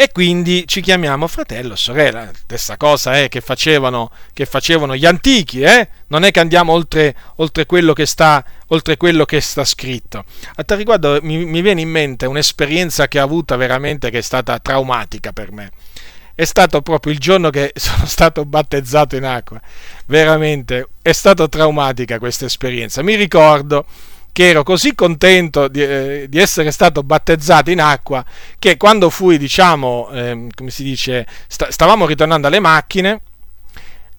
e 0.00 0.12
quindi 0.12 0.66
ci 0.66 0.80
chiamiamo 0.80 1.26
fratello, 1.26 1.76
sorella. 1.76 2.30
Stessa 2.32 2.78
cosa 2.78 3.18
è 3.18 3.28
che 3.28 3.42
facevano, 3.42 4.10
che 4.32 4.46
facevano 4.46 4.96
gli 4.96 5.04
antichi, 5.04 5.60
eh? 5.60 5.86
non 6.06 6.24
è 6.24 6.30
che 6.30 6.40
andiamo 6.40 6.72
oltre, 6.72 7.14
oltre, 7.36 7.66
quello 7.66 7.92
che 7.92 8.06
sta, 8.06 8.42
oltre 8.68 8.96
quello 8.96 9.26
che 9.26 9.42
sta 9.42 9.62
scritto. 9.62 10.24
A 10.54 10.64
tal 10.64 10.78
riguardo 10.78 11.18
mi, 11.20 11.44
mi 11.44 11.60
viene 11.60 11.82
in 11.82 11.90
mente 11.90 12.24
un'esperienza 12.24 13.08
che 13.08 13.20
ho 13.20 13.24
avuto 13.24 13.54
veramente 13.58 14.08
che 14.08 14.16
è 14.16 14.22
stata 14.22 14.58
traumatica 14.58 15.34
per 15.34 15.52
me. 15.52 15.70
È 16.34 16.44
stato 16.46 16.80
proprio 16.80 17.12
il 17.12 17.18
giorno 17.18 17.50
che 17.50 17.72
sono 17.76 18.06
stato 18.06 18.46
battezzato 18.46 19.16
in 19.16 19.24
acqua. 19.24 19.60
Veramente 20.06 20.88
è 21.02 21.12
stata 21.12 21.46
traumatica 21.46 22.18
questa 22.18 22.46
esperienza. 22.46 23.02
Mi 23.02 23.16
ricordo 23.16 23.84
che 24.32 24.48
ero 24.48 24.62
così 24.62 24.94
contento 24.94 25.68
di, 25.68 25.82
eh, 25.82 26.26
di, 26.28 26.38
essere 26.38 26.70
stato 26.70 27.02
battezzato 27.02 27.70
in 27.70 27.80
acqua 27.80 28.24
che 28.58 28.76
quando 28.76 29.10
fui, 29.10 29.38
diciamo, 29.38 30.08
eh, 30.12 30.46
come 30.54 30.70
si 30.70 30.82
dice, 30.82 31.26
sta, 31.48 31.70
stavamo 31.70 32.06
ritornando 32.06 32.46
alle 32.46 32.60
macchine 32.60 33.20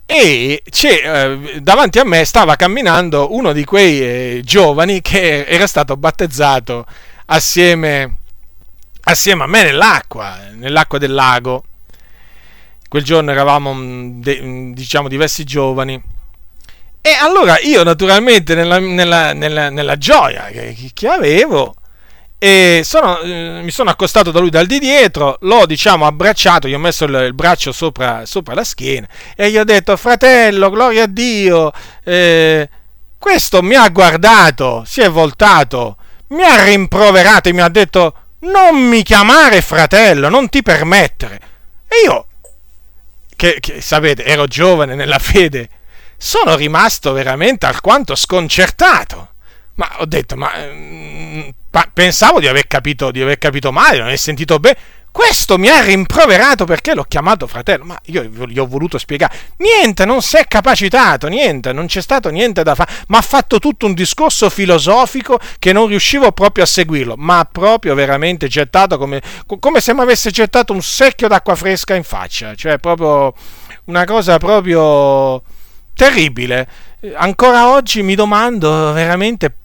e 0.06 0.62
eh, 0.84 1.60
davanti 1.62 2.00
a 2.00 2.04
me 2.04 2.26
stava 2.26 2.58
camminando 2.58 3.34
uno 3.34 3.54
di 3.54 3.64
quei 3.64 4.02
eh, 4.02 4.42
giovani 4.44 5.02
che 5.02 5.46
era 5.46 5.68
stato 5.68 5.96
battezzato 5.96 6.86
assieme, 7.28 8.18
assieme 9.04 9.44
a 9.44 9.48
me 9.48 9.64
nell'acqua, 9.64 10.38
nell'acqua 10.54 10.98
del 10.98 11.14
lago. 11.14 11.64
quel 12.90 13.04
giorno 13.04 13.32
eravamo 13.32 13.74
mm, 13.74 14.74
diciamo 14.74 15.08
diversi 15.08 15.46
giovani 15.46 16.11
e 17.02 17.18
allora 17.20 17.58
io 17.60 17.84
naturalmente 17.84 18.54
nella, 18.56 18.80
nella, 18.80 19.34
nella, 19.34 19.70
nella 19.70 19.98
gioia 19.98 20.46
che, 20.52 20.76
che 20.94 21.08
avevo 21.08 21.76
sono, 22.84 23.20
eh, 23.20 23.60
mi 23.62 23.70
sono 23.70 23.92
accostato 23.92 24.32
da 24.32 24.40
lui 24.40 24.50
dal 24.50 24.66
di 24.66 24.80
dietro, 24.80 25.38
l'ho 25.42 25.68
diciamo 25.68 26.08
abbracciato, 26.08 26.68
gli 26.68 26.74
ho 26.74 26.80
messo 26.80 27.06
il, 27.06 27.14
il 27.14 27.34
braccio 27.36 27.72
sopra, 27.72 28.26
sopra, 28.26 28.56
la 28.56 28.64
schiena 28.64 29.08
e 29.36 29.52
gli 29.52 29.58
ho 29.60 29.64
detto 29.64 29.96
fratello, 29.96 30.72
gloria 30.72 31.04
a 31.04 31.08
Dio, 31.08 31.72
eh, 32.04 32.68
questo 33.20 33.62
mi 33.62 33.76
ha 33.76 33.88
guardato, 33.90 34.84
si 34.88 35.02
è 35.02 35.10
voltato, 35.10 35.98
mi 36.30 36.44
ha 36.44 36.64
rimproverato 36.64 37.50
e 37.50 37.54
mi 37.54 37.62
ha 37.62 37.70
detto 37.70 38.16
non 38.40 38.76
mi 38.76 39.04
chiamare 39.04 39.62
fratello, 39.62 40.28
non 40.28 40.50
ti 40.50 40.64
permettere. 40.64 41.40
E 41.88 41.96
io, 42.06 42.26
che, 43.36 43.58
che 43.60 43.82
sapete, 43.82 44.26
ero 44.26 44.48
giovane 44.48 44.96
nella 44.96 45.20
fede, 45.20 45.70
sono 46.24 46.56
rimasto 46.56 47.14
veramente 47.14 47.66
alquanto 47.66 48.14
sconcertato. 48.14 49.30
Ma 49.76 49.90
ho 49.98 50.06
detto, 50.06 50.36
ma 50.36 50.52
mm, 50.56 51.50
pensavo 51.94 52.40
di 52.40 52.48
aver 52.48 52.68
capito, 52.68 53.10
di 53.10 53.24
aver 53.24 53.40
capito 53.40 53.72
male, 53.72 53.98
non 53.98 54.06
aver 54.06 54.20
sentito 54.20 54.60
bene. 54.60 54.78
Questo 55.12 55.58
mi 55.58 55.68
ha 55.68 55.82
rimproverato 55.82 56.64
perché 56.66 56.94
l'ho 56.94 57.06
chiamato 57.06 57.48
fratello, 57.48 57.86
ma 57.86 58.00
io 58.06 58.24
gli 58.24 58.60
ho 58.60 58.68
voluto 58.68 59.00
spiegare. 59.00 59.36
Niente, 59.58 60.06
non 60.06 60.22
si 60.22 60.38
è 60.38 60.46
capacitato, 60.46 61.28
niente, 61.28 61.74
non 61.74 61.88
c'è 61.88 62.02
stato 62.02 62.30
niente 62.30 62.62
da 62.62 62.76
fare, 62.76 62.94
ma 63.08 63.18
ha 63.18 63.22
fatto 63.22 63.58
tutto 63.58 63.88
un 63.88 63.96
discorso 63.96 64.50
filosofico 64.52 65.40
che 65.58 65.74
non 65.74 65.88
riuscivo 65.88 66.32
proprio 66.32 66.64
a 66.64 66.68
seguirlo, 66.68 67.16
ma 67.18 67.50
proprio 67.52 67.96
veramente 67.96 68.48
gettato 68.48 69.00
come, 69.00 69.22
come 69.60 69.82
se 69.82 69.94
mi 69.94 70.02
avesse 70.02 70.30
gettato 70.30 70.72
un 70.72 70.84
secchio 70.84 71.28
d'acqua 71.28 71.56
fresca 71.56 71.96
in 71.96 72.04
faccia, 72.04 72.54
cioè 72.54 72.78
proprio 72.78 73.34
una 73.86 74.06
cosa 74.06 74.38
proprio 74.38 75.42
terribile. 76.02 76.68
Ancora 77.14 77.70
oggi 77.70 78.02
mi 78.02 78.16
domando 78.16 78.92
veramente 78.92 79.58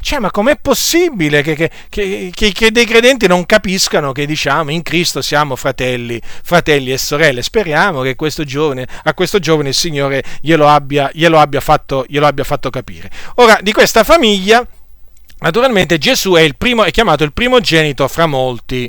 cioè, 0.00 0.20
ma 0.20 0.30
com'è 0.30 0.56
possibile 0.60 1.42
che, 1.42 1.54
che, 1.56 1.70
che, 1.88 2.52
che, 2.52 2.70
dei 2.70 2.84
credenti 2.84 3.26
non 3.26 3.44
capiscano 3.46 4.12
che 4.12 4.26
diciamo 4.26 4.70
in 4.70 4.82
Cristo 4.82 5.20
siamo 5.20 5.56
fratelli, 5.56 6.20
fratelli 6.22 6.92
e 6.92 6.98
sorelle? 6.98 7.42
Speriamo 7.42 8.02
che 8.02 8.14
questo 8.14 8.44
giovane, 8.44 8.86
a 9.02 9.12
questo 9.12 9.40
giovane 9.40 9.70
il 9.70 9.74
Signore 9.74 10.22
glielo 10.40 10.68
abbia, 10.68 11.10
glielo, 11.12 11.38
abbia 11.38 11.60
fatto, 11.60 12.04
glielo 12.06 12.26
abbia 12.26 12.44
fatto 12.44 12.70
capire. 12.70 13.10
Ora, 13.36 13.58
di 13.60 13.72
questa 13.72 14.04
famiglia, 14.04 14.64
naturalmente 15.40 15.98
Gesù 15.98 16.34
è, 16.34 16.48
primo, 16.52 16.84
è 16.84 16.92
chiamato 16.92 17.24
il 17.24 17.32
primogenito 17.32 18.06
fra 18.06 18.26
molti 18.26 18.88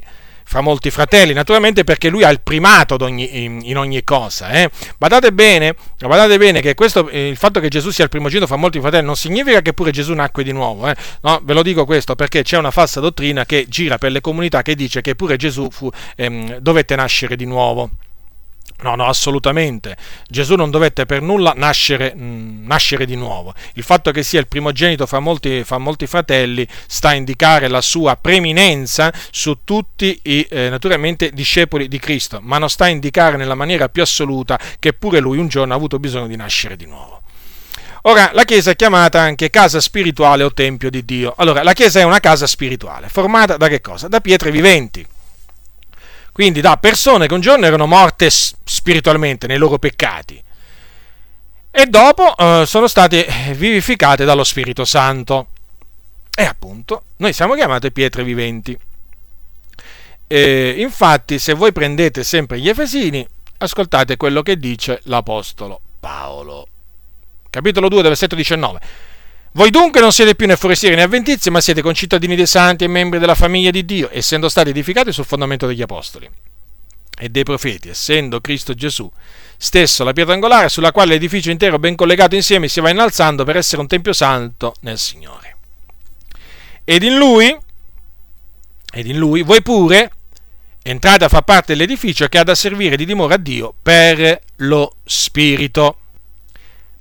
fra 0.50 0.62
molti 0.62 0.90
fratelli, 0.90 1.32
naturalmente 1.32 1.84
perché 1.84 2.10
lui 2.10 2.24
ha 2.24 2.30
il 2.32 2.42
primato 2.42 2.98
in, 3.06 3.78
ogni 3.78 4.04
cosa. 4.04 4.50
Eh. 4.50 4.72
Badate, 4.98 5.32
bene, 5.32 5.76
badate 6.00 6.40
bene 6.40 6.60
che 6.60 6.74
questo, 6.74 7.08
eh, 7.10 7.28
il 7.28 7.38
fatto 7.38 7.60
che 7.60 7.68
Gesù 7.68 7.92
sia 7.92 8.04
il 8.06 8.10
primogenito 8.10 8.48
fra 8.48 8.56
molti 8.56 8.80
fratelli 8.80 9.06
non 9.06 9.16
significa 9.16 9.62
che 9.62 9.74
pure 9.74 9.92
Gesù 9.92 10.12
nacque 10.16 10.44
di 10.44 10.52
nuovo. 10.52 10.88
Eh. 10.88 10.96
No, 11.22 11.40
ve 11.44 11.54
lo 11.54 11.62
dico 11.62 11.86
questo 11.86 12.16
perché 12.16 12.42
c'è 12.42 12.58
una 12.58 12.72
falsa 12.72 13.00
dottrina 13.00 13.46
che 13.46 13.68
gira 13.70 14.00
per 14.00 14.12
le 14.12 14.22
comunità 14.22 14.64
che 14.64 14.74
dice 14.74 15.02
che 15.02 15.14
pure 15.14 15.38
Gesù 15.38 15.70
fu, 15.70 15.88
ehm, 16.16 16.58
dovette 16.58 16.96
nascere 16.96 17.36
di 17.36 17.46
nuovo. 17.46 17.92
No, 18.82 18.96
no, 18.96 19.08
assolutamente. 19.08 19.98
Gesù 20.28 20.56
non 20.56 20.72
dovette 20.72 21.06
per 21.06 21.22
nulla 21.22 21.54
nascere, 21.56 22.14
mh, 22.16 22.24
mm, 22.24 22.66
nascere, 22.66 23.06
di 23.06 23.16
nuovo. 23.16 23.54
Il 23.74 23.84
fatto 23.84 24.12
che 24.12 24.24
sia 24.24 24.40
il 24.40 24.48
primogenito 24.48 25.06
fra 25.06 25.20
molti, 25.20 25.64
fra 25.66 25.78
molti 25.78 26.08
fratelli 26.08 26.66
sta 26.88 27.10
a 27.10 27.14
indicare 27.14 27.68
la 27.68 27.82
sua 27.82 28.16
preeminenza 28.16 29.12
su 29.32 29.60
tutti 29.66 30.18
i, 30.24 30.48
eh, 30.50 30.70
naturalmente, 30.70 31.32
discepoli 31.32 31.90
di 31.90 32.00
Cristo, 32.00 32.40
ma 32.42 32.58
non 32.58 32.70
sta 32.70 32.86
a 32.86 32.90
indicare 32.90 33.36
nella 33.36 33.56
maniera 33.56 33.90
più 33.90 34.02
assoluta 34.02 34.58
che 34.80 34.94
pure 34.94 35.20
lui 35.20 35.38
un 35.40 35.50
giorno 35.50 35.74
ha 35.74 35.76
avuto 35.76 36.00
bisogno 36.00 36.28
di 36.28 36.38
nascere 36.38 36.78
di 36.78 36.86
nuovo. 36.86 37.22
Ora, 38.04 38.32
la 38.34 38.46
Chiesa 38.46 38.72
è 38.72 38.76
chiamata 38.78 39.20
anche 39.20 39.50
casa 39.50 39.82
spirituale 39.82 40.44
o 40.44 40.54
tempio 40.54 40.90
di 40.90 41.04
Dio. 41.04 41.34
Allora, 41.36 41.64
la 41.64 41.74
Chiesa 41.74 42.00
è 42.00 42.04
una 42.04 42.22
casa 42.22 42.48
spirituale, 42.48 43.10
formata 43.10 43.58
da 43.58 43.68
che 43.68 43.82
cosa? 43.82 44.08
Da 44.08 44.22
pietre 44.22 44.52
viventi 44.52 45.06
quindi 46.40 46.62
da 46.62 46.78
persone 46.78 47.28
che 47.28 47.34
un 47.34 47.42
giorno 47.42 47.66
erano 47.66 47.86
morte 47.86 48.30
spiritualmente 48.30 49.46
nei 49.46 49.58
loro 49.58 49.78
peccati 49.78 50.42
e 51.70 51.86
dopo 51.86 52.34
eh, 52.38 52.64
sono 52.66 52.88
state 52.88 53.28
vivificate 53.58 54.24
dallo 54.24 54.46
Spirito 54.46 54.86
Santo. 54.86 55.48
E 56.34 56.44
appunto, 56.44 57.04
noi 57.18 57.34
siamo 57.34 57.56
chiamate 57.56 57.92
pietre 57.92 58.24
viventi. 58.24 58.80
E 60.28 60.76
infatti, 60.78 61.40
se 61.40 61.54
voi 61.54 61.74
prendete 61.74 62.24
sempre 62.24 62.58
gli 62.58 62.70
Efesini, 62.70 63.28
ascoltate 63.58 64.16
quello 64.16 64.42
che 64.42 64.58
dice 64.58 65.02
l'Apostolo 65.04 65.82
Paolo. 66.00 66.68
Capitolo 67.50 67.90
2, 67.90 68.02
versetto 68.02 68.36
19. 68.36 68.80
Voi 69.54 69.72
dunque 69.72 70.00
non 70.00 70.12
siete 70.12 70.36
più 70.36 70.46
né 70.46 70.56
forestieri 70.56 70.96
né 70.96 71.02
avventizi, 71.02 71.50
ma 71.50 71.62
siete 71.62 71.82
concittadini 71.82 72.36
dei 72.36 72.46
santi 72.46 72.84
e 72.84 72.88
membri 72.88 73.20
della 73.20 73.36
famiglia 73.36 73.72
di 73.72 73.84
Dio, 73.84 74.10
essendo 74.12 74.48
stati 74.48 74.70
edificati 74.70 75.12
sul 75.12 75.26
fondamento 75.26 75.66
degli 75.66 75.82
apostoli 75.82 76.30
e 77.22 77.30
dei 77.30 77.44
profeti, 77.44 77.90
essendo 77.90 78.40
Cristo 78.40 78.74
Gesù 78.74 79.12
stesso 79.62 80.06
la 80.06 80.14
pietra 80.14 80.34
angolare 80.34 80.70
sulla 80.70 80.94
quale 80.94 81.12
l'edificio 81.12 81.52
intero 81.52 81.80
ben 81.80 81.98
collegato 81.98 82.34
insieme 82.34 82.70
si 82.70 82.80
va 82.80 82.92
innalzando 82.92 83.44
per 83.44 83.58
essere 83.58 83.82
un 83.82 83.88
tempio 83.88 84.14
santo 84.14 84.74
nel 84.82 84.98
Signore. 84.98 85.58
Ed 86.86 87.04
in 87.04 87.18
lui, 87.18 87.56
ed 88.94 89.06
in 89.06 89.18
lui 89.18 89.42
voi 89.42 89.62
pure 89.62 90.12
entrate 90.82 91.26
a 91.26 91.30
far 91.30 91.44
parte 91.44 91.74
dell'edificio 91.74 92.28
che 92.28 92.38
ha 92.38 92.44
da 92.44 92.56
servire 92.56 92.96
di 92.96 93.06
dimora 93.06 93.36
a 93.36 93.38
Dio 93.38 93.74
per 93.84 94.40
lo 94.58 94.96
Spirito. 95.04 95.98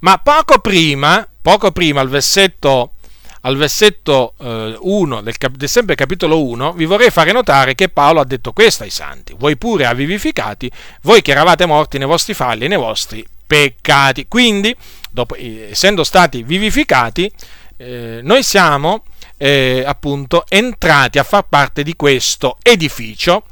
Ma 0.00 0.18
poco 0.18 0.58
prima 0.58 1.26
poco 1.48 1.72
prima 1.72 2.02
al 2.02 2.10
versetto, 2.10 2.92
al 3.40 3.56
versetto 3.56 4.34
eh, 4.38 4.76
1 4.78 5.22
del, 5.22 5.38
cap- 5.38 5.56
del 5.56 5.70
sempre 5.70 5.94
capitolo 5.94 6.44
1, 6.44 6.74
vi 6.74 6.84
vorrei 6.84 7.08
fare 7.08 7.32
notare 7.32 7.74
che 7.74 7.88
Paolo 7.88 8.20
ha 8.20 8.24
detto 8.26 8.52
questo 8.52 8.82
ai 8.82 8.90
santi, 8.90 9.34
voi 9.34 9.56
pure 9.56 9.86
ha 9.86 9.94
vivificati, 9.94 10.70
voi 11.04 11.22
che 11.22 11.30
eravate 11.30 11.64
morti 11.64 11.96
nei 11.96 12.06
vostri 12.06 12.34
falli 12.34 12.66
e 12.66 12.68
nei 12.68 12.76
vostri 12.76 13.26
peccati. 13.46 14.26
Quindi, 14.28 14.76
dopo, 15.10 15.36
eh, 15.36 15.68
essendo 15.70 16.04
stati 16.04 16.42
vivificati, 16.42 17.32
eh, 17.78 18.20
noi 18.22 18.42
siamo 18.42 19.04
eh, 19.38 19.82
appunto 19.86 20.44
entrati 20.50 21.18
a 21.18 21.22
far 21.22 21.46
parte 21.48 21.82
di 21.82 21.96
questo 21.96 22.58
edificio 22.62 23.44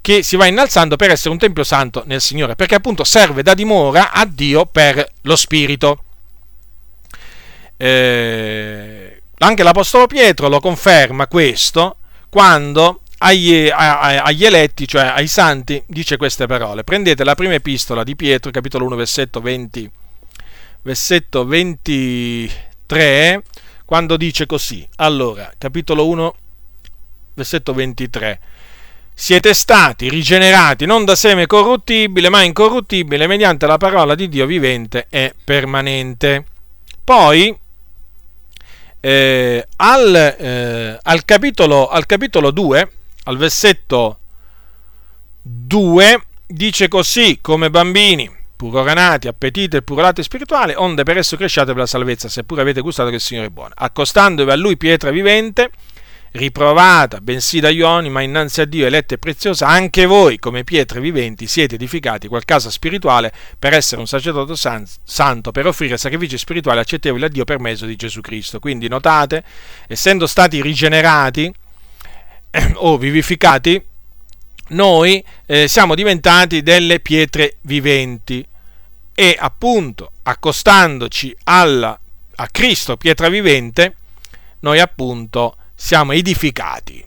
che 0.00 0.22
si 0.22 0.36
va 0.36 0.46
innalzando 0.46 0.96
per 0.96 1.10
essere 1.10 1.28
un 1.28 1.38
tempio 1.38 1.64
santo 1.64 2.04
nel 2.06 2.22
Signore, 2.22 2.54
perché 2.54 2.74
appunto 2.74 3.04
serve 3.04 3.42
da 3.42 3.52
dimora 3.52 4.12
a 4.12 4.24
Dio 4.24 4.64
per 4.64 5.06
lo 5.20 5.36
Spirito 5.36 6.04
eh, 7.78 9.22
anche 9.38 9.62
l'Apostolo 9.62 10.06
Pietro 10.06 10.48
lo 10.48 10.58
conferma 10.58 11.28
questo 11.28 11.98
quando 12.28 13.02
agli, 13.18 13.68
agli, 13.72 14.44
eletti, 14.44 14.86
cioè 14.86 15.04
ai 15.06 15.26
santi, 15.26 15.82
dice 15.86 16.16
queste 16.16 16.46
parole. 16.46 16.84
Prendete 16.84 17.24
la 17.24 17.34
prima 17.34 17.54
epistola 17.54 18.04
di 18.04 18.14
Pietro, 18.16 18.50
capitolo 18.50 18.84
1, 18.86 18.96
versetto 18.96 19.40
20, 19.40 19.90
versetto 20.82 21.44
23, 21.44 23.42
quando 23.84 24.16
dice 24.16 24.46
così. 24.46 24.86
Allora, 24.96 25.50
capitolo 25.56 26.06
1, 26.06 26.34
versetto 27.34 27.72
23. 27.72 28.40
Siete 29.14 29.52
stati 29.52 30.08
rigenerati 30.08 30.86
non 30.86 31.04
da 31.04 31.16
seme 31.16 31.46
corruttibile, 31.46 32.28
ma 32.28 32.42
incorruttibile, 32.42 33.26
mediante 33.26 33.66
la 33.66 33.76
parola 33.78 34.14
di 34.14 34.28
Dio 34.28 34.46
vivente 34.46 35.06
e 35.10 35.34
permanente. 35.42 36.44
Poi, 37.02 37.56
eh, 39.08 39.66
al, 39.76 40.14
eh, 40.14 40.98
al, 41.00 41.24
capitolo, 41.24 41.88
al 41.88 42.04
capitolo 42.04 42.50
2, 42.50 42.90
al 43.24 43.38
versetto 43.38 44.18
2, 45.40 46.22
dice 46.46 46.88
così, 46.88 47.38
come 47.40 47.70
bambini, 47.70 48.30
puroranati, 48.54 49.26
appetite 49.26 49.78
e 49.78 49.82
purolate 49.82 50.22
spirituale, 50.22 50.74
onde 50.76 51.04
per 51.04 51.16
esso 51.16 51.38
cresciate 51.38 51.68
per 51.68 51.78
la 51.78 51.86
salvezza, 51.86 52.28
seppure 52.28 52.60
avete 52.60 52.82
gustato 52.82 53.08
che 53.08 53.14
il 53.14 53.22
Signore 53.22 53.46
è 53.46 53.50
buono. 53.50 53.72
Accostandovi 53.74 54.50
a 54.50 54.56
Lui 54.56 54.76
pietra 54.76 55.10
vivente, 55.10 55.70
riprovata, 56.32 57.20
bensì 57.20 57.60
dagli 57.60 57.80
uomini, 57.80 58.10
ma 58.10 58.20
innanzi 58.20 58.60
a 58.60 58.64
Dio 58.64 58.86
eletta 58.86 59.14
e 59.14 59.18
preziosa, 59.18 59.66
anche 59.66 60.06
voi, 60.06 60.38
come 60.38 60.64
pietre 60.64 61.00
viventi, 61.00 61.46
siete 61.46 61.76
edificati 61.76 62.28
qual 62.28 62.44
casa 62.44 62.70
spirituale 62.70 63.32
per 63.58 63.72
essere 63.72 64.00
un 64.00 64.06
sacerdote 64.06 64.56
san- 64.56 64.86
santo, 65.04 65.50
per 65.50 65.66
offrire 65.66 65.96
sacrifici 65.96 66.36
spirituali 66.36 66.80
accettevoli 66.80 67.24
a 67.24 67.28
Dio 67.28 67.44
per 67.44 67.58
mezzo 67.58 67.86
di 67.86 67.96
Gesù 67.96 68.20
Cristo. 68.20 68.58
Quindi 68.58 68.88
notate, 68.88 69.42
essendo 69.86 70.26
stati 70.26 70.60
rigenerati 70.60 71.52
eh, 72.50 72.72
o 72.76 72.98
vivificati, 72.98 73.82
noi 74.70 75.24
eh, 75.46 75.66
siamo 75.66 75.94
diventati 75.94 76.62
delle 76.62 77.00
pietre 77.00 77.56
viventi 77.62 78.46
e 79.14 79.36
appunto 79.38 80.12
accostandoci 80.22 81.34
alla, 81.44 81.98
a 82.36 82.48
Cristo, 82.48 82.96
pietra 82.96 83.28
vivente, 83.28 83.96
noi 84.60 84.78
appunto 84.78 85.56
siamo 85.80 86.12
edificati. 86.12 87.06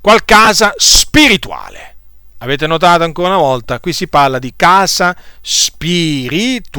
Qual 0.00 0.24
casa 0.24 0.74
spirituale. 0.76 1.94
Avete 2.38 2.66
notato 2.66 3.04
ancora 3.04 3.28
una 3.28 3.36
volta? 3.38 3.78
Qui 3.78 3.92
si 3.92 4.08
parla 4.08 4.40
di 4.40 4.52
casa 4.56 5.16
spirituale. 5.40 6.70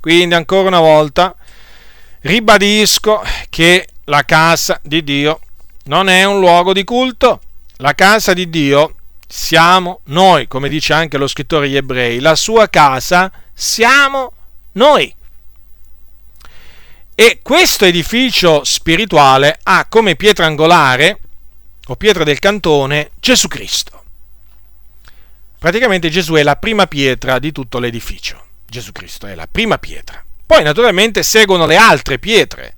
Quindi 0.00 0.34
ancora 0.34 0.66
una 0.66 0.80
volta 0.80 1.36
ribadisco 2.22 3.22
che 3.48 3.86
la 4.04 4.24
casa 4.24 4.80
di 4.82 5.04
Dio 5.04 5.38
non 5.84 6.08
è 6.08 6.24
un 6.24 6.40
luogo 6.40 6.72
di 6.72 6.82
culto. 6.82 7.40
La 7.76 7.94
casa 7.94 8.32
di 8.32 8.50
Dio 8.50 8.96
siamo 9.28 10.00
noi, 10.06 10.48
come 10.48 10.68
dice 10.68 10.94
anche 10.94 11.16
lo 11.16 11.28
scrittore 11.28 11.66
agli 11.66 11.76
ebrei. 11.76 12.18
La 12.18 12.34
sua 12.34 12.68
casa 12.68 13.30
siamo 13.54 14.32
noi. 14.72 15.14
E 17.14 17.40
questo 17.42 17.84
edificio 17.84 18.64
spirituale 18.64 19.58
ha 19.64 19.86
come 19.86 20.16
pietra 20.16 20.46
angolare 20.46 21.20
o 21.88 21.96
pietra 21.96 22.24
del 22.24 22.38
cantone 22.38 23.10
Gesù 23.20 23.48
Cristo. 23.48 24.02
Praticamente 25.58 26.08
Gesù 26.08 26.34
è 26.34 26.42
la 26.42 26.56
prima 26.56 26.86
pietra 26.86 27.38
di 27.38 27.52
tutto 27.52 27.78
l'edificio. 27.78 28.42
Gesù 28.66 28.92
Cristo 28.92 29.26
è 29.26 29.34
la 29.34 29.46
prima 29.46 29.78
pietra. 29.78 30.24
Poi 30.44 30.62
naturalmente 30.62 31.22
seguono 31.22 31.66
le 31.66 31.76
altre 31.76 32.18
pietre. 32.18 32.76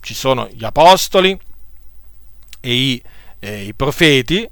Ci 0.00 0.14
sono 0.14 0.48
gli 0.50 0.64
apostoli 0.64 1.38
e 2.60 2.72
i, 2.72 3.02
eh, 3.40 3.64
i 3.64 3.74
profeti 3.74 4.48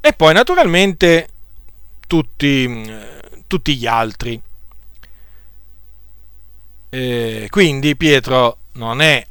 e 0.00 0.12
poi 0.12 0.34
naturalmente 0.34 1.28
tutti, 2.06 2.64
eh, 2.64 3.20
tutti 3.46 3.76
gli 3.76 3.86
altri. 3.86 4.40
Eh, 6.90 7.48
quindi 7.50 7.96
Pietro 7.96 8.58
non 8.72 9.02
è, 9.02 9.24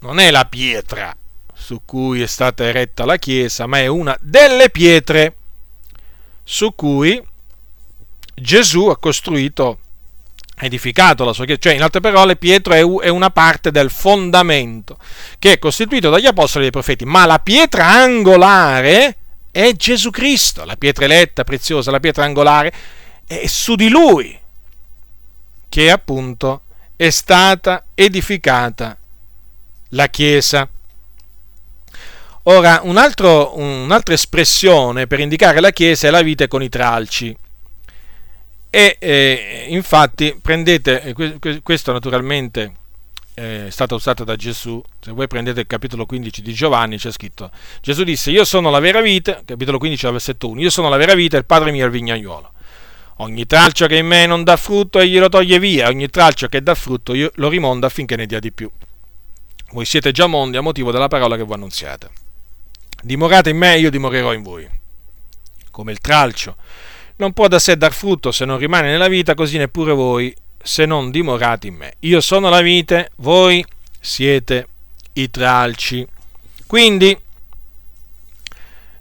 non 0.00 0.20
è 0.20 0.30
la 0.30 0.44
pietra 0.44 1.14
su 1.52 1.82
cui 1.84 2.22
è 2.22 2.26
stata 2.26 2.64
eretta 2.64 3.04
la 3.04 3.16
Chiesa, 3.16 3.66
ma 3.66 3.78
è 3.78 3.86
una 3.86 4.16
delle 4.20 4.70
pietre 4.70 5.36
su 6.42 6.74
cui 6.74 7.22
Gesù 8.34 8.86
ha 8.86 8.98
costruito, 8.98 9.78
ha 10.56 10.64
edificato 10.64 11.24
la 11.24 11.32
sua 11.32 11.44
chiesa. 11.44 11.60
Cioè, 11.60 11.74
in 11.74 11.82
altre 11.82 12.00
parole, 12.00 12.36
Pietro 12.36 12.74
è 13.00 13.08
una 13.08 13.30
parte 13.30 13.70
del 13.70 13.90
fondamento 13.90 14.98
che 15.38 15.52
è 15.52 15.58
costituito 15.58 16.08
dagli 16.08 16.26
apostoli 16.26 16.66
e 16.66 16.70
dai 16.70 16.82
profeti, 16.82 17.04
ma 17.04 17.26
la 17.26 17.38
pietra 17.38 17.86
angolare 17.86 19.16
è 19.50 19.72
Gesù 19.72 20.10
Cristo, 20.10 20.64
la 20.64 20.76
pietra 20.76 21.04
eletta, 21.04 21.44
preziosa, 21.44 21.90
la 21.90 22.00
pietra 22.00 22.24
angolare, 22.24 22.72
è 23.26 23.46
su 23.46 23.74
di 23.74 23.88
lui 23.88 24.39
che 25.70 25.90
appunto 25.90 26.62
è 26.96 27.08
stata 27.08 27.86
edificata 27.94 28.98
la 29.90 30.08
Chiesa. 30.08 30.68
Ora, 32.42 32.80
un 32.82 32.98
altro, 32.98 33.56
un'altra 33.56 34.12
espressione 34.12 35.06
per 35.06 35.20
indicare 35.20 35.60
la 35.60 35.70
Chiesa 35.70 36.08
è 36.08 36.10
la 36.10 36.20
vite 36.20 36.48
con 36.48 36.62
i 36.62 36.68
tralci. 36.68 37.34
E 38.68 38.96
eh, 38.98 39.66
infatti 39.68 40.38
prendete, 40.40 41.14
eh, 41.14 41.60
questo 41.62 41.92
naturalmente 41.92 42.72
eh, 43.34 43.66
è 43.68 43.70
stato 43.70 43.94
usato 43.94 44.24
da 44.24 44.36
Gesù, 44.36 44.82
se 45.00 45.12
voi 45.12 45.26
prendete 45.26 45.60
il 45.60 45.66
capitolo 45.66 46.04
15 46.04 46.42
di 46.42 46.52
Giovanni 46.52 46.98
c'è 46.98 47.10
scritto, 47.10 47.50
Gesù 47.80 48.04
disse 48.04 48.30
io 48.30 48.44
sono 48.44 48.70
la 48.70 48.78
vera 48.78 49.00
vite, 49.00 49.42
capitolo 49.44 49.78
15 49.78 50.10
versetto 50.10 50.48
1, 50.48 50.60
io 50.60 50.70
sono 50.70 50.88
la 50.88 50.96
vera 50.96 51.14
vite, 51.14 51.36
il 51.36 51.44
Padre 51.46 51.72
mio 51.72 51.82
è 51.82 51.86
il 51.86 51.92
vignaiolo. 51.92 52.52
Ogni 53.20 53.44
tralcio 53.46 53.86
che 53.86 53.96
in 53.96 54.06
me 54.06 54.24
non 54.24 54.44
dà 54.44 54.56
frutto 54.56 54.98
egli 54.98 55.18
lo 55.18 55.28
toglie 55.28 55.58
via, 55.58 55.88
ogni 55.88 56.08
tralcio 56.08 56.48
che 56.48 56.62
dà 56.62 56.74
frutto 56.74 57.12
io 57.14 57.30
lo 57.34 57.50
rimondo 57.50 57.84
affinché 57.84 58.16
ne 58.16 58.24
dia 58.24 58.38
di 58.38 58.50
più. 58.50 58.70
Voi 59.72 59.84
siete 59.84 60.10
già 60.10 60.26
mondi 60.26 60.56
a 60.56 60.62
motivo 60.62 60.90
della 60.90 61.08
parola 61.08 61.36
che 61.36 61.42
voi 61.42 61.56
annunziate. 61.56 62.10
Dimorate 63.02 63.50
in 63.50 63.58
me, 63.58 63.78
io 63.78 63.90
dimorerò 63.90 64.32
in 64.32 64.42
voi. 64.42 64.66
Come 65.70 65.92
il 65.92 65.98
tralcio 65.98 66.56
non 67.16 67.34
può 67.34 67.46
da 67.46 67.58
sé 67.58 67.76
dar 67.76 67.92
frutto 67.92 68.32
se 68.32 68.46
non 68.46 68.56
rimane 68.56 68.90
nella 68.90 69.08
vita, 69.08 69.34
così 69.34 69.58
neppure 69.58 69.92
voi 69.92 70.34
se 70.62 70.86
non 70.86 71.10
dimorate 71.10 71.66
in 71.66 71.74
me. 71.74 71.96
Io 72.00 72.22
sono 72.22 72.48
la 72.48 72.62
vite, 72.62 73.10
voi 73.16 73.62
siete 74.00 74.66
i 75.12 75.28
tralci. 75.28 76.06
Quindi 76.66 77.18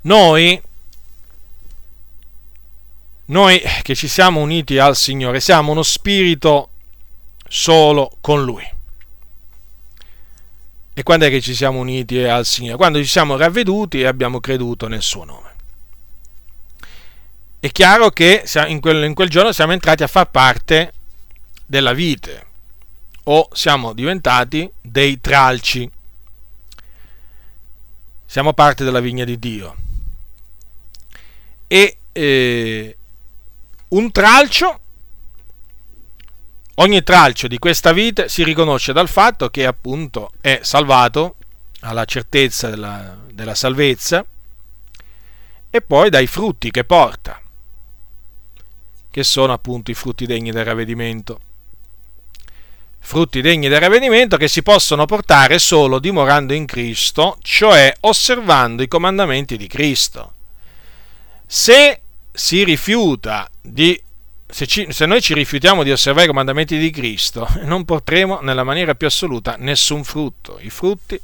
noi, 0.01 0.61
noi 3.29 3.61
che 3.81 3.95
ci 3.95 4.07
siamo 4.07 4.39
uniti 4.39 4.77
al 4.77 4.95
Signore, 4.95 5.39
siamo 5.39 5.71
uno 5.71 5.83
spirito 5.83 6.69
solo 7.47 8.17
con 8.21 8.43
Lui. 8.43 8.77
E 10.93 11.03
quando 11.03 11.25
è 11.25 11.29
che 11.29 11.41
ci 11.41 11.55
siamo 11.55 11.79
uniti 11.79 12.17
al 12.19 12.45
Signore? 12.45 12.77
Quando 12.77 12.99
ci 12.99 13.07
siamo 13.07 13.37
ravveduti 13.37 14.01
e 14.01 14.05
abbiamo 14.05 14.39
creduto 14.39 14.87
nel 14.87 15.01
suo 15.01 15.23
nome. 15.23 15.47
È 17.59 17.69
chiaro 17.71 18.09
che 18.09 18.43
in 18.67 18.79
quel, 18.79 19.29
giorno 19.29 19.51
siamo 19.51 19.73
entrati 19.73 20.03
a 20.03 20.07
far 20.07 20.29
parte 20.29 20.93
della 21.65 21.93
vite 21.93 22.45
o 23.23 23.47
siamo 23.51 23.93
diventati 23.93 24.69
dei 24.81 25.21
tralci. 25.21 25.89
Siamo 28.25 28.53
parte 28.53 28.83
della 28.83 28.99
vigna 28.99 29.23
di 29.23 29.39
Dio. 29.39 29.75
E 31.67 31.97
eh, 32.11 32.97
un 33.89 34.11
tralcio 34.11 34.79
Ogni 36.79 37.03
tralcio 37.03 37.49
di 37.49 37.59
questa 37.59 37.91
vite 37.91 38.29
si 38.29 38.41
riconosce 38.41 38.93
dal 38.93 39.09
fatto 39.09 39.49
che 39.49 39.65
appunto 39.65 40.31
è 40.39 40.59
salvato 40.61 41.35
alla 41.81 42.05
certezza 42.05 42.69
della, 42.69 43.17
della 43.33 43.53
salvezza 43.53 44.25
e 45.69 45.81
poi 45.81 46.09
dai 46.09 46.25
frutti 46.25 46.71
che 46.71 46.85
porta, 46.85 47.41
che 49.11 49.23
sono 49.23 49.51
appunto 49.51 49.91
i 49.91 49.93
frutti 49.93 50.25
degni 50.25 50.51
del 50.51 50.63
ravvedimento. 50.63 51.41
Frutti 52.97 53.41
degni 53.41 53.67
del 53.67 53.81
ravvedimento 53.81 54.37
che 54.37 54.47
si 54.47 54.63
possono 54.63 55.05
portare 55.05 55.59
solo 55.59 55.99
dimorando 55.99 56.53
in 56.53 56.65
Cristo, 56.65 57.37
cioè 57.41 57.93
osservando 58.01 58.83
i 58.83 58.87
comandamenti 58.87 59.57
di 59.57 59.67
Cristo. 59.67 60.33
Se 61.45 62.01
si 62.39 62.63
rifiuta 62.63 63.49
di 63.59 64.01
se, 64.47 64.65
ci, 64.65 64.87
se, 64.91 65.05
noi 65.05 65.21
ci 65.21 65.33
rifiutiamo 65.33 65.83
di 65.83 65.91
osservare 65.91 66.23
i 66.23 66.29
comandamenti 66.29 66.77
di 66.77 66.89
Cristo, 66.89 67.45
non 67.63 67.83
porteremo 67.83 68.39
nella 68.39 68.63
maniera 68.63 68.95
più 68.95 69.07
assoluta 69.07 69.55
nessun 69.59 70.05
frutto. 70.05 70.57
I 70.61 70.69
frutti 70.69 71.19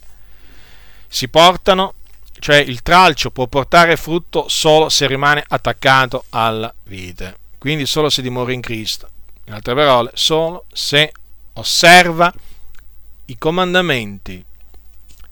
si 1.07 1.29
portano, 1.29 1.93
cioè 2.39 2.57
il 2.57 2.81
tralcio 2.81 3.31
può 3.31 3.47
portare 3.47 3.95
frutto 3.95 4.49
solo 4.49 4.89
se 4.89 5.07
rimane 5.07 5.41
attaccato 5.47 6.25
alla 6.31 6.71
vite, 6.83 7.37
quindi 7.59 7.85
solo 7.85 8.09
se 8.09 8.21
dimora 8.21 8.51
in 8.51 8.61
Cristo. 8.61 9.09
In 9.45 9.53
altre 9.53 9.73
parole, 9.73 10.11
solo 10.15 10.65
se 10.73 11.13
osserva 11.53 12.31
i 13.27 13.37
comandamenti 13.37 14.43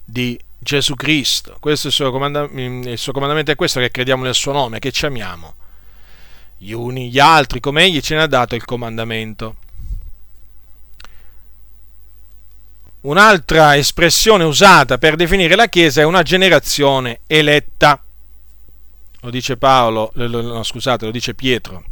di 0.02 0.40
Gesù 0.58 0.94
Cristo. 0.94 1.58
Questo 1.60 1.88
è 1.88 1.90
il 1.90 1.94
suo, 1.94 2.10
comandamento, 2.10 2.88
il 2.88 2.98
suo 2.98 3.12
comandamento 3.12 3.50
è 3.50 3.54
questo 3.54 3.80
che 3.80 3.90
crediamo 3.90 4.24
nel 4.24 4.34
suo 4.34 4.52
nome, 4.52 4.78
che 4.78 4.90
ci 4.90 5.04
amiamo 5.04 5.56
gli 6.64 6.72
uni 6.72 7.10
gli 7.10 7.18
altri, 7.18 7.60
come 7.60 7.82
egli 7.84 8.00
ce 8.00 8.14
ne 8.14 8.22
ha 8.22 8.26
dato 8.26 8.54
il 8.54 8.64
comandamento. 8.64 9.56
Un'altra 13.02 13.76
espressione 13.76 14.44
usata 14.44 14.96
per 14.96 15.14
definire 15.14 15.56
la 15.56 15.68
Chiesa 15.68 16.00
è 16.00 16.04
una 16.04 16.22
generazione 16.22 17.20
eletta. 17.26 18.02
Lo 19.20 19.30
dice 19.30 19.58
Paolo, 19.58 20.10
no, 20.14 20.62
scusate, 20.62 21.04
lo 21.04 21.10
dice 21.10 21.34
Pietro. 21.34 21.84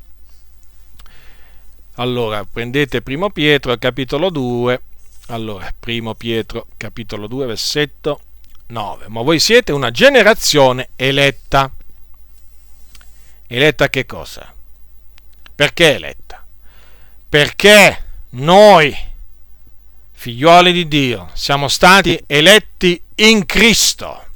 Allora, 1.97 2.43
prendete 2.51 3.03
primo 3.03 3.29
Pietro, 3.29 3.77
capitolo 3.77 4.31
2. 4.31 4.83
Allora, 5.27 5.71
primo 5.79 6.15
Pietro, 6.15 6.67
capitolo 6.79 7.27
2, 7.27 7.45
versetto 7.45 8.21
9. 8.69 9.09
Ma 9.09 9.21
voi 9.21 9.39
siete 9.39 9.71
una 9.71 9.91
generazione 9.91 10.89
eletta. 10.97 11.71
Eletta 13.47 13.91
che 13.91 14.07
cosa? 14.07 14.52
Perché 15.63 15.95
eletta? 15.95 16.45
Perché 17.29 18.05
noi, 18.31 18.93
figliuoli 20.11 20.73
di 20.73 20.89
Dio, 20.89 21.31
siamo 21.35 21.69
stati 21.69 22.21
eletti 22.27 23.01
in 23.15 23.47
Cristo. 23.47 24.27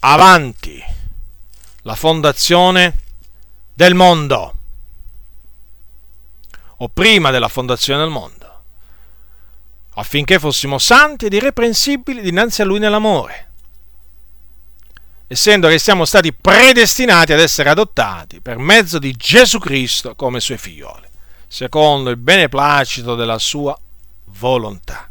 Avanti 0.00 0.84
la 1.84 1.94
fondazione 1.94 2.94
del 3.72 3.94
mondo, 3.94 4.58
o 6.76 6.88
prima 6.90 7.30
della 7.30 7.48
fondazione 7.48 8.02
del 8.02 8.10
mondo, 8.10 8.62
affinché 9.94 10.38
fossimo 10.38 10.76
santi 10.76 11.24
ed 11.24 11.32
irreprensibili 11.32 12.20
dinanzi 12.20 12.60
a 12.60 12.66
Lui 12.66 12.78
nell'amore 12.78 13.47
essendo 15.28 15.68
che 15.68 15.78
siamo 15.78 16.04
stati 16.04 16.32
predestinati 16.32 17.32
ad 17.32 17.40
essere 17.40 17.68
adottati 17.68 18.40
per 18.40 18.56
mezzo 18.56 18.98
di 18.98 19.12
Gesù 19.12 19.58
Cristo 19.58 20.14
come 20.14 20.40
suoi 20.40 20.58
figlioli, 20.58 21.06
secondo 21.46 22.10
il 22.10 22.16
beneplacito 22.16 23.14
della 23.14 23.38
sua 23.38 23.78
volontà. 24.38 25.08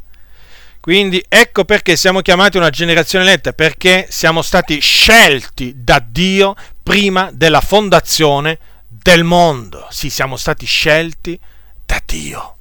Quindi 0.80 1.24
ecco 1.28 1.66
perché 1.66 1.96
siamo 1.96 2.22
chiamati 2.22 2.58
una 2.58 2.70
generazione 2.70 3.26
eletta, 3.26 3.54
perché 3.54 4.08
siamo 4.10 4.42
stati 4.42 4.80
scelti 4.80 5.74
da 5.76 6.00
Dio 6.00 6.56
prima 6.82 7.30
della 7.32 7.62
fondazione 7.62 8.58
del 8.88 9.24
mondo. 9.24 9.88
Sì, 9.90 10.10
siamo 10.10 10.38
stati 10.38 10.66
scelti 10.66 11.38
da 11.86 12.02
Dio. 12.06 12.56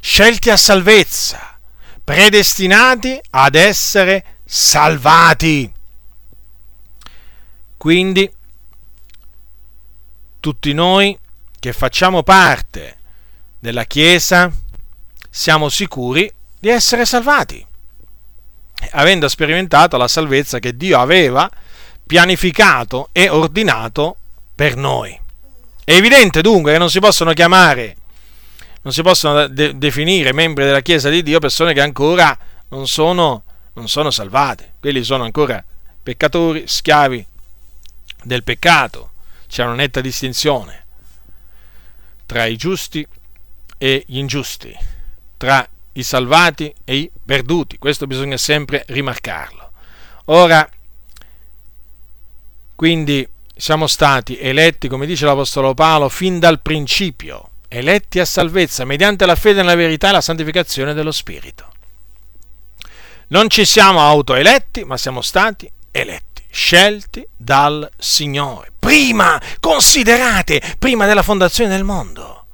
Scelti 0.00 0.50
a 0.50 0.56
salvezza, 0.56 1.60
predestinati 2.02 3.20
ad 3.30 3.54
essere 3.54 4.38
salvati. 4.44 5.72
Quindi 7.82 8.32
tutti 10.38 10.72
noi 10.72 11.18
che 11.58 11.72
facciamo 11.72 12.22
parte 12.22 12.96
della 13.58 13.86
Chiesa 13.86 14.52
siamo 15.28 15.68
sicuri 15.68 16.32
di 16.60 16.68
essere 16.68 17.04
salvati, 17.04 17.66
avendo 18.92 19.26
sperimentato 19.26 19.96
la 19.96 20.06
salvezza 20.06 20.60
che 20.60 20.76
Dio 20.76 21.00
aveva 21.00 21.50
pianificato 22.06 23.08
e 23.10 23.28
ordinato 23.28 24.16
per 24.54 24.76
noi. 24.76 25.20
È 25.82 25.92
evidente 25.92 26.40
dunque 26.40 26.70
che 26.70 26.78
non 26.78 26.88
si 26.88 27.00
possono 27.00 27.32
chiamare, 27.32 27.96
non 28.82 28.92
si 28.92 29.02
possono 29.02 29.48
de- 29.48 29.76
definire 29.76 30.32
membri 30.32 30.62
della 30.62 30.82
Chiesa 30.82 31.08
di 31.08 31.24
Dio 31.24 31.40
persone 31.40 31.74
che 31.74 31.80
ancora 31.80 32.38
non 32.68 32.86
sono, 32.86 33.42
non 33.72 33.88
sono 33.88 34.12
salvate, 34.12 34.74
quelli 34.78 35.02
sono 35.02 35.24
ancora 35.24 35.64
peccatori, 36.00 36.62
schiavi 36.68 37.30
del 38.24 38.42
peccato. 38.42 39.10
C'è 39.46 39.64
una 39.64 39.74
netta 39.74 40.00
distinzione 40.00 40.80
tra 42.32 42.46
i 42.46 42.56
giusti 42.56 43.06
e 43.76 44.04
gli 44.06 44.16
ingiusti, 44.16 44.74
tra 45.36 45.68
i 45.92 46.02
salvati 46.02 46.72
e 46.84 46.96
i 46.96 47.10
perduti. 47.24 47.76
Questo 47.76 48.06
bisogna 48.06 48.38
sempre 48.38 48.84
rimarcarlo. 48.86 49.70
Ora, 50.26 50.66
quindi 52.74 53.28
siamo 53.54 53.86
stati 53.86 54.38
eletti, 54.38 54.88
come 54.88 55.04
dice 55.04 55.26
l'Apostolo 55.26 55.74
Paolo, 55.74 56.08
fin 56.08 56.38
dal 56.38 56.62
principio, 56.62 57.50
eletti 57.68 58.18
a 58.18 58.24
salvezza 58.24 58.86
mediante 58.86 59.26
la 59.26 59.36
fede 59.36 59.60
nella 59.60 59.74
verità 59.74 60.08
e 60.08 60.12
la 60.12 60.20
santificazione 60.22 60.94
dello 60.94 61.12
Spirito. 61.12 61.70
Non 63.28 63.50
ci 63.50 63.66
siamo 63.66 64.00
autoeletti, 64.00 64.84
ma 64.84 64.96
siamo 64.96 65.20
stati 65.20 65.70
eletti, 65.90 66.31
scelti 66.52 67.26
dal 67.34 67.90
Signore. 67.96 68.70
Prima, 68.78 69.40
considerate, 69.58 70.60
prima 70.78 71.06
della 71.06 71.22
fondazione 71.22 71.70
del 71.70 71.82
mondo. 71.82 72.44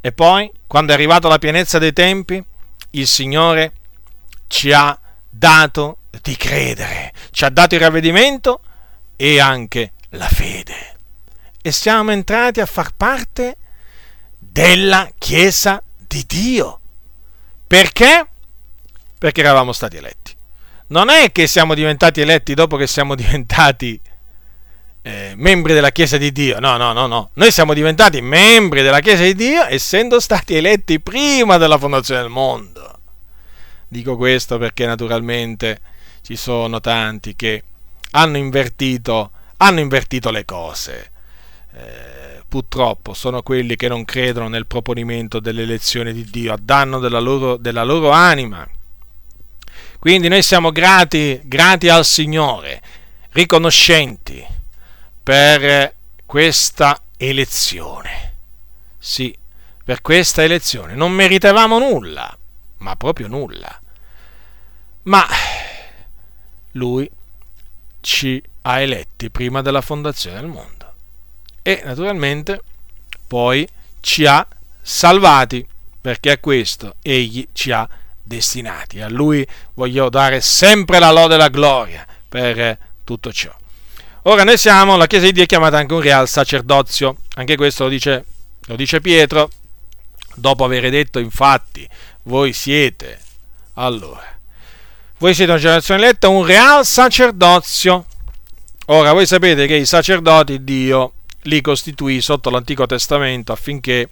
E 0.00 0.12
poi, 0.12 0.50
quando 0.66 0.92
è 0.92 0.94
arrivata 0.94 1.28
la 1.28 1.38
pienezza 1.38 1.78
dei 1.78 1.92
tempi, 1.92 2.42
il 2.90 3.06
Signore 3.06 3.72
ci 4.46 4.72
ha 4.72 4.96
dato 5.28 5.98
di 6.20 6.36
credere, 6.36 7.12
ci 7.30 7.44
ha 7.44 7.50
dato 7.50 7.74
il 7.74 7.80
ravvedimento 7.80 8.60
e 9.16 9.40
anche 9.40 9.92
la 10.10 10.28
fede. 10.28 10.96
E 11.60 11.72
siamo 11.72 12.12
entrati 12.12 12.60
a 12.60 12.66
far 12.66 12.94
parte 12.94 13.56
della 14.38 15.08
Chiesa 15.18 15.82
di 15.96 16.24
Dio. 16.26 16.80
Perché? 17.66 18.26
Perché 19.18 19.40
eravamo 19.40 19.72
stati 19.72 19.96
eletti. 19.96 20.31
Non 20.92 21.08
è 21.08 21.32
che 21.32 21.46
siamo 21.46 21.72
diventati 21.72 22.20
eletti 22.20 22.52
dopo 22.52 22.76
che 22.76 22.86
siamo 22.86 23.14
diventati 23.16 23.98
eh, 25.00 25.32
membri 25.36 25.72
della 25.72 25.90
Chiesa 25.90 26.18
di 26.18 26.30
Dio. 26.32 26.60
No, 26.60 26.76
no, 26.76 26.92
no, 26.92 27.06
no. 27.06 27.30
Noi 27.32 27.50
siamo 27.50 27.72
diventati 27.72 28.20
membri 28.20 28.82
della 28.82 29.00
Chiesa 29.00 29.22
di 29.22 29.34
Dio 29.34 29.64
essendo 29.64 30.20
stati 30.20 30.54
eletti 30.54 31.00
prima 31.00 31.56
della 31.56 31.78
fondazione 31.78 32.20
del 32.20 32.30
mondo. 32.30 33.00
Dico 33.88 34.16
questo 34.16 34.58
perché 34.58 34.84
naturalmente 34.84 35.80
ci 36.20 36.36
sono 36.36 36.78
tanti 36.80 37.34
che 37.36 37.62
hanno 38.10 38.36
invertito, 38.36 39.30
hanno 39.56 39.80
invertito 39.80 40.30
le 40.30 40.44
cose. 40.44 41.10
Eh, 41.72 42.42
purtroppo 42.46 43.14
sono 43.14 43.40
quelli 43.40 43.76
che 43.76 43.88
non 43.88 44.04
credono 44.04 44.48
nel 44.48 44.66
proponimento 44.66 45.40
dell'elezione 45.40 46.12
di 46.12 46.24
Dio 46.24 46.52
a 46.52 46.58
danno 46.60 46.98
della 46.98 47.18
loro, 47.18 47.56
della 47.56 47.82
loro 47.82 48.10
anima. 48.10 48.68
Quindi 50.02 50.26
noi 50.26 50.42
siamo 50.42 50.72
grati, 50.72 51.40
grati 51.44 51.88
al 51.88 52.04
Signore, 52.04 52.82
riconoscenti 53.30 54.44
per 55.22 55.94
questa 56.26 57.00
elezione. 57.16 58.34
Sì, 58.98 59.32
per 59.84 60.02
questa 60.02 60.42
elezione. 60.42 60.96
Non 60.96 61.12
meritavamo 61.12 61.78
nulla, 61.78 62.36
ma 62.78 62.96
proprio 62.96 63.28
nulla. 63.28 63.80
Ma 65.02 65.24
lui 66.72 67.08
ci 68.00 68.42
ha 68.62 68.80
eletti 68.80 69.30
prima 69.30 69.62
della 69.62 69.82
fondazione 69.82 70.40
del 70.40 70.48
mondo. 70.48 70.94
E 71.62 71.80
naturalmente 71.84 72.60
poi 73.24 73.64
ci 74.00 74.26
ha 74.26 74.44
salvati, 74.80 75.64
perché 76.00 76.32
a 76.32 76.38
questo 76.38 76.96
egli 77.02 77.46
ci 77.52 77.70
ha 77.70 77.88
destinati. 78.22 79.00
A 79.00 79.08
lui 79.08 79.46
voglio 79.74 80.08
dare 80.08 80.40
sempre 80.40 80.98
la 80.98 81.10
lode 81.10 81.34
e 81.34 81.38
la 81.38 81.48
gloria 81.48 82.06
per 82.28 82.78
tutto 83.04 83.32
ciò. 83.32 83.54
Ora 84.22 84.44
noi 84.44 84.56
siamo, 84.56 84.96
la 84.96 85.06
Chiesa 85.06 85.26
di 85.26 85.32
Dio 85.32 85.42
è 85.42 85.46
chiamata 85.46 85.78
anche 85.78 85.94
un 85.94 86.00
real 86.00 86.28
sacerdozio, 86.28 87.16
anche 87.34 87.56
questo 87.56 87.84
lo 87.84 87.88
dice, 87.88 88.24
lo 88.66 88.76
dice 88.76 89.00
Pietro, 89.00 89.50
dopo 90.36 90.64
aver 90.64 90.88
detto 90.90 91.18
infatti, 91.18 91.88
voi 92.24 92.52
siete, 92.52 93.18
allora, 93.74 94.38
voi 95.18 95.34
siete 95.34 95.50
una 95.50 95.60
generazione 95.60 96.02
eletta, 96.02 96.28
un 96.28 96.44
real 96.44 96.86
sacerdozio. 96.86 98.06
Ora 98.86 99.12
voi 99.12 99.26
sapete 99.26 99.66
che 99.66 99.74
i 99.74 99.86
sacerdoti 99.86 100.62
Dio 100.62 101.14
li 101.42 101.60
costituì 101.60 102.20
sotto 102.20 102.50
l'Antico 102.50 102.86
Testamento 102.86 103.52
affinché 103.52 104.08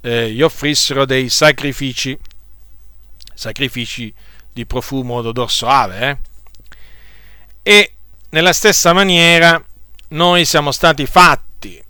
eh, 0.00 0.30
gli 0.30 0.42
offrissero 0.42 1.04
dei 1.04 1.28
sacrifici, 1.28 2.16
sacrifici 3.40 4.12
di 4.52 4.66
profumo 4.66 5.22
d'odor 5.22 5.50
soave, 5.50 6.08
eh? 6.08 6.18
e 7.62 7.92
nella 8.30 8.52
stessa 8.52 8.92
maniera 8.92 9.62
noi 10.08 10.44
siamo 10.44 10.70
stati 10.72 11.06
fatti 11.06 11.82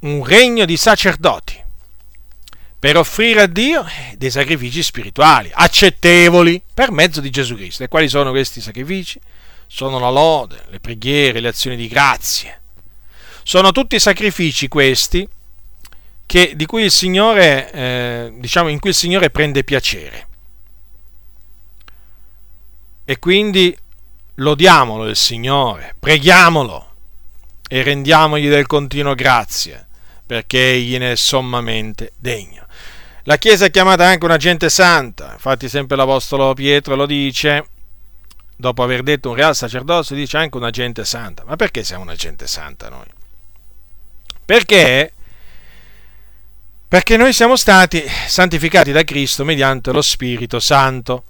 un 0.00 0.24
regno 0.24 0.66
di 0.66 0.76
sacerdoti 0.76 1.64
per 2.78 2.98
offrire 2.98 3.42
a 3.42 3.46
Dio 3.46 3.84
dei 4.16 4.30
sacrifici 4.30 4.82
spirituali 4.82 5.50
accettevoli 5.52 6.62
per 6.72 6.90
mezzo 6.90 7.20
di 7.20 7.30
Gesù 7.30 7.54
Cristo. 7.54 7.82
E 7.82 7.88
quali 7.88 8.08
sono 8.08 8.30
questi 8.30 8.60
sacrifici? 8.60 9.18
Sono 9.66 9.98
la 9.98 10.10
lode, 10.10 10.62
le 10.68 10.78
preghiere, 10.78 11.40
le 11.40 11.48
azioni 11.48 11.76
di 11.76 11.88
grazie. 11.88 12.60
Sono 13.42 13.72
tutti 13.72 13.98
sacrifici 13.98 14.68
questi 14.68 15.26
che, 16.26 16.52
di 16.56 16.66
cui 16.66 16.82
il 16.82 16.90
Signore, 16.90 17.72
eh, 17.72 18.32
diciamo, 18.34 18.68
in 18.68 18.80
cui 18.80 18.90
il 18.90 18.96
Signore 18.96 19.30
prende 19.30 19.64
piacere. 19.64 20.26
E 23.04 23.18
quindi 23.18 23.76
lodiamolo 24.34 25.06
il 25.06 25.16
Signore, 25.16 25.94
preghiamolo 25.98 26.94
e 27.68 27.82
rendiamogli 27.82 28.48
del 28.48 28.66
continuo 28.66 29.14
grazie, 29.14 29.86
perché 30.26 30.72
egli 30.72 30.98
ne 30.98 31.12
è 31.12 31.16
sommamente 31.16 32.12
degno. 32.16 32.66
La 33.22 33.38
Chiesa 33.38 33.64
è 33.66 33.70
chiamata 33.70 34.04
anche 34.04 34.24
una 34.24 34.36
gente 34.36 34.68
santa, 34.68 35.32
infatti 35.32 35.68
sempre 35.68 35.96
l'Apostolo 35.96 36.54
Pietro 36.54 36.94
lo 36.96 37.06
dice, 37.06 37.66
dopo 38.56 38.82
aver 38.82 39.02
detto 39.02 39.30
un 39.30 39.36
real 39.36 39.54
sacerdozio, 39.54 40.16
dice 40.16 40.36
anche 40.36 40.56
una 40.56 40.70
gente 40.70 41.04
santa. 41.04 41.44
Ma 41.44 41.56
perché 41.56 41.84
siamo 41.84 42.02
una 42.02 42.14
gente 42.14 42.46
santa 42.46 42.88
noi? 42.88 43.06
Perché? 44.44 45.12
Perché 46.88 47.16
noi 47.16 47.32
siamo 47.32 47.56
stati 47.56 48.04
santificati 48.28 48.92
da 48.92 49.02
Cristo 49.02 49.44
mediante 49.44 49.90
lo 49.90 50.02
Spirito 50.02 50.60
Santo. 50.60 51.24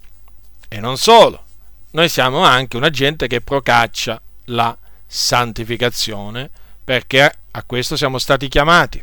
E 0.69 0.81
non 0.81 0.99
solo, 0.99 1.45
noi 1.93 2.11
siamo 2.11 2.43
anche 2.43 2.77
una 2.77 2.91
gente 2.91 3.27
che 3.27 3.41
procaccia 3.41 4.21
la 4.47 4.77
santificazione 5.07 6.51
perché 6.85 7.33
a 7.51 7.63
questo 7.63 7.97
siamo 7.97 8.19
stati 8.19 8.49
chiamati. 8.49 9.03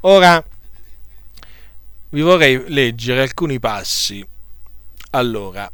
Ora 0.00 0.44
vi 2.10 2.20
vorrei 2.20 2.64
leggere 2.68 3.22
alcuni 3.22 3.58
passi. 3.58 4.24
Allora, 5.12 5.70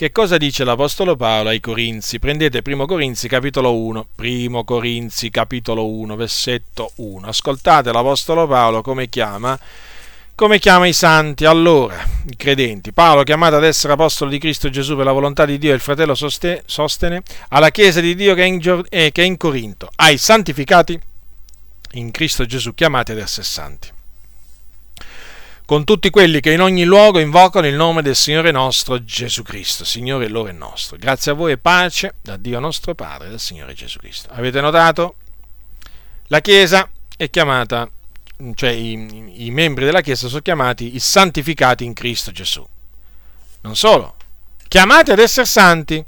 che 0.00 0.12
cosa 0.12 0.38
dice 0.38 0.64
l'Apostolo 0.64 1.14
Paolo 1.14 1.50
ai 1.50 1.60
Corinzi? 1.60 2.18
Prendete 2.18 2.62
1 2.64 2.86
Corinzi 2.86 3.28
capitolo 3.28 3.76
1, 3.76 4.06
1 4.16 4.64
Corinzi 4.64 5.28
capitolo 5.28 5.86
1, 5.86 6.16
versetto 6.16 6.92
1. 6.94 7.26
Ascoltate 7.26 7.92
l'Apostolo 7.92 8.46
Paolo 8.46 8.80
come 8.80 9.10
chiama 9.10 9.60
come 10.34 10.58
chiama 10.58 10.86
i 10.86 10.94
santi 10.94 11.44
allora, 11.44 12.02
i 12.26 12.34
credenti? 12.34 12.92
Paolo, 12.92 13.24
chiamato 13.24 13.56
ad 13.56 13.64
essere 13.64 13.92
apostolo 13.92 14.30
di 14.30 14.38
Cristo 14.38 14.70
Gesù 14.70 14.96
per 14.96 15.04
la 15.04 15.12
volontà 15.12 15.44
di 15.44 15.58
Dio, 15.58 15.74
il 15.74 15.80
fratello 15.80 16.14
sostene, 16.14 17.22
alla 17.50 17.70
Chiesa 17.70 18.00
di 18.00 18.14
Dio 18.14 18.32
che 18.32 18.44
è 18.44 18.46
in, 18.46 18.82
eh, 18.88 19.12
che 19.12 19.20
è 19.20 19.26
in 19.26 19.36
Corinto, 19.36 19.90
ai 19.96 20.16
santificati 20.16 20.98
in 21.92 22.10
Cristo 22.10 22.46
Gesù, 22.46 22.72
chiamati 22.72 23.12
ad 23.12 23.18
essere 23.18 23.44
santi. 23.44 23.98
Con 25.70 25.84
tutti 25.84 26.10
quelli 26.10 26.40
che 26.40 26.50
in 26.50 26.60
ogni 26.60 26.82
luogo 26.82 27.20
invocano 27.20 27.68
il 27.68 27.76
nome 27.76 28.02
del 28.02 28.16
Signore 28.16 28.50
nostro 28.50 29.04
Gesù 29.04 29.44
Cristo, 29.44 29.84
Signore 29.84 30.26
loro 30.26 30.48
e 30.48 30.52
nostro. 30.52 30.96
Grazie 30.96 31.30
a 31.30 31.34
voi 31.36 31.52
e 31.52 31.58
pace 31.58 32.16
da 32.20 32.36
Dio 32.36 32.58
nostro 32.58 32.96
Padre 32.96 33.28
e 33.28 33.30
dal 33.30 33.38
Signore 33.38 33.72
Gesù 33.74 34.00
Cristo. 34.00 34.30
Avete 34.32 34.60
notato? 34.60 35.14
La 36.26 36.40
Chiesa 36.40 36.90
è 37.16 37.30
chiamata, 37.30 37.88
cioè 38.54 38.70
i, 38.70 39.44
i 39.46 39.52
membri 39.52 39.84
della 39.84 40.00
Chiesa 40.00 40.26
sono 40.26 40.40
chiamati 40.40 40.96
i 40.96 40.98
santificati 40.98 41.84
in 41.84 41.92
Cristo 41.92 42.32
Gesù. 42.32 42.66
Non 43.60 43.76
solo, 43.76 44.16
chiamati 44.66 45.12
ad 45.12 45.20
essere 45.20 45.46
santi. 45.46 46.04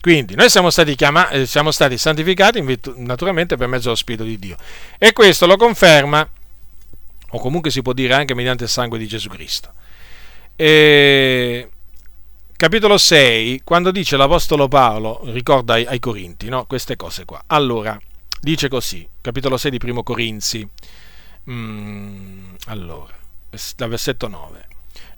Quindi 0.00 0.34
noi 0.34 0.50
siamo 0.50 0.70
stati, 0.70 0.96
chiamati, 0.96 1.34
eh, 1.36 1.46
siamo 1.46 1.70
stati 1.70 1.96
santificati 1.96 2.80
naturalmente 2.96 3.56
per 3.56 3.68
mezzo 3.68 3.84
dello 3.84 3.94
Spirito 3.94 4.24
di 4.24 4.40
Dio. 4.40 4.56
E 4.98 5.12
questo 5.12 5.46
lo 5.46 5.56
conferma, 5.56 6.28
o 7.36 7.38
comunque 7.38 7.70
si 7.70 7.82
può 7.82 7.92
dire 7.92 8.14
anche 8.14 8.34
mediante 8.34 8.64
il 8.64 8.70
sangue 8.70 8.98
di 8.98 9.06
Gesù 9.06 9.28
Cristo. 9.28 9.72
E, 10.56 11.68
capitolo 12.56 12.96
6, 12.96 13.60
quando 13.62 13.90
dice 13.90 14.16
l'Apostolo 14.16 14.68
Paolo, 14.68 15.20
ricorda 15.24 15.74
ai, 15.74 15.84
ai 15.84 15.98
Corinti, 15.98 16.48
no? 16.48 16.64
queste 16.66 16.96
cose 16.96 17.24
qua. 17.24 17.42
Allora, 17.46 17.98
dice 18.40 18.68
così, 18.68 19.06
capitolo 19.20 19.58
6 19.58 19.70
di 19.70 19.78
Primo 19.78 20.02
Corinzi, 20.02 20.66
mm, 21.50 22.54
allora, 22.66 23.14
dal 23.76 23.88
versetto 23.88 24.28
9. 24.28 24.68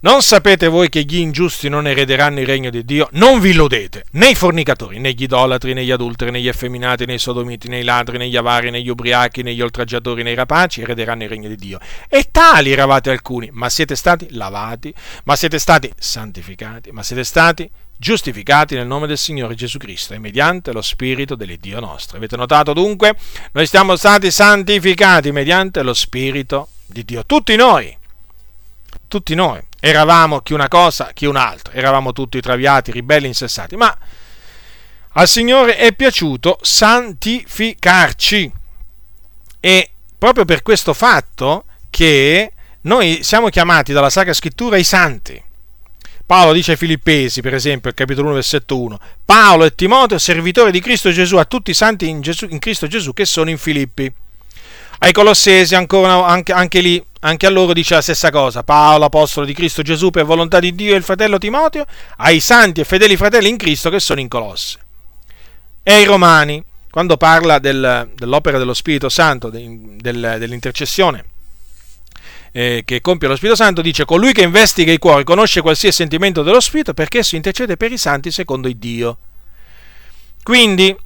Non 0.01 0.23
sapete 0.23 0.69
voi 0.69 0.89
che 0.89 1.03
gli 1.03 1.16
ingiusti 1.16 1.69
non 1.69 1.89
erederanno 1.89 2.39
il 2.39 2.47
regno 2.47 2.70
di 2.70 2.85
Dio? 2.85 3.09
Non 3.12 3.41
vi 3.41 3.51
illudete, 3.51 4.05
né 4.12 4.31
i 4.31 4.37
fornicatori, 4.37 5.01
né 5.01 5.12
gli 5.12 5.25
idolatri, 5.25 5.73
né 5.73 5.83
gli 5.85 5.91
adulteri, 5.91 6.31
né 6.31 6.41
gli 6.41 6.47
effeminati, 6.47 7.05
né 7.05 7.15
i 7.15 7.19
sodomiti, 7.19 7.69
né 7.69 7.81
i 7.81 7.83
ladri, 7.83 8.16
né 8.16 8.29
gli 8.29 8.37
avari, 8.37 8.70
né 8.70 8.81
gli 8.81 8.89
ubriachi, 8.89 9.43
né 9.43 9.53
gli 9.53 9.61
oltraggiatori, 9.61 10.23
né 10.23 10.31
i 10.31 10.35
rapaci 10.37 10.83
erederanno 10.83 11.25
il 11.25 11.29
regno 11.29 11.49
di 11.49 11.57
Dio. 11.57 11.81
E 12.09 12.29
tali 12.31 12.70
eravate 12.70 13.11
alcuni, 13.11 13.49
ma 13.51 13.69
siete 13.69 13.97
stati 13.97 14.29
lavati, 14.31 14.95
ma 15.25 15.35
siete 15.35 15.59
stati 15.59 15.93
santificati, 15.99 16.93
ma 16.93 17.03
siete 17.03 17.25
stati 17.25 17.69
giustificati 17.97 18.77
nel 18.77 18.87
nome 18.87 19.09
del 19.09 19.19
Signore 19.19 19.57
Gesù 19.57 19.79
Cristo 19.79 20.15
e 20.15 20.20
mediante 20.20 20.73
lo 20.73 20.81
Spirito 20.81 21.35
dell'Iddio 21.35 21.81
nostro. 21.81 22.19
Avete 22.19 22.37
notato 22.37 22.73
dunque? 22.73 23.16
Noi 23.51 23.66
siamo 23.66 23.97
stati 23.97 24.31
santificati 24.31 25.33
mediante 25.33 25.83
lo 25.83 25.93
Spirito 25.93 26.69
di 26.87 27.05
Dio, 27.05 27.27
tutti 27.27 27.57
noi 27.57 27.97
tutti 29.09 29.35
noi. 29.35 29.68
Eravamo 29.81 30.41
chi 30.41 30.53
una 30.53 30.69
cosa, 30.69 31.11
chi 31.13 31.27
un'altra. 31.27 31.73
Eravamo 31.73 32.13
tutti 32.13 32.41
traviati, 32.41 32.91
ribelli, 32.91 33.27
insensati. 33.27 33.77
Ma 33.77 33.97
al 35.13 35.29
Signore 35.29 35.77
è 35.77 35.93
piaciuto 35.95 36.59
santificarci. 36.61 38.53
E 39.61 39.91
proprio 40.17 40.45
per 40.45 40.63
questo 40.63 40.95
fatto 40.95 41.65
che 41.91 42.53
noi 42.83 43.21
siamo 43.23 43.49
chiamati 43.49 43.93
dalla 43.93 44.11
Sacra 44.11 44.33
Scrittura 44.33 44.77
i 44.77 44.85
santi. 44.85 45.43
Paolo 46.29 46.53
dice 46.53 46.73
ai 46.73 46.77
Filippesi, 46.77 47.41
per 47.41 47.55
esempio, 47.55 47.91
capitolo 47.95 48.27
1, 48.27 48.35
versetto 48.35 48.79
1, 48.79 49.01
Paolo 49.25 49.65
e 49.65 49.75
Timoteo, 49.75 50.19
servitori 50.19 50.71
di 50.71 50.81
Cristo 50.81 51.11
Gesù, 51.11 51.37
a 51.37 51.47
tutti 51.47 51.71
i 51.71 51.75
santi 51.75 52.07
in, 52.07 52.21
Gesù, 52.21 52.47
in 52.51 52.59
Cristo 52.59 52.87
Gesù 52.87 53.15
che 53.15 53.25
sono 53.25 53.49
in 53.49 53.57
Filippi. 53.57 54.13
Ai 54.99 55.13
Colossesi, 55.13 55.75
ancora, 55.75 56.27
anche, 56.27 56.53
anche 56.53 56.81
lì, 56.81 57.03
anche 57.20 57.47
a 57.47 57.51
loro 57.51 57.73
dice 57.73 57.95
la 57.95 58.03
stessa 58.03 58.31
cosa. 58.31 58.62
Paolo, 58.62 59.05
apostolo 59.05 59.47
di 59.47 59.55
Cristo 59.55 59.82
Gesù, 59.82 60.11
per 60.11 60.24
volontà 60.24 60.61
di 60.61 60.74
Dio 60.74 60.95
e 60.95 60.97
il 60.97 61.03
fratello 61.03 61.39
Timoteo, 61.39 61.85
ai 62.19 62.40
santi 62.40 62.81
e 62.81 62.85
fedeli 62.85 63.16
fratelli 63.16 63.49
in 63.49 63.57
Cristo 63.57 63.90
che 63.90 64.01
sono 64.01 64.20
in 64.20 64.28
Colosse. 64.28 64.78
E 65.82 65.93
ai 65.93 66.05
Romani, 66.05 66.62
quando 66.90 67.16
parla 67.16 67.59
del, 67.59 68.11
dell'opera 68.15 68.59
dello 68.59 68.74
Spirito 68.74 69.09
Santo, 69.09 69.51
del, 69.51 69.99
dell'intercessione 70.01 71.24
eh, 72.53 72.82
che 72.85 73.01
compie 73.01 73.28
lo 73.28 73.36
Spirito 73.36 73.57
Santo, 73.57 73.82
dice 73.82 74.05
colui 74.05 74.32
che 74.32 74.43
investiga 74.43 74.93
i 74.93 74.99
cuori 74.99 75.24
conosce 75.24 75.61
qualsiasi 75.61 75.97
sentimento 75.97 76.43
dello 76.43 76.61
Spirito 76.61 76.95
perché 76.95 77.19
esso 77.19 77.36
intercede 77.36 77.77
per 77.77 77.93
i 77.93 77.99
santi 77.99 78.31
secondo 78.31 78.69
il 78.69 78.77
Dio. 78.77 79.19
Quindi 80.43 80.97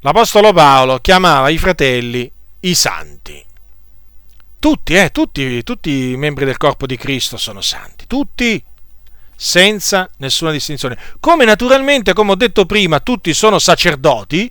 l'Apostolo 0.00 0.52
Paolo 0.52 0.98
chiamava 0.98 1.48
i 1.50 1.58
fratelli 1.58 2.30
i 2.60 2.74
santi. 2.74 3.44
Tutti, 4.58 4.94
eh, 4.94 5.10
tutti, 5.10 5.62
tutti 5.62 6.10
i 6.10 6.16
membri 6.16 6.44
del 6.44 6.56
corpo 6.56 6.86
di 6.86 6.96
Cristo 6.96 7.36
sono 7.36 7.60
santi, 7.60 8.06
tutti, 8.06 8.62
senza 9.36 10.10
nessuna 10.16 10.50
distinzione. 10.50 10.98
Come 11.20 11.44
naturalmente, 11.44 12.12
come 12.12 12.32
ho 12.32 12.34
detto 12.34 12.66
prima, 12.66 12.98
tutti 12.98 13.32
sono 13.34 13.60
sacerdoti, 13.60 14.50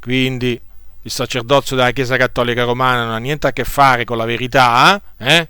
quindi 0.00 0.58
il 1.02 1.10
sacerdozio 1.10 1.76
della 1.76 1.90
Chiesa 1.90 2.16
Cattolica 2.16 2.64
Romana 2.64 3.04
non 3.04 3.14
ha 3.14 3.18
niente 3.18 3.46
a 3.46 3.52
che 3.52 3.64
fare 3.64 4.04
con 4.04 4.16
la 4.16 4.24
verità, 4.24 5.00
eh? 5.18 5.48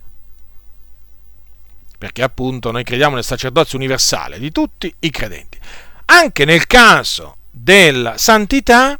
perché 1.97 2.23
appunto 2.23 2.71
noi 2.71 2.85
crediamo 2.85 3.15
nel 3.15 3.25
sacerdozio 3.25 3.79
universale 3.79 4.39
di 4.39 4.51
tutti 4.51 4.93
i 5.01 5.11
credenti. 5.11 5.59
Anche 6.07 6.45
nel 6.45 6.67
caso 6.67 7.37
della 7.51 8.19
santità, 8.19 8.99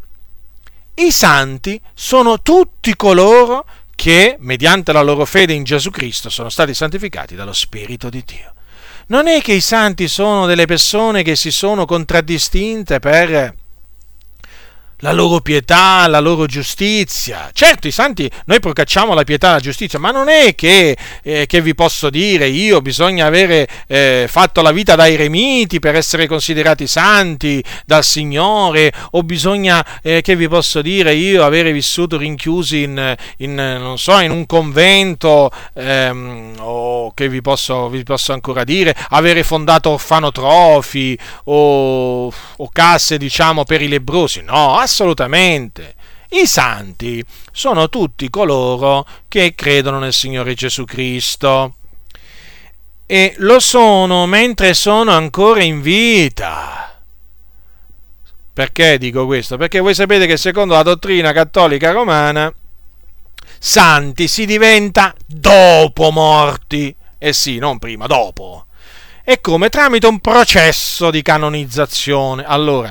i 0.95 1.13
santi 1.13 1.81
sono 1.95 2.41
tutti 2.43 2.95
coloro 2.97 3.65
che, 3.99 4.37
mediante 4.39 4.93
la 4.93 5.03
loro 5.03 5.25
fede 5.25 5.55
in 5.55 5.65
Gesù 5.65 5.91
Cristo, 5.91 6.31
sono 6.31 6.51
stati 6.51 6.73
santificati 6.73 7.35
dallo 7.35 7.53
Spirito 7.53 8.09
di 8.09 8.23
Dio. 8.25 8.55
Non 9.09 9.27
è 9.27 9.43
che 9.43 9.55
i 9.55 9.61
santi 9.61 10.07
sono 10.07 10.47
delle 10.47 10.67
persone 10.67 11.25
che 11.25 11.35
si 11.35 11.51
sono 11.51 11.85
contraddistinte 11.85 13.01
per 13.01 13.53
la 14.99 15.13
loro 15.13 15.41
pietà, 15.41 16.07
la 16.07 16.21
loro 16.21 16.47
giustizia. 16.47 17.51
Certo, 17.53 17.87
i 17.87 17.91
santi, 17.91 18.31
noi 18.47 18.61
procacciamo 18.61 19.15
la 19.15 19.25
pietà 19.25 19.51
e 19.51 19.53
la 19.53 19.61
giustizia, 19.61 19.99
ma 19.99 20.11
non 20.11 20.29
è 20.29 20.55
che, 20.55 20.97
eh, 21.23 21.47
che 21.47 21.61
vi 21.61 21.75
posso 21.75 22.11
dire 22.11 22.49
io 22.49 22.81
bisogna 22.81 23.27
avere 23.27 23.69
eh, 23.87 24.27
fatto 24.29 24.63
la 24.63 24.73
vita 24.73 24.95
da 24.95 25.09
eremiti 25.09 25.79
per 25.79 25.95
essere 25.95 26.27
considerati 26.27 26.87
santi 26.87 27.63
dal 27.85 28.05
Signore, 28.05 28.93
o 29.13 29.23
bisogna, 29.23 29.85
eh, 30.03 30.21
che 30.23 30.35
vi 30.37 30.49
posso 30.49 30.83
dire 30.83 31.15
io, 31.15 31.45
avere 31.45 31.73
vissuto 31.73 32.17
rinchiusi 32.17 32.83
in, 32.83 33.17
in, 33.39 33.95
so, 33.97 34.19
in 34.21 34.31
un 34.31 34.47
convento, 34.47 35.51
ehm, 35.75 36.57
o 36.59 37.13
che 37.15 37.29
vi 37.29 37.41
posso, 37.41 37.89
vi 37.89 38.03
posso, 38.03 38.33
ancora 38.33 38.65
dire, 38.65 38.95
avere 39.11 39.43
fondato 39.43 39.91
orfanotrofi 39.91 41.19
o, 41.45 42.27
o 42.27 42.69
casse, 42.73 43.19
diciamo, 43.19 43.65
per 43.65 43.83
i 43.83 43.89
lebrosi. 43.89 44.43
No, 44.43 44.77
Assolutamente. 44.89 45.95
I 46.31 46.47
santi 46.47 47.23
sono 47.53 47.91
tutti 47.91 48.31
coloro 48.31 49.07
che 49.29 49.55
credono 49.55 49.99
nel 49.99 50.15
Signore 50.15 50.55
Gesù 50.55 50.85
Cristo 50.85 51.75
e 53.05 53.35
lo 53.37 53.61
sono 53.61 54.25
mentre 54.25 54.73
sono 54.73 55.11
ancora 55.13 55.63
in 55.63 55.83
vita. 55.83 57.03
Perché 58.51 58.97
dico 58.97 59.27
questo? 59.27 59.59
Perché 59.59 59.79
voi 59.81 59.95
sapete 59.95 60.27
che 60.27 60.39
secondo 60.39 60.73
la 60.73 60.83
dottrina 60.83 61.33
cattolica 61.33 61.91
romana, 61.91 62.51
santi 63.59 64.27
si 64.27 64.47
diventa 64.47 65.15
dopo 65.27 66.11
morti. 66.11 66.97
Eh 67.19 67.35
sì, 67.35 67.59
non 67.59 67.79
prima, 67.79 68.07
dopo. 68.07 68.65
E 69.23 69.43
come? 69.43 69.69
Tramite 69.69 70.07
un 70.07 70.21
processo 70.21 71.11
di 71.11 71.21
canonizzazione. 71.21 72.45
Allora, 72.47 72.91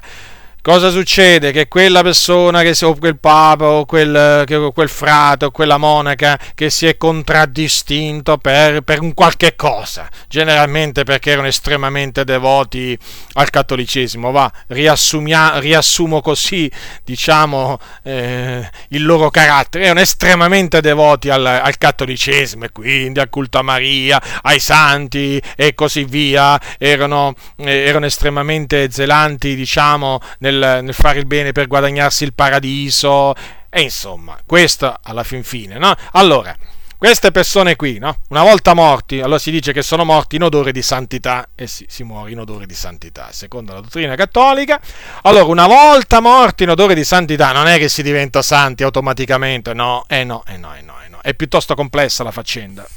cosa 0.67 0.89
succede? 0.89 1.53
Che 1.53 1.69
quella 1.69 2.01
persona, 2.01 2.61
che, 2.61 2.75
o 2.83 2.93
quel 2.95 3.17
papa, 3.17 3.67
o 3.67 3.85
quel, 3.85 4.43
che, 4.45 4.71
quel 4.73 4.89
frate, 4.89 5.45
o 5.45 5.51
quella 5.51 5.77
monaca 5.77 6.37
che 6.53 6.69
si 6.69 6.85
è 6.85 6.97
contraddistinto 6.97 8.37
per, 8.37 8.81
per 8.81 8.99
un 8.99 9.13
qualche 9.13 9.55
cosa, 9.55 10.09
generalmente 10.27 11.05
perché 11.05 11.31
erano 11.31 11.47
estremamente 11.47 12.25
devoti 12.25 12.99
al 13.33 13.49
cattolicesimo, 13.49 14.29
va, 14.31 14.51
riassumo 14.67 16.19
così, 16.19 16.69
diciamo, 17.05 17.79
eh, 18.03 18.69
il 18.89 19.05
loro 19.05 19.29
carattere, 19.29 19.85
erano 19.85 20.01
estremamente 20.01 20.81
devoti 20.81 21.29
al, 21.29 21.45
al 21.45 21.77
cattolicesimo 21.77 22.65
e 22.65 22.71
quindi 22.73 23.21
al 23.21 23.29
culto 23.29 23.57
a 23.57 23.61
Maria, 23.61 24.21
ai 24.41 24.59
santi 24.59 25.41
e 25.55 25.73
così 25.73 26.03
via, 26.03 26.59
erano, 26.77 27.35
eh, 27.55 27.85
erano 27.85 28.05
estremamente 28.05 28.91
zelanti, 28.91 29.55
diciamo, 29.55 30.19
nel 30.39 30.55
nel, 30.57 30.83
nel 30.83 30.93
fare 30.93 31.19
il 31.19 31.25
bene 31.25 31.51
per 31.51 31.67
guadagnarsi 31.67 32.23
il 32.23 32.33
paradiso, 32.33 33.33
e 33.69 33.81
insomma, 33.81 34.37
questo 34.45 34.97
alla 35.03 35.23
fin 35.23 35.43
fine, 35.43 35.77
no? 35.77 35.95
Allora, 36.13 36.55
queste 36.97 37.31
persone 37.31 37.75
qui, 37.75 37.99
no? 37.99 38.21
Una 38.29 38.41
volta 38.41 38.73
morti, 38.73 39.19
allora 39.19 39.37
si 39.37 39.51
dice 39.51 39.71
che 39.71 39.83
sono 39.83 40.03
morti 40.03 40.37
in 40.37 40.43
odore 40.43 40.71
di 40.71 40.81
santità, 40.81 41.49
e 41.53 41.67
sì, 41.67 41.85
si 41.87 42.03
muore 42.03 42.31
in 42.31 42.39
odore 42.39 42.65
di 42.65 42.73
santità, 42.73 43.29
secondo 43.31 43.73
la 43.73 43.81
dottrina 43.81 44.15
cattolica. 44.15 44.81
Allora, 45.21 45.43
una 45.43 45.67
volta 45.67 46.19
morti 46.19 46.63
in 46.63 46.69
odore 46.69 46.95
di 46.95 47.03
santità, 47.03 47.51
non 47.51 47.67
è 47.67 47.77
che 47.77 47.87
si 47.87 48.01
diventa 48.01 48.41
santi 48.41 48.83
automaticamente, 48.83 49.73
no, 49.73 50.05
eh 50.07 50.23
no, 50.23 50.43
eh 50.47 50.57
no, 50.57 50.73
eh 50.75 50.81
no, 50.81 50.95
eh 51.05 51.09
no. 51.09 51.19
È 51.21 51.33
piuttosto 51.35 51.75
complessa 51.75 52.23
la 52.23 52.31
faccenda. 52.31 52.87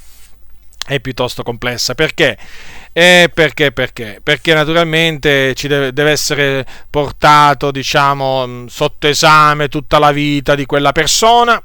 È 0.87 0.99
piuttosto 0.99 1.43
complessa 1.43 1.95
perché? 1.95 2.39
Eh, 2.93 3.31
perché? 3.33 3.73
Perché? 3.73 4.21
Perché 4.23 4.53
naturalmente 4.53 5.55
ci 5.55 5.69
deve, 5.69 5.93
deve, 5.93 6.11
essere 6.11 6.67
portato, 6.91 7.71
diciamo, 7.71 8.67
sotto 8.69 9.07
esame 9.07 9.69
tutta 9.69 9.99
la 9.99 10.11
vita 10.11 10.55
di 10.55 10.67
quella 10.67 10.93
persona 10.93 11.63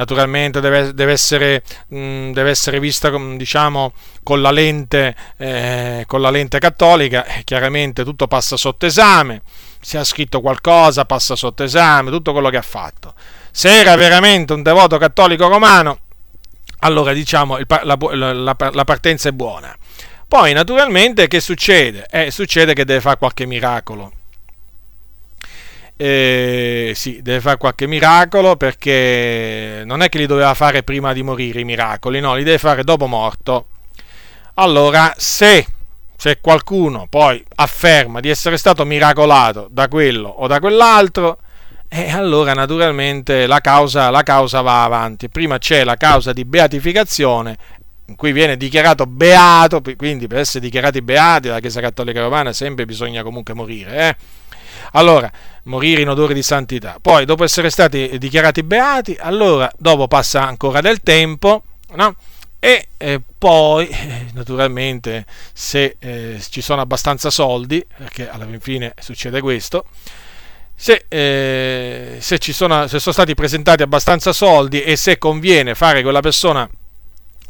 naturalmente 0.00 0.60
deve, 0.60 0.94
deve, 0.94 1.12
essere, 1.12 1.62
mh, 1.88 2.30
deve 2.32 2.50
essere, 2.50 2.80
vista 2.80 3.10
diciamo, 3.10 3.92
con, 4.22 4.40
la 4.40 4.50
lente, 4.50 5.14
eh, 5.36 6.04
con 6.06 6.20
la 6.22 6.30
lente 6.30 6.58
cattolica, 6.58 7.24
chiaramente 7.44 8.02
tutto 8.04 8.26
passa 8.26 8.56
sotto 8.56 8.86
esame, 8.86 9.42
se 9.80 9.98
ha 9.98 10.04
scritto 10.04 10.40
qualcosa 10.40 11.04
passa 11.04 11.36
sotto 11.36 11.62
esame, 11.62 12.10
tutto 12.10 12.32
quello 12.32 12.48
che 12.48 12.56
ha 12.56 12.62
fatto. 12.62 13.14
Se 13.50 13.68
era 13.68 13.94
veramente 13.96 14.52
un 14.52 14.62
devoto 14.62 14.96
cattolico 14.96 15.48
romano, 15.48 15.98
allora 16.80 17.12
diciamo 17.12 17.58
la, 17.58 17.98
la, 18.12 18.56
la, 18.72 18.84
partenza 18.84 19.28
è 19.28 19.32
buona. 19.32 19.76
Poi 20.30 20.52
naturalmente 20.52 21.26
che 21.26 21.40
succede? 21.40 22.06
Eh, 22.08 22.30
succede 22.30 22.72
che 22.72 22.84
deve 22.84 23.00
fare 23.00 23.18
qualche 23.18 23.46
miracolo 23.46 24.12
eh, 26.02 26.92
sì, 26.94 27.20
deve 27.20 27.42
fare 27.42 27.58
qualche 27.58 27.86
miracolo 27.86 28.56
perché 28.56 29.82
non 29.84 30.00
è 30.00 30.08
che 30.08 30.16
li 30.16 30.24
doveva 30.24 30.54
fare 30.54 30.82
prima 30.82 31.12
di 31.12 31.22
morire 31.22 31.60
i 31.60 31.64
miracoli, 31.64 32.20
no, 32.20 32.34
li 32.34 32.42
deve 32.42 32.56
fare 32.56 32.84
dopo 32.84 33.06
morto. 33.06 33.66
Allora, 34.54 35.12
se, 35.18 35.66
se 36.16 36.40
qualcuno 36.40 37.06
poi 37.06 37.44
afferma 37.56 38.20
di 38.20 38.30
essere 38.30 38.56
stato 38.56 38.86
miracolato 38.86 39.68
da 39.70 39.88
quello 39.88 40.28
o 40.28 40.46
da 40.46 40.58
quell'altro, 40.58 41.36
e 41.86 42.04
eh, 42.04 42.10
allora 42.12 42.54
naturalmente 42.54 43.46
la 43.46 43.60
causa, 43.60 44.08
la 44.08 44.22
causa 44.22 44.62
va 44.62 44.84
avanti. 44.84 45.28
Prima 45.28 45.58
c'è 45.58 45.84
la 45.84 45.96
causa 45.96 46.32
di 46.32 46.46
beatificazione 46.46 47.58
in 48.10 48.16
cui 48.16 48.32
viene 48.32 48.56
dichiarato 48.56 49.06
beato, 49.06 49.80
quindi 49.96 50.26
per 50.26 50.38
essere 50.38 50.60
dichiarati 50.60 51.00
beati 51.00 51.46
dalla 51.46 51.60
Chiesa 51.60 51.80
Cattolica 51.80 52.20
Romana 52.20 52.52
sempre 52.52 52.84
bisogna 52.84 53.22
comunque 53.22 53.54
morire. 53.54 54.08
Eh? 54.08 54.16
Allora, 54.92 55.30
morire 55.64 56.02
in 56.02 56.08
odore 56.08 56.34
di 56.34 56.42
santità. 56.42 56.98
Poi, 57.00 57.24
dopo 57.24 57.44
essere 57.44 57.70
stati 57.70 58.18
dichiarati 58.18 58.64
beati, 58.64 59.16
allora, 59.18 59.70
dopo 59.78 60.08
passa 60.08 60.44
ancora 60.44 60.80
del 60.80 61.00
tempo, 61.02 61.62
no? 61.94 62.16
E 62.58 62.88
eh, 62.98 63.20
poi, 63.38 63.86
eh, 63.86 64.26
naturalmente, 64.34 65.24
se 65.52 65.96
eh, 66.00 66.40
ci 66.50 66.60
sono 66.60 66.80
abbastanza 66.80 67.30
soldi, 67.30 67.84
perché 67.96 68.28
alla 68.28 68.46
fine 68.58 68.92
succede 68.98 69.40
questo, 69.40 69.86
se, 70.74 71.04
eh, 71.08 72.16
se, 72.20 72.38
sono, 72.40 72.86
se, 72.86 72.98
sono, 72.98 73.14
stati 73.14 73.34
presentati 73.34 73.82
abbastanza 73.82 74.32
soldi 74.32 74.82
e 74.82 74.96
se 74.96 75.18
conviene 75.18 75.74
fare 75.74 76.02
quella 76.02 76.20
persona, 76.20 76.68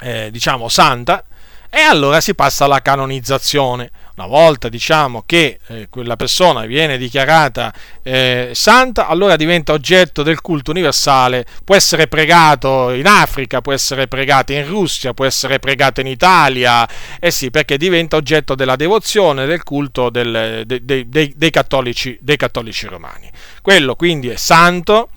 eh, 0.01 0.31
diciamo, 0.31 0.69
santa, 0.69 1.25
e 1.73 1.81
allora 1.81 2.21
si 2.21 2.35
passa 2.35 2.65
alla 2.65 2.83
canonizzazione. 2.83 3.91
Una 4.17 4.27
volta 4.27 4.69
diciamo 4.69 5.23
che 5.25 5.61
eh, 5.69 5.87
quella 5.89 6.17
persona 6.17 6.67
viene 6.67 6.99
dichiarata 6.99 7.73
eh, 8.03 8.51
santa, 8.53 9.07
allora 9.07 9.37
diventa 9.37 9.73
oggetto 9.73 10.23
del 10.23 10.43
culto 10.43 10.73
universale, 10.73 11.47
può 11.65 11.75
essere 11.75 12.07
pregato 12.07 12.91
in 12.91 13.07
Africa, 13.07 13.63
può 13.63 13.73
essere 13.73 14.09
pregato 14.09 14.53
in 14.53 14.67
Russia, 14.67 15.15
può 15.15 15.25
essere 15.25 15.59
pregato 15.59 16.03
in 16.03 16.09
Italia, 16.09 16.87
eh 17.19 17.31
sì, 17.31 17.51
perché 17.51 17.79
diventa 17.79 18.17
oggetto 18.17 18.55
della 18.55 18.77
devozione, 18.77 19.47
del 19.47 19.63
culto 19.63 20.11
del, 20.11 20.65
de, 20.67 20.85
de, 20.85 21.09
de, 21.09 21.33
dei, 21.35 21.51
cattolici, 21.51 22.19
dei 22.21 22.37
cattolici 22.37 22.87
romani. 22.89 23.31
Quello 23.63 23.95
quindi 23.95 24.29
è 24.29 24.37
santo 24.37 25.11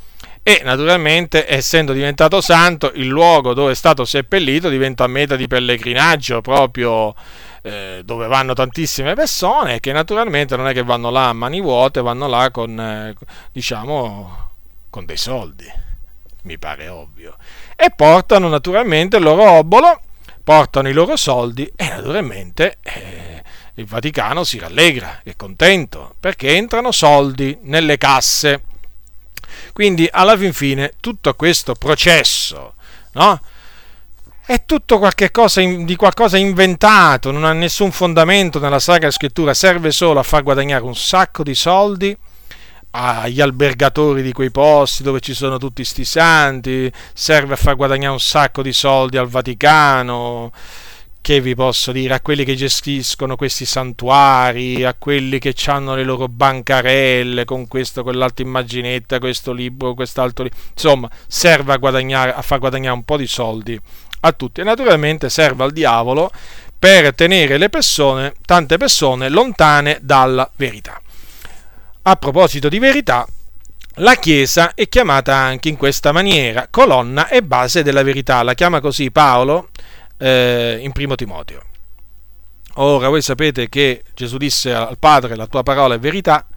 e 0.44 0.62
naturalmente 0.64 1.50
essendo 1.50 1.94
diventato 1.94 2.42
santo 2.42 2.92
il 2.96 3.08
luogo 3.08 3.54
dove 3.54 3.72
è 3.72 3.76
stato 3.76 4.04
seppellito 4.04 4.68
diventa 4.70 5.08
meta 5.08 5.38
di 5.38 5.48
pellegrinaggio 5.48 6.42
proprio 6.42 7.16
eh, 7.62 8.02
dove 8.04 8.28
vanno 8.28 8.54
tantissime 8.54 9.14
persone 9.14 9.80
che 9.80 9.94
naturalmente 9.94 10.58
non 10.58 10.68
è 10.68 10.74
che 10.74 10.84
vanno 10.84 11.10
là 11.10 11.30
a 11.30 11.34
mani 11.34 11.62
vuote 11.62 12.02
vanno 12.02 12.28
là 12.28 12.52
con 12.52 12.78
eh, 12.80 13.16
diciamo 13.52 14.52
con 14.90 15.06
dei 15.06 15.18
soldi 15.18 15.92
mi 16.44 16.58
pare 16.58 16.88
ovvio. 16.88 17.36
E 17.76 17.92
portano 17.96 18.48
naturalmente 18.48 19.18
il 19.18 19.24
loro 19.24 19.50
obolo 19.50 20.02
portano 20.44 20.90
i 20.90 20.94
loro 20.94 21.16
soldi 21.16 21.72
e 21.76 21.88
naturalmente 21.88 22.78
eh, 22.82 23.42
il 23.76 23.86
Vaticano 23.86 24.44
si 24.44 24.60
rallegra 24.60 25.22
è 25.24 25.36
contento 25.36 26.16
perché 26.20 26.56
entrano 26.56 26.92
soldi 26.92 27.58
nelle 27.64 27.98
casse 27.98 28.62
quindi 29.74 30.08
alla 30.10 30.38
fin 30.38 30.54
fine 30.54 30.94
tutto 31.00 31.34
questo 31.34 31.74
processo 31.74 32.76
no? 33.14 33.42
è 34.46 34.66
tutto 34.66 35.00
qualcosa 35.00 35.62
di 35.62 35.96
qualcosa 35.96 36.38
inventato, 36.38 37.32
non 37.32 37.46
ha 37.46 37.54
nessun 37.54 37.92
fondamento 37.92 38.60
nella 38.60 38.80
Sacra 38.80 39.10
Scrittura, 39.10 39.54
serve 39.54 39.92
solo 39.92 40.20
a 40.20 40.24
far 40.24 40.44
guadagnare 40.44 40.84
un 40.84 40.96
sacco 40.96 41.44
di 41.44 41.56
soldi 41.56 42.16
agli 42.96 43.42
albergatori 43.42 44.22
di 44.22 44.34
quei 44.34 44.52
posti 44.52 45.02
dove 45.02 45.20
ci 45.20 45.34
sono 45.34 45.58
tutti 45.58 45.84
sti 45.84 46.06
santi, 46.06 46.92
serve 47.14 47.54
a 47.54 47.58
far 47.58 47.76
guadagnare 47.76 48.12
un 48.12 48.20
sacco 48.20 48.62
di 48.62 48.74
soldi 48.74 49.18
al 49.18 49.28
Vaticano 49.28 50.52
che 51.24 51.40
vi 51.40 51.56
posso 51.56 51.94
dire, 51.94 52.16
a 52.16 52.20
quelli 52.20 52.44
che 52.44 52.54
gestiscono 52.54 53.38
questi 53.38 53.64
santuari, 53.64 54.84
a 54.84 54.94
quelli 54.94 55.40
che 55.40 55.56
hanno 55.68 55.96
le 55.96 56.04
loro 56.04 56.28
bancarelle 56.28 57.46
con 57.46 57.66
questo, 57.70 58.04
quell'altra 58.04 58.44
immaginetta, 58.44 59.20
questo 59.20 59.54
libro, 59.54 59.94
quest'altro 59.94 60.44
libro, 60.44 60.60
insomma, 60.74 61.10
serve 61.26 61.72
a, 61.72 61.78
guadagnare, 61.78 62.34
a 62.34 62.42
far 62.42 62.60
guadagnare 62.60 62.94
un 62.94 63.06
po' 63.06 63.16
di 63.16 63.26
soldi 63.26 63.80
a 64.20 64.32
tutti. 64.34 64.60
E 64.60 64.64
naturalmente 64.66 65.30
serve 65.30 65.64
al 65.64 65.72
diavolo 65.72 66.30
per 66.78 67.16
tenere 67.16 67.58
le 67.58 67.70
persone, 67.70 68.34
tante 68.46 68.76
persone, 68.76 69.30
lontane 69.30 70.00
dalla 70.02 70.52
verità. 70.58 71.02
A 72.02 72.16
proposito 72.18 72.68
di 72.68 72.80
verità, 72.80 73.26
la 73.98 74.16
Chiesa 74.16 74.74
è 74.74 74.90
chiamata 74.90 75.38
anche 75.38 75.70
in 75.70 75.78
questa 75.78 76.12
maniera, 76.12 76.68
colonna 76.70 77.30
e 77.30 77.44
base 77.44 77.82
della 77.82 78.04
verità, 78.04 78.44
la 78.44 78.56
chiama 78.56 78.82
così 78.82 79.10
Paolo 79.10 79.70
eh, 80.18 80.80
in 80.82 80.92
primo 80.92 81.16
Timoteo. 81.16 81.62
Ora 82.76 83.10
voi 83.10 83.22
sapete 83.22 83.70
che 83.70 84.04
Gesù 84.16 84.38
disse 84.38 84.74
al 84.74 84.98
Padre 84.98 85.36
la 85.36 85.46
tua 85.46 85.62
parola 85.62 85.94
è 85.96 86.00
verità, 86.00 86.48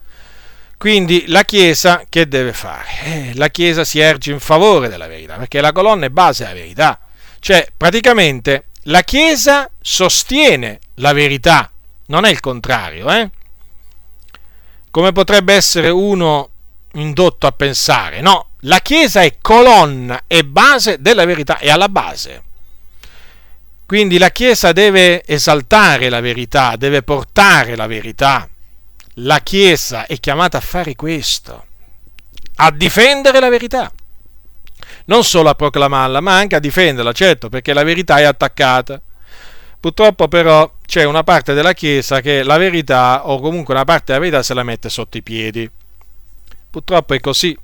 quindi 0.77 1.25
la 1.27 1.43
Chiesa 1.43 2.03
che 2.07 2.27
deve 2.27 2.53
fare? 2.53 2.87
Eh, 3.03 3.31
la 3.35 3.49
Chiesa 3.49 3.83
si 3.83 3.99
erge 3.99 4.31
in 4.31 4.39
favore 4.39 4.89
della 4.89 5.07
verità, 5.07 5.35
perché 5.35 5.59
la 5.59 5.71
colonna 5.71 6.05
è 6.05 6.09
base 6.09 6.43
della 6.43 6.55
verità. 6.55 6.99
Cioè, 7.39 7.67
praticamente, 7.75 8.65
la 8.83 9.01
Chiesa 9.01 9.69
sostiene 9.81 10.79
la 10.95 11.13
verità, 11.13 11.71
non 12.07 12.25
è 12.25 12.29
il 12.29 12.39
contrario. 12.39 13.11
Eh? 13.11 13.29
Come 14.91 15.11
potrebbe 15.11 15.53
essere 15.53 15.89
uno 15.89 16.49
indotto 16.93 17.47
a 17.47 17.51
pensare? 17.51 18.21
No, 18.21 18.49
la 18.61 18.79
Chiesa 18.79 19.21
è 19.21 19.37
colonna 19.41 20.23
e 20.27 20.45
base 20.45 20.97
della 20.99 21.25
verità, 21.25 21.57
è 21.57 21.69
alla 21.69 21.89
base. 21.89 22.43
Quindi 23.87 24.17
la 24.17 24.31
Chiesa 24.31 24.73
deve 24.73 25.23
esaltare 25.25 26.09
la 26.09 26.19
verità, 26.19 26.75
deve 26.75 27.03
portare 27.03 27.77
la 27.77 27.87
verità. 27.87 28.45
La 29.21 29.39
Chiesa 29.39 30.05
è 30.05 30.19
chiamata 30.19 30.57
a 30.57 30.61
fare 30.61 30.93
questo, 30.93 31.67
a 32.55 32.69
difendere 32.71 33.39
la 33.39 33.47
verità. 33.47 33.89
Non 35.05 35.23
solo 35.23 35.47
a 35.47 35.55
proclamarla, 35.55 36.19
ma 36.19 36.35
anche 36.35 36.57
a 36.57 36.59
difenderla, 36.59 37.13
certo, 37.13 37.47
perché 37.47 37.71
la 37.71 37.83
verità 37.83 38.17
è 38.17 38.23
attaccata. 38.23 39.01
Purtroppo 39.79 40.27
però 40.27 40.69
c'è 40.85 41.05
una 41.05 41.23
parte 41.23 41.53
della 41.53 41.71
Chiesa 41.71 42.19
che 42.19 42.43
la 42.43 42.57
verità, 42.57 43.29
o 43.29 43.39
comunque 43.39 43.73
una 43.73 43.85
parte 43.85 44.11
della 44.11 44.19
verità, 44.19 44.43
se 44.43 44.53
la 44.53 44.63
mette 44.63 44.89
sotto 44.89 45.15
i 45.15 45.23
piedi. 45.23 45.71
Purtroppo 46.69 47.13
è 47.13 47.21
così. 47.21 47.57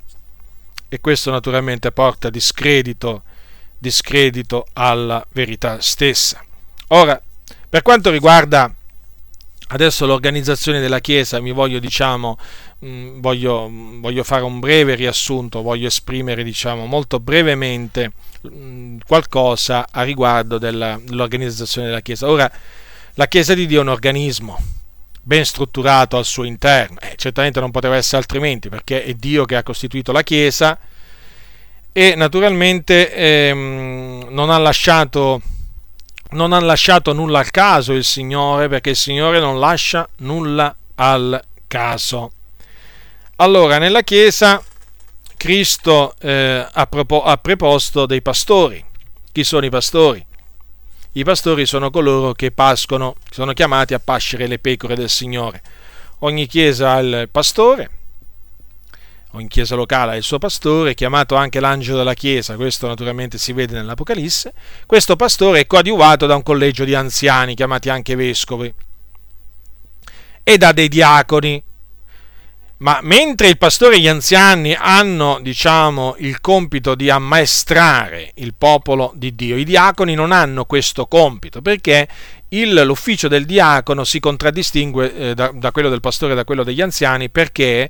E 0.88 1.02
questo 1.02 1.32
naturalmente 1.32 1.92
porta 1.92 2.30
discredito 2.30 3.24
discredito 3.84 4.66
alla 4.72 5.26
verità 5.34 5.82
stessa. 5.82 6.42
Ora, 6.88 7.22
per 7.68 7.82
quanto 7.82 8.10
riguarda 8.12 8.74
adesso 9.68 10.06
l'organizzazione 10.06 10.80
della 10.80 11.00
Chiesa, 11.00 11.42
mi 11.42 11.52
voglio, 11.52 11.80
diciamo, 11.80 12.38
mm, 12.86 13.20
voglio, 13.20 13.70
voglio 14.00 14.24
fare 14.24 14.44
un 14.44 14.62
breve 14.62 14.96
riassunto, 14.96 15.62
voglio 15.62 15.88
esprimere, 15.88 16.44
diciamo, 16.44 16.86
molto 16.86 17.20
brevemente 17.20 18.14
mm, 18.48 19.00
qualcosa 19.06 19.88
a 19.92 20.04
riguardo 20.04 20.58
della, 20.58 20.98
dell'organizzazione 21.04 21.88
della 21.88 22.02
Chiesa. 22.02 22.30
Ora, 22.30 22.50
la 23.16 23.28
Chiesa 23.28 23.54
di 23.54 23.68
Dio 23.68 23.80
è 23.80 23.82
un 23.84 23.90
organismo 23.90 24.58
ben 25.22 25.44
strutturato 25.44 26.16
al 26.16 26.26
suo 26.26 26.46
interno, 26.46 27.00
eh, 27.02 27.16
certamente 27.18 27.60
non 27.60 27.72
poteva 27.72 27.98
essere 27.98 28.18
altrimenti, 28.18 28.70
perché 28.70 29.04
è 29.04 29.14
Dio 29.14 29.44
che 29.44 29.58
ha 29.58 29.64
costituito 29.64 30.14
la 30.14 30.24
Chiesa, 30.24 30.80
e 31.94 32.16
naturalmente 32.16 33.14
ehm, 33.14 34.26
non, 34.30 34.50
ha 34.50 34.58
lasciato, 34.58 35.42
non 36.32 36.52
ha 36.52 36.60
lasciato 36.60 37.14
nulla 37.14 37.40
al 37.40 37.52
caso 37.52 37.94
il 37.94 38.04
Signore 38.04 38.68
perché 38.68 38.90
il 38.90 38.96
Signore 38.96 39.40
non 39.40 39.60
lascia 39.60 40.08
nulla 40.18 40.76
al 40.96 41.40
caso. 41.68 42.32
Allora, 43.38 43.78
nella 43.78 44.02
Chiesa 44.02 44.62
Cristo 45.38 46.16
eh, 46.20 46.68
ha, 46.72 46.88
propo- 46.88 47.24
ha 47.24 47.38
preposto 47.38 48.06
dei 48.08 48.22
pastori. 48.22 48.84
Chi 49.32 49.44
sono 49.44 49.66
i 49.66 49.70
pastori? 49.70 50.26
I 51.16 51.24
pastori 51.24 51.68
sono 51.68 51.92
coloro 51.92 52.34
che 52.34 52.52
pascono, 52.52 53.16
sono 53.30 53.54
chiamati 53.54 53.94
a 53.94 54.00
pascere 54.00 54.48
le 54.48 54.58
pecore 54.58 54.96
del 54.96 55.10
Signore. 55.10 55.62
Ogni 56.20 56.48
chiesa 56.48 56.94
ha 56.94 57.00
il 57.00 57.30
pastore, 57.30 57.90
o 59.36 59.40
in 59.40 59.48
chiesa 59.48 59.76
locale 59.76 60.16
il 60.16 60.24
suo 60.24 60.38
pastore, 60.38 60.94
chiamato 60.94 61.36
anche 61.36 61.60
l'angelo 61.60 61.98
della 61.98 62.14
chiesa, 62.14 62.56
questo 62.56 62.88
naturalmente 62.88 63.38
si 63.38 63.52
vede 63.52 63.74
nell'Apocalisse, 63.74 64.54
questo 64.86 65.16
pastore 65.16 65.62
è 65.62 65.68
coadiuvato 65.68 66.28
da 66.28 66.36
un 66.36 66.44
collegio 66.44 66.86
di 66.86 66.94
anziani, 66.94 67.56
chiamati 67.56 67.90
anche 67.90 68.16
vescovi, 68.16 68.72
e 70.44 70.58
da 70.58 70.72
dei 70.72 70.88
diaconi, 70.88 71.64
ma 72.78 73.00
mentre 73.02 73.48
il 73.48 73.58
pastore 73.58 73.96
e 73.96 74.02
gli 74.02 74.08
anziani 74.08 74.76
hanno, 74.78 75.40
diciamo, 75.42 76.16
il 76.20 76.40
compito 76.40 76.94
di 76.94 77.10
ammaestrare 77.10 78.34
il 78.36 78.54
popolo 78.56 79.14
di 79.16 79.34
Dio, 79.34 79.56
i 79.56 79.64
diaconi 79.64 80.14
non 80.14 80.32
hanno 80.32 80.66
questo 80.66 81.08
compito 81.08 81.62
perché 81.62 82.08
il, 82.50 82.84
l'ufficio 82.84 83.28
del 83.28 83.46
diacono 83.46 84.04
si 84.04 84.20
contraddistingue 84.20 85.16
eh, 85.16 85.34
da, 85.34 85.52
da, 85.54 85.72
quello 85.72 85.90
del 85.90 86.02
pastore 86.02 86.34
e 86.34 86.36
da 86.36 86.44
quello 86.44 86.64
degli 86.64 86.82
anziani 86.82 87.30
perché 87.30 87.90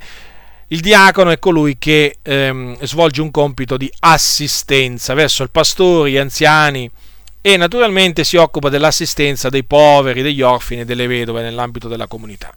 il 0.73 0.79
diacono 0.79 1.29
è 1.29 1.37
colui 1.37 1.77
che 1.77 2.17
ehm, 2.23 2.81
svolge 2.81 3.21
un 3.21 3.29
compito 3.29 3.77
di 3.77 3.91
assistenza 3.99 5.13
verso 5.13 5.43
il 5.43 5.51
pastore, 5.51 6.09
gli 6.09 6.17
anziani 6.17 6.89
e 7.41 7.57
naturalmente 7.57 8.23
si 8.23 8.37
occupa 8.37 8.69
dell'assistenza 8.69 9.49
dei 9.49 9.63
poveri, 9.63 10.23
degli 10.23 10.41
orfini 10.41 10.81
e 10.81 10.85
delle 10.85 11.05
vedove 11.05 11.43
nell'ambito 11.43 11.87
della 11.87 12.07
comunità. 12.07 12.51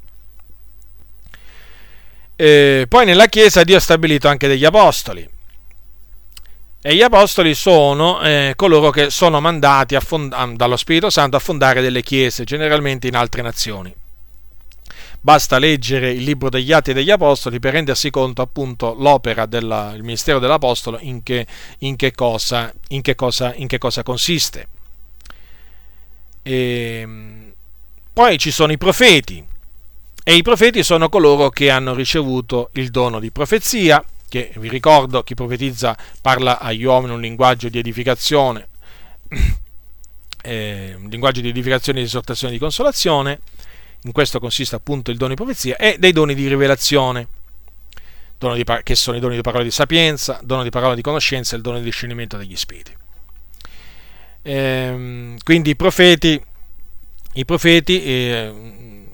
Eh, 2.36 2.86
poi 2.88 3.04
nella 3.04 3.26
Chiesa 3.26 3.64
Dio 3.64 3.76
ha 3.76 3.80
stabilito 3.80 4.28
anche 4.28 4.48
degli 4.48 4.64
apostoli. 4.64 5.28
E 6.80 6.94
gli 6.94 7.02
apostoli 7.02 7.54
sono 7.54 8.22
eh, 8.22 8.54
coloro 8.56 8.88
che 8.90 9.10
sono 9.10 9.42
mandati 9.42 9.94
fond- 10.00 10.54
dallo 10.54 10.76
Spirito 10.76 11.10
Santo 11.10 11.36
a 11.36 11.40
fondare 11.40 11.82
delle 11.82 12.02
chiese, 12.02 12.44
generalmente 12.44 13.08
in 13.08 13.16
altre 13.16 13.42
nazioni. 13.42 13.94
Basta 15.26 15.58
leggere 15.58 16.12
il 16.12 16.22
libro 16.22 16.48
degli 16.48 16.70
Atti 16.70 16.92
degli 16.92 17.10
Apostoli 17.10 17.58
per 17.58 17.72
rendersi 17.72 18.10
conto 18.10 18.42
appunto 18.42 18.94
l'opera 18.96 19.44
del 19.44 19.98
ministero 19.98 20.38
dell'Apostolo 20.38 20.98
in 21.00 21.24
che, 21.24 21.44
in 21.78 21.96
che, 21.96 22.12
cosa, 22.12 22.72
in 22.90 23.02
che, 23.02 23.16
cosa, 23.16 23.52
in 23.56 23.66
che 23.66 23.78
cosa, 23.78 24.04
consiste. 24.04 24.68
E, 26.44 27.00
ehm, 27.02 27.52
poi 28.12 28.38
ci 28.38 28.52
sono 28.52 28.70
i 28.70 28.78
profeti, 28.78 29.44
e 30.22 30.34
i 30.36 30.42
profeti 30.42 30.84
sono 30.84 31.08
coloro 31.08 31.48
che 31.48 31.70
hanno 31.70 31.92
ricevuto 31.92 32.70
il 32.74 32.90
dono 32.90 33.18
di 33.18 33.32
profezia, 33.32 34.04
che 34.28 34.52
vi 34.58 34.68
ricordo, 34.68 35.24
chi 35.24 35.34
profetizza 35.34 35.98
parla 36.22 36.60
agli 36.60 36.84
uomini 36.84 37.14
un 37.14 37.20
linguaggio 37.20 37.68
di 37.68 37.80
edificazione, 37.80 38.68
eh, 40.40 40.94
un 40.96 41.08
linguaggio 41.08 41.40
di 41.40 41.48
edificazione, 41.48 41.98
di 41.98 42.04
esortazione 42.04 42.52
e 42.52 42.56
di 42.58 42.62
consolazione, 42.62 43.40
in 44.02 44.12
questo 44.12 44.38
consiste 44.38 44.76
appunto 44.76 45.10
il 45.10 45.16
dono 45.16 45.30
di 45.30 45.36
profezia, 45.36 45.76
e 45.76 45.96
dei 45.98 46.12
doni 46.12 46.34
di 46.34 46.46
rivelazione, 46.48 47.28
di, 48.38 48.64
che 48.82 48.94
sono 48.94 49.16
i 49.16 49.20
doni 49.20 49.36
di 49.36 49.40
parola 49.40 49.64
di 49.64 49.70
sapienza, 49.70 50.38
dono 50.42 50.62
di 50.62 50.70
parola 50.70 50.94
di 50.94 51.02
conoscenza 51.02 51.54
e 51.54 51.56
il 51.56 51.62
dono 51.62 51.78
di 51.78 51.84
discernimento 51.84 52.36
degli 52.36 52.56
spiriti. 52.56 52.94
Eh, 54.42 55.36
quindi 55.42 55.70
i 55.70 55.76
profeti, 55.76 56.40
i 57.32 57.44
profeti 57.44 58.04
eh, 58.04 59.04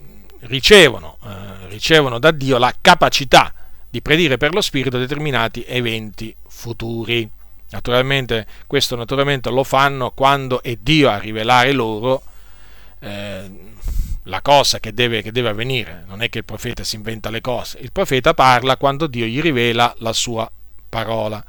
ricevono, 0.41 1.19
eh, 1.25 1.69
ricevono 1.69 2.19
da 2.19 2.31
Dio 2.31 2.59
la 2.59 2.75
capacità 2.81 3.55
di 3.89 4.03
predire 4.03 4.37
per 4.37 4.53
lo 4.53 4.61
Spirito 4.61 4.99
determinati 4.99 5.65
eventi 5.67 6.35
futuri. 6.49 7.29
Naturalmente 7.71 8.47
questo 8.67 8.97
naturalmente 8.97 9.51
lo 9.51 9.65
fanno 9.65 10.11
quando 10.11 10.63
è 10.63 10.77
Dio 10.77 11.09
a 11.09 11.19
rivelare 11.19 11.73
loro 11.73 12.23
eh, 13.01 13.51
la 14.25 14.41
cosa 14.41 14.79
che 14.79 14.93
deve, 14.93 15.23
che 15.23 15.33
deve, 15.33 15.49
avvenire. 15.49 16.05
Non 16.07 16.23
è 16.23 16.29
che 16.29 16.39
il 16.39 16.45
profeta 16.45 16.85
si 16.85 16.97
inventa 16.97 17.31
le 17.31 17.41
cose, 17.41 17.79
il 17.81 17.93
profeta 17.93 18.35
parla 18.35 18.77
quando 18.77 19.07
Dio 19.07 19.27
gli 19.27 19.41
rivela 19.41 19.95
la 19.99 20.13
sua 20.13 20.51
parola. 20.89 21.45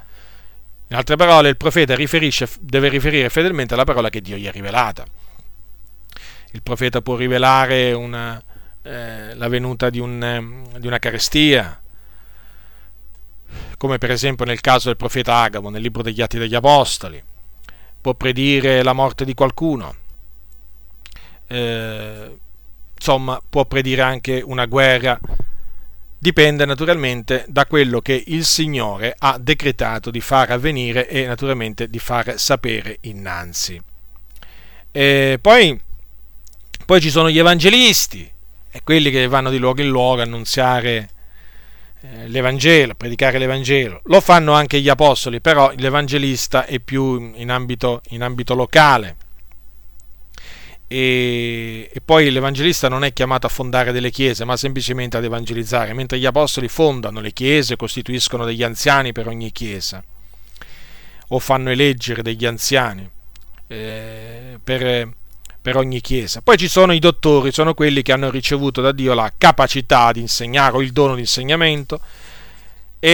In 0.88 0.96
altre 0.96 1.16
parole, 1.16 1.48
il 1.48 1.56
profeta 1.56 1.94
deve 1.96 2.88
riferire 2.88 3.28
fedelmente 3.28 3.74
la 3.74 3.84
parola 3.84 4.10
che 4.10 4.20
Dio 4.20 4.36
gli 4.36 4.46
ha 4.46 4.52
rivelata. 4.52 5.04
Il 6.52 6.62
profeta 6.62 7.00
può 7.00 7.16
rivelare 7.16 7.92
una, 7.92 8.40
eh, 8.82 9.34
la 9.34 9.48
venuta 9.48 9.90
di, 9.90 9.98
un, 9.98 10.22
ehm, 10.22 10.78
di 10.78 10.86
una 10.86 10.98
carestia, 10.98 11.82
come 13.76 13.98
per 13.98 14.10
esempio 14.10 14.44
nel 14.44 14.60
caso 14.60 14.88
del 14.88 14.96
profeta 14.96 15.36
Agamo 15.38 15.70
nel 15.70 15.82
libro 15.82 16.02
degli 16.02 16.20
Atti 16.20 16.38
degli 16.38 16.54
Apostoli, 16.54 17.22
può 18.00 18.14
predire 18.14 18.82
la 18.82 18.92
morte 18.92 19.24
di 19.24 19.34
qualcuno, 19.34 19.94
eh, 21.48 22.38
insomma 23.04 23.38
può 23.46 23.66
predire 23.66 24.00
anche 24.00 24.40
una 24.42 24.64
guerra, 24.64 25.20
dipende 26.18 26.64
naturalmente 26.64 27.44
da 27.48 27.66
quello 27.66 28.00
che 28.00 28.24
il 28.28 28.46
Signore 28.46 29.14
ha 29.18 29.36
decretato 29.38 30.10
di 30.10 30.22
far 30.22 30.50
avvenire 30.50 31.06
e 31.06 31.26
naturalmente 31.26 31.90
di 31.90 31.98
far 31.98 32.38
sapere 32.38 32.96
innanzi. 33.02 33.78
E 34.90 35.38
poi, 35.38 35.78
poi 36.86 37.00
ci 37.02 37.10
sono 37.10 37.28
gli 37.28 37.38
evangelisti, 37.38 38.32
e 38.70 38.80
quelli 38.82 39.10
che 39.10 39.28
vanno 39.28 39.50
di 39.50 39.58
luogo 39.58 39.82
in 39.82 39.88
luogo 39.88 40.22
a 40.22 40.24
annunziare 40.24 41.10
eh, 42.00 42.26
l'Evangelo, 42.28 42.92
a 42.92 42.94
predicare 42.94 43.36
l'Evangelo. 43.36 44.00
Lo 44.04 44.22
fanno 44.22 44.54
anche 44.54 44.80
gli 44.80 44.88
apostoli, 44.88 45.42
però 45.42 45.70
l'Evangelista 45.76 46.64
è 46.64 46.80
più 46.80 47.32
in 47.34 47.50
ambito, 47.50 48.00
in 48.08 48.22
ambito 48.22 48.54
locale. 48.54 49.16
E, 50.94 51.90
e, 51.92 52.00
poi 52.04 52.30
l'Evangelista 52.30 52.88
non 52.88 53.02
è 53.02 53.12
chiamato 53.12 53.48
a 53.48 53.50
fondare 53.50 53.90
delle 53.90 54.12
chiese, 54.12 54.44
ma 54.44 54.56
semplicemente 54.56 55.16
ad 55.16 55.24
evangelizzare, 55.24 55.92
mentre 55.92 56.20
gli 56.20 56.24
apostoli 56.24 56.68
fondano 56.68 57.18
le 57.18 57.32
chiese, 57.32 57.74
costituiscono 57.74 58.44
degli 58.44 58.62
anziani 58.62 59.10
per 59.10 59.26
ogni 59.26 59.50
chiesa, 59.50 60.00
o 61.30 61.38
fanno 61.40 61.70
eleggere 61.70 62.22
degli 62.22 62.46
anziani 62.46 63.10
eh, 63.66 64.60
per 64.62 65.08
per 65.64 65.78
ogni 65.78 66.02
chiesa. 66.02 66.42
Poi 66.42 66.58
ci 66.58 66.68
sono 66.68 66.92
i 66.92 66.98
dottori, 66.98 67.50
sono 67.50 67.72
quelli 67.72 68.02
che 68.02 68.12
hanno 68.12 68.30
ricevuto 68.30 68.82
da 68.82 68.92
Dio 68.92 69.14
la 69.14 69.32
capacità 69.36 70.12
di 70.12 70.20
insegnare 70.20 70.76
o 70.76 70.82
il 70.82 70.92
dono 70.92 71.14
di 71.14 71.22
insegnamento 71.22 72.00
e 73.04 73.10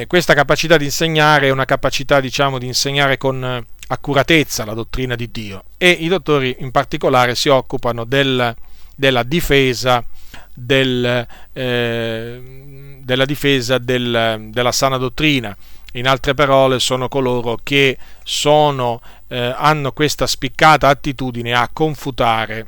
eh, 0.00 0.06
questa 0.08 0.34
capacità 0.34 0.76
di 0.76 0.86
insegnare 0.86 1.46
è 1.46 1.50
una 1.50 1.64
capacità, 1.64 2.18
diciamo, 2.18 2.58
di 2.58 2.66
insegnare 2.66 3.18
con 3.18 3.64
accuratezza 3.86 4.64
la 4.64 4.74
dottrina 4.74 5.14
di 5.14 5.30
Dio 5.30 5.62
e 5.78 5.90
i 5.90 6.08
dottori 6.08 6.56
in 6.58 6.72
particolare 6.72 7.36
si 7.36 7.48
occupano 7.48 8.02
del, 8.02 8.52
della 8.96 9.22
difesa 9.22 10.04
del, 10.52 11.24
eh, 11.52 12.98
della 13.00 13.24
difesa 13.24 13.78
del, 13.78 14.48
della 14.50 14.72
sana 14.72 14.96
dottrina 14.96 15.56
in 15.92 16.08
altre 16.08 16.34
parole, 16.34 16.80
sono 16.80 17.06
coloro 17.06 17.60
che 17.62 17.96
sono, 18.24 19.00
eh, 19.28 19.54
hanno 19.56 19.92
questa 19.92 20.26
spiccata 20.26 20.88
attitudine 20.88 21.52
a 21.52 21.68
confutare, 21.72 22.66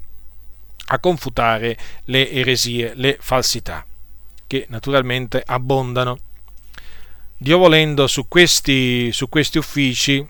a 0.87 1.01
confutare 1.01 1.77
le 2.05 2.31
eresie, 2.31 2.93
le 2.95 3.17
falsità, 3.19 3.85
che 4.47 4.67
naturalmente 4.69 5.43
abbondano. 5.45 6.17
Dio 7.45 7.59
volendo, 7.59 8.07
su 8.07 8.27
questi, 8.27 9.13
su 9.13 9.29
questi 9.29 9.59
uffici 9.59 10.27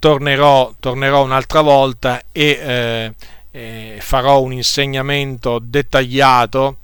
tornerò, 0.00 0.74
tornerò 0.80 1.22
un'altra 1.22 1.60
volta 1.60 2.20
e 2.32 2.58
eh, 2.60 3.14
eh, 3.52 3.98
farò 4.00 4.42
un 4.42 4.52
insegnamento 4.52 5.60
dettagliato 5.62 6.78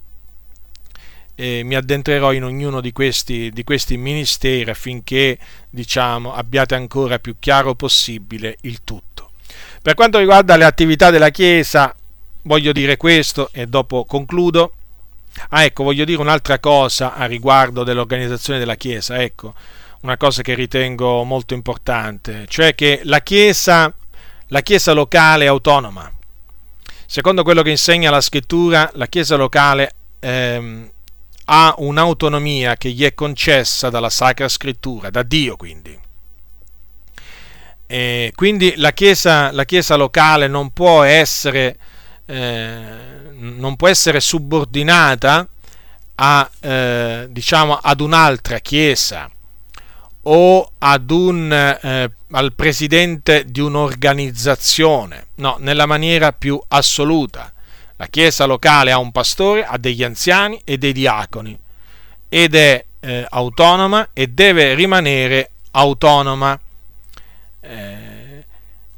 eh, 1.34 1.62
mi 1.64 1.74
addentrerò 1.74 2.32
in 2.32 2.44
ognuno 2.44 2.80
di 2.80 2.92
questi, 2.92 3.50
di 3.50 3.64
questi 3.64 3.96
ministeri 3.96 4.70
affinché 4.70 5.36
diciamo, 5.68 6.32
abbiate 6.32 6.76
ancora 6.76 7.18
più 7.18 7.34
chiaro 7.40 7.74
possibile 7.74 8.58
il 8.60 8.84
tutto. 8.84 9.32
Per 9.82 9.94
quanto 9.94 10.18
riguarda 10.18 10.54
le 10.54 10.64
attività 10.64 11.10
della 11.10 11.30
Chiesa, 11.30 11.92
voglio 12.42 12.70
dire 12.70 12.96
questo 12.96 13.48
e 13.50 13.66
dopo 13.66 14.04
concludo. 14.04 14.74
Ah, 15.50 15.64
ecco, 15.64 15.82
voglio 15.84 16.04
dire 16.04 16.20
un'altra 16.20 16.58
cosa 16.58 17.14
a 17.14 17.26
riguardo 17.26 17.84
dell'organizzazione 17.84 18.58
della 18.58 18.76
Chiesa, 18.76 19.20
ecco, 19.20 19.54
una 20.02 20.16
cosa 20.16 20.42
che 20.42 20.54
ritengo 20.54 21.24
molto 21.24 21.54
importante, 21.54 22.46
cioè 22.48 22.74
che 22.74 23.00
la 23.04 23.20
Chiesa, 23.20 23.92
la 24.48 24.60
chiesa 24.60 24.92
locale 24.92 25.44
è 25.44 25.48
autonoma. 25.48 26.10
Secondo 27.06 27.42
quello 27.42 27.62
che 27.62 27.70
insegna 27.70 28.10
la 28.10 28.20
scrittura, 28.20 28.90
la 28.94 29.06
Chiesa 29.06 29.36
locale 29.36 29.94
ehm, 30.20 30.90
ha 31.46 31.74
un'autonomia 31.78 32.76
che 32.76 32.90
gli 32.90 33.04
è 33.04 33.14
concessa 33.14 33.90
dalla 33.90 34.10
Sacra 34.10 34.48
Scrittura, 34.48 35.10
da 35.10 35.22
Dio 35.22 35.56
quindi. 35.56 35.98
E 37.86 38.32
quindi 38.34 38.74
la 38.76 38.92
chiesa, 38.92 39.52
la 39.52 39.64
chiesa, 39.64 39.96
locale 39.96 40.48
non 40.48 40.72
può 40.72 41.02
essere, 41.02 41.76
eh, 42.26 42.84
non 43.32 43.76
può 43.76 43.88
essere 43.88 44.20
subordinata 44.20 45.46
a, 46.16 46.50
eh, 46.60 47.26
diciamo, 47.30 47.74
ad 47.74 48.00
un'altra 48.00 48.58
chiesa 48.58 49.30
o 50.26 50.72
ad 50.78 51.10
un, 51.10 51.52
eh, 51.52 52.10
al 52.30 52.52
presidente 52.54 53.44
di 53.46 53.60
un'organizzazione, 53.60 55.26
no, 55.36 55.56
nella 55.58 55.86
maniera 55.86 56.32
più 56.32 56.60
assoluta. 56.68 57.52
La 57.96 58.06
chiesa 58.06 58.44
locale 58.44 58.90
ha 58.90 58.98
un 58.98 59.12
pastore, 59.12 59.64
ha 59.64 59.78
degli 59.78 60.02
anziani 60.02 60.60
e 60.64 60.78
dei 60.78 60.92
diaconi 60.92 61.58
ed 62.28 62.54
è 62.54 62.84
eh, 63.00 63.26
autonoma 63.28 64.08
e 64.12 64.26
deve 64.28 64.74
rimanere 64.74 65.50
autonoma. 65.72 66.58
Eh, 67.60 68.44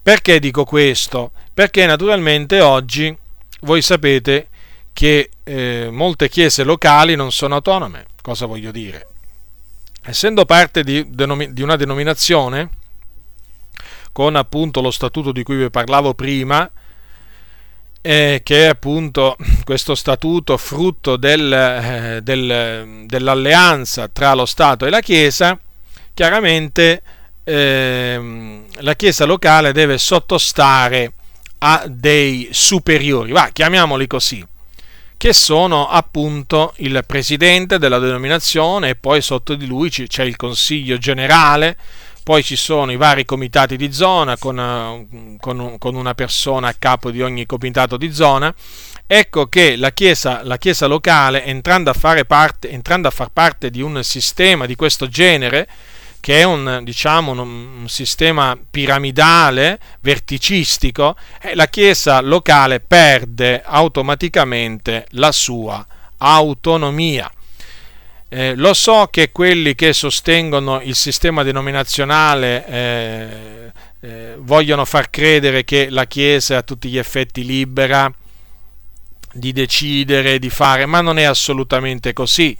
perché 0.02 0.40
dico 0.40 0.64
questo? 0.64 1.32
Perché 1.56 1.86
naturalmente 1.86 2.60
oggi 2.60 3.16
voi 3.60 3.80
sapete 3.80 4.48
che 4.92 5.30
eh, 5.42 5.88
molte 5.90 6.28
chiese 6.28 6.64
locali 6.64 7.14
non 7.14 7.32
sono 7.32 7.54
autonome. 7.54 8.08
Cosa 8.20 8.44
voglio 8.44 8.70
dire? 8.70 9.06
Essendo 10.02 10.44
parte 10.44 10.84
di, 10.84 11.08
di 11.08 11.62
una 11.62 11.76
denominazione, 11.76 12.68
con 14.12 14.36
appunto 14.36 14.82
lo 14.82 14.90
statuto 14.90 15.32
di 15.32 15.42
cui 15.44 15.56
vi 15.56 15.70
parlavo 15.70 16.12
prima, 16.12 16.70
eh, 18.02 18.40
che 18.44 18.64
è 18.64 18.66
appunto 18.66 19.38
questo 19.64 19.94
statuto 19.94 20.58
frutto 20.58 21.16
del, 21.16 21.50
eh, 21.50 22.20
del, 22.22 23.04
dell'alleanza 23.06 24.08
tra 24.08 24.34
lo 24.34 24.44
Stato 24.44 24.84
e 24.84 24.90
la 24.90 25.00
Chiesa, 25.00 25.58
chiaramente 26.12 27.02
eh, 27.44 28.62
la 28.74 28.94
Chiesa 28.94 29.24
locale 29.24 29.72
deve 29.72 29.96
sottostare 29.96 31.14
a 31.68 31.84
dei 31.88 32.48
superiori, 32.52 33.32
va, 33.32 33.50
chiamiamoli 33.52 34.06
così, 34.06 34.44
che 35.16 35.32
sono 35.32 35.88
appunto 35.88 36.74
il 36.76 37.02
presidente 37.04 37.78
della 37.78 37.98
denominazione 37.98 38.90
e 38.90 38.94
poi 38.94 39.20
sotto 39.20 39.56
di 39.56 39.66
lui 39.66 39.90
c'è 39.90 40.22
il 40.22 40.36
consiglio 40.36 40.96
generale, 40.96 41.76
poi 42.22 42.44
ci 42.44 42.54
sono 42.54 42.92
i 42.92 42.96
vari 42.96 43.24
comitati 43.24 43.76
di 43.76 43.92
zona 43.92 44.36
con, 44.36 44.58
eh, 44.60 45.36
con, 45.40 45.76
con 45.78 45.94
una 45.96 46.14
persona 46.14 46.68
a 46.68 46.74
capo 46.78 47.10
di 47.10 47.20
ogni 47.20 47.46
comitato 47.46 47.96
di 47.96 48.12
zona. 48.12 48.54
Ecco 49.04 49.46
che 49.46 49.74
la 49.74 49.90
chiesa, 49.90 50.44
la 50.44 50.58
chiesa 50.58 50.86
locale, 50.86 51.44
entrando 51.44 51.90
a, 51.90 52.24
parte, 52.24 52.70
entrando 52.70 53.08
a 53.08 53.12
far 53.12 53.30
parte 53.32 53.70
di 53.70 53.80
un 53.80 54.04
sistema 54.04 54.66
di 54.66 54.76
questo 54.76 55.08
genere, 55.08 55.66
che 56.26 56.40
è 56.40 56.42
un, 56.42 56.80
diciamo, 56.82 57.30
un, 57.30 57.38
un 57.38 57.88
sistema 57.88 58.58
piramidale, 58.68 59.78
verticistico, 60.00 61.14
eh, 61.40 61.54
la 61.54 61.68
Chiesa 61.68 62.20
locale 62.20 62.80
perde 62.80 63.62
automaticamente 63.64 65.06
la 65.10 65.30
sua 65.30 65.86
autonomia. 66.16 67.30
Eh, 68.28 68.56
lo 68.56 68.74
so 68.74 69.06
che 69.08 69.30
quelli 69.30 69.76
che 69.76 69.92
sostengono 69.92 70.80
il 70.80 70.96
sistema 70.96 71.44
denominazionale 71.44 72.66
eh, 72.66 73.72
eh, 74.00 74.34
vogliono 74.36 74.84
far 74.84 75.10
credere 75.10 75.62
che 75.62 75.90
la 75.90 76.06
Chiesa 76.06 76.54
è 76.54 76.56
a 76.56 76.62
tutti 76.62 76.88
gli 76.88 76.98
effetti 76.98 77.44
libera 77.44 78.12
di 79.32 79.52
decidere, 79.52 80.40
di 80.40 80.50
fare, 80.50 80.86
ma 80.86 81.00
non 81.00 81.20
è 81.20 81.22
assolutamente 81.22 82.12
così. 82.12 82.58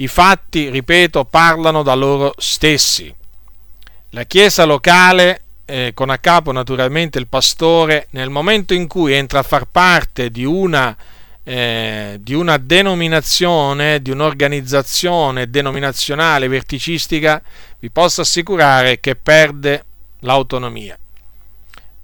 I 0.00 0.08
fatti, 0.08 0.70
ripeto, 0.70 1.24
parlano 1.24 1.82
da 1.82 1.94
loro 1.94 2.34
stessi. 2.38 3.12
La 4.10 4.24
Chiesa 4.24 4.64
locale, 4.64 5.42
eh, 5.64 5.92
con 5.94 6.10
a 6.10 6.18
capo 6.18 6.52
naturalmente 6.52 7.18
il 7.18 7.26
pastore, 7.26 8.06
nel 8.10 8.30
momento 8.30 8.74
in 8.74 8.86
cui 8.86 9.12
entra 9.12 9.40
a 9.40 9.42
far 9.42 9.66
parte 9.66 10.30
di 10.30 10.44
una 10.44 10.96
eh, 11.48 12.18
di 12.20 12.34
una 12.34 12.58
denominazione, 12.58 14.02
di 14.02 14.10
un'organizzazione 14.10 15.48
denominazionale 15.48 16.46
verticistica, 16.46 17.42
vi 17.78 17.88
posso 17.88 18.20
assicurare 18.20 19.00
che 19.00 19.16
perde 19.16 19.82
l'autonomia, 20.20 20.98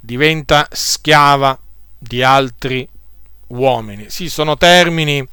diventa 0.01 0.67
schiava 0.73 1.59
di 1.99 2.23
altri 2.23 2.89
uomini. 3.49 4.07
Sì, 4.09 4.31
sono 4.31 4.57
termini, 4.57 5.29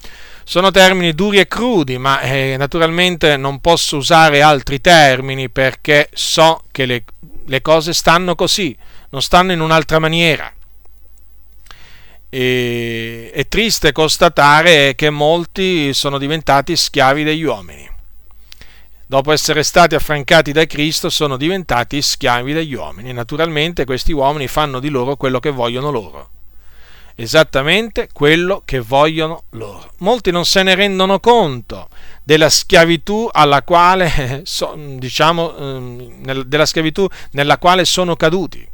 sono 0.51 0.69
termini 0.69 1.13
duri 1.13 1.39
e 1.39 1.47
crudi, 1.47 1.97
ma 1.97 2.19
eh, 2.19 2.57
naturalmente 2.57 3.37
non 3.37 3.61
posso 3.61 3.95
usare 3.95 4.41
altri 4.41 4.81
termini 4.81 5.47
perché 5.47 6.09
so 6.11 6.63
che 6.71 6.85
le, 6.85 7.05
le 7.45 7.61
cose 7.61 7.93
stanno 7.93 8.35
così, 8.35 8.77
non 9.11 9.21
stanno 9.21 9.53
in 9.53 9.61
un'altra 9.61 9.97
maniera. 9.97 10.51
E, 12.27 13.31
è 13.33 13.47
triste 13.47 13.93
constatare 13.93 14.93
che 14.95 15.09
molti 15.09 15.93
sono 15.93 16.17
diventati 16.17 16.75
schiavi 16.75 17.23
degli 17.23 17.43
uomini. 17.43 17.89
Dopo 19.07 19.31
essere 19.31 19.63
stati 19.63 19.95
affrancati 19.95 20.51
da 20.51 20.65
Cristo 20.65 21.09
sono 21.09 21.37
diventati 21.37 22.01
schiavi 22.01 22.51
degli 22.51 22.73
uomini. 22.73 23.13
Naturalmente 23.13 23.85
questi 23.85 24.11
uomini 24.11 24.49
fanno 24.49 24.81
di 24.81 24.89
loro 24.89 25.15
quello 25.15 25.39
che 25.39 25.49
vogliono 25.49 25.91
loro. 25.91 26.29
Esattamente 27.21 28.09
quello 28.11 28.63
che 28.65 28.79
vogliono 28.79 29.43
loro. 29.51 29.91
Molti 29.99 30.31
non 30.31 30.45
se 30.45 30.63
ne 30.63 30.75
rendono 30.75 31.19
conto 31.19 31.89
della 32.23 32.49
schiavitù 32.49 33.29
alla 33.31 33.61
quale, 33.61 34.43
diciamo, 34.97 35.57
ehm, 35.57 36.43
della 36.43 36.65
schiavitù 36.65 37.07
nella 37.31 37.57
quale 37.57 37.85
sono 37.85 38.15
caduti 38.15 38.67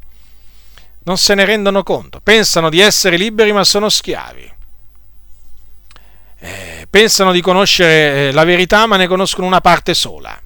non 1.07 1.18
se 1.18 1.36
ne 1.36 1.45
rendono 1.45 1.84
conto, 1.84 2.19
pensano 2.22 2.69
di 2.69 2.82
essere 2.82 3.15
liberi 3.15 3.53
ma 3.53 3.64
sono 3.64 3.88
schiavi. 3.88 4.56
Eh, 6.40 6.88
pensano 6.90 7.32
di 7.32 7.41
conoscere 7.41 8.28
eh, 8.28 8.32
la 8.34 8.44
verità 8.44 8.86
ma 8.86 8.98
ne 8.98 9.07
conoscono 9.07 9.48
una 9.48 9.61
parte 9.61 9.94
sola. 9.94 10.40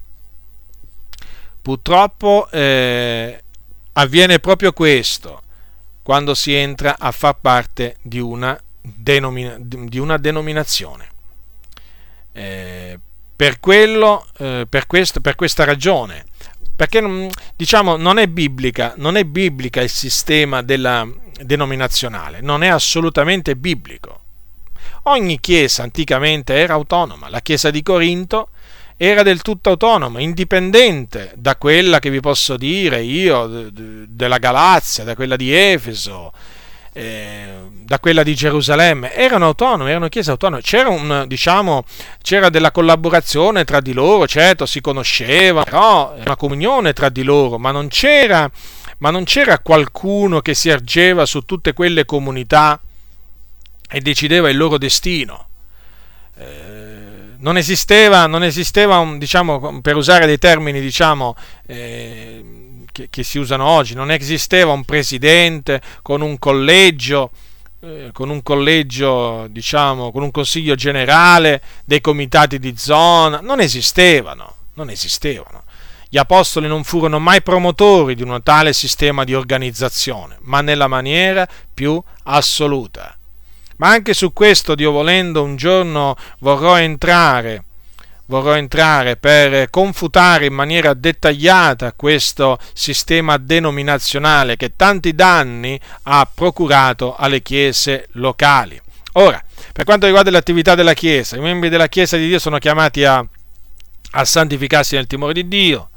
Purtroppo 1.60 2.48
eh, 2.50 3.42
avviene 3.94 4.38
proprio 4.38 4.72
questo 4.72 5.41
quando 6.02 6.34
si 6.34 6.52
entra 6.52 6.96
a 6.98 7.12
far 7.12 7.38
parte 7.40 7.96
di 8.02 8.18
una, 8.18 8.58
denomina- 8.80 9.56
di 9.58 9.98
una 9.98 10.16
denominazione. 10.16 11.08
Eh, 12.32 12.98
per, 13.34 13.60
quello, 13.60 14.26
eh, 14.38 14.66
per, 14.68 14.86
questo, 14.86 15.20
per 15.20 15.34
questa 15.34 15.64
ragione 15.64 16.24
perché 16.74 17.28
diciamo 17.54 17.96
non 17.96 18.18
è 18.18 18.26
biblica, 18.26 18.94
non 18.96 19.16
è 19.16 19.24
biblica 19.24 19.82
il 19.82 19.90
sistema 19.90 20.62
della 20.62 21.06
denominazionale, 21.40 22.40
non 22.40 22.62
è 22.62 22.68
assolutamente 22.68 23.56
biblico. 23.56 24.20
Ogni 25.04 25.40
chiesa 25.40 25.82
anticamente 25.82 26.54
era 26.54 26.74
autonoma, 26.74 27.28
la 27.28 27.40
chiesa 27.40 27.70
di 27.70 27.82
Corinto 27.82 28.48
era 29.04 29.24
del 29.24 29.42
tutto 29.42 29.70
autonoma, 29.70 30.20
indipendente 30.20 31.32
da 31.34 31.56
quella 31.56 31.98
che 31.98 32.08
vi 32.08 32.20
posso 32.20 32.56
dire 32.56 33.02
io 33.02 33.68
della 33.72 34.38
Galazia, 34.38 35.02
da 35.02 35.16
quella 35.16 35.34
di 35.34 35.52
Efeso, 35.52 36.32
eh, 36.92 37.46
da 37.82 37.98
quella 37.98 38.22
di 38.22 38.32
Gerusalemme, 38.36 39.12
erano 39.12 39.46
autonome, 39.46 39.90
erano 39.90 40.06
chiese 40.06 40.30
autonome, 40.30 40.62
c'era, 40.62 40.88
un, 40.88 41.24
diciamo, 41.26 41.84
c'era 42.22 42.48
della 42.48 42.70
collaborazione 42.70 43.64
tra 43.64 43.80
di 43.80 43.92
loro, 43.92 44.28
certo 44.28 44.66
si 44.66 44.80
conosceva, 44.80 45.64
però 45.64 46.14
una 46.16 46.36
comunione 46.36 46.92
tra 46.92 47.08
di 47.08 47.24
loro, 47.24 47.58
ma 47.58 47.72
non 47.72 47.88
c'era, 47.88 48.48
ma 48.98 49.10
non 49.10 49.24
c'era 49.24 49.58
qualcuno 49.58 50.40
che 50.42 50.54
si 50.54 50.68
ergeva 50.68 51.26
su 51.26 51.40
tutte 51.40 51.72
quelle 51.72 52.04
comunità 52.04 52.80
e 53.90 54.00
decideva 54.00 54.48
il 54.48 54.56
loro 54.56 54.78
destino. 54.78 55.48
Eh, 56.36 56.71
non 57.42 57.56
esisteva, 57.56 58.26
non 58.26 58.42
esisteva 58.42 58.98
un, 58.98 59.18
diciamo, 59.18 59.80
per 59.80 59.96
usare 59.96 60.26
dei 60.26 60.38
termini 60.38 60.80
diciamo, 60.80 61.36
eh, 61.66 62.84
che, 62.90 63.08
che, 63.10 63.22
si 63.22 63.38
usano 63.38 63.66
oggi, 63.66 63.94
non 63.94 64.10
esisteva 64.10 64.72
un 64.72 64.84
presidente 64.84 65.80
con 66.02 66.20
un 66.20 66.38
collegio, 66.38 67.30
eh, 67.80 68.10
con 68.12 68.30
un 68.30 68.42
collegio, 68.42 69.46
diciamo, 69.48 70.12
con 70.12 70.22
un 70.22 70.30
consiglio 70.30 70.74
generale 70.74 71.62
dei 71.84 72.00
comitati 72.00 72.58
di 72.58 72.74
zona, 72.76 73.40
non 73.40 73.60
esistevano, 73.60 74.54
non 74.74 74.88
esistevano. 74.90 75.64
Gli 76.08 76.18
apostoli 76.18 76.68
non 76.68 76.84
furono 76.84 77.18
mai 77.18 77.42
promotori 77.42 78.14
di 78.14 78.22
un 78.22 78.38
tale 78.42 78.72
sistema 78.72 79.24
di 79.24 79.34
organizzazione, 79.34 80.36
ma 80.42 80.60
nella 80.60 80.86
maniera 80.86 81.48
più 81.72 82.00
assoluta. 82.24 83.16
Ma 83.76 83.88
anche 83.88 84.14
su 84.14 84.32
questo, 84.32 84.74
Dio 84.74 84.90
volendo, 84.90 85.42
un 85.42 85.56
giorno 85.56 86.16
vorrò 86.38 86.78
entrare 86.78 87.64
vorrò 88.26 88.56
entrare 88.56 89.16
per 89.16 89.68
confutare 89.68 90.46
in 90.46 90.54
maniera 90.54 90.94
dettagliata 90.94 91.92
questo 91.92 92.58
sistema 92.72 93.36
denominazionale 93.36 94.56
che 94.56 94.74
tanti 94.74 95.14
danni 95.14 95.78
ha 96.04 96.26
procurato 96.32 97.14
alle 97.14 97.42
chiese 97.42 98.08
locali. 98.12 98.80
Ora, 99.14 99.42
per 99.72 99.84
quanto 99.84 100.06
riguarda 100.06 100.30
l'attività 100.30 100.74
della 100.74 100.94
Chiesa, 100.94 101.36
i 101.36 101.40
membri 101.40 101.68
della 101.68 101.88
Chiesa 101.88 102.16
di 102.16 102.26
Dio 102.26 102.38
sono 102.38 102.56
chiamati 102.56 103.04
a, 103.04 103.24
a 104.12 104.24
santificarsi 104.24 104.94
nel 104.94 105.06
timore 105.06 105.34
di 105.34 105.48
Dio, 105.48 105.90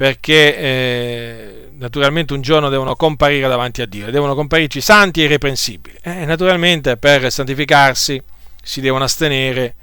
perché 0.00 0.56
eh, 0.56 1.68
naturalmente 1.72 2.32
un 2.32 2.40
giorno 2.40 2.70
devono 2.70 2.96
comparire 2.96 3.46
davanti 3.48 3.82
a 3.82 3.86
Dio, 3.86 4.10
devono 4.10 4.34
comparirci 4.34 4.80
santi 4.80 5.20
e 5.20 5.24
irreprensibili. 5.24 5.98
E 6.00 6.24
naturalmente 6.24 6.96
per 6.96 7.30
santificarsi 7.30 8.18
si 8.62 8.80
devono 8.80 9.04
astenere 9.04 9.74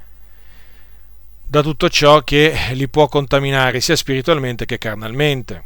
da 1.45 1.61
tutto 1.61 1.88
ciò 1.88 2.23
che 2.23 2.52
li 2.72 2.89
può 2.89 3.07
contaminare 3.07 3.80
sia 3.80 3.95
spiritualmente 3.95 4.65
che 4.65 4.80
carnalmente. 4.80 5.64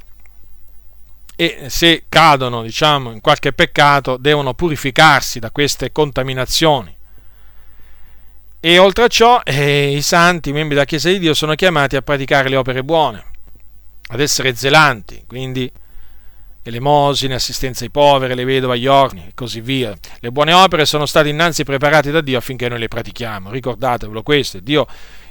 E 1.37 1.67
se 1.69 2.03
cadono, 2.09 2.61
diciamo, 2.61 3.11
in 3.11 3.21
qualche 3.21 3.53
peccato, 3.53 4.17
devono 4.17 4.53
purificarsi 4.53 5.39
da 5.39 5.49
queste 5.49 5.93
contaminazioni. 5.93 6.93
E 8.59 8.77
oltre 8.79 9.05
a 9.05 9.07
ciò, 9.07 9.39
eh, 9.45 9.95
i 9.95 10.01
santi, 10.01 10.49
i 10.49 10.51
membri 10.51 10.75
della 10.75 10.85
Chiesa 10.85 11.07
di 11.07 11.19
Dio, 11.19 11.33
sono 11.33 11.55
chiamati 11.55 11.95
a 11.95 12.01
praticare 12.01 12.49
le 12.49 12.57
opere 12.57 12.83
buone, 12.83 13.29
ad 14.11 14.19
essere 14.19 14.53
zelanti, 14.55 15.23
quindi 15.25 15.71
elemosine, 16.63 17.33
assistenza 17.33 17.83
ai 17.83 17.89
poveri, 17.89 18.33
alle 18.33 18.43
vedove, 18.43 18.75
agli 18.75 18.85
orni 18.85 19.25
e 19.27 19.31
così 19.33 19.61
via. 19.61 19.97
Le 20.19 20.31
buone 20.31 20.53
opere 20.53 20.85
sono 20.85 21.05
state 21.05 21.29
innanzi 21.29 21.63
preparate 21.63 22.11
da 22.11 22.21
Dio 22.21 22.37
affinché 22.37 22.67
noi 22.67 22.79
le 22.79 22.87
pratichiamo. 22.87 23.49
Ricordatevelo 23.49 24.21
questo, 24.21 24.59
Dio, 24.59 24.85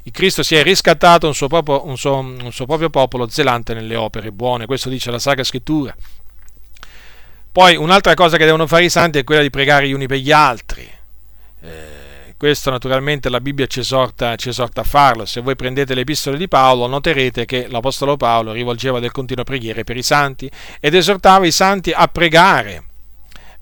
il 0.05 0.13
Cristo 0.13 0.43
si 0.43 0.57
è 0.57 0.63
riscattato 0.63 1.27
un 1.27 1.35
suo, 1.35 1.47
proprio, 1.47 1.87
un, 1.87 1.99
suo, 1.99 2.19
un 2.19 2.53
suo 2.53 2.67
proprio 2.67 2.89
popolo 2.89 3.29
zelante 3.29 3.75
nelle 3.75 3.97
opere 3.97 4.33
buone, 4.33 4.67
questo 4.67 4.89
dice 4.89 5.11
la 5.11 5.19
Sacra 5.19 5.45
Scrittura. 5.45 5.95
Poi 7.53 7.77
un'altra 7.77 8.15
cosa 8.15 8.37
che 8.37 8.45
devono 8.45 8.67
fare 8.67 8.85
i 8.85 8.91
santi 8.91 9.19
è 9.19 9.25
quella 9.25 9.43
di 9.43 9.51
pregare 9.51 9.89
gli 9.89 9.93
uni 9.93 10.07
per 10.07 10.19
gli 10.19 10.33
altri. 10.33 10.89
Eh, 11.63 12.00
questo 12.41 12.71
naturalmente 12.71 13.29
la 13.29 13.39
Bibbia 13.39 13.67
ci 13.67 13.81
esorta, 13.81 14.35
ci 14.37 14.49
esorta, 14.49 14.81
a 14.81 14.85
farlo. 14.85 15.27
Se 15.27 15.43
voi 15.43 15.57
prendete 15.57 15.93
le 15.93 16.01
epistole 16.01 16.39
di 16.39 16.49
Paolo, 16.49 16.87
noterete 16.87 17.45
che 17.45 17.67
l'Apostolo 17.69 18.17
Paolo 18.17 18.53
rivolgeva 18.53 18.99
del 18.99 19.11
continuo 19.11 19.45
preghiere 19.45 19.85
per 19.85 19.99
i 19.99 20.03
santi 20.03 20.51
ed 20.81 20.95
esortava 20.95 21.45
i 21.45 21.51
santi 21.51 21.91
a 21.91 22.09
pregare. 22.09 22.85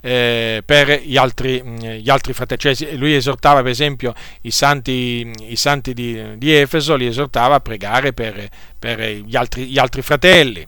Eh, 0.00 0.62
per 0.64 1.00
gli 1.02 1.16
altri, 1.16 1.60
gli 2.00 2.08
altri, 2.08 2.32
fratelli, 2.32 2.76
cioè 2.76 2.94
lui 2.94 3.16
esortava 3.16 3.62
per 3.62 3.72
esempio 3.72 4.14
i 4.42 4.52
santi, 4.52 5.28
i 5.48 5.56
santi 5.56 5.92
di, 5.92 6.38
di, 6.38 6.54
Efeso, 6.54 6.94
li 6.94 7.06
esortava 7.06 7.56
a 7.56 7.60
pregare 7.60 8.12
per, 8.12 8.48
per 8.78 9.00
gli, 9.00 9.34
altri, 9.34 9.66
gli 9.66 9.78
altri 9.80 10.02
fratelli 10.02 10.64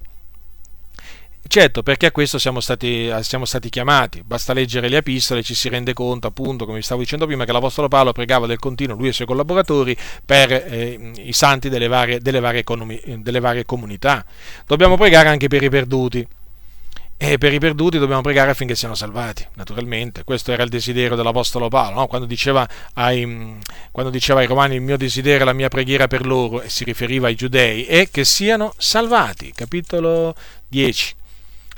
Certo, 1.52 1.82
perché 1.82 2.06
a 2.06 2.12
questo 2.12 2.38
siamo 2.38 2.60
stati, 2.60 3.10
siamo 3.22 3.44
stati, 3.44 3.70
chiamati. 3.70 4.22
Basta 4.22 4.52
leggere 4.52 4.88
le 4.88 4.98
epistole 4.98 5.40
e 5.40 5.42
ci 5.42 5.56
si 5.56 5.68
rende 5.68 5.92
conto, 5.94 6.28
appunto, 6.28 6.64
come 6.64 6.76
vi 6.76 6.84
stavo 6.84 7.00
dicendo 7.00 7.26
prima, 7.26 7.44
che 7.44 7.50
l'Apostolo 7.50 7.88
Paolo 7.88 8.12
pregava 8.12 8.46
del 8.46 8.60
continuo, 8.60 8.94
lui 8.94 9.06
e 9.06 9.10
i 9.10 9.12
suoi 9.12 9.26
collaboratori, 9.26 9.96
per 10.24 10.52
eh, 10.52 11.10
i 11.16 11.32
santi 11.32 11.68
delle 11.68 11.88
varie, 11.88 12.20
delle, 12.20 12.38
varie 12.38 12.60
economi, 12.60 13.00
delle 13.16 13.40
varie 13.40 13.64
comunità. 13.64 14.24
Dobbiamo 14.64 14.96
pregare 14.96 15.28
anche 15.28 15.48
per 15.48 15.64
i 15.64 15.68
perduti. 15.68 16.24
E 17.16 17.36
per 17.36 17.52
i 17.52 17.58
perduti 17.58 17.98
dobbiamo 17.98 18.22
pregare 18.22 18.52
affinché 18.52 18.76
siano 18.76 18.94
salvati, 18.94 19.44
naturalmente. 19.54 20.22
Questo 20.22 20.52
era 20.52 20.62
il 20.62 20.68
desiderio 20.68 21.16
dell'Apostolo 21.16 21.66
Paolo, 21.66 21.98
no? 21.98 22.06
quando, 22.06 22.28
diceva 22.28 22.64
ai, 22.94 23.58
quando, 23.90 24.12
diceva 24.12 24.38
ai, 24.38 24.46
Romani 24.46 24.76
il 24.76 24.82
mio 24.82 24.96
desiderio, 24.96 25.44
la 25.44 25.52
mia 25.52 25.68
preghiera 25.68 26.06
per 26.06 26.24
loro, 26.24 26.62
e 26.62 26.68
si 26.68 26.84
riferiva 26.84 27.26
ai 27.26 27.34
giudei, 27.34 27.86
è 27.86 28.08
che 28.08 28.24
siano 28.24 28.72
salvati. 28.76 29.50
Capitolo 29.52 30.36
10. 30.68 31.18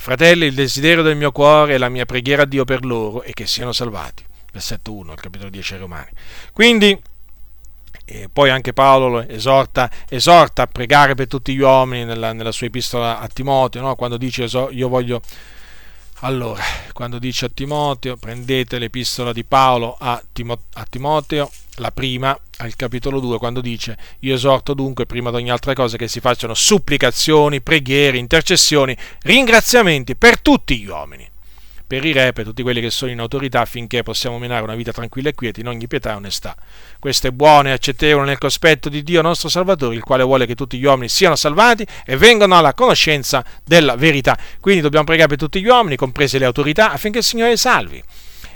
Fratelli, 0.02 0.46
il 0.46 0.54
desiderio 0.54 1.04
del 1.04 1.14
mio 1.14 1.30
cuore 1.30 1.74
e 1.74 1.78
la 1.78 1.88
mia 1.88 2.04
preghiera 2.04 2.42
a 2.42 2.44
Dio 2.44 2.64
per 2.64 2.84
loro 2.84 3.22
è 3.22 3.30
che 3.30 3.46
siano 3.46 3.70
salvati. 3.70 4.26
Versetto 4.52 4.92
1, 4.92 5.12
il 5.12 5.20
capitolo 5.20 5.48
10 5.48 5.74
ai 5.74 5.78
Romani. 5.78 6.08
Quindi, 6.52 7.00
e 8.04 8.28
poi 8.28 8.50
anche 8.50 8.72
Paolo 8.72 9.24
esorta, 9.28 9.88
esorta, 10.08 10.62
a 10.62 10.66
pregare 10.66 11.14
per 11.14 11.28
tutti 11.28 11.54
gli 11.54 11.60
uomini 11.60 12.04
nella, 12.04 12.32
nella 12.32 12.50
sua 12.50 12.66
epistola 12.66 13.20
a 13.20 13.28
Timoteo, 13.28 13.80
no? 13.80 13.94
quando 13.94 14.16
dice 14.16 14.48
io 14.72 14.88
voglio 14.88 15.20
allora, 16.24 16.62
quando 16.92 17.18
dice 17.18 17.46
a 17.46 17.50
Timoteo, 17.52 18.16
prendete 18.16 18.78
l'epistola 18.78 19.32
di 19.32 19.44
Paolo 19.44 19.96
a, 19.98 20.22
Timoteo, 20.88 21.50
la 21.76 21.90
prima, 21.90 22.38
al 22.58 22.76
capitolo 22.76 23.18
2, 23.18 23.38
quando 23.38 23.60
dice, 23.60 23.96
io 24.20 24.34
esorto 24.34 24.72
dunque, 24.74 25.06
prima 25.06 25.30
di 25.30 25.36
ogni 25.36 25.50
altra 25.50 25.74
cosa, 25.74 25.96
che 25.96 26.06
si 26.06 26.20
facciano 26.20 26.54
supplicazioni, 26.54 27.60
preghiere, 27.60 28.18
intercessioni, 28.18 28.96
ringraziamenti 29.22 30.14
per 30.14 30.40
tutti 30.40 30.78
gli 30.78 30.86
uomini 30.86 31.31
per 31.92 32.06
i 32.06 32.12
re, 32.12 32.32
per 32.32 32.46
tutti 32.46 32.62
quelli 32.62 32.80
che 32.80 32.88
sono 32.88 33.10
in 33.10 33.20
autorità, 33.20 33.60
affinché 33.60 34.02
possiamo 34.02 34.38
menare 34.38 34.62
una 34.62 34.74
vita 34.74 34.92
tranquilla 34.92 35.28
e 35.28 35.34
quieta 35.34 35.60
in 35.60 35.68
ogni 35.68 35.86
pietà 35.88 36.12
e 36.12 36.14
onestà. 36.14 36.56
Questo 36.98 37.26
è 37.26 37.32
buono 37.32 37.68
e 37.68 37.72
accettevole 37.72 38.24
nel 38.24 38.38
cospetto 38.38 38.88
di 38.88 39.02
Dio 39.02 39.20
nostro 39.20 39.50
Salvatore, 39.50 39.94
il 39.94 40.02
quale 40.02 40.22
vuole 40.22 40.46
che 40.46 40.54
tutti 40.54 40.78
gli 40.78 40.86
uomini 40.86 41.10
siano 41.10 41.36
salvati 41.36 41.86
e 42.06 42.16
vengano 42.16 42.56
alla 42.56 42.72
conoscenza 42.72 43.44
della 43.62 43.94
verità. 43.96 44.38
Quindi 44.58 44.80
dobbiamo 44.80 45.04
pregare 45.04 45.28
per 45.28 45.36
tutti 45.36 45.60
gli 45.60 45.66
uomini, 45.66 45.96
comprese 45.96 46.38
le 46.38 46.46
autorità, 46.46 46.92
affinché 46.92 47.18
il 47.18 47.24
Signore 47.24 47.58
salvi. 47.58 48.02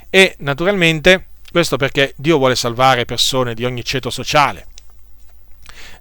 E 0.08 0.36
naturalmente 0.38 1.26
questo 1.52 1.76
perché 1.76 2.14
Dio 2.16 2.38
vuole 2.38 2.56
salvare 2.56 3.04
persone 3.04 3.52
di 3.52 3.66
ogni 3.66 3.84
ceto 3.84 4.08
sociale, 4.08 4.66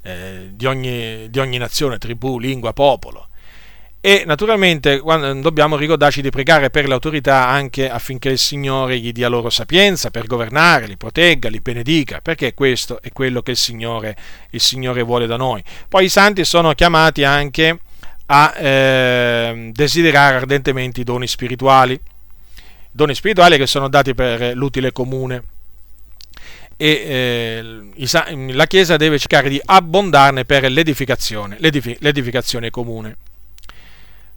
eh, 0.03 0.52
di, 0.53 0.66
ogni, 0.66 1.30
di 1.30 1.40
ogni 1.40 1.57
nazione, 1.57 1.98
tribù, 1.98 2.40
lingua, 2.40 2.72
popolo 2.72 3.28
e 4.06 4.22
naturalmente 4.23 5.02
dobbiamo 5.41 5.77
ricordarci 5.77 6.22
di 6.22 6.30
pregare 6.30 6.69
per 6.69 6.88
le 6.88 6.94
autorità 6.94 7.48
anche 7.48 7.90
affinché 7.90 8.30
il 8.30 8.38
Signore 8.38 8.99
gli 8.99 9.11
dia 9.11 9.27
loro 9.27 9.49
sapienza 9.49 10.11
per 10.11 10.27
governare, 10.27 10.86
li 10.86 10.95
protegga, 10.95 11.49
li 11.49 11.60
benedica, 11.60 12.19
perché 12.22 12.53
questo 12.53 13.02
è 13.02 13.11
quello 13.11 13.41
che 13.41 13.49
il 13.49 13.57
Signore, 13.57 14.15
il 14.52 14.61
Signore 14.61 15.02
vuole 15.02 15.26
da 15.26 15.38
noi. 15.38 15.64
Poi 15.90 16.06
i 16.06 16.10
santi 16.10 16.45
sono 16.45 16.73
chiamati 16.73 17.23
anche 17.23 17.80
a 18.27 18.53
eh, 18.56 19.72
desiderare 19.73 20.36
ardentemente 20.36 21.02
i 21.02 21.03
doni 21.03 21.26
spirituali, 21.26 21.99
doni 22.91 23.15
spirituali 23.15 23.57
che 23.57 23.65
sono 23.65 23.90
dati 23.90 24.14
per 24.14 24.56
l'utile 24.56 24.91
comune 24.91 25.41
e 26.77 27.91
eh, 27.98 28.53
la 28.53 28.68
Chiesa 28.68 28.98
deve 28.98 29.18
cercare 29.18 29.49
di 29.49 29.60
abbondarne 29.65 30.45
per 30.45 30.69
l'edificazione, 30.69 31.57
l'edificazione 31.60 32.69
comune. 32.69 33.18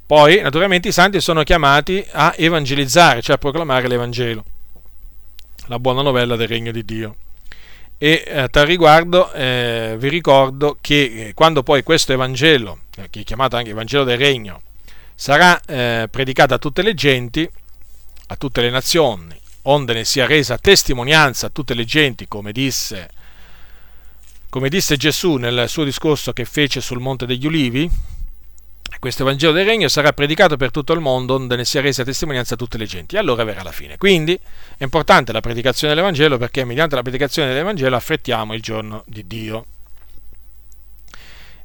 Poi, 0.09 0.41
naturalmente, 0.41 0.89
i 0.89 0.93
santi 0.93 1.21
sono 1.21 1.43
chiamati 1.43 2.03
a 2.13 2.33
evangelizzare, 2.35 3.21
cioè 3.21 3.35
a 3.35 3.39
proclamare 3.39 3.89
l'Evangelo, 3.89 4.43
la 5.67 5.79
buona 5.79 6.01
novella 6.01 6.35
del 6.35 6.49
regno 6.49 6.73
di 6.73 6.83
Dio. 6.83 7.17
E 7.99 8.25
eh, 8.27 8.39
a 8.39 8.49
tal 8.49 8.65
riguardo 8.65 9.31
eh, 9.33 9.97
vi 9.99 10.09
ricordo 10.09 10.79
che 10.81 11.03
eh, 11.03 11.35
quando 11.35 11.63
poi 11.63 11.83
questo 11.83 12.15
Evangelo, 12.15 12.85
eh, 12.97 13.11
che 13.11 13.21
è 13.21 13.23
chiamato 13.23 13.57
anche 13.57 13.69
Evangelo 13.69 14.05
del 14.05 14.17
Regno, 14.17 14.63
sarà 15.15 15.61
eh, 15.67 16.09
predicato 16.11 16.55
a 16.55 16.59
tutte 16.59 16.81
le 16.81 16.95
genti, 16.95 17.47
a 18.29 18.37
tutte 18.37 18.63
le 18.63 18.71
nazioni, 18.71 19.39
onde 19.65 19.93
ne 19.93 20.07
sia 20.07 20.25
resa 20.25 20.57
testimonianza 20.57 21.49
a 21.49 21.51
tutte 21.51 21.75
le 21.75 21.85
genti, 21.85 22.27
come 22.27 22.53
disse, 22.53 23.11
come 24.49 24.71
disse 24.71 24.97
Gesù 24.97 25.35
nel 25.35 25.69
suo 25.69 25.85
discorso 25.85 26.33
che 26.33 26.47
fece 26.47 26.81
sul 26.81 26.99
Monte 26.99 27.27
degli 27.27 27.45
Ulivi, 27.45 28.17
questo 28.99 29.25
Vangelo 29.25 29.53
del 29.53 29.65
Regno 29.65 29.89
sarà 29.89 30.13
predicato 30.13 30.57
per 30.57 30.71
tutto 30.71 30.93
il 30.93 31.01
mondo, 31.01 31.35
onde 31.35 31.57
ne 31.57 31.65
sia 31.65 31.81
resa 31.81 32.05
testimonianza 32.05 32.55
a 32.55 32.57
tutte 32.57 32.79
le 32.79 32.87
genti, 32.87 33.15
e 33.17 33.19
allora 33.19 33.45
verrà 33.45 33.63
la 33.63 33.73
fine. 33.73 33.97
Quindi 33.97 34.39
è 34.77 34.83
importante 34.83 35.33
la 35.33 35.41
predicazione 35.41 35.95
dell'Evangelo 35.95 36.37
perché 36.39 36.65
mediante 36.65 36.95
la 36.95 37.03
predicazione 37.03 37.49
dell'Evangelo 37.49 37.97
affrettiamo 37.97 38.55
il 38.55 38.63
giorno 38.63 39.03
di 39.07 39.27
Dio. 39.27 39.67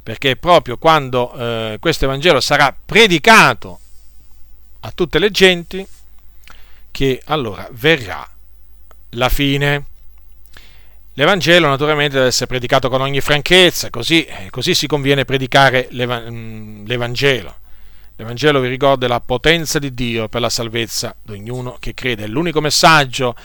Perché 0.03 0.35
proprio 0.35 0.77
quando 0.77 1.33
eh, 1.33 1.77
questo 1.79 2.05
Evangelo 2.05 2.41
sarà 2.41 2.75
predicato 2.85 3.79
a 4.81 4.91
tutte 4.91 5.17
le 5.17 5.31
genti, 5.31 5.87
che 6.91 7.21
allora 7.25 7.67
verrà 7.71 8.29
la 9.11 9.29
fine. 9.29 9.85
L'Evangelo 11.15 11.67
naturalmente 11.67 12.15
deve 12.15 12.27
essere 12.27 12.47
predicato 12.47 12.89
con 12.89 13.01
ogni 13.01 13.21
franchezza, 13.21 13.91
così, 13.91 14.27
così 14.49 14.73
si 14.73 14.87
conviene 14.87 15.25
predicare 15.25 15.87
mm, 15.93 16.87
l'Evangelo. 16.87 17.55
L'Evangelo 18.15 18.59
vi 18.59 18.67
ricorda 18.67 19.07
la 19.07 19.19
potenza 19.19 19.77
di 19.77 19.93
Dio 19.93 20.27
per 20.27 20.41
la 20.41 20.49
salvezza 20.49 21.15
di 21.21 21.33
ognuno 21.33 21.77
che 21.79 21.93
crede. 21.93 22.23
È 22.23 22.27
l'unico 22.27 22.61
messaggio, 22.61 23.35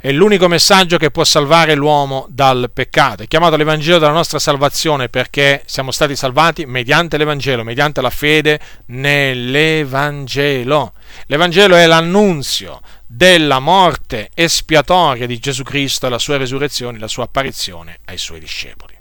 è 0.00 0.10
l'unico 0.10 0.48
messaggio 0.48 0.96
che 0.96 1.12
può 1.12 1.22
salvare 1.22 1.74
l'uomo 1.74 2.26
dal 2.28 2.68
peccato. 2.74 3.22
È 3.22 3.28
chiamato 3.28 3.54
l'Evangelo 3.54 3.98
della 3.98 4.10
nostra 4.10 4.40
salvazione 4.40 5.08
perché 5.08 5.62
siamo 5.66 5.92
stati 5.92 6.16
salvati 6.16 6.66
mediante 6.66 7.18
l'Evangelo, 7.18 7.62
mediante 7.62 8.00
la 8.00 8.10
fede 8.10 8.58
nell'Evangelo. 8.86 10.92
L'Evangelo 11.26 11.76
è 11.76 11.86
l'annunzio 11.86 12.80
della 13.14 13.58
morte 13.58 14.30
espiatoria 14.32 15.26
di 15.26 15.38
Gesù 15.38 15.64
Cristo, 15.64 16.08
la 16.08 16.18
sua 16.18 16.38
resurrezione, 16.38 16.98
la 16.98 17.08
sua 17.08 17.24
apparizione 17.24 17.98
ai 18.06 18.16
suoi 18.16 18.40
discepoli. 18.40 18.96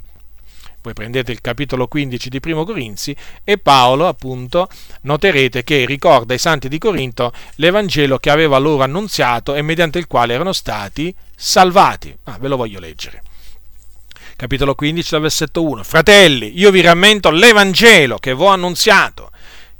Voi 0.81 0.91
prendete 0.91 1.31
il 1.31 1.39
capitolo 1.39 1.87
15 1.87 2.27
di 2.27 2.41
Primo 2.41 2.65
Corinzi 2.65 3.15
e 3.45 3.57
Paolo, 3.57 4.09
appunto, 4.09 4.67
noterete 5.03 5.63
che 5.63 5.85
ricorda 5.85 6.33
ai 6.33 6.39
santi 6.39 6.67
di 6.67 6.77
Corinto 6.77 7.31
l'Evangelo 7.55 8.17
che 8.17 8.29
aveva 8.29 8.57
loro 8.57 8.83
annunziato 8.83 9.55
e 9.55 9.61
mediante 9.61 9.97
il 9.97 10.07
quale 10.07 10.33
erano 10.33 10.51
stati 10.51 11.15
salvati. 11.33 12.13
Ah, 12.25 12.37
ve 12.37 12.49
lo 12.49 12.57
voglio 12.57 12.79
leggere. 12.79 13.23
Capitolo 14.35 14.75
15, 14.75 15.19
versetto 15.19 15.63
1. 15.63 15.83
Fratelli, 15.83 16.59
io 16.59 16.71
vi 16.71 16.81
rammento 16.81 17.29
l'Evangelo 17.29 18.17
che 18.17 18.35
vi 18.35 18.41
ho 18.41 18.47
annunziato 18.47 19.30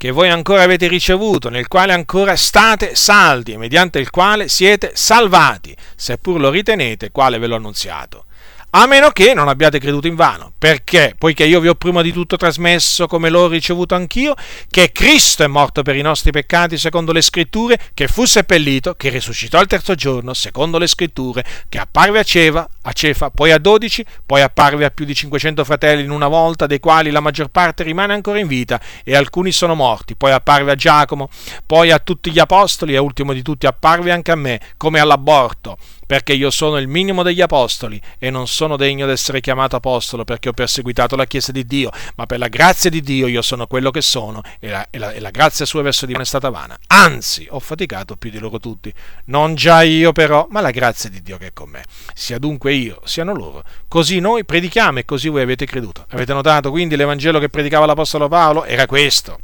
che 0.02 0.10
voi 0.10 0.30
ancora 0.30 0.64
avete 0.64 0.88
ricevuto, 0.88 1.50
nel 1.50 1.68
quale 1.68 1.94
ancora 1.94 2.36
state 2.36 2.96
saldi, 2.96 3.56
mediante 3.56 4.00
il 4.00 4.10
quale 4.10 4.48
siete 4.48 4.94
salvati, 4.96 5.78
seppur 5.96 6.40
lo 6.40 6.50
ritenete, 6.50 7.12
quale 7.12 7.38
ve 7.38 7.46
l'ho 7.46 7.58
annunziato. 7.58 8.26
A 8.72 8.86
meno 8.86 9.10
che 9.10 9.34
non 9.34 9.50
abbiate 9.50 9.80
creduto 9.80 10.08
in 10.08 10.16
vano. 10.16 10.54
Perché? 10.58 11.16
Poiché 11.18 11.44
io 11.44 11.60
vi 11.60 11.68
ho 11.68 11.76
prima 11.76 12.02
di 12.02 12.14
tutto 12.14 12.38
trasmesso, 12.38 13.08
come 13.08 13.30
l'ho 13.30 13.48
ricevuto 13.48 13.96
anch'io, 13.96 14.34
che 14.70 14.92
Cristo 14.92 15.44
è 15.44 15.48
morto 15.48 15.82
per 15.82 15.96
i 15.96 16.02
nostri 16.02 16.32
peccati 16.32 16.78
secondo 16.78 17.12
le 17.12 17.22
scritture, 17.22 17.78
che 17.94 18.08
fu 18.08 18.26
seppellito, 18.26 18.94
che 18.94 19.10
risuscitò 19.10 19.60
il 19.60 19.68
terzo 19.68 19.96
giorno 19.96 20.34
secondo 20.34 20.78
le 20.78 20.88
scritture, 20.88 21.44
che 21.68 21.80
apparve 21.80 22.20
a 22.20 22.24
Ceva, 22.24 22.68
a 22.84 22.92
Cefa, 22.94 23.30
poi 23.30 23.52
a 23.52 23.58
dodici, 23.58 24.06
poi 24.26 24.42
apparve 24.42 24.86
a 24.86 24.90
più 24.92 25.04
di 25.04 25.16
500 25.16 25.66
fratelli 25.66 26.04
in 26.04 26.12
una 26.12 26.28
volta, 26.28 26.66
dei 26.66 26.80
quali 26.80 27.12
la 27.12 27.20
maggior 27.20 27.50
parte 27.50 27.84
rimane 27.84 28.14
ancora 28.14 28.40
in 28.40 28.48
vita 28.48 28.80
e 29.04 29.16
alcuni 29.16 29.52
sono 29.52 29.76
morti, 29.76 30.16
poi 30.16 30.32
apparve 30.32 30.72
a 30.72 30.76
Giacomo, 30.76 31.30
poi 31.66 31.92
a 31.92 32.00
tutti 32.00 32.32
gli 32.32 32.40
apostoli 32.40 32.94
e 32.94 32.98
ultimo 32.98 33.34
di 33.34 33.42
tutti 33.42 33.66
apparve 33.66 34.12
anche 34.12 34.32
a 34.32 34.36
me, 34.36 34.62
come 34.78 35.00
all'aborto 35.00 35.78
perché 36.12 36.34
io 36.34 36.52
sono 36.52 36.78
il 36.78 36.90
minimo 36.90 37.24
degli 37.24 37.40
apostoli 37.40 37.98
e 38.20 38.30
non 38.30 38.46
sono 38.46 38.76
degno 38.76 39.06
di 39.06 39.14
essere 39.14 39.40
chiamato 39.40 39.78
apostolo 39.78 40.26
perché 40.26 40.50
ho 40.50 40.52
perseguitato 40.52 41.16
la 41.16 41.24
Chiesa 41.24 41.54
di 41.54 41.66
Dio, 41.66 41.90
ma 42.16 42.26
per 42.26 42.38
la 42.38 42.50
grazia 42.50 42.90
di 42.90 43.00
Dio 43.00 43.28
io 43.28 43.42
sono 43.42 43.66
quello 43.66 43.92
che 43.92 44.02
sono 44.02 44.42
e 44.60 44.68
la, 44.68 44.86
e 44.90 44.98
la, 44.98 45.14
e 45.14 45.22
la 45.22 45.30
grazia 45.30 45.64
sua 45.64 45.82
verso 45.82 46.06
di 46.06 46.12
me 46.12 46.24
è 46.24 46.26
stata 46.26 46.50
vana. 46.50 46.78
Anzi, 46.88 47.48
ho 47.50 47.62
faticato 47.62 48.18
più 48.18 48.30
di 48.30 48.40
loro 48.40 48.60
tutti, 48.60 48.94
non 49.28 49.56
già 49.56 49.84
io 49.84 50.12
però, 50.12 50.48
ma 50.50 50.60
la 50.60 50.72
grazia 50.72 51.10
di 51.10 51.22
Dio 51.22 51.38
che 51.38 51.48
è 51.48 51.54
con 51.54 51.70
me. 51.70 51.86
Sia 52.14 52.38
dunque 52.40 52.74
io, 52.74 53.00
siano 53.06 53.34
loro. 53.34 53.64
Così 53.88 54.20
noi 54.20 54.44
predichiamo 54.44 55.00
e 55.00 55.06
così 55.06 55.30
voi 55.30 55.44
avete 55.44 55.66
creduto. 55.66 56.06
Avete 56.10 56.34
notato 56.34 56.72
quindi 56.72 56.98
l'Evangelo 56.98 57.40
che 57.40 57.48
predicava 57.48 57.86
l'Apostolo 57.86 58.28
Paolo? 58.28 58.66
Era 58.66 58.86
questo 58.86 59.40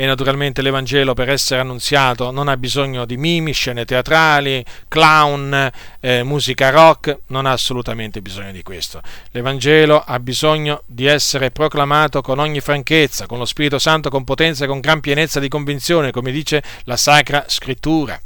e 0.00 0.06
naturalmente 0.06 0.62
l'Evangelo 0.62 1.12
per 1.12 1.28
essere 1.28 1.60
annunziato 1.60 2.30
non 2.30 2.46
ha 2.46 2.56
bisogno 2.56 3.04
di 3.04 3.16
mimi, 3.16 3.50
scene 3.50 3.84
teatrali, 3.84 4.64
clown, 4.86 5.68
eh, 5.98 6.22
musica 6.22 6.70
rock, 6.70 7.22
non 7.26 7.46
ha 7.46 7.50
assolutamente 7.50 8.22
bisogno 8.22 8.52
di 8.52 8.62
questo. 8.62 9.02
L'Evangelo 9.32 10.00
ha 10.00 10.20
bisogno 10.20 10.84
di 10.86 11.06
essere 11.06 11.50
proclamato 11.50 12.20
con 12.22 12.38
ogni 12.38 12.60
franchezza, 12.60 13.26
con 13.26 13.38
lo 13.38 13.44
Spirito 13.44 13.80
Santo, 13.80 14.08
con 14.08 14.22
potenza 14.22 14.64
e 14.64 14.68
con 14.68 14.78
gran 14.78 15.00
pienezza 15.00 15.40
di 15.40 15.48
convinzione, 15.48 16.12
come 16.12 16.30
dice 16.30 16.62
la 16.84 16.96
Sacra 16.96 17.46
Scrittura. 17.48 18.20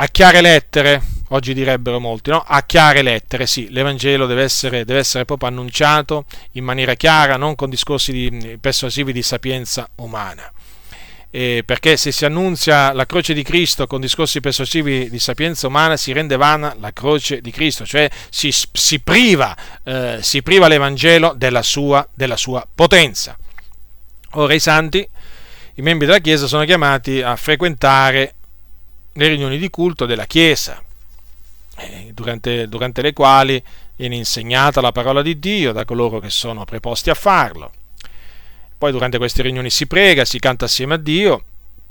A 0.00 0.06
chiare 0.08 0.42
lettere, 0.42 1.00
oggi 1.28 1.54
direbbero 1.54 1.98
molti, 1.98 2.28
no? 2.28 2.44
A 2.46 2.62
chiare 2.64 3.00
lettere, 3.00 3.46
sì, 3.46 3.70
l'Evangelo 3.70 4.26
deve 4.26 4.42
essere, 4.42 4.84
deve 4.84 4.98
essere 4.98 5.24
proprio 5.24 5.48
annunciato 5.48 6.26
in 6.52 6.64
maniera 6.64 6.92
chiara, 6.92 7.38
non 7.38 7.54
con 7.54 7.70
discorsi 7.70 8.12
di, 8.12 8.58
persuasivi 8.60 9.14
di 9.14 9.22
sapienza 9.22 9.88
umana 9.94 10.52
eh, 11.30 11.62
perché 11.64 11.96
se 11.96 12.10
si 12.10 12.24
annunzia 12.24 12.92
la 12.92 13.04
croce 13.04 13.34
di 13.34 13.42
Cristo 13.42 13.86
con 13.86 14.00
discorsi 14.00 14.40
persuasivi 14.40 15.10
di 15.10 15.18
sapienza 15.18 15.66
umana 15.66 15.96
si 15.96 16.12
rende 16.12 16.36
vana 16.36 16.74
la 16.80 16.92
croce 16.92 17.40
di 17.40 17.50
Cristo, 17.50 17.84
cioè 17.84 18.08
si, 18.30 18.50
si, 18.50 19.00
priva, 19.00 19.56
eh, 19.84 20.18
si 20.22 20.42
priva, 20.42 20.68
l'Evangelo 20.68 21.34
della 21.36 21.62
sua, 21.62 22.06
della 22.14 22.36
sua 22.36 22.66
potenza. 22.72 23.36
Ora 24.32 24.54
i 24.54 24.60
santi, 24.60 25.06
i 25.74 25.82
membri 25.82 26.06
della 26.06 26.18
Chiesa, 26.20 26.46
sono 26.46 26.64
chiamati 26.64 27.20
a 27.20 27.36
frequentare 27.36 28.34
le 29.12 29.28
riunioni 29.28 29.58
di 29.58 29.68
culto 29.68 30.06
della 30.06 30.26
Chiesa, 30.26 30.82
eh, 31.76 32.10
durante, 32.12 32.68
durante 32.68 33.02
le 33.02 33.12
quali 33.12 33.62
viene 33.96 34.16
insegnata 34.16 34.80
la 34.80 34.92
parola 34.92 35.22
di 35.22 35.38
Dio 35.38 35.72
da 35.72 35.84
coloro 35.84 36.20
che 36.20 36.30
sono 36.30 36.64
preposti 36.64 37.10
a 37.10 37.14
farlo 37.14 37.72
poi 38.78 38.92
durante 38.92 39.18
queste 39.18 39.42
riunioni 39.42 39.70
si 39.70 39.86
prega, 39.86 40.24
si 40.24 40.38
canta 40.38 40.66
assieme 40.66 40.94
a 40.94 40.96
Dio 40.96 41.42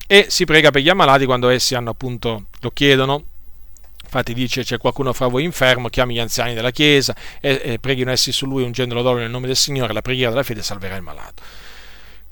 e 0.07 0.27
si 0.29 0.45
prega 0.45 0.71
per 0.71 0.81
gli 0.81 0.89
ammalati 0.89 1.25
quando 1.25 1.49
essi 1.49 1.75
hanno 1.75 1.89
appunto, 1.89 2.45
lo 2.61 2.71
chiedono. 2.71 3.23
Infatti 4.05 4.33
dice 4.33 4.63
c'è 4.63 4.77
qualcuno 4.77 5.11
fra 5.11 5.27
voi 5.27 5.43
infermo, 5.43 5.89
chiami 5.89 6.13
gli 6.13 6.19
anziani 6.19 6.53
della 6.53 6.71
chiesa 6.71 7.13
e, 7.41 7.61
e 7.61 7.79
preghino 7.79 8.09
essi 8.09 8.31
su 8.31 8.45
lui 8.45 8.63
ungendolo 8.63 9.01
d'oro 9.01 9.19
nel 9.19 9.29
nome 9.29 9.47
del 9.47 9.57
Signore, 9.57 9.91
la 9.91 10.01
preghiera 10.01 10.29
della 10.29 10.43
fede 10.43 10.63
salverà 10.63 10.95
il 10.95 11.01
malato. 11.01 11.43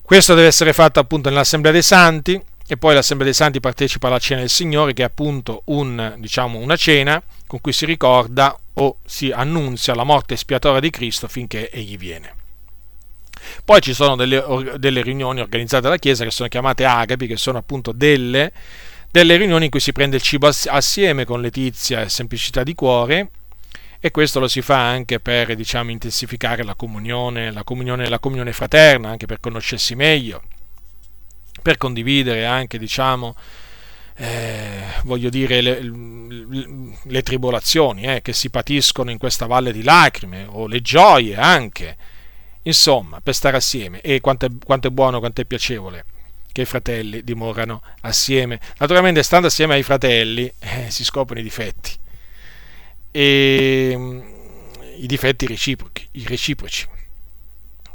Questo 0.02 0.36
deve 0.36 0.48
essere 0.48 0.72
fatto 0.72 1.02
appunto 1.02 1.27
nell'Assemblea 1.27 1.73
dei 1.73 1.82
Santi 1.82 2.41
e 2.65 2.77
poi 2.77 2.94
l'Assemblea 2.94 3.30
dei 3.30 3.38
Santi 3.38 3.60
partecipa 3.60 4.07
alla 4.07 4.19
cena 4.19 4.40
del 4.40 4.49
Signore 4.49 4.94
che 4.94 5.02
è 5.02 5.06
appunto 5.06 5.64
un, 5.65 6.15
diciamo, 6.18 6.60
una 6.60 6.77
cena 6.77 7.22
con 7.45 7.60
cui 7.60 7.73
si 7.73 7.86
ricorda 7.86 8.57
o 8.76 8.99
si 9.06 9.32
annunzia 9.32 9.94
la 9.95 10.06
morte 10.06 10.36
espiatoria 10.36 10.80
di 10.80 10.90
Cristo 10.90 11.27
finché 11.27 11.69
egli 11.69 11.98
viene. 11.98 12.45
Poi 13.64 13.82
ci 13.82 13.94
sono 13.94 14.16
delle, 14.16 14.44
delle 14.78 15.02
riunioni 15.02 15.42
organizzate 15.42 15.84
dalla 15.84 15.98
Chiesa 15.98 16.24
che 16.24 16.32
sono 16.32 16.50
chiamate 16.50 16.86
agapi, 16.86 17.28
che 17.28 17.38
sono 17.38 17.58
appunto 17.58 17.92
delle, 17.92 18.52
delle 19.12 19.38
riunioni 19.38 19.66
in 19.66 19.72
cui 19.72 19.80
si 19.80 19.92
prende 19.92 20.18
il 20.18 20.22
cibo 20.22 20.48
assieme 20.48 21.26
con 21.26 21.42
letizia 21.42 22.02
e 22.02 22.10
semplicità 22.10 22.64
di 22.64 22.76
cuore 22.76 23.30
e 24.00 24.12
questo 24.12 24.40
lo 24.40 24.48
si 24.48 24.62
fa 24.62 24.88
anche 24.88 25.20
per 25.20 25.56
diciamo, 25.56 25.90
intensificare 25.90 26.64
la 26.64 26.76
comunione, 26.76 27.52
la 27.52 27.64
comunione, 27.64 28.08
la 28.08 28.20
comunione 28.20 28.54
fraterna, 28.54 29.10
anche 29.10 29.26
per 29.26 29.40
conoscersi 29.40 29.96
meglio, 29.96 30.44
per 31.62 31.78
condividere 31.78 32.46
anche, 32.46 32.78
diciamo, 32.78 33.36
eh, 34.18 34.84
voglio 35.06 35.30
dire, 35.30 35.60
le, 35.62 35.82
le, 35.82 36.68
le 37.04 37.22
tribolazioni 37.24 38.04
eh, 38.04 38.22
che 38.22 38.32
si 38.32 38.50
patiscono 38.50 39.10
in 39.10 39.18
questa 39.18 39.48
valle 39.48 39.72
di 39.72 39.82
lacrime 39.82 40.46
o 40.48 40.68
le 40.68 40.82
gioie 40.82 41.36
anche 41.36 41.98
Insomma, 42.68 43.22
per 43.22 43.34
stare 43.36 43.58
assieme. 43.58 44.02
E 44.02 44.22
quanto 44.22 44.46
è, 44.46 44.50
quanto 44.64 44.88
è 44.88 44.92
buono, 44.92 45.20
quanto 45.20 45.42
è 45.42 45.46
piacevole 45.46 46.06
che 46.52 46.62
i 46.62 46.66
fratelli 46.66 47.24
dimorano 47.24 47.82
assieme. 48.02 48.60
Naturalmente, 48.78 49.24
stando 49.24 49.48
assieme 49.48 49.74
ai 49.74 49.84
fratelli, 49.84 50.52
eh, 50.60 50.90
si 50.90 51.04
scoprono 51.04 51.42
i 51.42 51.44
difetti. 51.44 51.92
E 53.12 53.94
mm, 53.96 54.22
i 54.98 55.06
difetti 55.06 55.46
reciproci, 55.46 56.08
i 56.14 56.26
reciproci. 56.26 56.88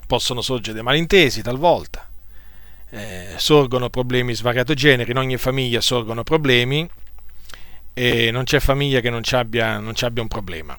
Possono 0.06 0.42
sorgere 0.42 0.82
malintesi 0.82 1.42
talvolta. 1.42 2.08
Eh, 2.90 3.34
sorgono 3.36 3.88
problemi 3.88 4.34
svariato 4.34 4.74
genere, 4.74 5.10
in 5.10 5.16
ogni 5.16 5.36
famiglia 5.36 5.80
sorgono 5.80 6.24
problemi 6.24 6.88
e 7.94 8.30
non 8.32 8.44
c'è 8.44 8.58
famiglia 8.58 9.00
che 9.00 9.10
non 9.10 9.22
ci 9.22 9.36
abbia, 9.36 9.78
non 9.78 9.94
ci 9.94 10.04
abbia 10.04 10.22
un 10.22 10.28
problema 10.28 10.76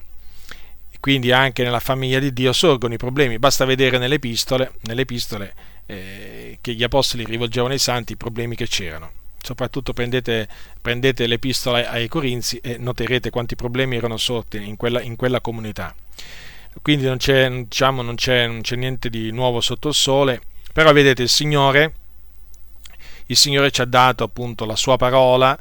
quindi 1.02 1.32
anche 1.32 1.64
nella 1.64 1.80
famiglia 1.80 2.20
di 2.20 2.32
Dio 2.32 2.54
sorgono 2.54 2.94
i 2.94 2.98
problemi. 2.98 3.40
Basta 3.40 3.66
vedere 3.66 3.98
nelle 3.98 4.16
epistole, 4.16 4.74
nelle 4.82 5.02
epistole 5.02 5.54
eh, 5.88 6.60
che 6.62 6.74
gli 6.74 6.84
apostoli 6.84 7.26
rivolgevano 7.26 7.74
ai 7.74 7.80
santi 7.80 8.14
i 8.14 8.18
problemi 8.18 8.56
che 8.56 8.68
c'erano. 8.68 9.12
Soprattutto 9.42 9.94
prendete, 9.94 10.48
prendete 10.80 11.26
l'epistola 11.26 11.90
ai 11.90 12.08
Corinzi 12.08 12.58
e 12.58 12.78
noterete 12.78 13.32
quanti 13.32 13.56
problemi 13.56 13.96
erano 13.96 14.16
sorti 14.18 14.64
in 14.64 14.78
quella, 14.78 15.02
in 15.02 15.16
quella 15.16 15.42
comunità. 15.42 15.96
Quindi 16.84 17.06
non 17.06 17.18
c'è, 17.18 17.50
diciamo, 17.50 18.04
non, 18.04 18.14
c'è, 18.14 18.46
non 18.46 18.62
c'è 18.62 18.76
niente 18.76 19.10
di 19.10 19.32
nuovo 19.32 19.60
sotto 19.60 19.88
il 19.88 19.96
sole, 19.96 20.40
però 20.72 20.94
vedete 20.94 21.24
il 21.24 21.30
Signore, 21.30 21.96
il 23.26 23.36
Signore 23.36 23.72
ci 23.72 23.82
ha 23.82 23.86
dato 23.86 24.24
appunto 24.24 24.66
la 24.66 24.76
sua 24.76 24.98
parola, 24.98 25.60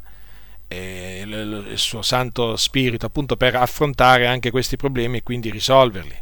il 0.77 1.73
suo 1.75 2.01
Santo 2.01 2.55
Spirito 2.55 3.05
appunto 3.05 3.35
per 3.35 3.55
affrontare 3.55 4.27
anche 4.27 4.51
questi 4.51 4.77
problemi 4.77 5.17
e 5.17 5.23
quindi 5.23 5.49
risolverli. 5.49 6.15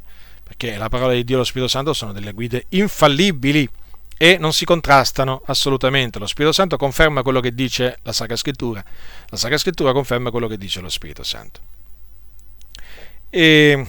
Perché 0.43 0.77
la 0.77 0.89
parola 0.89 1.13
di 1.13 1.23
Dio 1.23 1.35
e 1.35 1.39
lo 1.39 1.45
Spirito 1.45 1.69
Santo 1.69 1.93
sono 1.93 2.11
delle 2.11 2.31
guide 2.31 2.65
infallibili 2.69 3.69
e 4.17 4.37
non 4.37 4.51
si 4.51 4.65
contrastano 4.65 5.41
assolutamente. 5.45 6.19
Lo 6.19 6.27
Spirito 6.27 6.51
Santo 6.51 6.75
conferma 6.75 7.21
quello 7.21 7.39
che 7.39 7.53
dice 7.53 7.99
la 8.01 8.11
Sacra 8.11 8.35
Scrittura, 8.35 8.83
la 9.27 9.37
Sacra 9.37 9.57
Scrittura 9.57 9.93
conferma 9.93 10.31
quello 10.31 10.47
che 10.47 10.57
dice 10.57 10.81
lo 10.81 10.89
Spirito 10.89 11.23
Santo. 11.23 11.61
E 13.29 13.85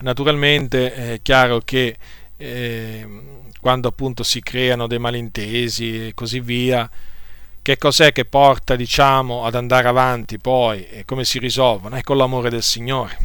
naturalmente 0.00 0.92
è 0.94 1.20
chiaro 1.22 1.60
che 1.60 1.96
eh, 2.36 3.08
quando 3.60 3.88
appunto 3.88 4.22
si 4.22 4.40
creano 4.40 4.86
dei 4.86 4.98
malintesi 4.98 6.08
e 6.08 6.14
così 6.14 6.40
via, 6.40 6.90
che 7.68 7.76
cos'è 7.76 8.12
che 8.12 8.24
porta, 8.24 8.76
diciamo, 8.76 9.44
ad 9.44 9.54
andare 9.54 9.88
avanti 9.88 10.38
poi 10.38 10.88
e 10.88 11.04
come 11.04 11.26
si 11.26 11.38
risolvono? 11.38 11.96
È 11.96 12.00
con 12.00 12.16
l'amore 12.16 12.48
del 12.48 12.62
Signore. 12.62 13.18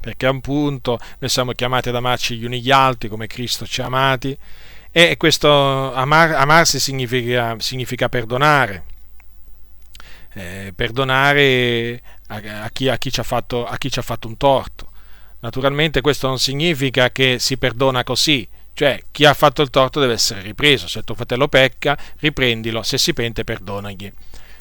Perché 0.00 0.24
appunto 0.24 0.98
noi 1.18 1.28
siamo 1.28 1.52
chiamati 1.52 1.90
ad 1.90 1.96
amarci 1.96 2.38
gli 2.38 2.46
uni 2.46 2.62
gli 2.62 2.70
altri 2.70 3.10
come 3.10 3.26
Cristo 3.26 3.66
ci 3.66 3.82
ha 3.82 3.86
amati 3.86 4.34
e 4.90 5.18
questo 5.18 5.92
amar, 5.92 6.30
amarsi 6.30 6.80
significa, 6.80 7.56
significa 7.58 8.08
perdonare. 8.08 8.84
Eh, 10.32 10.72
perdonare 10.74 12.00
a, 12.28 12.36
a, 12.62 12.70
chi, 12.70 12.88
a, 12.88 12.96
chi 12.96 13.10
fatto, 13.10 13.66
a 13.66 13.76
chi 13.76 13.90
ci 13.90 13.98
ha 13.98 14.02
fatto 14.02 14.28
un 14.28 14.38
torto. 14.38 14.90
Naturalmente 15.40 16.00
questo 16.00 16.26
non 16.26 16.38
significa 16.38 17.10
che 17.10 17.38
si 17.38 17.58
perdona 17.58 18.02
così, 18.02 18.48
cioè, 18.76 19.02
chi 19.10 19.24
ha 19.24 19.32
fatto 19.32 19.62
il 19.62 19.70
torto 19.70 20.00
deve 20.00 20.12
essere 20.12 20.42
ripreso. 20.42 20.86
Se 20.86 21.02
tuo 21.02 21.14
fratello 21.14 21.48
pecca, 21.48 21.96
riprendilo. 22.18 22.82
Se 22.82 22.98
si 22.98 23.14
pente, 23.14 23.42
perdonagli. 23.42 24.12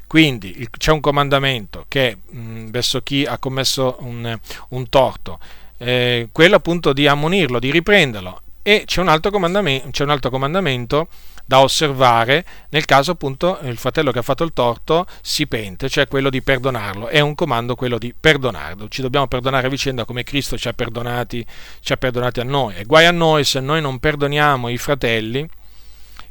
Quindi 0.07 0.69
c'è 0.77 0.93
un 0.93 1.01
comandamento 1.01 1.83
che 1.89 2.19
mh, 2.25 2.69
verso 2.69 3.01
chi 3.01 3.25
ha 3.25 3.37
commesso 3.37 3.97
un, 3.99 4.39
un 4.69 4.87
torto, 4.87 5.37
eh, 5.79 6.29
quello 6.31 6.55
appunto 6.55 6.93
di 6.93 7.07
ammonirlo, 7.07 7.59
di 7.59 7.71
riprenderlo 7.71 8.41
e 8.61 8.83
c'è 8.85 9.01
un 9.01 9.09
altro 9.09 9.31
comandamento, 9.31 9.89
c'è 9.89 10.03
un 10.03 10.11
altro 10.11 10.29
comandamento 10.29 11.09
da 11.45 11.61
osservare 11.61 12.43
nel 12.69 12.85
caso 12.85 13.11
appunto 13.11 13.59
il 13.61 13.77
fratello 13.77 14.11
che 14.11 14.19
ha 14.19 14.23
fatto 14.23 14.43
il 14.43 14.53
torto 14.53 15.05
si 15.21 15.47
pente, 15.47 15.89
cioè 15.89 16.07
quello 16.07 16.29
di 16.29 16.41
perdonarlo. 16.41 17.07
È 17.07 17.19
un 17.19 17.35
comando 17.35 17.75
quello 17.75 17.97
di 17.97 18.13
perdonarlo. 18.19 18.87
Ci 18.87 19.01
dobbiamo 19.01 19.27
perdonare 19.27 19.67
a 19.67 19.69
vicenda 19.69 20.05
come 20.05 20.23
Cristo 20.23 20.57
ci 20.57 20.67
ha 20.67 20.73
perdonati, 20.73 21.45
ci 21.79 21.93
ha 21.93 21.97
perdonati 21.97 22.39
a 22.39 22.43
noi. 22.43 22.75
E 22.75 22.83
guai 22.83 23.05
a 23.05 23.11
noi 23.11 23.43
se 23.43 23.59
noi 23.59 23.81
non 23.81 23.99
perdoniamo 23.99 24.69
i 24.69 24.77
fratelli 24.77 25.47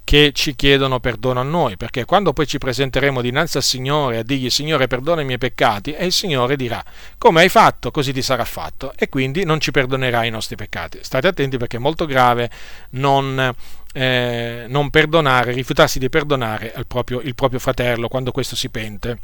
che 0.05 0.33
ci 0.35 0.55
chiedono 0.55 1.01
perdono 1.01 1.41
a 1.41 1.43
noi, 1.43 1.79
perché 1.79 2.05
quando 2.05 2.35
poi 2.35 2.47
ci 2.47 2.59
presenteremo 2.59 3.23
dinanzi 3.23 3.57
al 3.57 3.63
Signore 3.63 4.19
a 4.19 4.23
dirgli 4.23 4.51
Signore 4.51 4.87
perdona 4.87 5.23
i 5.23 5.25
miei 5.25 5.39
peccati, 5.39 5.93
e 5.93 6.05
il 6.05 6.13
Signore 6.13 6.57
dirà 6.57 6.85
come 7.17 7.41
hai 7.41 7.49
fatto, 7.49 7.91
così 7.91 8.13
ti 8.13 8.21
sarà 8.21 8.45
fatto, 8.45 8.93
e 8.97 9.09
quindi 9.09 9.45
non 9.45 9.61
ci 9.61 9.71
perdonerà 9.71 10.25
i 10.25 10.31
nostri 10.31 10.57
peccati. 10.57 10.99
State 11.01 11.27
attenti 11.27 11.57
perché 11.57 11.79
è 11.79 11.81
molto 11.81 12.05
grave 12.05 12.51
non, 12.91 13.55
eh, 13.95 14.67
non 14.69 14.91
perdonare, 14.91 15.53
rifiutarsi 15.53 15.99
di 15.99 16.11
perdonare 16.11 16.75
proprio, 16.87 17.21
il 17.21 17.35
proprio 17.35 17.59
fratello 17.59 18.09
quando 18.09 18.31
questo 18.31 18.57
si 18.57 18.69
pente. 18.69 19.19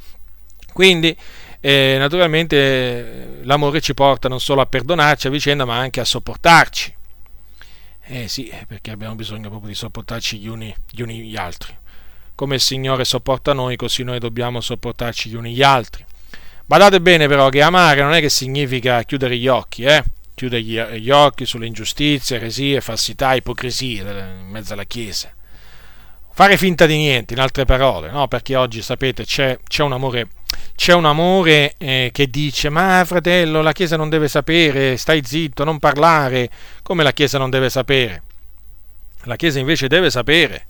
Quindi, 0.73 1.15
eh, 1.61 1.97
naturalmente, 1.99 3.41
l'amore 3.43 3.81
ci 3.81 3.93
porta 3.93 4.29
non 4.29 4.41
solo 4.41 4.63
a 4.63 4.67
perdonarci 4.67 5.27
a 5.27 5.31
vicenda, 5.31 5.65
ma 5.65 5.77
anche 5.77 6.01
a 6.01 6.05
sopportarci 6.05 6.99
eh 8.13 8.27
sì, 8.27 8.53
perché 8.67 8.91
abbiamo 8.91 9.15
bisogno 9.15 9.49
proprio 9.49 9.69
di 9.69 9.77
sopportarci 9.77 10.39
gli 10.39 10.49
uni 10.49 10.75
gli, 10.91 11.01
uni 11.01 11.21
gli 11.21 11.37
altri. 11.37 11.73
Come 12.35 12.57
il 12.57 12.61
Signore 12.61 13.05
sopporta 13.05 13.53
noi, 13.53 13.77
così 13.77 14.03
noi 14.03 14.19
dobbiamo 14.19 14.61
sopportarci 14.61 15.31
gli 15.31 15.37
uni 15.37 15.55
gli 15.55 15.63
altri. 15.63 16.05
Badate 16.67 17.01
bene 17.01 17.29
però 17.29 17.49
che 17.51 17.63
amare 17.63 18.03
non 18.03 18.13
è 18.13 18.21
che 18.21 18.29
significa 18.29 19.05
chiudere 19.05 19.37
gli 19.37 19.47
occhi, 19.47 19.85
eh? 19.85 20.03
Chiudere 20.41 20.99
gli 20.99 21.11
occhi 21.11 21.45
sulle 21.45 21.67
ingiustizie, 21.67 22.37
eresie, 22.37 22.81
falsità, 22.81 23.35
ipocrisie 23.35 24.01
in 24.01 24.49
mezzo 24.49 24.73
alla 24.73 24.85
Chiesa. 24.85 25.31
Fare 26.33 26.57
finta 26.57 26.87
di 26.87 26.97
niente, 26.97 27.35
in 27.35 27.41
altre 27.41 27.67
parole, 27.67 28.11
no? 28.11 28.27
Perché 28.27 28.57
oggi, 28.57 28.81
sapete, 28.81 29.27
c'è, 29.27 29.59
c'è 29.69 29.83
un 29.83 29.93
amore 29.93 30.29
c'è 30.75 30.95
un 30.95 31.05
amore 31.05 31.75
eh, 31.77 32.09
che 32.11 32.29
dice 32.29 32.71
ma 32.71 33.05
fratello 33.05 33.61
la 33.61 33.73
Chiesa 33.73 33.99
non 33.99 34.09
deve 34.09 34.29
sapere, 34.29 34.97
stai 34.97 35.21
zitto, 35.23 35.63
non 35.63 35.79
parlare, 35.79 36.49
come 36.83 37.03
la 37.03 37.13
Chiesa 37.13 37.37
non 37.37 37.51
deve 37.51 37.69
sapere? 37.69 38.23
La 39.25 39.37
Chiesa 39.37 39.59
invece 39.59 39.89
deve 39.89 40.09
sapere. 40.09 40.69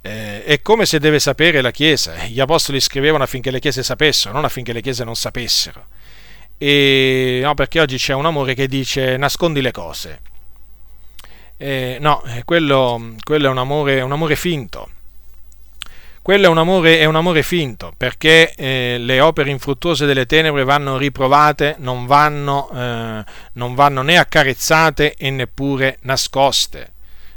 Eh, 0.00 0.42
è 0.42 0.60
come 0.60 0.86
se 0.86 0.98
deve 0.98 1.20
sapere 1.20 1.60
la 1.60 1.70
Chiesa. 1.70 2.16
Gli 2.24 2.40
apostoli 2.40 2.80
scrivevano 2.80 3.22
affinché 3.22 3.52
le 3.52 3.60
Chiese 3.60 3.84
sapessero, 3.84 4.34
non 4.34 4.44
affinché 4.44 4.72
le 4.72 4.80
Chiese 4.80 5.04
non 5.04 5.14
sapessero. 5.14 5.86
E, 6.58 7.40
no, 7.42 7.54
perché 7.54 7.80
oggi 7.80 7.96
c'è 7.96 8.12
un 8.14 8.26
amore 8.26 8.54
che 8.54 8.66
dice 8.66 9.16
nascondi 9.16 9.60
le 9.60 9.70
cose. 9.70 10.20
Eh, 11.56 11.98
no, 12.00 12.22
quello, 12.44 13.14
quello 13.22 13.46
è 13.46 13.50
un 13.50 13.58
amore, 13.58 14.00
un 14.00 14.12
amore 14.12 14.36
finto 14.36 14.90
quello 16.28 16.44
è 16.44 16.48
un 16.50 16.58
amore, 16.58 16.98
è 16.98 17.06
un 17.06 17.16
amore 17.16 17.42
finto, 17.42 17.94
perché 17.96 18.52
eh, 18.54 18.98
le 18.98 19.18
opere 19.18 19.48
infruttuose 19.48 20.04
delle 20.04 20.26
tenebre 20.26 20.62
vanno 20.62 20.98
riprovate, 20.98 21.76
non 21.78 22.04
vanno, 22.04 22.68
eh, 22.70 23.24
non 23.54 23.74
vanno 23.74 24.02
né 24.02 24.18
accarezzate 24.18 25.14
e 25.14 25.30
neppure 25.30 25.96
nascoste. 26.02 26.92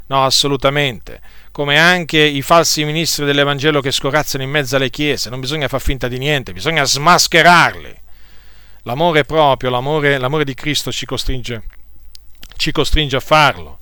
No, 0.08 0.26
assolutamente. 0.26 1.22
Come 1.54 1.80
anche 1.80 2.20
i 2.20 2.42
falsi 2.42 2.84
ministri 2.84 3.24
dell'Evangelo 3.24 3.80
che 3.80 3.92
scorazzano 3.92 4.44
in 4.44 4.50
mezzo 4.50 4.76
alle 4.76 4.90
chiese, 4.90 5.30
non 5.30 5.40
bisogna 5.40 5.70
far 5.70 5.80
finta 5.80 6.10
di 6.10 6.18
niente, 6.18 6.52
bisogna 6.52 6.84
smascherarli. 6.84 8.01
L'amore 8.84 9.24
proprio, 9.24 9.70
l'amore, 9.70 10.18
l'amore 10.18 10.44
di 10.44 10.54
Cristo 10.54 10.92
ci 10.92 11.06
costringe, 11.06 11.64
ci 12.58 12.72
costringe 12.72 13.16
a 13.16 13.20
farlo. 13.20 13.80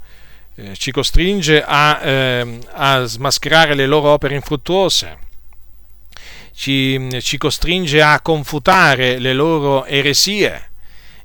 Eh, 0.56 0.76
ci 0.76 0.92
costringe 0.92 1.64
a, 1.64 2.02
eh, 2.04 2.60
a, 2.74 3.04
smascherare 3.06 3.76
le 3.76 3.86
loro 3.86 4.10
opere 4.10 4.36
infruttuose, 4.36 5.18
ci, 6.54 7.08
ci 7.22 7.38
costringe 7.38 8.02
a 8.02 8.20
confutare 8.20 9.20
le 9.20 9.32
loro 9.32 9.86
eresie 9.86 10.72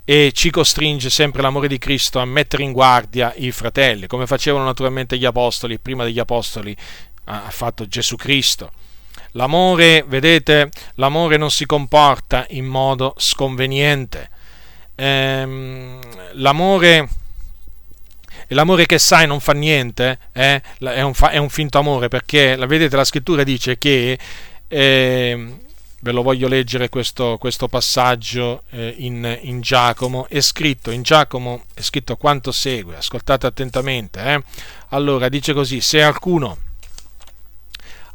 e 0.05 0.31
ci 0.33 0.51
costringe 0.51 1.09
sempre 1.09 1.41
l'amore 1.41 1.67
di 1.67 1.77
Cristo 1.77 2.19
a 2.19 2.25
mettere 2.25 2.63
in 2.63 2.71
guardia 2.71 3.33
i 3.35 3.51
fratelli, 3.51 4.07
come 4.07 4.25
facevano 4.25 4.63
naturalmente 4.63 5.17
gli 5.17 5.25
apostoli, 5.25 5.79
prima 5.79 6.05
degli 6.05 6.19
apostoli 6.19 6.73
ha 7.25 7.49
fatto 7.49 7.87
Gesù 7.87 8.15
Cristo. 8.15 8.71
L'amore, 9.35 10.03
vedete, 10.07 10.69
l'amore 10.95 11.37
non 11.37 11.51
si 11.51 11.65
comporta 11.65 12.45
in 12.49 12.65
modo 12.65 13.13
sconveniente. 13.17 14.29
Ehm, 14.95 15.99
l'amore 16.33 17.09
l'amore 18.49 18.85
che 18.85 18.99
sai 18.99 19.25
non 19.27 19.39
fa 19.39 19.53
niente, 19.53 20.19
eh? 20.31 20.61
è, 20.79 21.01
un 21.01 21.13
fa- 21.13 21.31
è, 21.31 21.37
un 21.37 21.49
finto 21.49 21.79
amore, 21.79 22.07
perché 22.07 22.55
vedete 22.55 22.95
la 22.95 23.03
scrittura 23.03 23.43
dice 23.43 23.77
che, 23.77 24.17
eh, 24.67 25.59
ve 25.99 26.11
lo 26.11 26.21
voglio 26.21 26.47
leggere 26.47 26.89
questo, 26.89 27.37
questo 27.39 27.67
passaggio 27.67 28.63
eh, 28.69 28.93
in, 28.97 29.39
in, 29.41 29.61
Giacomo, 29.61 30.27
è 30.29 30.39
scritto 30.41 30.91
in 30.91 31.01
Giacomo, 31.01 31.63
è 31.73 31.81
scritto 31.81 32.17
quanto 32.17 32.51
segue, 32.51 32.97
ascoltate 32.97 33.47
attentamente, 33.47 34.21
eh? 34.21 34.43
allora 34.89 35.27
dice 35.29 35.53
così, 35.53 35.81
se 35.81 36.03
alcuno, 36.03 36.57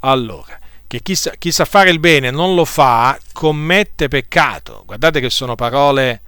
allora, 0.00 0.59
che 0.90 1.02
chi 1.02 1.14
sa, 1.14 1.30
chi 1.38 1.52
sa 1.52 1.64
fare 1.64 1.88
il 1.90 2.00
bene 2.00 2.32
non 2.32 2.56
lo 2.56 2.64
fa, 2.64 3.16
commette 3.32 4.08
peccato, 4.08 4.82
guardate 4.84 5.20
che 5.20 5.30
sono 5.30 5.54
parole 5.54 6.22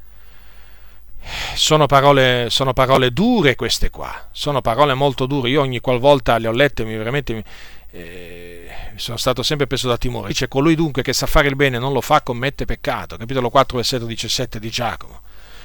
sono 1.55 1.87
parole, 1.87 2.47
sono 2.49 2.73
parole, 2.73 3.11
dure 3.11 3.57
queste 3.57 3.91
qua, 3.91 4.29
sono 4.31 4.61
parole 4.61 4.95
molto 4.95 5.27
dure. 5.27 5.49
Io 5.49 5.61
ogni 5.61 5.81
qualvolta 5.81 6.39
le 6.39 6.47
ho 6.47 6.53
lette 6.53 6.85
mi 6.85 6.97
veramente 6.97 7.43
eh, 7.91 8.69
sono 8.97 9.17
stato 9.17 9.43
sempre 9.43 9.67
preso 9.67 9.89
da 9.89 9.97
timore. 9.97 10.29
Dice 10.29 10.47
colui 10.47 10.77
dunque 10.77 11.03
che 11.03 11.13
sa 11.13 11.27
fare 11.27 11.49
il 11.49 11.57
bene 11.57 11.79
non 11.79 11.93
lo 11.93 12.01
fa 12.01 12.23
commette 12.23 12.65
peccato. 12.65 13.17
Capitolo 13.17 13.51
4, 13.51 13.77
versetto 13.77 14.07
17 14.07 14.61
di 14.61 14.71
Giacomo. 14.71 15.23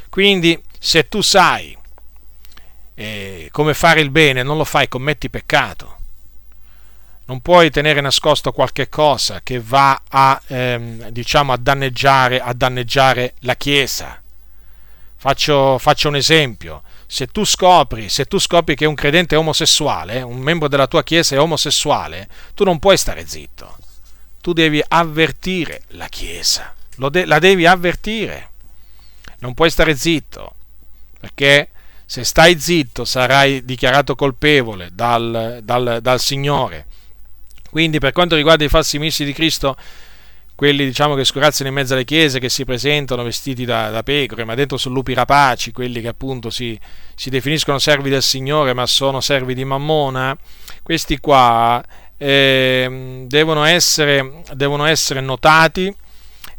Quindi 0.10 0.60
se 0.80 1.08
tu 1.08 1.22
sai 1.22 1.78
eh, 2.96 3.50
come 3.52 3.76
fare 3.76 4.02
il 4.02 4.10
bene 4.10 4.42
non 4.42 4.58
lo 4.58 4.66
fai 4.66 4.88
commetti 4.88 5.30
peccato. 5.30 5.97
Non 7.28 7.42
puoi 7.42 7.70
tenere 7.72 8.02
nascosto 8.02 8.52
qualche 8.52 8.90
cosa 8.90 9.42
che 9.44 9.60
va 9.60 10.02
a, 10.10 10.42
ehm, 10.48 11.10
diciamo, 11.10 11.54
a, 11.54 11.58
danneggiare, 11.58 12.42
a 12.42 12.54
danneggiare 12.54 13.36
la 13.40 13.56
Chiesa 13.56 14.22
Faccio, 15.20 15.80
faccio, 15.80 16.10
un 16.10 16.16
esempio. 16.16 16.84
Se 17.08 17.28
tu, 17.28 17.44
scopri, 17.44 18.08
se 18.08 18.26
tu 18.26 18.38
scopri 18.38 18.76
che 18.76 18.86
un 18.86 18.94
credente 18.94 19.34
è 19.34 19.38
omosessuale, 19.38 20.22
un 20.22 20.38
membro 20.38 20.68
della 20.68 20.86
tua 20.86 21.04
chiesa 21.04 21.36
è 21.36 21.40
omosessuale, 21.40 22.30
tu 22.54 22.64
non 22.64 22.78
puoi 22.78 22.98
stare 22.98 23.26
zitto. 23.26 23.78
Tu 24.42 24.54
devi 24.54 24.82
avvertire 24.88 25.82
la 25.90 26.08
chiesa. 26.08 26.74
De- 26.96 27.26
la 27.26 27.40
devi 27.40 27.66
avvertire. 27.66 28.52
Non 29.40 29.56
puoi 29.56 29.72
stare 29.72 29.96
zitto. 29.96 30.54
Perché 31.20 31.70
se 32.06 32.24
stai 32.24 32.60
zitto 32.60 33.04
sarai 33.04 33.66
dichiarato 33.66 34.14
colpevole 34.14 34.90
dal, 34.94 35.62
dal, 35.64 35.98
dal 36.00 36.20
Signore. 36.20 36.86
Quindi 37.70 38.00
per 38.00 38.12
quanto 38.12 38.36
riguarda 38.36 38.64
i 38.64 38.70
falsi 38.70 39.00
missi 39.00 39.26
di 39.26 39.34
Cristo, 39.34 39.76
quelli 40.58 40.86
diciamo 40.86 41.14
che 41.14 41.24
scorazzano 41.24 41.70
in 41.70 41.76
mezzo 41.76 41.94
alle 41.94 42.04
chiese, 42.04 42.40
che 42.40 42.50
si 42.50 42.66
presentano 42.66 43.22
vestiti 43.22 43.64
da, 43.64 43.90
da 43.90 44.02
pecore, 44.02 44.44
ma 44.44 44.56
dentro 44.56 44.78
sono 44.78 44.96
lupi 44.96 45.14
rapaci, 45.14 45.72
quelli 45.72 46.02
che 46.02 46.08
appunto 46.08 46.50
si, 46.50 46.78
si, 47.14 47.30
definiscono 47.30 47.78
servi 47.78 48.10
del 48.10 48.24
Signore, 48.24 48.74
ma 48.74 48.88
sono 48.88 49.22
servi 49.22 49.54
di 49.54 49.64
Mammona, 49.64 50.36
questi 50.82 51.20
qua 51.20 51.84
eh, 52.18 53.26
devono, 53.28 53.66
essere, 53.66 54.42
devono 54.54 54.86
essere 54.86 55.22
notati 55.22 55.96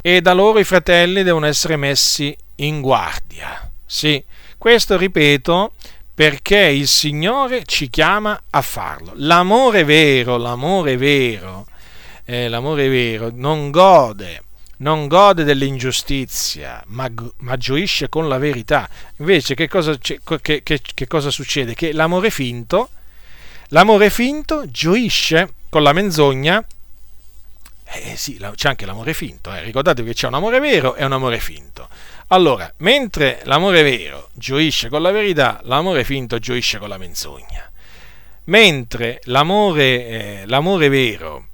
e 0.01 0.21
da 0.21 0.33
loro 0.33 0.61
i 0.61 0.65
fratelli 0.65 1.25
devono 1.25 1.47
essere 1.47 1.77
messi 1.77 2.37
in 2.57 2.81
guardia. 2.81 3.69
Sì, 3.85 4.23
questo 4.59 4.97
ripeto 4.97 5.73
perché 6.19 6.59
il 6.59 6.89
Signore 6.89 7.63
ci 7.65 7.89
chiama 7.89 8.43
a 8.51 8.61
farlo. 8.61 9.13
L'amore 9.15 9.85
vero, 9.85 10.37
l'amore 10.37 10.97
vero 10.97 11.65
eh, 12.25 12.49
l'amore 12.49 12.89
vero 12.89 13.31
non 13.33 13.71
gode, 13.71 14.43
non 14.79 15.07
gode 15.07 15.45
dell'ingiustizia, 15.45 16.83
ma, 16.89 17.09
ma, 17.37 17.57
gioisce 17.57 18.09
con 18.09 18.27
la 18.27 18.39
verità. 18.39 18.89
Invece 19.19 19.55
che 19.55 19.69
cosa, 19.69 19.97
che, 19.97 20.21
che, 20.43 20.63
che 20.63 21.07
cosa 21.07 21.31
succede? 21.31 21.75
Che 21.75 21.93
l'amore 21.93 22.31
finto, 22.31 22.89
l'amore 23.69 24.11
finto 24.11 24.69
gioisce 24.69 25.55
con 25.69 25.85
la 25.85 25.93
menzogna 25.93 26.67
eh 27.91 28.17
sì, 28.17 28.39
c'è 28.55 28.69
anche 28.69 28.85
l'amore 28.85 29.15
finto, 29.15 29.51
eh. 29.53 29.63
ricordatevi 29.63 30.09
che 30.09 30.15
c'è 30.15 30.27
un 30.27 30.35
amore 30.35 30.61
vero 30.61 30.95
e 30.95 31.05
un 31.05 31.13
amore 31.13 31.39
finto. 31.41 31.89
Allora, 32.29 32.73
mentre 32.79 33.41
l'amore 33.45 33.83
vero 33.83 34.29
gioisce 34.35 34.89
con 34.89 35.03
la 35.03 35.11
verità, 35.11 35.61
l'amore 35.65 36.05
finto 36.05 36.39
gioisce 36.39 36.79
con 36.79 36.89
la 36.89 36.99
menzogna. 36.99 37.71
Mentre 38.45 39.21
l'amore, 39.25 40.07
eh, 40.07 40.43
l'amore 40.47 40.89
vero 40.89 41.49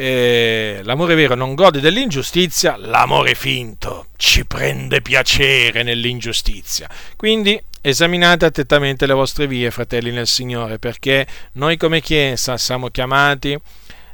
eh, 0.00 0.80
l'amore 0.82 1.14
vero 1.14 1.34
non 1.34 1.54
gode 1.54 1.78
dell'ingiustizia, 1.78 2.76
l'amore 2.78 3.34
finto 3.34 4.06
ci 4.16 4.46
prende 4.46 5.02
piacere 5.02 5.82
nell'ingiustizia. 5.82 6.88
Quindi 7.16 7.62
esaminate 7.82 8.46
attentamente 8.46 9.04
le 9.04 9.12
vostre 9.12 9.46
vie, 9.46 9.70
fratelli 9.70 10.10
nel 10.10 10.26
Signore, 10.26 10.78
perché 10.78 11.26
noi 11.52 11.76
come 11.76 12.00
Chiesa 12.00 12.56
siamo 12.56 12.88
chiamati, 12.88 13.58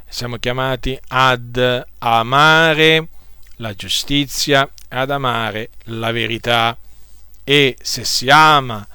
siamo 0.09 0.35
chiamati 0.35 0.99
ad 1.07 1.85
amare 1.99 3.07
la 3.57 3.73
giustizia, 3.73 4.69
ad 4.89 5.11
amare 5.11 5.69
la 5.85 6.11
verità. 6.11 6.77
E 7.43 7.77
se 7.81 8.03
si 8.03 8.29
ama 8.29 8.85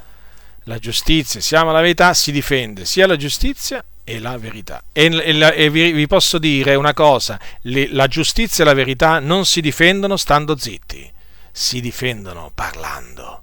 la 0.65 0.79
giustizia, 0.79 1.41
si 1.41 1.57
ama 1.57 1.73
la 1.73 1.81
verità, 1.81 2.15
si 2.15 2.31
difende 2.33 2.85
sia 2.85 3.07
la 3.07 3.17
giustizia 3.17 3.85
e 4.05 4.19
la 4.19 4.37
verità. 4.37 4.83
E, 4.93 5.07
e, 5.07 5.53
e 5.55 5.71
vi, 5.71 5.93
vi, 5.93 6.07
posso 6.07 6.39
dire 6.39 6.75
una 6.75 6.95
cosa, 6.95 7.39
le, 7.63 7.89
la 7.89 8.07
giustizia 8.07 8.65
e 8.65 8.67
la 8.67 8.75
verità 8.75 9.19
non 9.19 9.47
si 9.47 9.61
difendono 9.61 10.17
stando 10.17 10.57
zitti, 10.57 11.11
si 11.51 11.81
difendono 11.81 12.51
parlando. 12.55 13.43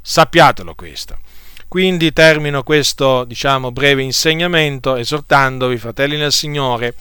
Sappiatelo 0.00 0.74
questo. 0.74 1.18
Quindi 1.68 2.12
termino 2.12 2.64
questo, 2.64 3.24
diciamo, 3.24 3.70
breve 3.70 4.02
insegnamento 4.02 4.96
esortandovi, 4.96 5.78
fratelli 5.78 6.16
nel 6.16 6.32
Signore, 6.32 6.94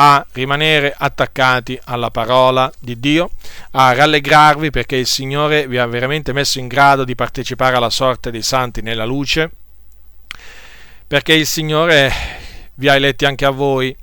a 0.00 0.24
rimanere 0.32 0.94
attaccati 0.96 1.78
alla 1.84 2.12
parola 2.12 2.70
di 2.78 3.00
Dio, 3.00 3.30
a 3.72 3.92
rallegrarvi 3.92 4.70
perché 4.70 4.94
il 4.94 5.08
Signore 5.08 5.66
vi 5.66 5.76
ha 5.76 5.86
veramente 5.86 6.32
messo 6.32 6.60
in 6.60 6.68
grado 6.68 7.02
di 7.02 7.16
partecipare 7.16 7.74
alla 7.74 7.90
sorte 7.90 8.30
dei 8.30 8.42
santi 8.42 8.80
nella 8.80 9.04
luce, 9.04 9.50
perché 11.04 11.32
il 11.32 11.46
Signore 11.46 12.12
vi 12.74 12.88
ha 12.88 12.94
eletti 12.94 13.24
anche 13.24 13.44
a 13.44 13.50
voi 13.50 13.94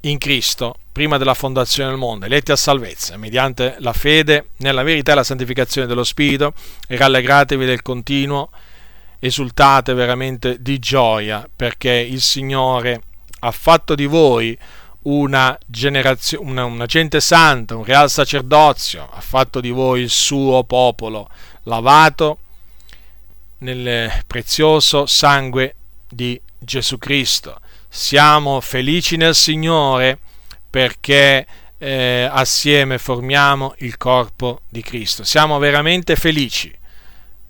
in 0.00 0.18
Cristo 0.18 0.74
prima 0.90 1.18
della 1.18 1.34
fondazione 1.34 1.90
del 1.90 1.98
mondo, 1.98 2.26
eletti 2.26 2.50
a 2.50 2.56
salvezza, 2.56 3.16
mediante 3.16 3.76
la 3.78 3.92
fede 3.92 4.48
nella 4.56 4.82
verità 4.82 5.12
e 5.12 5.14
la 5.14 5.22
santificazione 5.22 5.86
dello 5.86 6.02
Spirito, 6.02 6.52
e 6.88 6.96
rallegratevi 6.96 7.64
del 7.64 7.82
continuo, 7.82 8.50
esultate 9.20 9.94
veramente 9.94 10.60
di 10.60 10.80
gioia, 10.80 11.48
perché 11.54 11.92
il 11.92 12.20
Signore 12.20 13.02
ha 13.40 13.50
fatto 13.50 13.94
di 13.94 14.06
voi 14.06 14.56
una, 15.02 15.58
una, 16.38 16.64
una 16.64 16.86
gente 16.86 17.20
santa, 17.20 17.76
un 17.76 17.84
real 17.84 18.10
sacerdozio, 18.10 19.08
ha 19.10 19.20
fatto 19.20 19.60
di 19.60 19.70
voi 19.70 20.02
il 20.02 20.10
suo 20.10 20.64
popolo, 20.64 21.28
lavato 21.64 22.38
nel 23.58 24.10
prezioso 24.26 25.06
sangue 25.06 25.74
di 26.08 26.40
Gesù 26.58 26.98
Cristo. 26.98 27.60
Siamo 27.88 28.60
felici 28.60 29.16
nel 29.16 29.34
Signore 29.34 30.18
perché 30.68 31.46
eh, 31.78 32.28
assieme 32.30 32.98
formiamo 32.98 33.74
il 33.78 33.96
corpo 33.96 34.60
di 34.68 34.82
Cristo. 34.82 35.24
Siamo 35.24 35.58
veramente 35.58 36.14
felici, 36.14 36.72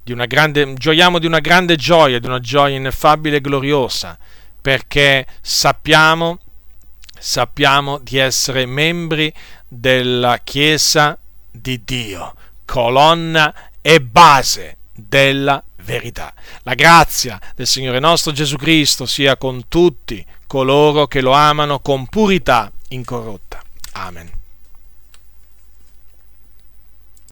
di 0.03 0.15
grande, 0.27 0.75
gioiamo 0.75 1.19
di 1.19 1.27
una 1.27 1.41
grande 1.41 1.77
gioia, 1.77 2.19
di 2.19 2.27
una 2.27 2.41
gioia 2.41 2.77
ineffabile 2.77 3.37
e 3.37 3.41
gloriosa, 3.41 4.19
perché 4.61 5.27
sappiamo, 5.41 6.39
sappiamo 7.19 7.99
di 7.99 8.19
essere 8.19 8.67
membri 8.67 9.33
della 9.67 10.39
Chiesa 10.43 11.19
di 11.51 11.83
Dio, 11.85 12.35
colonna 12.65 13.55
e 13.81 14.01
base 14.01 14.77
della 14.93 15.63
verità. 15.85 16.33
La 16.63 16.75
grazia 16.75 17.39
del 17.55 17.67
Signore 17.67 17.99
nostro 17.99 18.33
Gesù 18.33 18.57
Cristo 18.57 19.07
sia 19.07 19.37
con 19.37 19.69
tutti 19.69 20.25
coloro 20.47 21.07
che 21.07 21.21
lo 21.21 21.33
amano 21.33 21.81
con 21.81 22.07
purità 22.07 22.71
incorrotta. 22.89 23.63
Amen. 23.93 24.40